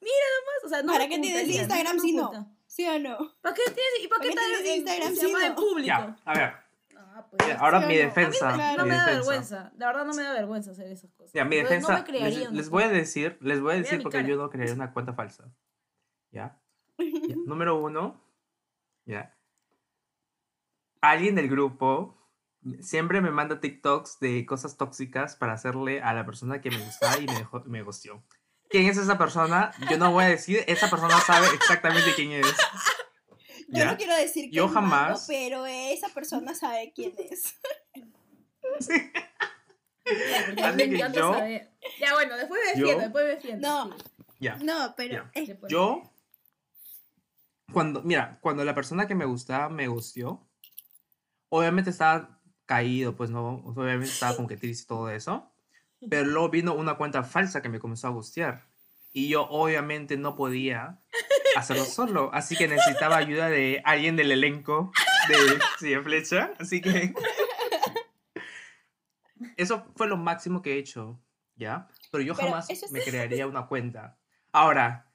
Mira 0.00 0.26
nomás, 0.36 0.64
o 0.64 0.68
sea, 0.68 0.82
no 0.82 0.92
¿Para 0.92 1.08
qué 1.08 1.18
tienes 1.18 1.48
Instagram 1.48 1.98
si 1.98 2.12
no? 2.12 2.54
¿Sí 2.66 2.86
o 2.86 2.98
no? 2.98 3.16
¿Para 3.40 3.54
qué 3.54 3.62
tienes? 3.64 4.04
¿Y 4.04 4.08
para 4.08 4.18
¿Para 4.20 4.30
qué 4.30 4.36
tienes 4.36 4.60
en 4.60 4.76
Instagram 4.76 5.14
si 5.16 5.32
no? 5.32 5.40
en 5.40 5.54
público? 5.54 5.86
Ya, 5.86 6.18
a 6.24 6.34
ver. 6.34 6.52
Ah, 6.96 7.26
pues, 7.30 7.56
ahora 7.58 7.78
¿Sí 7.80 7.84
o 7.84 7.88
mi 7.88 7.94
no? 7.96 8.00
defensa. 8.02 8.54
Claro. 8.54 8.76
no 8.78 8.84
mi 8.84 8.90
me 8.90 8.96
da 8.96 9.06
vergüenza. 9.06 9.72
La 9.76 9.86
verdad 9.86 10.04
no 10.04 10.14
me 10.14 10.22
da 10.22 10.32
vergüenza 10.34 10.70
hacer 10.72 10.86
esas 10.92 11.10
cosas. 11.14 11.32
Ya, 11.32 11.44
mi 11.44 11.56
defensa, 11.56 11.92
No 11.92 11.98
me 11.98 12.04
crearía 12.04 12.38
les, 12.40 12.52
les 12.52 12.68
voy 12.70 12.82
a 12.84 12.88
decir, 12.88 13.38
les 13.40 13.60
voy 13.60 13.72
a 13.72 13.76
decir 13.76 14.02
porque 14.02 14.18
cara. 14.18 14.28
yo 14.28 14.36
no 14.36 14.50
crearía 14.50 14.74
una 14.74 14.92
cuenta 14.92 15.14
falsa. 15.14 15.50
¿Ya? 16.30 16.60
Ya, 16.98 17.36
Número 17.46 17.80
uno, 17.80 18.20
ya. 19.08 19.34
Alguien 21.00 21.34
del 21.34 21.48
grupo 21.48 22.16
siempre 22.80 23.20
me 23.20 23.30
manda 23.30 23.60
TikToks 23.60 24.18
de 24.20 24.44
cosas 24.46 24.76
tóxicas 24.76 25.36
para 25.36 25.52
hacerle 25.54 26.02
a 26.02 26.12
la 26.12 26.26
persona 26.26 26.60
que 26.60 26.70
me 26.70 26.78
gustaba 26.78 27.18
y 27.18 27.26
me 27.26 27.34
dejó, 27.34 27.60
me 27.66 27.82
gustó. 27.82 28.22
¿Quién 28.68 28.86
es 28.86 28.98
esa 28.98 29.16
persona? 29.16 29.70
Yo 29.90 29.96
no 29.96 30.12
voy 30.12 30.24
a 30.24 30.28
decir, 30.28 30.62
esa 30.66 30.90
persona 30.90 31.18
sabe 31.20 31.46
exactamente 31.54 32.12
quién 32.14 32.32
es. 32.32 32.46
Yo 33.68 33.78
¿Ya? 33.78 33.84
no 33.92 33.96
quiero 33.96 34.14
decir 34.16 34.50
que 34.50 34.56
Yo 34.56 34.68
jamás- 34.68 35.26
pero 35.28 35.66
esa 35.66 36.08
persona 36.10 36.54
sabe 36.54 36.92
quién 36.94 37.14
es. 37.18 37.58
Porque 40.04 40.62
a 40.62 40.72
mí 40.72 40.82
Así 40.82 40.88
me 40.88 40.88
que 40.88 40.96
encanta 40.96 41.18
yo-. 41.20 41.34
Ya, 42.00 42.14
bueno, 42.14 42.36
después 42.36 42.60
me 42.62 42.68
defiendo, 42.68 42.92
yo- 42.92 42.98
después 43.00 43.24
me 43.24 43.30
defiendo. 43.30 43.68
No. 43.68 43.96
sí. 43.96 44.04
Ya. 44.40 44.56
No, 44.56 44.94
pero 44.96 45.30
Ya. 45.34 45.42
Yo, 45.68 46.02
cuando, 47.72 48.02
mira, 48.02 48.38
cuando 48.40 48.64
la 48.64 48.74
persona 48.74 49.06
que 49.06 49.14
me 49.14 49.24
gustaba 49.24 49.68
me 49.68 49.88
gustó, 49.88 50.48
Obviamente 51.50 51.90
estaba 51.90 52.38
caído, 52.66 53.16
pues 53.16 53.30
no, 53.30 53.62
obviamente 53.64 54.12
estaba 54.12 54.36
como 54.36 54.48
que 54.48 54.56
triste 54.56 54.84
y 54.84 54.86
todo 54.86 55.10
eso. 55.10 55.50
Pero 56.08 56.26
luego 56.26 56.50
vino 56.50 56.74
una 56.74 56.94
cuenta 56.94 57.24
falsa 57.24 57.62
que 57.62 57.68
me 57.68 57.80
comenzó 57.80 58.06
a 58.06 58.10
gustear. 58.10 58.68
Y 59.12 59.28
yo 59.28 59.48
obviamente 59.48 60.16
no 60.16 60.36
podía 60.36 61.00
hacerlo 61.56 61.84
solo. 61.84 62.30
Así 62.32 62.56
que 62.56 62.68
necesitaba 62.68 63.16
ayuda 63.16 63.48
de 63.48 63.82
alguien 63.84 64.16
del 64.16 64.30
elenco 64.30 64.92
de 65.80 66.00
Flecha. 66.02 66.52
Así 66.58 66.80
que... 66.80 67.14
Eso 69.56 69.86
fue 69.96 70.06
lo 70.06 70.16
máximo 70.16 70.62
que 70.62 70.74
he 70.74 70.78
hecho, 70.78 71.20
¿ya? 71.56 71.88
Pero 72.12 72.22
yo 72.22 72.34
Pero 72.34 72.48
jamás 72.48 72.68
me 72.92 73.00
crearía 73.00 73.46
una 73.46 73.66
cuenta. 73.66 74.18
Ahora, 74.52 75.07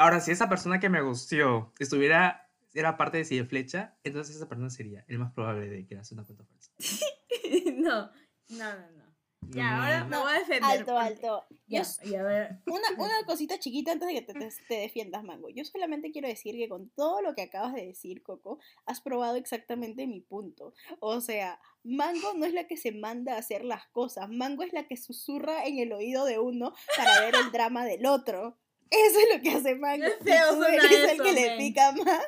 ahora, 0.00 0.20
si 0.20 0.30
esa 0.32 0.48
persona 0.48 0.80
que 0.80 0.88
me 0.88 1.02
gusteó 1.02 1.72
estuviera, 1.78 2.48
era 2.74 2.96
parte 2.96 3.18
de 3.18 3.24
Cien 3.24 3.48
Flecha, 3.48 3.96
entonces 4.04 4.36
esa 4.36 4.48
persona 4.48 4.70
sería 4.70 5.04
el 5.08 5.18
más 5.18 5.32
probable 5.32 5.68
de 5.68 5.86
crearse 5.86 6.14
una 6.14 6.24
cuenta 6.24 6.44
falsa. 6.44 6.70
no, 7.76 8.10
no, 8.48 8.72
no, 8.74 8.90
no. 8.96 9.10
Ya, 9.52 9.82
ahora 9.82 10.04
Mm, 10.04 10.08
me 10.10 10.16
voy 10.18 10.30
a 10.32 10.38
defender. 10.38 10.64
Alto, 10.64 10.84
porque- 10.92 11.06
alto. 11.06 11.44
Yo 11.66 11.82
Ya, 12.04 12.20
a 12.20 12.22
ver. 12.24 12.58
Una, 12.66 12.88
una 12.98 13.26
cosita 13.26 13.58
chiquita 13.58 13.92
antes 13.92 14.06
de 14.06 14.14
que 14.14 14.22
te, 14.22 14.34
te- 14.34 14.50
te 14.68 14.74
defiendas, 14.74 15.24
Mango. 15.24 15.48
Yo 15.48 15.64
solamente 15.64 16.12
quiero 16.12 16.28
decir 16.28 16.56
que 16.56 16.68
con 16.68 16.90
todo 16.90 17.22
lo 17.22 17.34
que 17.34 17.42
acabas 17.42 17.72
de 17.74 17.86
decir, 17.86 18.22
Coco, 18.22 18.58
has 18.84 19.00
probado 19.00 19.36
exactamente 19.36 20.06
mi 20.06 20.20
punto. 20.20 20.74
O 21.00 21.20
sea, 21.22 21.58
Mango 21.84 22.34
no 22.34 22.44
es 22.44 22.52
la 22.52 22.66
que 22.66 22.76
se 22.76 22.92
manda 22.92 23.34
a 23.34 23.38
hacer 23.38 23.64
las 23.64 23.86
cosas. 23.88 24.28
Mango 24.28 24.62
es 24.62 24.74
la 24.74 24.86
que 24.86 24.98
susurra 24.98 25.64
en 25.64 25.78
el 25.78 25.92
oído 25.94 26.26
de 26.26 26.38
uno 26.38 26.74
para 26.98 27.20
ver 27.22 27.34
el 27.34 27.50
drama 27.50 27.86
del 27.86 28.04
otro. 28.06 28.58
Eso 28.90 29.20
es 29.20 29.36
lo 29.36 29.42
que 29.42 29.50
hace 29.50 29.78
suena 29.78 30.84
eres 30.84 30.92
el 30.92 31.10
eso, 31.10 31.22
que 31.22 31.32
le 31.32 31.56
pica 31.56 31.92
más 31.92 32.26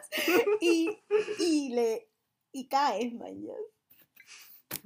y, 0.61 0.97
y 1.41 1.71
le 1.71 2.09
y 2.53 2.69
caes. 2.69 3.13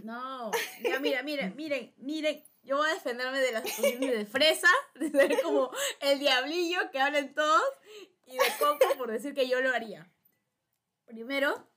No, 0.04 0.50
ya 0.82 1.00
mira, 1.00 1.22
miren, 1.22 1.54
miren, 1.56 1.94
miren. 1.98 2.42
Yo 2.62 2.78
voy 2.78 2.90
a 2.90 2.94
defenderme 2.94 3.38
de 3.38 3.52
las 3.52 3.62
posiciones 3.62 4.18
de 4.18 4.26
fresa, 4.26 4.68
de 4.96 5.10
ser 5.10 5.40
como 5.42 5.70
el 6.00 6.18
diablillo 6.18 6.90
que 6.90 6.98
hablen 6.98 7.32
todos, 7.32 7.62
y 8.24 8.32
de 8.32 8.44
Coco 8.58 8.84
por 8.98 9.12
decir 9.12 9.34
que 9.34 9.48
yo 9.48 9.60
lo 9.60 9.72
haría. 9.72 10.10
Primero, 11.04 11.68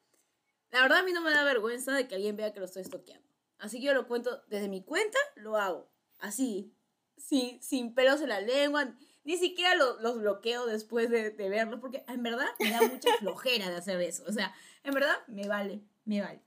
la 0.71 0.81
verdad 0.81 0.99
a 0.99 1.03
mí 1.03 1.11
no 1.11 1.21
me 1.21 1.29
da 1.29 1.43
vergüenza 1.43 1.93
de 1.93 2.07
que 2.07 2.15
alguien 2.15 2.35
vea 2.35 2.53
que 2.53 2.59
lo 2.59 2.65
estoy 2.65 2.81
estoqueando. 2.81 3.27
Así 3.59 3.79
que 3.79 3.85
yo 3.85 3.93
lo 3.93 4.07
cuento 4.07 4.41
desde 4.47 4.67
mi 4.67 4.83
cuenta, 4.83 5.19
lo 5.35 5.57
hago. 5.57 5.91
Así, 6.17 6.73
sin, 7.17 7.61
sin 7.61 7.93
pelos 7.93 8.21
en 8.21 8.29
la 8.29 8.41
lengua. 8.41 8.95
Ni 9.29 9.37
siquiera 9.37 9.75
lo- 9.75 9.99
los 10.01 10.17
bloqueo 10.17 10.65
después 10.65 11.07
de, 11.11 11.29
de 11.29 11.49
verlos, 11.49 11.79
porque 11.79 12.03
en 12.07 12.23
verdad 12.23 12.47
me 12.59 12.71
da 12.71 12.81
mucha 12.81 13.13
flojera 13.19 13.69
de 13.69 13.75
hacer 13.75 14.01
eso. 14.01 14.23
O 14.27 14.31
sea, 14.31 14.51
en 14.83 14.91
verdad 14.91 15.15
me 15.27 15.47
vale, 15.47 15.81
me 16.05 16.19
vale. 16.19 16.41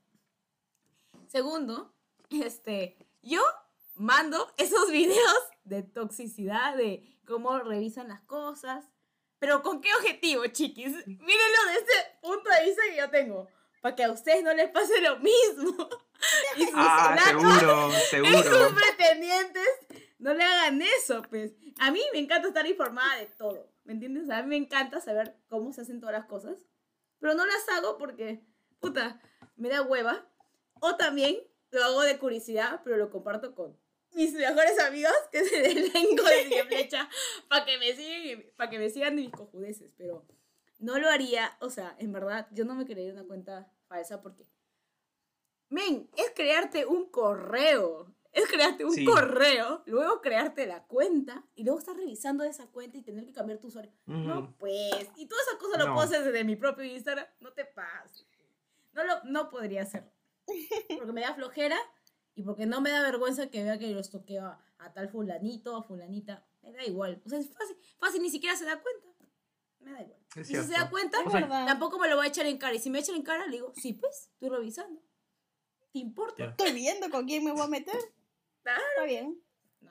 Segundo, 1.29 1.95
este, 2.31 2.97
yo 3.23 3.41
mando 3.95 4.53
esos 4.57 4.91
videos 4.91 5.37
de 5.65 5.85
toxicidad, 5.85 6.77
de 6.77 7.19
cómo 7.25 7.59
revisan 7.61 8.09
las 8.09 8.21
cosas. 8.23 8.85
Pero 9.39 9.63
¿con 9.63 9.81
qué 9.81 9.95
objetivo, 9.95 10.45
chiquis? 10.49 10.93
Mírenlo 11.07 11.61
desde 11.69 12.01
el 12.01 12.21
punto 12.21 12.51
de 12.51 12.65
vista 12.65 12.83
que 12.91 12.97
yo 12.97 13.11
tengo. 13.11 13.49
Para 13.81 13.95
que 13.97 14.05
a 14.05 14.11
ustedes 14.13 14.43
no 14.45 14.53
les 14.55 14.71
pase 14.71 15.01
lo 15.01 15.19
mismo. 15.21 15.89
Y 16.57 16.67
sus 16.67 16.75
Ah, 16.77 17.17
lacos 17.17 17.43
seguro, 17.59 17.89
y 18.29 18.33
sus 18.33 18.45
seguro. 18.45 18.75
pretendientes 18.77 19.69
no 20.23 20.33
le 20.35 20.45
hagan 20.45 20.81
eso, 20.81 21.23
pues. 21.29 21.53
A 21.81 21.91
mí 21.91 22.01
me 22.13 22.21
encanta 22.21 22.49
estar 22.49 22.67
informada 22.67 23.19
de 23.19 23.27
todo, 23.27 23.73
¿me 23.85 23.93
entiendes? 23.93 24.31
A 24.31 24.43
mí 24.43 24.49
me 24.49 24.57
encanta 24.57 25.01
saber 25.01 25.37
cómo 25.49 25.73
se 25.73 25.81
hacen 25.81 26.01
todas 26.01 26.15
las 26.15 26.27
cosas, 26.27 26.57
pero 27.19 27.35
no 27.35 27.45
las 27.45 27.69
hago 27.71 27.99
porque, 27.99 28.47
puta, 28.81 29.21
me 29.57 29.69
da 29.69 29.83
hueva. 29.83 30.29
O 30.81 30.97
también 30.97 31.37
lo 31.71 31.85
hago 31.85 32.03
de 32.03 32.19
curiosidad, 32.19 32.81
pero 32.85 32.97
lo 32.97 33.11
comparto 33.11 33.55
con 33.55 33.77
mis 34.13 34.33
mejores 34.33 34.79
amigos, 34.81 35.13
que 35.33 35.39
es 35.39 35.53
el 35.53 35.79
elenco 35.79 36.25
de 36.25 36.47
Cien 36.47 36.67
Flecha, 36.69 37.09
para 37.49 37.65
que 37.65 37.79
me 37.79 37.93
sigan, 37.95 38.45
para 38.57 38.71
que 38.71 38.79
me 38.79 38.91
sigan 38.91 39.15
mis 39.17 39.31
cojudeces, 39.31 39.93
pero 39.97 40.25
no 40.79 40.99
lo 40.99 41.09
haría, 41.09 41.57
o 41.61 41.71
sea, 41.71 41.97
en 41.99 42.13
verdad, 42.13 42.47
yo 42.53 42.65
no 42.65 42.75
me 42.75 42.85
crearía 42.85 43.13
una 43.13 43.25
cuenta 43.25 43.73
falsa 43.89 44.23
porque 44.23 44.45
Men, 45.69 46.11
es 46.19 46.31
crearte 46.35 46.85
un 46.85 47.09
correo. 47.11 48.12
Es 48.33 48.47
crearte 48.49 48.85
un 48.85 48.93
Sí. 48.93 49.05
correo, 49.05 49.83
luego 49.87 50.21
crearte 50.23 50.67
la 50.67 50.85
cuenta 50.85 51.45
y 51.55 51.65
luego 51.65 51.79
estar 51.79 51.95
revisando 51.95 52.45
esa 52.45 52.67
cuenta 52.69 52.97
y 52.97 53.03
tener 53.03 53.27
que 53.27 53.33
cambiar 53.33 53.59
tu 53.59 53.67
usuario. 53.67 53.93
No, 54.07 54.39
Ujú. 54.41 54.55
pues. 54.59 55.09
Y 55.17 55.27
toda 55.27 55.43
esa 55.43 55.59
cosa 55.59 55.79
lo 55.79 55.89
No. 55.89 55.95
puedo 55.95 56.07
hacer 56.07 56.25
desde 56.25 56.43
mi 56.45 56.57
propio 56.57 56.85
Instagram. 56.85 57.27
No 57.41 57.53
te 57.53 57.67
pases. 57.67 58.27
No, 58.95 59.05
lo, 59.05 59.23
no 59.25 59.51
podría 59.51 59.83
hacerlo. 59.83 60.11
Porque 60.97 61.13
me 61.13 61.21
da 61.21 61.35
flojera 61.35 61.77
y 62.35 62.43
porque 62.43 62.65
no 62.67 62.81
me 62.81 62.91
da 62.91 63.03
vergüenza 63.03 63.49
que 63.51 63.63
vea 63.63 63.79
que 63.79 63.89
lo 63.93 64.01
estoqueo 64.01 64.47
a, 64.47 64.65
a 64.79 64.93
tal 64.93 65.09
fulanito 65.11 65.77
o 65.77 65.83
fulanita. 65.83 66.47
Me 66.63 66.73
da 66.73 66.85
igual. 66.85 67.21
O 67.27 67.29
sea, 67.29 67.39
es 67.39 67.51
fácil. 67.53 67.77
Fácil, 67.99 68.23
ni 68.23 68.31
siquiera 68.31 68.57
se 68.57 68.65
da 68.65 68.81
cuenta. 68.81 69.09
Me 69.81 69.93
da 69.93 70.01
igual. 70.03 70.21
Es 70.37 70.51
y 70.51 70.55
si 70.57 70.63
se 70.63 70.73
da 70.73 70.89
cuenta, 70.89 71.19
O 71.27 71.31
sea, 71.31 71.47
tampoco 71.67 71.99
me 71.99 72.09
lo 72.09 72.17
voy 72.17 72.25
a 72.27 72.29
echar 72.31 72.47
en 72.47 72.57
cara. 72.57 72.75
Y 72.75 72.79
si 72.79 72.89
me 72.89 72.99
echan 73.01 73.15
en 73.17 73.23
cara, 73.23 73.45
le 73.47 73.53
digo, 73.57 73.73
sí, 73.77 73.93
pues, 73.93 74.31
estoy 74.33 74.49
revisando. 74.49 75.03
¿Te 75.93 75.99
importa? 75.99 76.45
Estoy 76.47 76.73
viendo 76.73 77.11
con 77.11 77.27
quién 77.27 77.45
me 77.45 77.53
voy 77.53 77.61
a 77.63 77.67
meter. 77.69 77.99
Claro. 78.63 78.81
Está 78.91 79.05
bien. 79.05 79.41
No. 79.81 79.91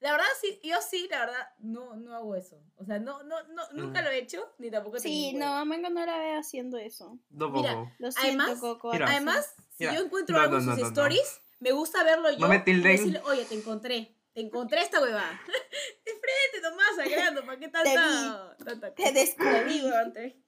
La 0.00 0.12
verdad, 0.12 0.26
sí, 0.40 0.60
yo 0.62 0.76
sí, 0.80 1.08
la 1.10 1.20
verdad, 1.20 1.48
no, 1.58 1.96
no 1.96 2.14
hago 2.14 2.36
eso. 2.36 2.60
O 2.76 2.84
sea, 2.84 2.98
no, 2.98 3.22
no, 3.24 3.42
no, 3.48 3.62
nunca 3.72 4.00
Mm. 4.00 4.04
lo 4.04 4.10
he 4.10 4.18
hecho, 4.18 4.54
ni 4.58 4.70
tampoco 4.70 4.98
Sí, 5.00 5.30
tengo 5.32 5.44
no, 5.46 5.64
Mango 5.66 5.90
no 5.90 6.06
la 6.06 6.18
ve 6.18 6.34
haciendo 6.36 6.78
eso. 6.78 7.18
No, 7.30 7.50
Mira, 7.50 7.74
poco. 7.74 7.92
Lo 7.98 8.12
siento, 8.12 8.42
Además- 8.44 8.60
Coco. 8.60 8.92
Mira. 8.92 9.06
Además, 9.08 9.54
si 9.76 9.84
yo 9.84 9.90
encuentro 10.04 10.36
no, 10.36 10.42
algo 10.42 10.54
no, 10.56 10.60
en 10.60 10.66
no, 10.66 10.72
sus 10.72 10.80
no, 10.82 10.88
no. 10.88 10.92
stories, 10.92 11.40
me 11.60 11.72
gusta 11.72 12.04
verlo 12.04 12.30
yo. 12.30 12.38
No 12.38 12.48
me 12.48 12.62
y 12.64 12.80
decirle, 12.80 13.20
oye, 13.24 13.44
te 13.44 13.54
encontré. 13.54 14.14
Te 14.34 14.40
encontré 14.42 14.82
esta 14.82 15.00
huevada. 15.00 15.40
De 16.04 16.12
frente 16.12 16.60
nomás, 16.62 16.94
sangrando. 16.96 17.44
¿Para 17.44 17.58
qué 17.58 17.68
tanta, 17.68 18.94
Te 18.94 19.12
descubrí. 19.12 19.80
Vi, 19.80 19.84
weón, 19.84 20.12
te 20.12 20.20
vi. 20.22 20.44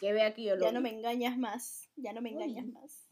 Que 0.00 0.12
vea 0.14 0.32
que 0.32 0.42
yo 0.42 0.56
lo 0.56 0.64
Ya 0.64 0.72
no 0.72 0.80
me 0.80 0.88
engañas 0.90 1.36
más. 1.36 1.88
Ya 1.96 2.12
no 2.14 2.22
me 2.22 2.30
engañas 2.30 2.64
Uy. 2.64 2.72
más. 2.72 3.03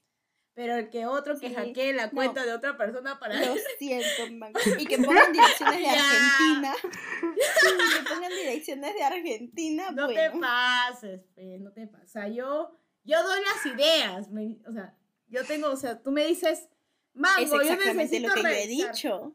Pero 0.54 0.76
el 0.76 0.90
que 0.90 1.06
otro 1.06 1.38
que 1.38 1.48
Sí, 1.48 1.54
hackee 1.54 1.94
la 1.94 2.06
no. 2.06 2.12
cuenta 2.12 2.44
de 2.44 2.52
otra 2.52 2.76
persona 2.76 3.18
para... 3.18 3.34
Lo 3.40 3.54
siento, 3.78 4.30
Mango. 4.32 4.58
Y 4.78 4.86
que 4.86 4.98
pongan 4.98 5.32
direcciones 5.32 5.80
de. 5.80 5.88
Argentina. 5.88 6.74
Sí, 6.82 7.68
que 7.96 8.08
pongan 8.14 8.30
direcciones 8.32 8.94
de 8.94 9.02
Argentina. 9.02 9.90
No 9.92 10.08
te 10.08 10.30
pases, 10.32 11.20
pe, 11.34 11.58
no 11.58 11.72
te 11.72 11.86
pases. 11.86 12.08
O 12.08 12.12
sea, 12.12 12.28
yo, 12.28 12.76
yo 13.04 13.22
doy 13.22 13.40
las 13.40 13.66
ideas. 13.74 14.28
me- 14.30 14.58
o 14.68 14.72
sea, 14.72 14.94
yo 15.28 15.44
tengo, 15.46 15.68
o 15.70 15.76
sea, 15.76 16.02
tú 16.02 16.10
me 16.12 16.26
dices, 16.26 16.68
Mango, 17.14 17.62
yo 17.62 17.76
necesito 17.76 18.28
lo 18.28 18.34
que 18.34 18.42
yo 18.42 18.48
he 18.48 18.52
revisar". 18.62 18.92
dicho. 18.94 19.34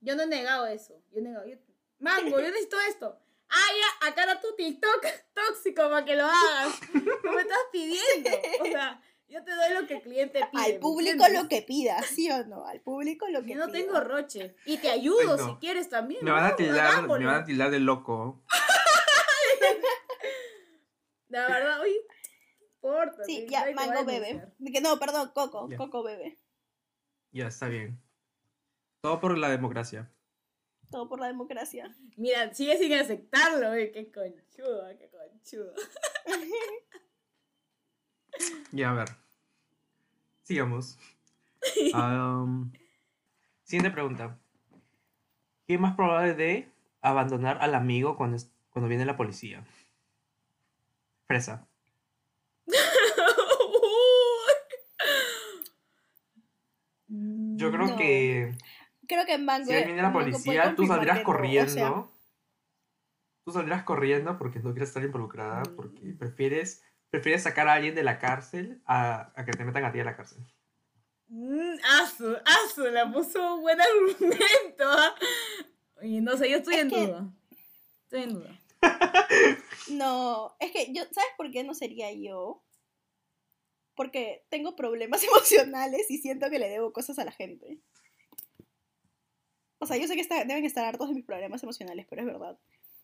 Yo 0.00 0.16
no 0.16 0.22
he 0.24 0.26
negado 0.26 0.66
eso. 0.66 1.00
Yo 1.12 1.18
he 1.20 1.22
negado. 1.22 1.46
yo- 1.46 1.58
Mango, 1.98 2.40
yo 2.40 2.48
necesito 2.48 2.78
esto. 2.88 3.18
Ah, 3.48 3.70
ya, 4.02 4.08
acá 4.08 4.22
está 4.24 4.40
tu 4.40 4.54
TikTok 4.56 5.06
tóxico 5.32 5.88
para 5.88 6.04
que 6.04 6.16
lo 6.16 6.24
hagas. 6.24 6.80
No 7.22 7.32
me 7.32 7.42
estás 7.42 7.58
pidiendo. 7.70 8.30
O 8.60 8.64
sea, 8.66 9.00
yo 9.28 9.42
te 9.44 9.50
doy 9.54 9.74
lo 9.80 9.86
que 9.86 9.94
el 9.94 10.02
cliente 10.02 10.40
pide. 10.52 10.62
Al 10.62 10.72
¿me 10.74 10.78
público 10.78 11.12
entiendes? 11.24 11.42
lo 11.42 11.48
que 11.48 11.62
pida, 11.62 12.02
¿sí 12.02 12.30
o 12.30 12.44
no? 12.46 12.64
Al 12.66 12.80
público 12.80 13.26
lo 13.28 13.42
que 13.42 13.50
Yo 13.50 13.56
no 13.56 13.66
pida. 13.66 13.72
tengo 13.74 14.00
roche. 14.00 14.54
Y 14.64 14.78
te 14.78 14.90
ayudo 14.90 15.18
Ay, 15.20 15.26
no. 15.26 15.38
si 15.48 15.54
quieres 15.56 15.88
también. 15.88 16.24
Me 16.24 16.30
van 16.30 16.44
a 16.44 16.50
¿no? 16.50 16.56
tildar, 16.56 17.02
me 17.08 17.26
van 17.26 17.42
a 17.42 17.44
tildar 17.44 17.70
de 17.70 17.80
loco. 17.80 18.42
La 21.28 21.48
verdad, 21.48 21.80
oye, 21.80 21.96
no 22.60 22.66
importa. 22.66 23.24
Sí, 23.24 23.46
ya, 23.50 23.66
Mango. 23.74 24.06
Que 24.06 24.80
no, 24.80 24.98
perdón, 24.98 25.32
Coco. 25.34 25.68
Ya. 25.68 25.76
Coco 25.76 26.02
bebe. 26.04 26.38
Ya, 27.32 27.48
está 27.48 27.68
bien. 27.68 28.00
Todo 29.00 29.20
por 29.20 29.36
la 29.36 29.50
democracia. 29.50 30.10
Todo 30.90 31.08
por 31.08 31.18
la 31.20 31.26
democracia. 31.26 31.92
Mira, 32.16 32.54
sigue 32.54 32.78
sin 32.78 32.92
aceptarlo, 32.94 33.74
eh. 33.74 33.90
Qué 33.90 34.10
conchudo, 34.12 34.86
qué 34.98 35.10
conchudo. 35.10 35.74
Ya, 38.72 38.90
a 38.90 38.94
ver. 38.94 39.08
Sigamos. 40.42 40.98
Am, 41.94 42.72
siguiente 43.64 43.90
pregunta. 43.90 44.38
¿Qué 45.66 45.74
es 45.74 45.80
más 45.80 45.96
probable 45.96 46.34
de 46.34 46.68
abandonar 47.02 47.58
al 47.60 47.74
amigo 47.74 48.16
cuando, 48.16 48.36
es- 48.36 48.50
cuando 48.70 48.88
viene 48.88 49.04
la 49.04 49.16
policía? 49.16 49.64
Fresa. 51.26 51.66
Yo 57.08 57.70
creo 57.70 57.86
No. 57.86 57.96
que 57.96 58.54
Creo 59.08 59.24
que 59.24 59.38
Mango. 59.38 59.66
si 59.66 59.72
viene 59.72 60.02
la 60.02 60.12
policía, 60.12 60.74
tú 60.74 60.86
saldrás 60.86 61.20
o 61.20 61.24
corriendo. 61.24 61.70
sea, 61.72 62.04
Tú 63.44 63.52
saldrás 63.52 63.84
corriendo 63.84 64.36
porque 64.38 64.58
no 64.58 64.72
quieres 64.72 64.88
estar 64.88 65.04
involucrada, 65.04 65.62
Mm. 65.62 65.76
porque 65.76 66.00
prefieres, 66.18 66.82
prefieres 67.16 67.42
sacar 67.42 67.66
a 67.68 67.74
alguien 67.74 67.94
de 67.94 68.02
la 68.02 68.18
cárcel 68.18 68.80
a, 68.86 69.32
a 69.34 69.44
que 69.44 69.52
te 69.52 69.64
metan 69.64 69.84
a 69.84 69.92
ti 69.92 70.00
a 70.00 70.04
la 70.04 70.16
cárcel. 70.16 70.38
Mm, 71.28 71.76
asu, 72.02 72.36
asu, 72.44 72.84
la 72.90 73.10
puso 73.10 73.54
un 73.56 73.62
buen 73.62 73.78
argumento. 73.80 74.84
¿ah? 74.84 75.14
No 76.02 76.36
sé, 76.36 76.50
yo 76.50 76.58
estoy 76.58 76.74
Es 76.74 76.82
en 76.82 76.90
que- 76.90 77.06
duda. 77.06 77.34
Estoy 78.04 78.22
en 78.22 78.34
duda. 78.34 78.60
No, 79.90 80.56
es 80.60 80.72
que 80.72 80.92
yo, 80.92 81.02
¿sabes 81.04 81.30
por 81.36 81.50
qué 81.50 81.62
no 81.64 81.74
sería 81.74 82.12
yo? 82.12 82.62
porque 83.94 84.44
tengo 84.50 84.76
problemas 84.76 85.22
emocionales 85.24 86.10
y 86.10 86.18
siento 86.18 86.50
que 86.50 86.58
le 86.58 86.68
debo 86.68 86.92
cosas 86.92 87.18
a 87.18 87.24
la 87.24 87.32
gente. 87.32 87.78
O 89.78 89.86
sea, 89.86 89.96
yo 89.96 90.06
sé 90.06 90.14
que 90.16 90.20
está- 90.20 90.44
deben 90.44 90.64
estar 90.66 90.84
hartos 90.84 91.08
de 91.08 91.14
mis 91.14 91.24
problemas 91.24 91.62
emocionales, 91.62 92.06
pero 92.10 92.20
es 92.20 92.26
verdad. 92.26 92.58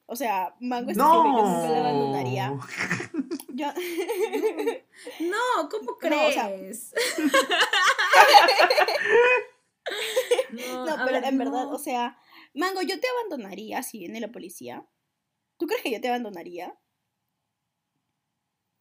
O 0.06 0.16
sea, 0.16 0.54
Mango 0.60 0.90
está 0.90 1.04
seguro 1.04 1.22
que 1.22 1.28
yo 1.30 1.42
nunca 1.48 1.68
la 1.70 1.78
abandonaría. 1.80 2.50
No. 2.50 2.60
Yo, 3.54 3.66
No, 5.20 5.68
¿cómo 5.68 5.84
No, 5.90 5.92
o 5.94 5.98
crees? 5.98 6.34
sea- 6.34 6.48
no, 10.52 10.86
no, 10.86 10.92
pero 11.04 11.20
ver, 11.20 11.24
en 11.24 11.38
verdad, 11.38 11.64
no. 11.64 11.70
o 11.70 11.78
sea, 11.78 12.18
Mango, 12.54 12.82
yo 12.82 12.98
te 13.00 13.06
abandonaría 13.08 13.82
si 13.82 13.98
viene 14.00 14.20
la 14.20 14.30
policía. 14.32 14.86
¿Tú 15.58 15.66
crees 15.66 15.82
que 15.82 15.90
yo 15.92 16.00
te 16.00 16.08
abandonaría? 16.08 16.78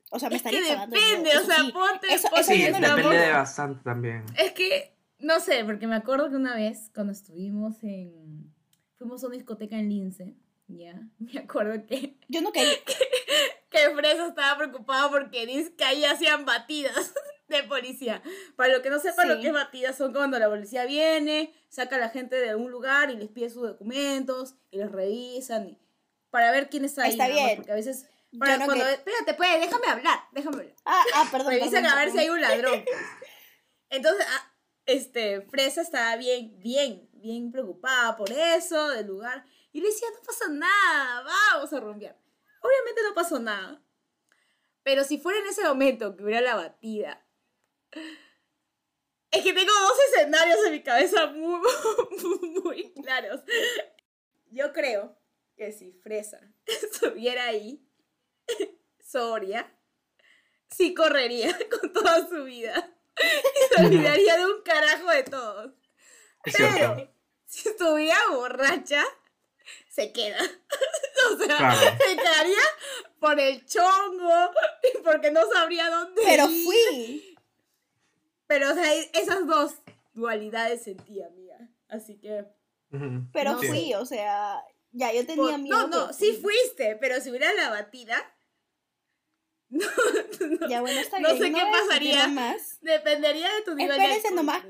O 0.10 0.20
sea, 0.20 0.30
me 0.30 0.36
es 0.36 0.42
que 0.44 0.50
estaría 0.50 0.78
de 0.80 0.88
depende, 0.88 1.38
o 1.38 1.46
sea, 1.46 1.56
sí. 1.56 1.72
ponte, 1.72 2.14
Eso- 2.14 2.28
ponte 2.30 2.42
eso 2.42 2.52
Sí, 2.54 2.68
no 2.82 2.96
depende 2.96 3.18
de 3.18 3.32
bastante 3.32 3.82
también. 3.84 4.26
Es 4.38 4.52
que, 4.54 4.94
no 5.20 5.40
sé, 5.40 5.64
porque 5.64 5.88
me 5.88 5.96
acuerdo 5.96 6.30
que 6.30 6.36
una 6.36 6.56
vez 6.56 6.92
cuando 6.94 7.14
estuvimos 7.14 7.82
en... 7.84 8.54
Fuimos 8.98 9.24
a 9.24 9.28
una 9.28 9.36
discoteca 9.38 9.78
en 9.78 9.90
Lince, 9.90 10.36
¿ya? 10.78 11.00
Me 11.20 11.40
acuerdo 11.40 11.86
que, 11.88 12.18
Yo 12.28 12.42
no 12.42 12.52
quería. 12.52 12.78
que 13.70 13.90
Fresa 13.96 14.28
estaba 14.28 14.58
preocupado 14.58 15.10
porque 15.12 15.46
dice 15.46 15.74
que 15.76 15.84
ahí 15.84 16.04
hacían 16.06 16.46
batidas 16.46 17.14
de 17.48 17.64
policía. 17.64 18.22
Para 18.56 18.74
lo 18.74 18.82
que 18.82 18.90
no 18.90 19.00
sepan 19.00 19.28
lo 19.30 19.40
que 19.40 19.48
es 19.48 19.54
batidas 19.54 19.98
son 19.98 20.14
cuando 20.14 20.40
la 20.40 20.50
policía 20.50 20.86
viene, 20.86 21.54
saca 21.70 21.96
a 21.96 22.00
la 22.00 22.10
gente 22.10 22.36
de 22.38 22.50
algún 22.50 22.72
lugar 22.72 23.10
y 23.12 23.16
les 23.18 23.30
pide 23.30 23.50
sus 23.50 23.64
documentos 23.68 24.56
y 24.72 24.78
los 24.80 24.92
revisan 24.92 25.68
y- 25.70 25.78
para 26.30 26.52
ver 26.52 26.70
quién 26.70 26.86
está 26.86 27.04
ahí. 27.04 27.12
Está 27.12 27.26
más, 27.28 27.34
bien. 27.34 27.56
Porque 27.58 27.72
a 27.72 27.76
veces... 27.76 28.06
Para 28.40 28.58
no 28.58 28.66
cuando, 28.66 28.86
que- 28.86 28.92
Espérate, 28.94 29.34
pues, 29.34 29.60
déjame 29.60 29.88
hablar, 29.88 30.20
déjame 30.32 30.58
hablar. 30.58 30.76
Ah, 30.86 31.04
ah, 31.16 31.28
perdón. 31.30 31.50
Revisan 31.50 31.84
perdón, 31.84 31.86
a 31.88 31.96
ver 31.96 32.12
si 32.12 32.18
hay 32.20 32.30
un 32.30 32.40
ladrón. 32.42 32.86
Entonces, 33.90 34.26
ah, 34.30 34.54
este, 34.86 35.42
Fresa 35.42 35.82
estaba 35.82 36.16
bien, 36.16 36.58
bien, 36.60 37.10
bien 37.14 37.52
preocupada 37.52 38.16
por 38.16 38.32
eso, 38.32 38.90
del 38.90 39.08
lugar. 39.08 39.46
Y 39.72 39.82
le 39.82 39.88
decía, 39.88 40.08
no 40.14 40.22
pasa 40.22 40.48
nada, 40.50 41.24
vamos 41.24 41.72
a 41.74 41.80
rumbear. 41.80 42.18
Obviamente 42.62 43.02
no 43.04 43.14
pasó 43.14 43.40
nada. 43.40 43.82
Pero 44.84 45.04
si 45.04 45.18
fuera 45.18 45.40
en 45.40 45.48
ese 45.48 45.64
momento 45.64 46.16
que 46.16 46.24
hubiera 46.24 46.42
la 46.42 46.56
batida. 46.56 47.26
Es 49.32 49.44
que 49.44 49.54
tengo 49.54 49.72
dos 49.72 49.98
escenarios 50.10 50.60
en 50.66 50.72
mi 50.74 50.84
cabeza 50.84 51.28
muy, 51.28 51.62
muy 52.64 52.94
claros. 52.94 53.42
Yo 54.48 54.74
creo 54.74 55.18
que 55.56 55.72
si 55.72 55.94
Fresa 55.94 56.40
estuviera 56.66 57.46
ahí, 57.46 57.88
Soria, 59.00 59.74
sí 60.70 60.94
correría 60.94 61.58
con 61.70 61.94
toda 61.94 62.28
su 62.28 62.44
vida. 62.44 62.98
Y 63.18 63.76
se 63.76 63.86
olvidaría 63.86 64.38
de 64.38 64.46
un 64.46 64.62
carajo 64.64 65.10
de 65.12 65.24
todos. 65.24 65.74
Pero 66.44 67.14
si 67.46 67.70
estuviera 67.70 68.18
borracha, 68.32 69.04
se 69.92 70.12
queda. 70.12 70.40
O 71.34 71.38
sea, 71.38 71.56
Claro. 71.58 71.80
se 71.80 72.16
quedaría 72.18 72.64
por 73.20 73.40
el 73.40 73.64
chongo 73.68 74.50
y 74.82 74.98
porque 75.04 75.30
no 75.30 75.42
sabría 75.54 75.88
dónde 75.92 76.20
Pero 76.26 76.50
ir. 76.50 76.66
fui. 76.66 77.36
Pero, 78.48 78.72
o 78.72 78.74
sea, 78.74 78.92
esas 79.14 79.46
dos 79.46 79.76
dualidades 80.14 80.84
sentí, 80.84 81.22
amiga. 81.22 81.58
Así 81.90 82.20
que. 82.20 82.46
Pero 83.32 83.52
No 83.54 83.60
fui, 83.60 83.94
o 83.94 84.04
sea, 84.06 84.64
ya 84.92 85.14
yo 85.14 85.24
tenía 85.28 85.36
por- 85.52 85.60
miedo. 85.60 85.78
no, 85.78 86.08
no, 86.08 86.12
sí 86.14 86.34
fui. 86.42 86.54
fuiste, 86.56 86.96
pero 87.00 87.22
si 87.22 87.30
hubiera 87.30 87.54
la 87.54 87.70
batida. 87.70 88.18
No, 89.70 89.86
no, 90.60 90.68
Ya 90.68 90.82
bueno, 90.82 91.00
está 91.00 91.20
No 91.20 91.36
bien. 91.36 91.54
sé 91.54 91.60
qué 91.60 91.66
pasaría. 91.72 92.28
más. 92.30 92.80
dependería 92.82 93.54
de 93.54 93.62
tu 93.62 93.76
nivel 93.76 93.96
Espérense 94.02 94.30
de 94.30 94.36
nomás. 94.36 94.64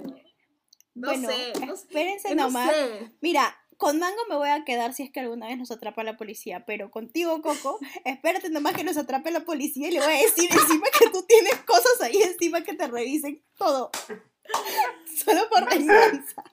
No 0.94 1.08
bueno, 1.08 1.30
sé, 1.30 1.54
no 1.66 1.76
sé. 1.78 1.84
espérense 1.88 2.36
no 2.36 2.44
nomás. 2.44 2.70
sé. 2.72 3.12
Mira, 3.22 3.58
con 3.82 3.98
Mango 3.98 4.22
me 4.30 4.36
voy 4.36 4.50
a 4.50 4.64
quedar 4.64 4.94
si 4.94 5.02
es 5.02 5.10
que 5.10 5.22
alguna 5.22 5.48
vez 5.48 5.58
nos 5.58 5.72
atrapa 5.72 6.04
la 6.04 6.16
policía, 6.16 6.66
pero 6.68 6.92
contigo, 6.92 7.42
Coco, 7.42 7.80
espérate 8.06 8.52
nomás 8.52 8.76
que 8.76 8.84
nos 8.84 8.96
atrape 8.96 9.32
la 9.32 9.40
policía 9.40 9.88
y 9.88 9.92
le 9.92 10.00
voy 10.00 10.14
a 10.14 10.22
decir 10.22 10.52
encima 10.52 10.86
que 11.00 11.10
tú 11.10 11.26
tienes 11.28 11.56
cosas 11.66 12.00
ahí 12.02 12.22
encima 12.22 12.62
que 12.62 12.76
te 12.76 12.86
revisen 12.86 13.44
todo. 13.58 13.90
Solo 15.26 15.50
por 15.50 15.68
venganza. 15.68 16.44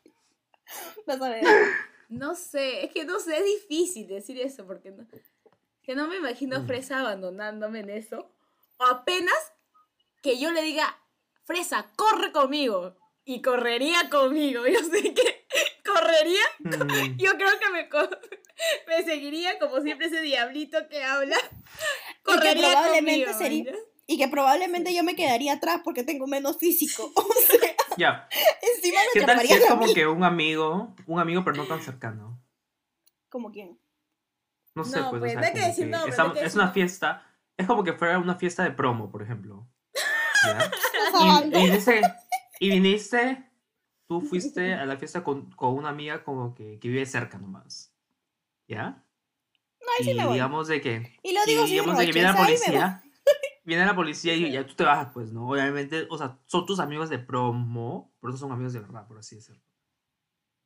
Vas 1.06 1.20
a 1.20 1.28
ver. 1.28 1.44
No 2.08 2.34
sé, 2.34 2.86
es 2.86 2.92
que 2.92 3.04
no 3.04 3.20
sé, 3.20 3.36
es 3.36 3.44
difícil 3.44 4.08
decir 4.08 4.40
eso 4.40 4.66
porque 4.66 4.90
no, 4.90 5.06
que 5.82 5.94
no 5.94 6.08
me 6.08 6.16
imagino 6.16 6.56
a 6.56 6.60
Mm. 6.60 6.66
Fresa 6.66 7.00
abandonándome 7.00 7.80
en 7.80 7.90
eso. 7.90 8.30
O 8.78 8.84
apenas 8.86 9.52
que 10.22 10.38
yo 10.38 10.50
le 10.50 10.62
diga, 10.62 10.98
Fresa, 11.44 11.90
corre 11.94 12.32
conmigo. 12.32 12.96
Y 13.26 13.42
correría 13.42 14.08
conmigo. 14.08 14.66
Yo 14.66 14.78
sé 14.78 15.12
que 15.12 15.46
correría. 16.12 16.40
Mm, 16.60 17.16
Yo 17.18 17.32
creo 17.36 17.50
que 17.58 17.70
me, 18.88 19.04
seguiría 19.04 19.58
como 19.58 19.80
siempre 19.80 20.06
ese 20.08 20.20
diablito 20.22 20.78
que 20.88 21.04
habla. 21.04 21.36
que 21.60 22.22
Correría 22.22 22.70
probablemente 22.72 23.24
conmigo, 23.26 23.38
sería- 23.38 23.64
¿mañas? 23.64 23.84
Y 24.10 24.16
que 24.16 24.28
probablemente 24.28 24.94
yo 24.94 25.04
me 25.04 25.14
quedaría 25.14 25.52
atrás 25.52 25.82
porque 25.84 26.02
tengo 26.02 26.26
menos 26.26 26.56
físico. 26.58 27.12
O 27.14 27.32
sea, 27.50 27.74
Ya. 27.98 28.28
encima 28.62 29.00
me 29.14 29.20
¿Qué 29.20 29.26
tal 29.26 29.40
si 29.46 29.52
es 29.52 29.64
a 29.66 29.68
como 29.68 29.84
mí. 29.86 29.92
que 29.94 30.06
un 30.06 30.24
amigo, 30.24 30.94
un 31.06 31.20
amigo 31.20 31.44
pero 31.44 31.58
no 31.58 31.64
tan 31.66 31.82
cercano? 31.82 32.42
¿Como 33.28 33.50
quién? 33.52 33.78
No 34.74 34.84
sé, 34.84 34.98
No, 35.00 35.10
pues, 35.10 35.20
pues, 35.20 35.36
o 35.36 35.40
sea, 35.40 35.52
que 35.52 35.58
decir 35.60 35.90
que 35.90 36.34
que 36.40 36.44
es 36.46 36.54
una 36.54 36.70
fiesta, 36.70 37.26
es 37.58 37.66
como 37.66 37.84
que 37.84 37.92
fuera 37.92 38.18
una 38.18 38.36
fiesta 38.36 38.62
de 38.64 38.70
promo, 38.70 39.10
por 39.10 39.22
ejemplo. 39.22 39.68
Y, 41.20 41.48
y 41.58 41.62
viniste, 41.64 42.00
y 42.60 42.70
viniste, 42.70 43.47
tú 44.08 44.20
fuiste 44.22 44.74
a 44.74 44.86
la 44.86 44.96
fiesta 44.96 45.22
con, 45.22 45.50
con 45.52 45.74
una 45.74 45.90
amiga 45.90 46.24
como 46.24 46.54
que, 46.54 46.78
que 46.80 46.88
vive 46.88 47.06
cerca 47.06 47.38
nomás. 47.38 47.92
¿Ya? 48.66 49.04
No, 49.80 49.86
ahí 49.98 50.04
sí 50.04 50.10
y 50.10 50.14
me 50.14 50.24
voy. 50.24 50.32
digamos 50.34 50.66
de 50.68 50.80
que, 50.80 51.18
Y 51.22 51.32
lo 51.32 51.40
y 51.44 51.46
digo 51.50 51.62
sin 51.64 51.70
digamos 51.72 51.98
de 51.98 52.06
que 52.06 52.12
viene 52.12 52.28
la 52.28 52.34
me 52.34 52.38
policía, 52.40 53.02
viene 53.64 53.86
la 53.86 53.94
policía 53.94 54.34
y 54.34 54.50
ya 54.50 54.66
tú 54.66 54.74
te 54.74 54.84
bajas, 54.84 55.10
pues, 55.12 55.30
¿no? 55.32 55.48
Obviamente, 55.48 56.06
o 56.10 56.18
sea, 56.18 56.38
son 56.46 56.66
tus 56.66 56.80
amigos 56.80 57.08
de 57.10 57.18
promo, 57.18 58.12
pero 58.20 58.30
esos 58.30 58.40
son 58.40 58.52
amigos 58.52 58.72
de 58.72 58.80
verdad, 58.80 59.06
por 59.06 59.18
así 59.18 59.36
decirlo. 59.36 59.62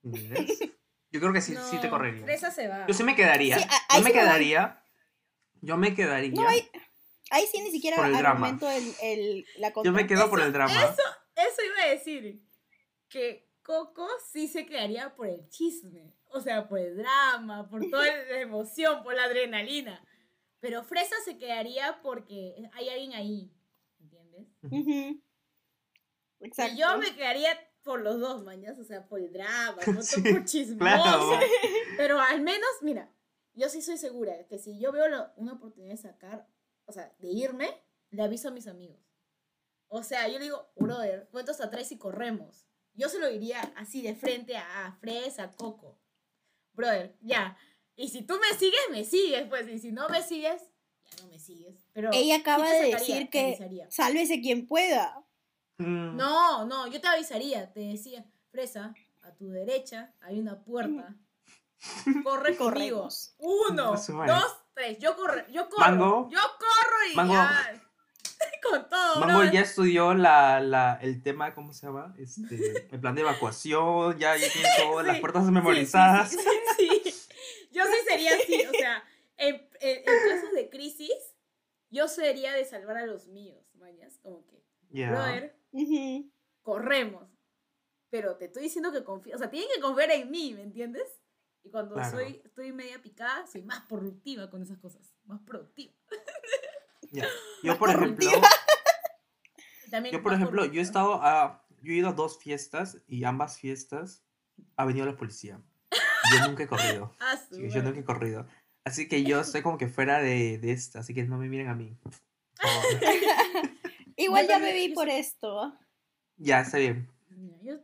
¿Entiendes? 0.05 0.59
Yo 1.12 1.20
creo 1.20 1.32
que 1.32 1.43
sí, 1.43 1.55
sí 1.70 1.78
te 1.78 1.89
No, 1.89 1.90
correría. 1.90 2.24
Fresa 2.24 2.51
se 2.51 2.69
va. 2.69 2.86
Yo 2.86 2.94
sí 2.94 3.02
me 3.05 3.14
quedaría. 3.14 3.59
Sí, 3.59 3.64
a- 3.69 3.97
yo 3.98 4.02
me 4.02 4.09
me 4.09 4.12
quedaría. 4.12 4.82
Yo 5.60 5.77
me 5.77 5.94
quedaría. 5.94 6.32
No, 6.43 6.48
ahí, 6.48 6.66
ahí 7.31 7.47
sí 7.52 7.60
ni 7.60 7.70
siquiera 7.70 7.98
Por 7.98 8.06
el 8.06 8.16
drama. 8.16 8.59
el, 8.62 8.94
el, 9.02 9.47
la 9.59 9.74
yo 9.85 9.93
me 9.93 10.06
quedo 10.06 10.31
por 10.31 10.40
el 10.40 10.52
drama. 10.55 10.73
Eso 10.73 11.62
iba 11.66 11.85
a 11.85 11.89
decir. 11.90 12.40
Que 13.12 13.47
Coco 13.62 14.09
sí 14.32 14.48
se 14.48 14.64
quedaría 14.64 15.14
por 15.14 15.26
el 15.26 15.47
chisme. 15.51 16.14
O 16.30 16.40
sea, 16.40 16.66
por 16.66 16.78
el 16.78 16.97
drama, 16.97 17.68
por 17.68 17.89
toda 17.90 18.05
la 18.30 18.40
emoción, 18.40 19.02
por 19.02 19.14
la 19.14 19.24
adrenalina. 19.24 20.02
Pero 20.60 20.82
Fresa 20.82 21.16
se 21.24 21.36
quedaría 21.36 22.01
porque 22.02 22.56
hay 22.72 22.89
alguien 22.89 23.12
ahí. 23.12 23.52
¿Entiendes? 24.01 24.48
Exacto. 26.40 26.74
Y 26.74 26.78
yo 26.78 26.97
me 26.97 27.14
quedaría 27.14 27.51
por 27.82 28.01
los 28.01 28.18
dos, 28.18 28.44
mañas. 28.44 28.78
O 28.78 28.84
sea, 28.84 29.06
por 29.06 29.20
el 29.20 29.30
drama, 29.30 29.76
no 29.94 30.02
Sí, 30.02 30.22
por 30.22 30.44
chismoso. 30.47 30.78
claro. 30.78 31.39
Pero 31.98 32.18
al 32.18 32.40
menos, 32.40 32.70
mira, 32.80 33.12
yo 33.52 33.68
sí 33.68 33.82
soy 33.82 33.98
segura 33.98 34.47
que 34.47 34.59
si 34.59 34.78
yo 34.78 34.90
veo 34.90 35.05
una 35.36 35.52
oportunidad 35.52 35.93
de 35.93 35.98
sacar, 35.98 36.48
o 36.86 36.93
sea, 36.93 37.14
de 37.18 37.28
irme, 37.28 37.68
le 38.10 38.22
aviso 38.22 38.48
a 38.48 38.52
mis 38.52 38.66
amigos. 38.66 38.98
O 39.89 40.02
sea, 40.02 40.26
yo 40.28 40.39
le 40.39 40.44
digo, 40.44 40.72
brother, 40.76 41.28
cuentos 41.30 41.60
atrás 41.60 41.93
y 41.93 41.98
corremos. 41.98 42.66
Yo 42.94 43.09
se 43.09 43.19
lo 43.19 43.28
diría 43.28 43.60
así 43.77 44.02
de 44.02 44.14
frente 44.14 44.56
a, 44.56 44.86
a 44.86 44.93
Fresa, 44.93 45.44
a 45.44 45.51
Coco. 45.52 45.98
Brother, 46.74 47.16
ya. 47.20 47.56
Y 47.97 48.09
si 48.09 48.23
tú 48.23 48.35
me 48.39 48.56
sigues, 48.59 48.81
me 48.90 49.05
sigues, 49.05 49.47
pues. 49.48 49.69
Y 49.69 49.78
si 49.78 49.93
no 49.93 50.09
me 50.09 50.23
sigues, 50.23 50.62
ya 51.05 51.23
no 51.23 51.28
me 51.31 51.39
sigues. 51.39 51.86
Pero 51.93 52.10
Ella 52.12 52.36
acaba 52.36 52.69
de 52.70 52.90
sacaría, 52.93 52.98
decir 52.98 53.24
te 53.24 53.31
que 53.31 53.44
avisaría. 53.47 53.90
sálvese 53.90 54.40
quien 54.40 54.66
pueda. 54.66 55.24
Mm, 55.78 56.16
No, 56.16 56.64
no, 56.66 56.86
yo 56.86 57.01
te 57.01 57.09
avisaría, 57.09 57.73
te 57.73 57.81
decía, 57.81 58.24
Fresa, 58.51 58.94
a 59.23 59.32
tu 59.35 59.48
derecha 59.48 60.14
hay 60.20 60.39
una 60.39 60.62
puerta. 60.62 61.14
Corre 62.24 62.56
conmigo. 62.56 63.09
Uno, 63.39 63.93
dos, 63.93 64.56
tres. 64.74 64.98
Yo 64.98 65.16
corro, 65.16 65.47
yo 65.48 65.69
corro. 65.69 65.81
Mango. 65.90 66.28
Yo 66.31 66.39
corro 66.59 67.12
y 67.12 67.16
Mango. 67.16 67.32
ya. 67.35 67.82
Con 68.62 68.89
todo, 68.89 69.20
Mango 69.20 69.40
bro. 69.40 69.52
ya 69.52 69.60
estudió 69.60 70.14
la, 70.14 70.60
la, 70.60 70.98
el 71.02 71.23
tema, 71.23 71.55
¿cómo 71.55 71.73
se 71.73 71.86
llama? 71.86 72.14
Este, 72.19 72.86
el 72.90 73.01
plan 73.01 73.14
de 73.14 73.23
evacuación, 73.23 74.19
ya, 74.19 74.36
ya 74.36 74.48
tiene 74.52 74.69
todas 74.77 75.06
las 75.06 75.16
Sí, 75.16 75.20
puertas 75.20 75.44
sí, 75.47 75.51
memorizadas. 75.51 76.31
Sí, 76.31 76.39
sí, 76.77 77.01
sí. 77.10 77.28
Yo 77.73 77.85
sí 77.85 77.97
sería 78.09 78.35
así, 78.36 78.64
o 78.66 78.73
sea, 78.73 79.02
en, 79.36 79.56
en- 79.81 79.98
en 80.09 80.28
casos 80.28 80.52
de 80.55 80.69
crisis, 80.70 81.10
yo 81.90 82.06
sería 82.09 82.52
de 82.52 82.64
salvar 82.64 82.97
a 82.98 83.06
los 83.06 83.27
míos, 83.28 83.64
mañas, 83.74 84.19
como 84.23 84.47
que, 84.47 84.64
Ya. 84.90 85.10
brother, 85.10 85.59
Ujú. 85.73 86.31
corremos. 86.62 87.28
Pero 88.10 88.36
te 88.36 88.44
estoy 88.47 88.62
diciendo 88.64 88.93
que 88.93 89.05
confío, 89.05 89.35
o 89.35 89.39
sea, 89.39 89.51
tienen 89.51 89.69
que 89.74 89.81
confiar 89.81 90.10
en 90.10 90.31
mí, 90.31 90.52
¿me 90.55 90.62
entiendes? 90.62 91.23
Y 91.64 91.70
cuando 91.70 91.94
Claro. 91.94 92.10
soy, 92.10 92.43
estoy 92.44 92.73
media 92.73 93.01
picada, 93.01 93.47
soy 93.47 93.62
más 93.62 93.81
productiva 93.86 94.51
con 94.51 94.62
esas 94.62 94.78
cosas, 94.78 95.14
más 95.24 95.40
productiva. 95.43 95.94
Ya. 97.12 97.24
Yo, 97.62 97.78
por 97.78 97.90
ejemplo, 97.90 98.28
Yo, 100.10 100.22
por 100.22 100.32
ejemplo, 100.34 100.64
yo 100.64 100.80
he 100.80 100.82
estado 100.82 101.14
a. 101.22 101.64
Yo 101.82 101.93
he 101.93 101.97
ido 101.97 102.09
a 102.09 102.12
dos 102.12 102.39
fiestas 102.39 102.98
y 103.06 103.24
ambas 103.24 103.59
fiestas 103.59 104.24
ha 104.76 104.84
venido 104.84 105.05
la 105.06 105.16
policía. 105.16 105.60
Yo 106.32 106.48
nunca 106.48 106.62
he 106.64 106.66
corrido. 106.66 107.14
Ah, 107.20 107.36
Chicos, 107.52 107.72
yo 107.74 107.82
nunca 107.82 108.01
he 108.01 108.05
corrido. 108.05 108.47
Así 108.84 109.06
que 109.09 109.22
yo 109.24 109.40
estoy 109.40 109.62
como 109.62 109.78
que 109.78 109.89
fuera 109.89 110.18
de, 110.20 110.59
de 110.59 110.72
esta, 110.72 111.01
así 111.01 111.14
que 111.14 111.22
no 111.24 111.39
me 111.39 111.48
miren 111.48 111.68
a 111.68 111.74
mí. 111.74 111.97
favor. 112.55 113.01
Igual 114.16 114.47
ya 114.48 114.59
me 114.59 114.72
vi 114.72 114.89
por 114.94 115.09
sí- 115.09 115.14
esto. 115.16 115.76
ya, 116.36 116.60
está 116.60 116.78
bien. 116.78 117.09
Ya, 117.30 117.72
Yo, 117.74 117.80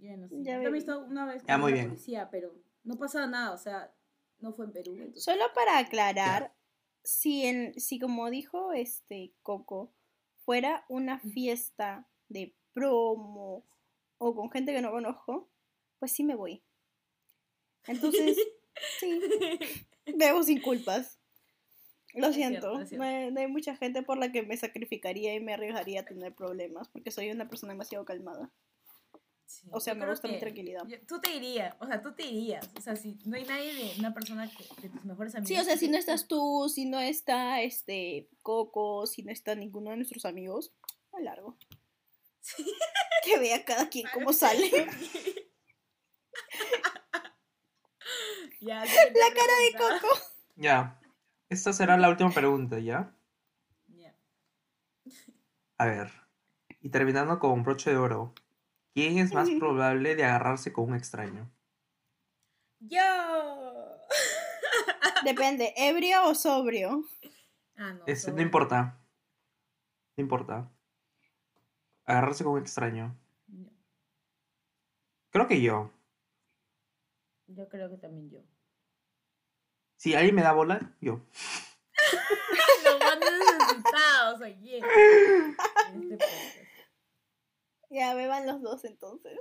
ya 0.00 0.16
no 0.16 0.28
sé. 0.28 0.42
Ya 0.42 0.54
yo 0.54 0.60
vi. 0.60 0.66
he 0.66 0.70
visto 0.70 1.00
una 1.00 1.26
vez 1.26 1.42
Ya, 1.46 1.54
con 1.54 1.60
muy 1.62 1.70
la 1.72 1.76
bien. 1.76 1.88
policía, 1.90 2.28
pero 2.30 2.54
no 2.84 2.96
pasaba 2.96 3.26
nada, 3.26 3.52
o 3.52 3.58
sea, 3.58 3.92
no 4.40 4.52
fue 4.52 4.66
en 4.66 4.72
Perú. 4.72 4.94
entonces- 4.96 5.24
Solo 5.24 5.44
para 5.54 5.78
aclarar, 5.78 6.52
si 7.04 7.44
en, 7.46 7.78
si 7.80 7.98
como 7.98 8.30
dijo 8.30 8.72
este 8.72 9.32
Coco, 9.42 9.92
fuera 10.44 10.84
una 10.88 11.20
fiesta 11.20 12.08
de 12.28 12.54
promo 12.72 13.64
o 14.18 14.34
con 14.34 14.50
gente 14.50 14.72
que 14.72 14.82
no 14.82 14.90
conozco, 14.90 15.48
pues 15.98 16.12
sí 16.12 16.24
me 16.24 16.34
voy. 16.34 16.62
Entonces, 17.86 18.36
sí, 19.00 19.20
debo 20.06 20.42
sin 20.42 20.60
culpas. 20.60 21.18
Lo 22.14 22.28
Es 22.28 22.34
siento, 22.34 22.84
cierto, 22.84 22.86
cierto. 22.86 23.30
no 23.32 23.40
hay 23.40 23.46
mucha 23.46 23.76
gente 23.76 24.02
por 24.02 24.18
la 24.18 24.32
que 24.32 24.42
me 24.42 24.56
sacrificaría 24.56 25.34
y 25.34 25.40
me 25.40 25.54
arriesgaría 25.54 26.00
a 26.00 26.04
tener 26.04 26.34
problemas, 26.34 26.88
porque 26.88 27.10
soy 27.10 27.30
una 27.30 27.48
persona 27.48 27.72
demasiado 27.72 28.04
calmada. 28.04 28.52
Sí, 29.50 29.66
O 29.72 29.80
sea, 29.80 29.94
me 29.94 30.06
gusta 30.06 30.28
mi 30.28 30.38
tranquilidad. 30.38 30.86
yo- 30.86 31.00
tú 31.08 31.20
te 31.20 31.34
irías, 31.34 31.74
o 31.80 31.86
sea, 31.86 32.00
tú 32.00 32.12
te 32.14 32.24
irías. 32.24 32.70
O 32.78 32.80
sea, 32.80 32.94
si 32.94 33.18
no 33.24 33.34
hay 33.36 33.44
nadie 33.44 33.74
de 33.74 33.98
una 33.98 34.14
persona 34.14 34.48
que, 34.48 34.64
de 34.80 34.88
tus 34.88 35.04
mejores 35.04 35.34
amigos. 35.34 35.48
Sí, 35.48 35.58
o 35.58 35.64
sea, 35.64 35.76
si 35.76 35.88
no 35.88 35.98
estás 35.98 36.28
tú, 36.28 36.68
si 36.72 36.84
no 36.84 37.00
está 37.00 37.60
este 37.60 38.28
Coco, 38.42 39.06
si 39.08 39.24
no 39.24 39.32
está 39.32 39.56
ninguno 39.56 39.90
de 39.90 39.96
nuestros 39.96 40.24
amigos, 40.24 40.72
a 41.12 41.20
largo. 41.20 41.56
Que 43.24 43.38
vea 43.38 43.64
cada 43.64 43.88
quien 43.90 44.06
cómo 44.14 44.32
sale. 44.44 44.70
Ya, 48.60 48.80
La 48.84 49.34
cara 49.34 49.54
de 49.64 49.78
Coco. 50.00 50.14
Ya. 50.56 51.00
Esta 51.48 51.72
será 51.72 51.96
la 51.96 52.08
última 52.10 52.30
pregunta, 52.30 52.78
¿ya? 52.78 53.14
Ya. 53.88 54.14
A 55.78 55.86
ver. 55.86 56.10
Y 56.80 56.90
terminando 56.90 57.38
con 57.38 57.62
broche 57.62 57.90
de 57.90 57.96
oro. 57.96 58.34
¿Quién 58.92 59.18
es 59.18 59.32
más 59.32 59.48
probable 59.58 60.16
de 60.16 60.24
agarrarse 60.24 60.72
con 60.72 60.90
un 60.90 60.96
extraño? 60.96 61.50
Yo. 62.80 63.00
Depende, 65.24 65.74
ebrio 65.76 66.28
o 66.28 66.34
sobrio. 66.34 67.04
Ah, 67.76 67.94
no. 67.94 68.04
No 68.34 68.42
importa. 68.42 68.98
No 70.16 70.22
importa. 70.22 70.70
Agarrarse 72.04 72.44
con 72.44 72.54
un 72.54 72.60
extraño. 72.60 73.16
No, 73.46 73.70
Creo 75.30 75.46
que 75.46 75.60
yo. 75.60 75.92
Yo 77.46 77.68
creo 77.68 77.90
que 77.90 77.98
también 77.98 78.30
yo. 78.30 78.40
Si 79.96 80.14
alguien 80.14 80.34
me 80.34 80.42
da 80.42 80.52
bola, 80.52 80.96
yo. 81.00 81.20
Los 82.84 82.98
más 82.98 83.18
necesitados 83.18 84.40
este 84.40 86.16
podcast. 86.16 86.69
Ya 87.90 88.14
beban 88.14 88.46
los 88.46 88.62
dos 88.62 88.84
entonces. 88.84 89.38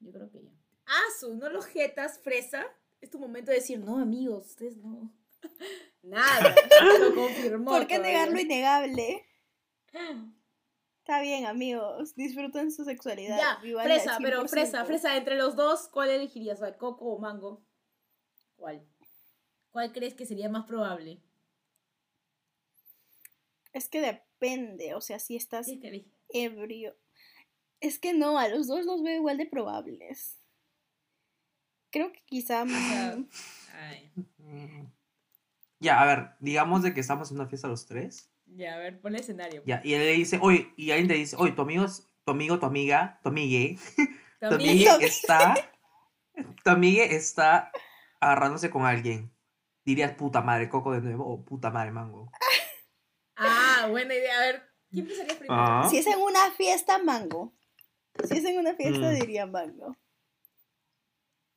Yo 0.00 0.10
creo 0.12 0.30
que 0.30 0.42
yo. 0.42 0.50
Ah, 0.86 1.04
su, 1.18 1.36
no 1.36 1.50
los 1.50 1.66
jetas, 1.66 2.18
fresa. 2.18 2.66
Es 3.00 3.10
tu 3.10 3.18
momento 3.18 3.50
de 3.50 3.58
decir, 3.58 3.78
no, 3.78 3.98
amigos, 3.98 4.46
ustedes 4.46 4.76
no. 4.78 5.12
Nada. 6.02 6.54
Lo 6.98 7.14
confirmó. 7.14 7.70
¿Por 7.70 7.86
qué 7.86 7.96
todavía. 7.96 8.24
negar 8.24 8.30
lo 8.30 8.40
innegable? 8.40 9.26
Está 11.00 11.20
bien, 11.20 11.46
amigos. 11.46 12.14
Disfruten 12.14 12.72
su 12.72 12.84
sexualidad. 12.84 13.36
Ya, 13.36 13.82
fresa, 13.82 14.18
pero 14.22 14.42
100%. 14.42 14.48
fresa, 14.48 14.84
fresa, 14.84 15.16
entre 15.16 15.36
los 15.36 15.56
dos, 15.56 15.88
¿cuál 15.88 16.10
elegirías? 16.10 16.62
¿A 16.62 16.76
coco 16.76 17.06
o 17.06 17.18
mango? 17.18 17.64
¿Cuál? 18.56 18.86
¿Cuál 19.70 19.92
crees 19.92 20.14
que 20.14 20.26
sería 20.26 20.48
más 20.48 20.66
probable? 20.66 21.22
Es 23.72 23.88
que 23.88 24.00
depende, 24.00 24.94
o 24.94 25.00
sea, 25.00 25.18
si 25.18 25.36
estás 25.36 25.66
Sí. 25.66 25.80
Ebrio. 26.32 26.96
Es 27.80 27.98
que 27.98 28.12
no, 28.12 28.38
a 28.38 28.48
los 28.48 28.66
dos 28.66 28.84
los 28.84 29.02
veo 29.02 29.16
igual 29.16 29.38
de 29.38 29.46
probables. 29.46 30.38
Creo 31.90 32.12
que 32.12 32.22
quizá... 32.24 32.64
mm, 32.66 33.28
Ay. 33.72 34.12
Ya, 35.80 36.00
a 36.00 36.06
ver, 36.06 36.30
digamos 36.40 36.82
de 36.82 36.92
que 36.92 37.00
estamos 37.00 37.30
en 37.30 37.38
una 37.38 37.48
fiesta 37.48 37.68
los 37.68 37.86
tres. 37.86 38.30
Ya, 38.46 38.74
a 38.74 38.78
ver, 38.78 39.00
pon 39.00 39.14
el 39.14 39.20
escenario. 39.20 39.62
Ya, 39.64 39.80
y 39.84 39.94
él 39.94 40.00
le 40.00 40.12
dice, 40.12 40.38
oye, 40.42 40.72
y 40.76 40.90
alguien 40.90 41.08
te 41.08 41.14
dice, 41.14 41.36
oye, 41.38 41.52
tu 41.52 41.62
amigo, 41.62 41.86
tu 42.24 42.30
amigo, 42.32 42.58
tu 42.58 42.66
amiga, 42.66 43.18
tu 43.22 43.30
amigue, 43.30 43.78
tu 44.40 44.54
amigue 44.54 44.88
está, 45.00 45.54
tu 46.64 46.70
amigue 46.70 47.16
está 47.16 47.72
agarrándose 48.20 48.70
con 48.70 48.84
alguien. 48.84 49.32
Dirías 49.84 50.12
puta 50.12 50.42
madre 50.42 50.68
coco 50.68 50.92
de 50.92 51.00
nuevo 51.00 51.26
o 51.26 51.44
puta 51.44 51.70
madre 51.70 51.90
mango. 51.92 52.30
Ah, 53.36 53.86
buena 53.88 54.14
idea. 54.14 54.36
A 54.36 54.40
ver, 54.40 54.62
¿quién 54.90 55.04
empezaría 55.04 55.38
primero? 55.38 55.54
Ah. 55.62 55.86
Si 55.90 55.98
es 55.98 56.06
en 56.06 56.18
una 56.20 56.50
fiesta, 56.52 56.98
mango. 56.98 57.52
Si 58.28 58.38
es 58.38 58.44
en 58.44 58.58
una 58.58 58.74
fiesta, 58.74 59.10
Mm. 59.10 59.14
diría 59.14 59.46
mango. 59.46 59.96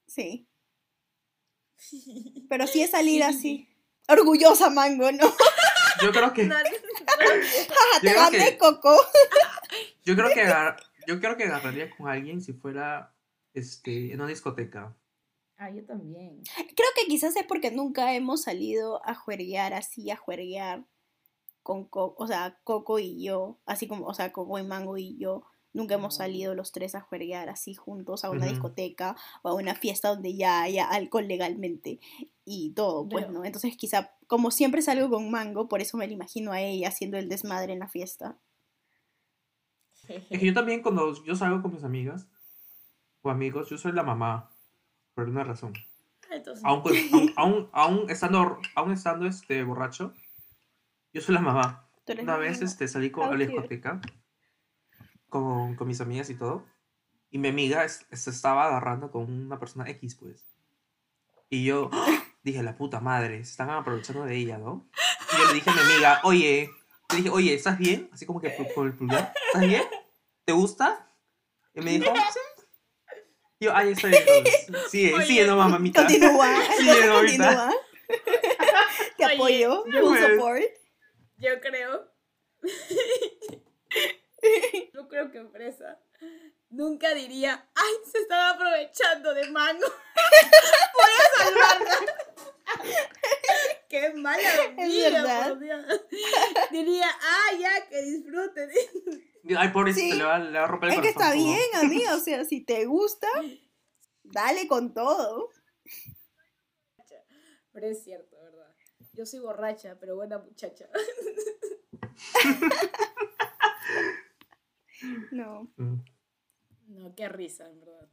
Sí. 0.07 0.47
Pero 2.49 2.67
si 2.67 2.81
es 2.81 2.91
salir 2.91 3.23
así. 3.23 3.67
Orgullosa 4.07 4.69
mango, 4.69 5.11
¿no? 5.11 5.25
Yo 6.01 6.11
creo 6.11 6.33
que, 6.33 6.43
No, 6.43 6.55
no, 6.57 6.63
Jaja, 6.63 8.01
te 8.01 8.13
gané, 8.13 8.37
que- 8.51 8.57
Coco. 8.57 8.95
yo 10.03 10.15
creo 10.15 10.29
que, 10.33 10.41
agar- 10.41 10.77
yo 11.07 11.19
creo 11.19 11.37
que 11.37 11.45
agarraría 11.45 11.89
con 11.95 12.09
alguien 12.09 12.41
si 12.41 12.53
fuera, 12.53 13.15
este, 13.53 14.11
en 14.11 14.19
una 14.19 14.29
discoteca. 14.29 14.95
Ah, 15.57 15.69
yo 15.69 15.85
también. 15.85 16.41
Creo 16.55 16.89
que 16.95 17.05
quizás 17.07 17.35
es 17.37 17.45
porque 17.45 17.71
nunca 17.71 18.13
hemos 18.15 18.41
salido 18.43 19.05
a 19.07 19.15
juerguear 19.15 19.73
así, 19.73 20.09
a 20.11 20.17
juerguear 20.17 20.83
con 21.63 21.85
Coco, 21.85 22.21
o 22.23 22.27
sea, 22.27 22.59
Coco 22.63 22.99
y 22.99 23.23
yo, 23.23 23.57
así 23.65 23.87
como, 23.87 24.05
o 24.05 24.13
sea, 24.13 24.31
Coco 24.31 24.59
y 24.59 24.63
Mango 24.63 24.97
y 24.97 25.17
yo. 25.17 25.43
Nunca 25.75 25.95
hemos 25.95 26.13
No. 26.13 26.17
salido 26.23 26.53
los 26.53 26.71
tres 26.71 26.93
a 26.93 27.01
juerguear 27.01 27.49
así 27.49 27.73
juntos 27.73 28.23
a 28.23 28.29
una 28.29 28.45
discoteca 28.45 29.15
o 29.41 29.49
a 29.49 29.53
una 29.55 29.73
fiesta 29.73 30.09
donde 30.09 30.35
ya 30.35 30.61
haya 30.61 30.87
alcohol 30.87 31.27
legalmente 31.27 31.99
y 32.45 32.73
todo, 32.73 33.09
pues, 33.09 33.25
Pero- 33.25 33.39
¿no? 33.39 33.43
Entonces 33.43 33.75
quizá, 33.75 34.11
como 34.27 34.51
siempre 34.51 34.83
salgo 34.83 35.09
con 35.09 35.31
Mango, 35.31 35.67
por 35.67 35.81
eso 35.81 35.97
me 35.97 36.05
la 36.05 36.13
imagino 36.13 36.51
a 36.51 36.61
ella 36.61 36.89
haciendo 36.89 37.17
el 37.17 37.27
desmadre 37.27 37.73
en 37.73 37.79
la 37.79 37.87
fiesta. 37.87 38.37
Es 40.29 40.39
que 40.39 40.45
yo 40.45 40.53
también 40.53 40.83
cuando 40.83 41.23
yo 41.23 41.35
salgo 41.35 41.61
con 41.63 41.73
mis 41.73 41.83
amigas 41.83 42.27
o 43.23 43.31
amigos, 43.31 43.67
yo 43.69 43.77
soy 43.79 43.93
la 43.93 44.03
mamá, 44.03 44.51
por 45.15 45.27
una 45.27 45.43
razón. 45.43 45.73
Entonces, 46.29 46.63
Aún, 46.65 46.83
pues, 46.83 47.11
aún, 47.13 47.33
aún, 47.35 47.69
aún 47.71 48.09
estando, 48.09 48.59
aún 48.75 48.91
estando 48.91 49.25
este, 49.25 49.63
borracho, 49.63 50.13
yo 51.13 51.21
soy 51.21 51.35
la 51.35 51.41
mamá. 51.41 51.89
Una 52.21 52.37
vez 52.37 52.57
mamá. 52.57 52.65
este, 52.65 52.87
salí 52.87 53.11
con, 53.11 53.23
a 53.27 53.31
la 53.31 53.37
discoteca 53.37 54.01
con, 55.29 55.75
con 55.75 55.87
mis 55.87 56.01
amigas 56.01 56.29
y 56.29 56.35
todo. 56.35 56.65
Y 57.29 57.37
mi 57.39 57.47
amiga 57.49 57.83
es- 57.85 58.05
se 58.11 58.29
estaba 58.29 58.65
agarrando 58.67 59.09
con 59.11 59.23
una 59.31 59.59
persona 59.59 59.89
X, 59.89 60.15
pues. 60.15 60.45
Y 61.49 61.63
yo 61.65 61.89
dije, 62.43 62.61
la 62.63 62.75
puta 62.75 62.99
madre, 62.99 63.43
se 63.43 63.51
están 63.51 63.69
aprovechando 63.69 64.25
de 64.25 64.35
ella, 64.35 64.57
¿no? 64.57 64.87
Y 65.33 65.37
yo 65.37 65.47
le 65.47 65.53
dije 65.55 65.69
a 65.69 65.73
mi 65.73 65.79
amiga, 65.81 66.21
oye, 66.23 66.69
le 67.11 67.17
dije, 67.17 67.29
oye, 67.29 67.53
¿estás 67.53 67.77
bien? 67.77 68.09
Así 68.13 68.25
como 68.25 68.39
que 68.41 68.49
por, 68.51 68.71
por 68.73 68.85
el 68.87 68.93
pulgar, 68.93 69.33
¿estás 69.47 69.61
bien? 69.67 69.83
¿Te 70.45 70.53
gusta? 70.53 71.09
Y 71.73 71.81
me 71.81 71.91
dijo, 71.97 72.13
sí. 72.15 72.39
Y 73.59 73.65
yo, 73.65 73.75
ay, 73.75 73.91
estoy 73.93 74.11
bien. 74.11 74.23
entonces. 74.27 74.91
Sigue, 74.91 75.13
Oye, 75.15 75.25
sigue 75.25 75.47
nomás, 75.47 75.69
mamita. 75.71 76.01
Continúa, 76.01 76.47
Sí, 76.77 76.89
entonces 76.89 77.09
ahorita. 77.09 77.45
continúa. 77.47 77.73
Te 79.17 79.25
apoyo, 79.25 79.85
yo- 79.87 80.01
full 80.01 80.17
support. 80.19 80.61
Yo 81.37 81.59
creo. 81.61 82.11
yo 84.93 85.07
creo 85.07 85.31
que 85.31 85.43
fresa. 85.45 85.99
Nunca 86.69 87.13
diría, 87.13 87.69
ay, 87.75 87.93
se 88.11 88.17
están 88.19 88.55
aprovechando 88.55 89.33
de 89.33 89.49
mango. 89.51 89.85
Voy 90.93 91.11
a 91.19 91.43
salvarla. 91.43 91.97
Qué 93.89 94.13
mala 94.15 94.39
Dios. 95.59 95.85
Diría, 96.71 97.07
ah, 97.21 97.51
ya, 97.59 97.87
que 97.89 98.01
disfruten. 98.01 98.69
Ay, 99.57 99.69
pobrecito, 99.69 100.13
Sí. 100.13 100.17
le, 100.17 100.23
va, 100.23 100.39
le 100.39 100.57
va 100.57 100.63
a 100.63 100.67
romper 100.67 100.89
el 100.89 100.95
Es 100.95 101.01
que 101.01 101.09
está 101.09 101.31
todo. 101.31 101.43
bien, 101.43 101.75
amiga. 101.75 102.15
O 102.15 102.19
sea, 102.19 102.43
si 102.45 102.61
te 102.61 102.85
gusta, 102.85 103.27
dale 104.23 104.67
con 104.67 104.93
todo. 104.93 105.49
Pero 107.73 107.87
es 107.87 108.03
cierto. 108.03 108.32
Yo 109.13 109.25
soy 109.25 109.39
borracha, 109.39 109.97
pero 109.99 110.15
buena 110.15 110.39
muchacha. 110.39 110.87
No. 115.31 115.67
Mm. 115.77 115.95
No, 116.87 117.15
qué 117.15 117.27
risa, 117.27 117.69
en 117.69 117.79
verdad. 117.79 118.09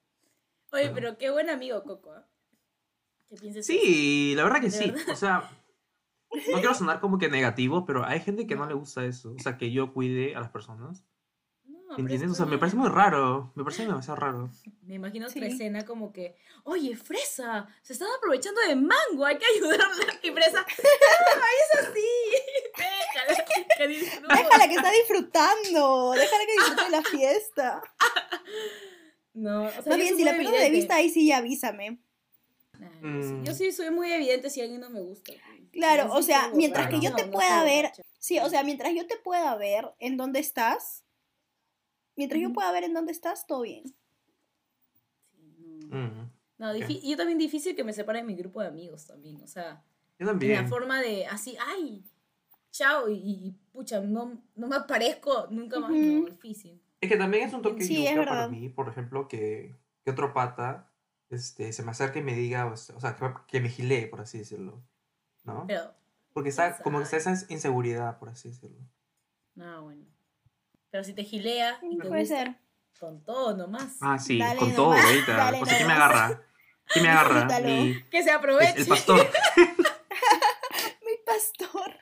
Oye, 0.72 0.90
pero 0.94 1.18
qué 1.18 1.30
buen 1.30 1.50
amigo, 1.50 1.82
Coco. 1.82 2.14
¿Qué 3.28 3.36
piensas? 3.36 3.66
Sí, 3.66 4.34
la 4.34 4.44
verdad 4.44 4.60
que 4.60 4.70
¿De 4.70 4.72
sí. 4.72 4.90
verdad? 4.90 5.08
O 5.10 5.16
sea, 5.16 5.50
no 6.32 6.58
quiero 6.58 6.74
sonar 6.74 7.00
como 7.00 7.18
que 7.18 7.28
negativo, 7.28 7.84
pero 7.84 8.04
hay 8.04 8.20
gente 8.20 8.46
que 8.46 8.56
no 8.56 8.66
le 8.66 8.74
gusta 8.74 9.04
eso. 9.04 9.34
O 9.34 9.38
sea, 9.38 9.56
que 9.56 9.70
yo 9.70 9.92
cuide 9.92 10.34
a 10.34 10.40
las 10.40 10.50
personas. 10.50 11.04
¿Entiendes? 11.98 12.30
O 12.30 12.34
sea, 12.34 12.46
me 12.46 12.58
parece 12.58 12.76
muy 12.76 12.88
raro. 12.88 13.52
Me 13.54 13.64
parece 13.64 13.82
demasiado 13.86 14.16
raro. 14.16 14.50
Me 14.82 14.94
imagino 14.94 15.26
otra 15.26 15.40
Sí. 15.46 15.52
escena 15.52 15.84
como 15.84 16.12
que, 16.12 16.36
oye, 16.64 16.96
Fresa, 16.96 17.66
se 17.82 17.92
están 17.94 18.08
aprovechando 18.16 18.60
de 18.62 18.76
mango, 18.76 19.24
hay 19.26 19.38
que 19.38 19.46
ayudarla. 19.56 19.86
Y 20.22 20.30
Fresa, 20.30 20.60
no, 20.60 21.42
es 21.42 21.88
así. 21.88 22.00
Déjala 23.28 23.44
que 23.76 23.88
disfrute. 23.88 24.34
Déjala 24.36 24.68
que 24.68 24.74
está 24.74 24.90
disfrutando. 24.92 26.12
Déjala 26.12 26.44
que 26.46 26.52
disfrute 26.52 26.90
la 26.90 27.02
fiesta. 27.02 27.82
No, 29.32 29.64
o 29.64 29.70
sea, 29.70 29.82
Más 29.86 29.96
bien, 29.96 30.16
si 30.16 30.24
la 30.24 30.34
pierdo 30.36 30.52
de 30.52 30.70
vista, 30.70 30.96
ahí 30.96 31.08
sí 31.10 31.30
avísame. 31.32 31.98
Nah, 32.78 32.88
yo, 33.00 33.22
sí, 33.22 33.32
Mm. 33.34 33.44
yo 33.44 33.54
sí 33.54 33.72
soy 33.72 33.90
muy 33.90 34.10
evidente 34.12 34.50
si 34.50 34.60
alguien 34.60 34.80
no 34.80 34.90
me 34.90 35.00
gusta. 35.00 35.32
Claro, 35.72 36.12
o 36.12 36.22
sea, 36.22 36.50
mientras 36.54 36.88
que 36.88 37.00
yo 37.00 37.14
te 37.14 37.24
pueda 37.26 37.62
ver-. 37.62 37.92
Sí, 38.18 38.38
o 38.38 38.48
sea, 38.50 38.64
mientras 38.64 38.92
yo 38.94 39.06
te 39.06 39.16
pueda 39.16 39.54
ver 39.56 39.88
en 39.98 40.16
dónde 40.16 40.40
estás, 40.40 41.04
mientras 42.20 42.38
yo 42.40 42.48
Ujú. 42.48 42.54
pueda 42.56 42.70
ver 42.72 42.84
en 42.84 42.92
dónde 42.92 43.12
estás, 43.12 43.46
todo 43.46 43.62
bien. 43.62 43.84
Sí, 45.34 45.88
no. 45.88 45.96
Mm. 45.98 46.30
No, 46.58 46.70
Ok. 46.70 46.76
difí- 46.76 47.00
y 47.02 47.10
yo 47.12 47.16
también 47.16 47.38
difícil 47.38 47.74
que 47.74 47.82
me 47.84 47.94
separe 47.94 48.18
de 48.20 48.24
mi 48.26 48.34
grupo 48.34 48.60
de 48.60 48.68
amigos 48.68 49.06
también. 49.06 49.40
O 49.42 49.46
sea, 49.46 49.82
Yo 50.18 50.24
en 50.24 50.26
la 50.26 50.32
también. 50.32 50.68
forma 50.68 51.00
de 51.00 51.26
así, 51.26 51.56
ay, 51.58 52.04
chao, 52.70 53.08
y, 53.08 53.14
y, 53.16 53.50
pucha, 53.72 54.00
no, 54.00 54.42
no 54.54 54.66
me 54.68 54.76
aparezco 54.76 55.46
nunca 55.50 55.80
más. 55.80 55.90
Ujú. 55.90 55.98
No, 56.00 56.26
difícil. 56.26 56.82
Es 57.00 57.08
que 57.08 57.16
también 57.16 57.48
es 57.48 57.54
un 57.54 57.62
toque 57.62 57.82
Sí, 57.82 58.06
es 58.06 58.14
yuca 58.14 58.26
para 58.28 58.48
mí, 58.48 58.68
por 58.68 58.88
ejemplo, 58.88 59.26
que, 59.26 59.74
que 60.04 60.10
otro 60.10 60.34
pata 60.34 60.92
este, 61.30 61.72
se 61.72 61.82
me 61.82 61.92
acerque 61.92 62.18
y 62.18 62.22
me 62.22 62.34
diga, 62.34 62.66
o 62.66 62.76
sea, 62.76 63.16
que, 63.16 63.32
que 63.48 63.60
me 63.60 63.70
gilee, 63.70 64.06
por 64.08 64.20
así 64.20 64.36
decirlo. 64.38 64.82
¿No? 65.44 65.64
Pero, 65.66 65.94
Porque 66.34 66.50
está 66.50 66.76
como 66.82 66.98
que 66.98 67.04
está 67.04 67.16
esa 67.16 67.32
inseguridad, 67.48 68.18
por 68.18 68.28
así 68.28 68.50
decirlo. 68.50 68.78
no, 69.54 69.84
bueno. 69.84 70.04
Pero 70.90 71.04
si 71.04 71.12
te 71.14 71.24
gilea 71.24 71.78
y 71.82 71.98
te 71.98 72.08
Puede 72.08 72.20
gusta, 72.22 72.36
ser. 72.36 72.54
con 72.98 73.24
todo 73.24 73.56
nomás. 73.56 73.96
Ah, 74.00 74.18
sí, 74.18 74.38
Dale 74.38 74.58
con 74.58 74.74
todo, 74.74 74.90
nomás, 74.90 75.04
ahorita. 75.04 75.36
dale 75.36 75.62
O 75.62 75.66
sea, 75.66 75.76
¿quién 75.76 75.86
me 75.88 75.94
agarra? 75.94 76.42
¿Quién 76.86 77.04
me 77.04 77.10
agarra? 77.10 77.60
Mi- 77.64 78.02
Que 78.10 78.22
se 78.22 78.30
aproveche. 78.30 78.80
el 78.80 78.86
pastor. 78.86 79.18
Mi 79.56 81.16
pastor. 81.24 81.94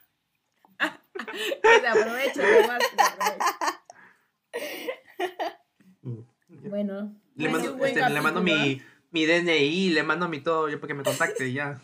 que 1.63 1.81
se 1.81 1.87
aproveche 1.87 2.61
nomás. 2.63 2.79
que 2.79 2.97
se 2.97 3.03
aproveche. 3.03 3.45
Bueno, 6.49 7.15
Le 7.37 7.49
mando, 7.49 7.77
buen 7.77 7.97
este, 7.97 8.11
le 8.11 8.21
mando 8.21 8.41
mi, 8.43 8.83
mi 9.11 9.27
DNI, 9.27 9.91
le 9.91 10.03
mando 10.03 10.29
mi 10.29 10.41
todo, 10.41 10.69
yo 10.69 10.81
para 10.81 10.89
que 10.89 10.95
me 10.95 11.03
contacte 11.05 11.53
ya. 11.53 11.69
¿ah? 11.71 11.81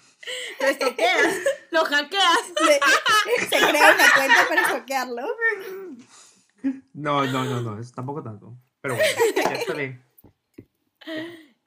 Lo 0.60 0.66
estoqueas, 0.68 1.34
lo 1.70 1.84
hackeas. 1.84 2.38
Se 3.50 3.58
crea 3.58 3.94
una 3.94 4.10
cuenta 4.14 4.48
para 4.48 4.60
estoquearlo. 4.62 5.22
No, 6.92 7.24
no, 7.26 7.44
no, 7.44 7.60
no, 7.60 7.78
es 7.78 7.92
tampoco 7.92 8.22
tanto. 8.22 8.56
Pero 8.80 8.94
bueno, 8.94 9.10
ya 9.36 9.52
está 9.54 9.74
bien. 9.74 10.02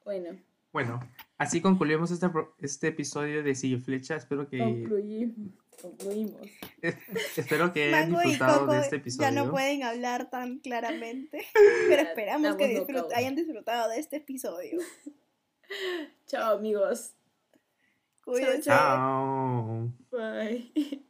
Bueno, 0.04 0.38
Bueno, 0.72 1.00
así 1.36 1.60
concluimos 1.60 2.10
este, 2.10 2.26
este 2.60 2.88
episodio 2.88 3.42
de 3.42 3.54
Sillo 3.54 3.78
Flecha. 3.80 4.16
Espero 4.16 4.48
que, 4.48 4.58
concluimos. 4.58 5.52
Concluimos. 5.80 6.40
espero 7.36 7.72
que 7.72 7.94
hayan 7.94 8.10
Mango 8.10 8.22
y 8.22 8.30
disfrutado 8.30 8.60
Coco 8.60 8.72
de 8.72 8.80
este 8.80 8.96
ya 8.96 9.00
episodio. 9.00 9.30
no 9.44 9.50
pueden 9.50 9.82
hablar 9.84 10.30
tan 10.30 10.58
claramente. 10.58 11.46
Pero 11.88 12.02
Ya 12.02 12.08
esperamos 12.08 12.56
que 12.56 12.80
disfrut- 12.80 13.12
hayan 13.14 13.36
disfrutado 13.36 13.88
de 13.90 13.98
este 13.98 14.16
episodio. 14.16 14.78
Chao, 16.26 16.56
amigos. 16.56 17.14
Cuídense. 18.24 18.62
Chao. 18.70 19.92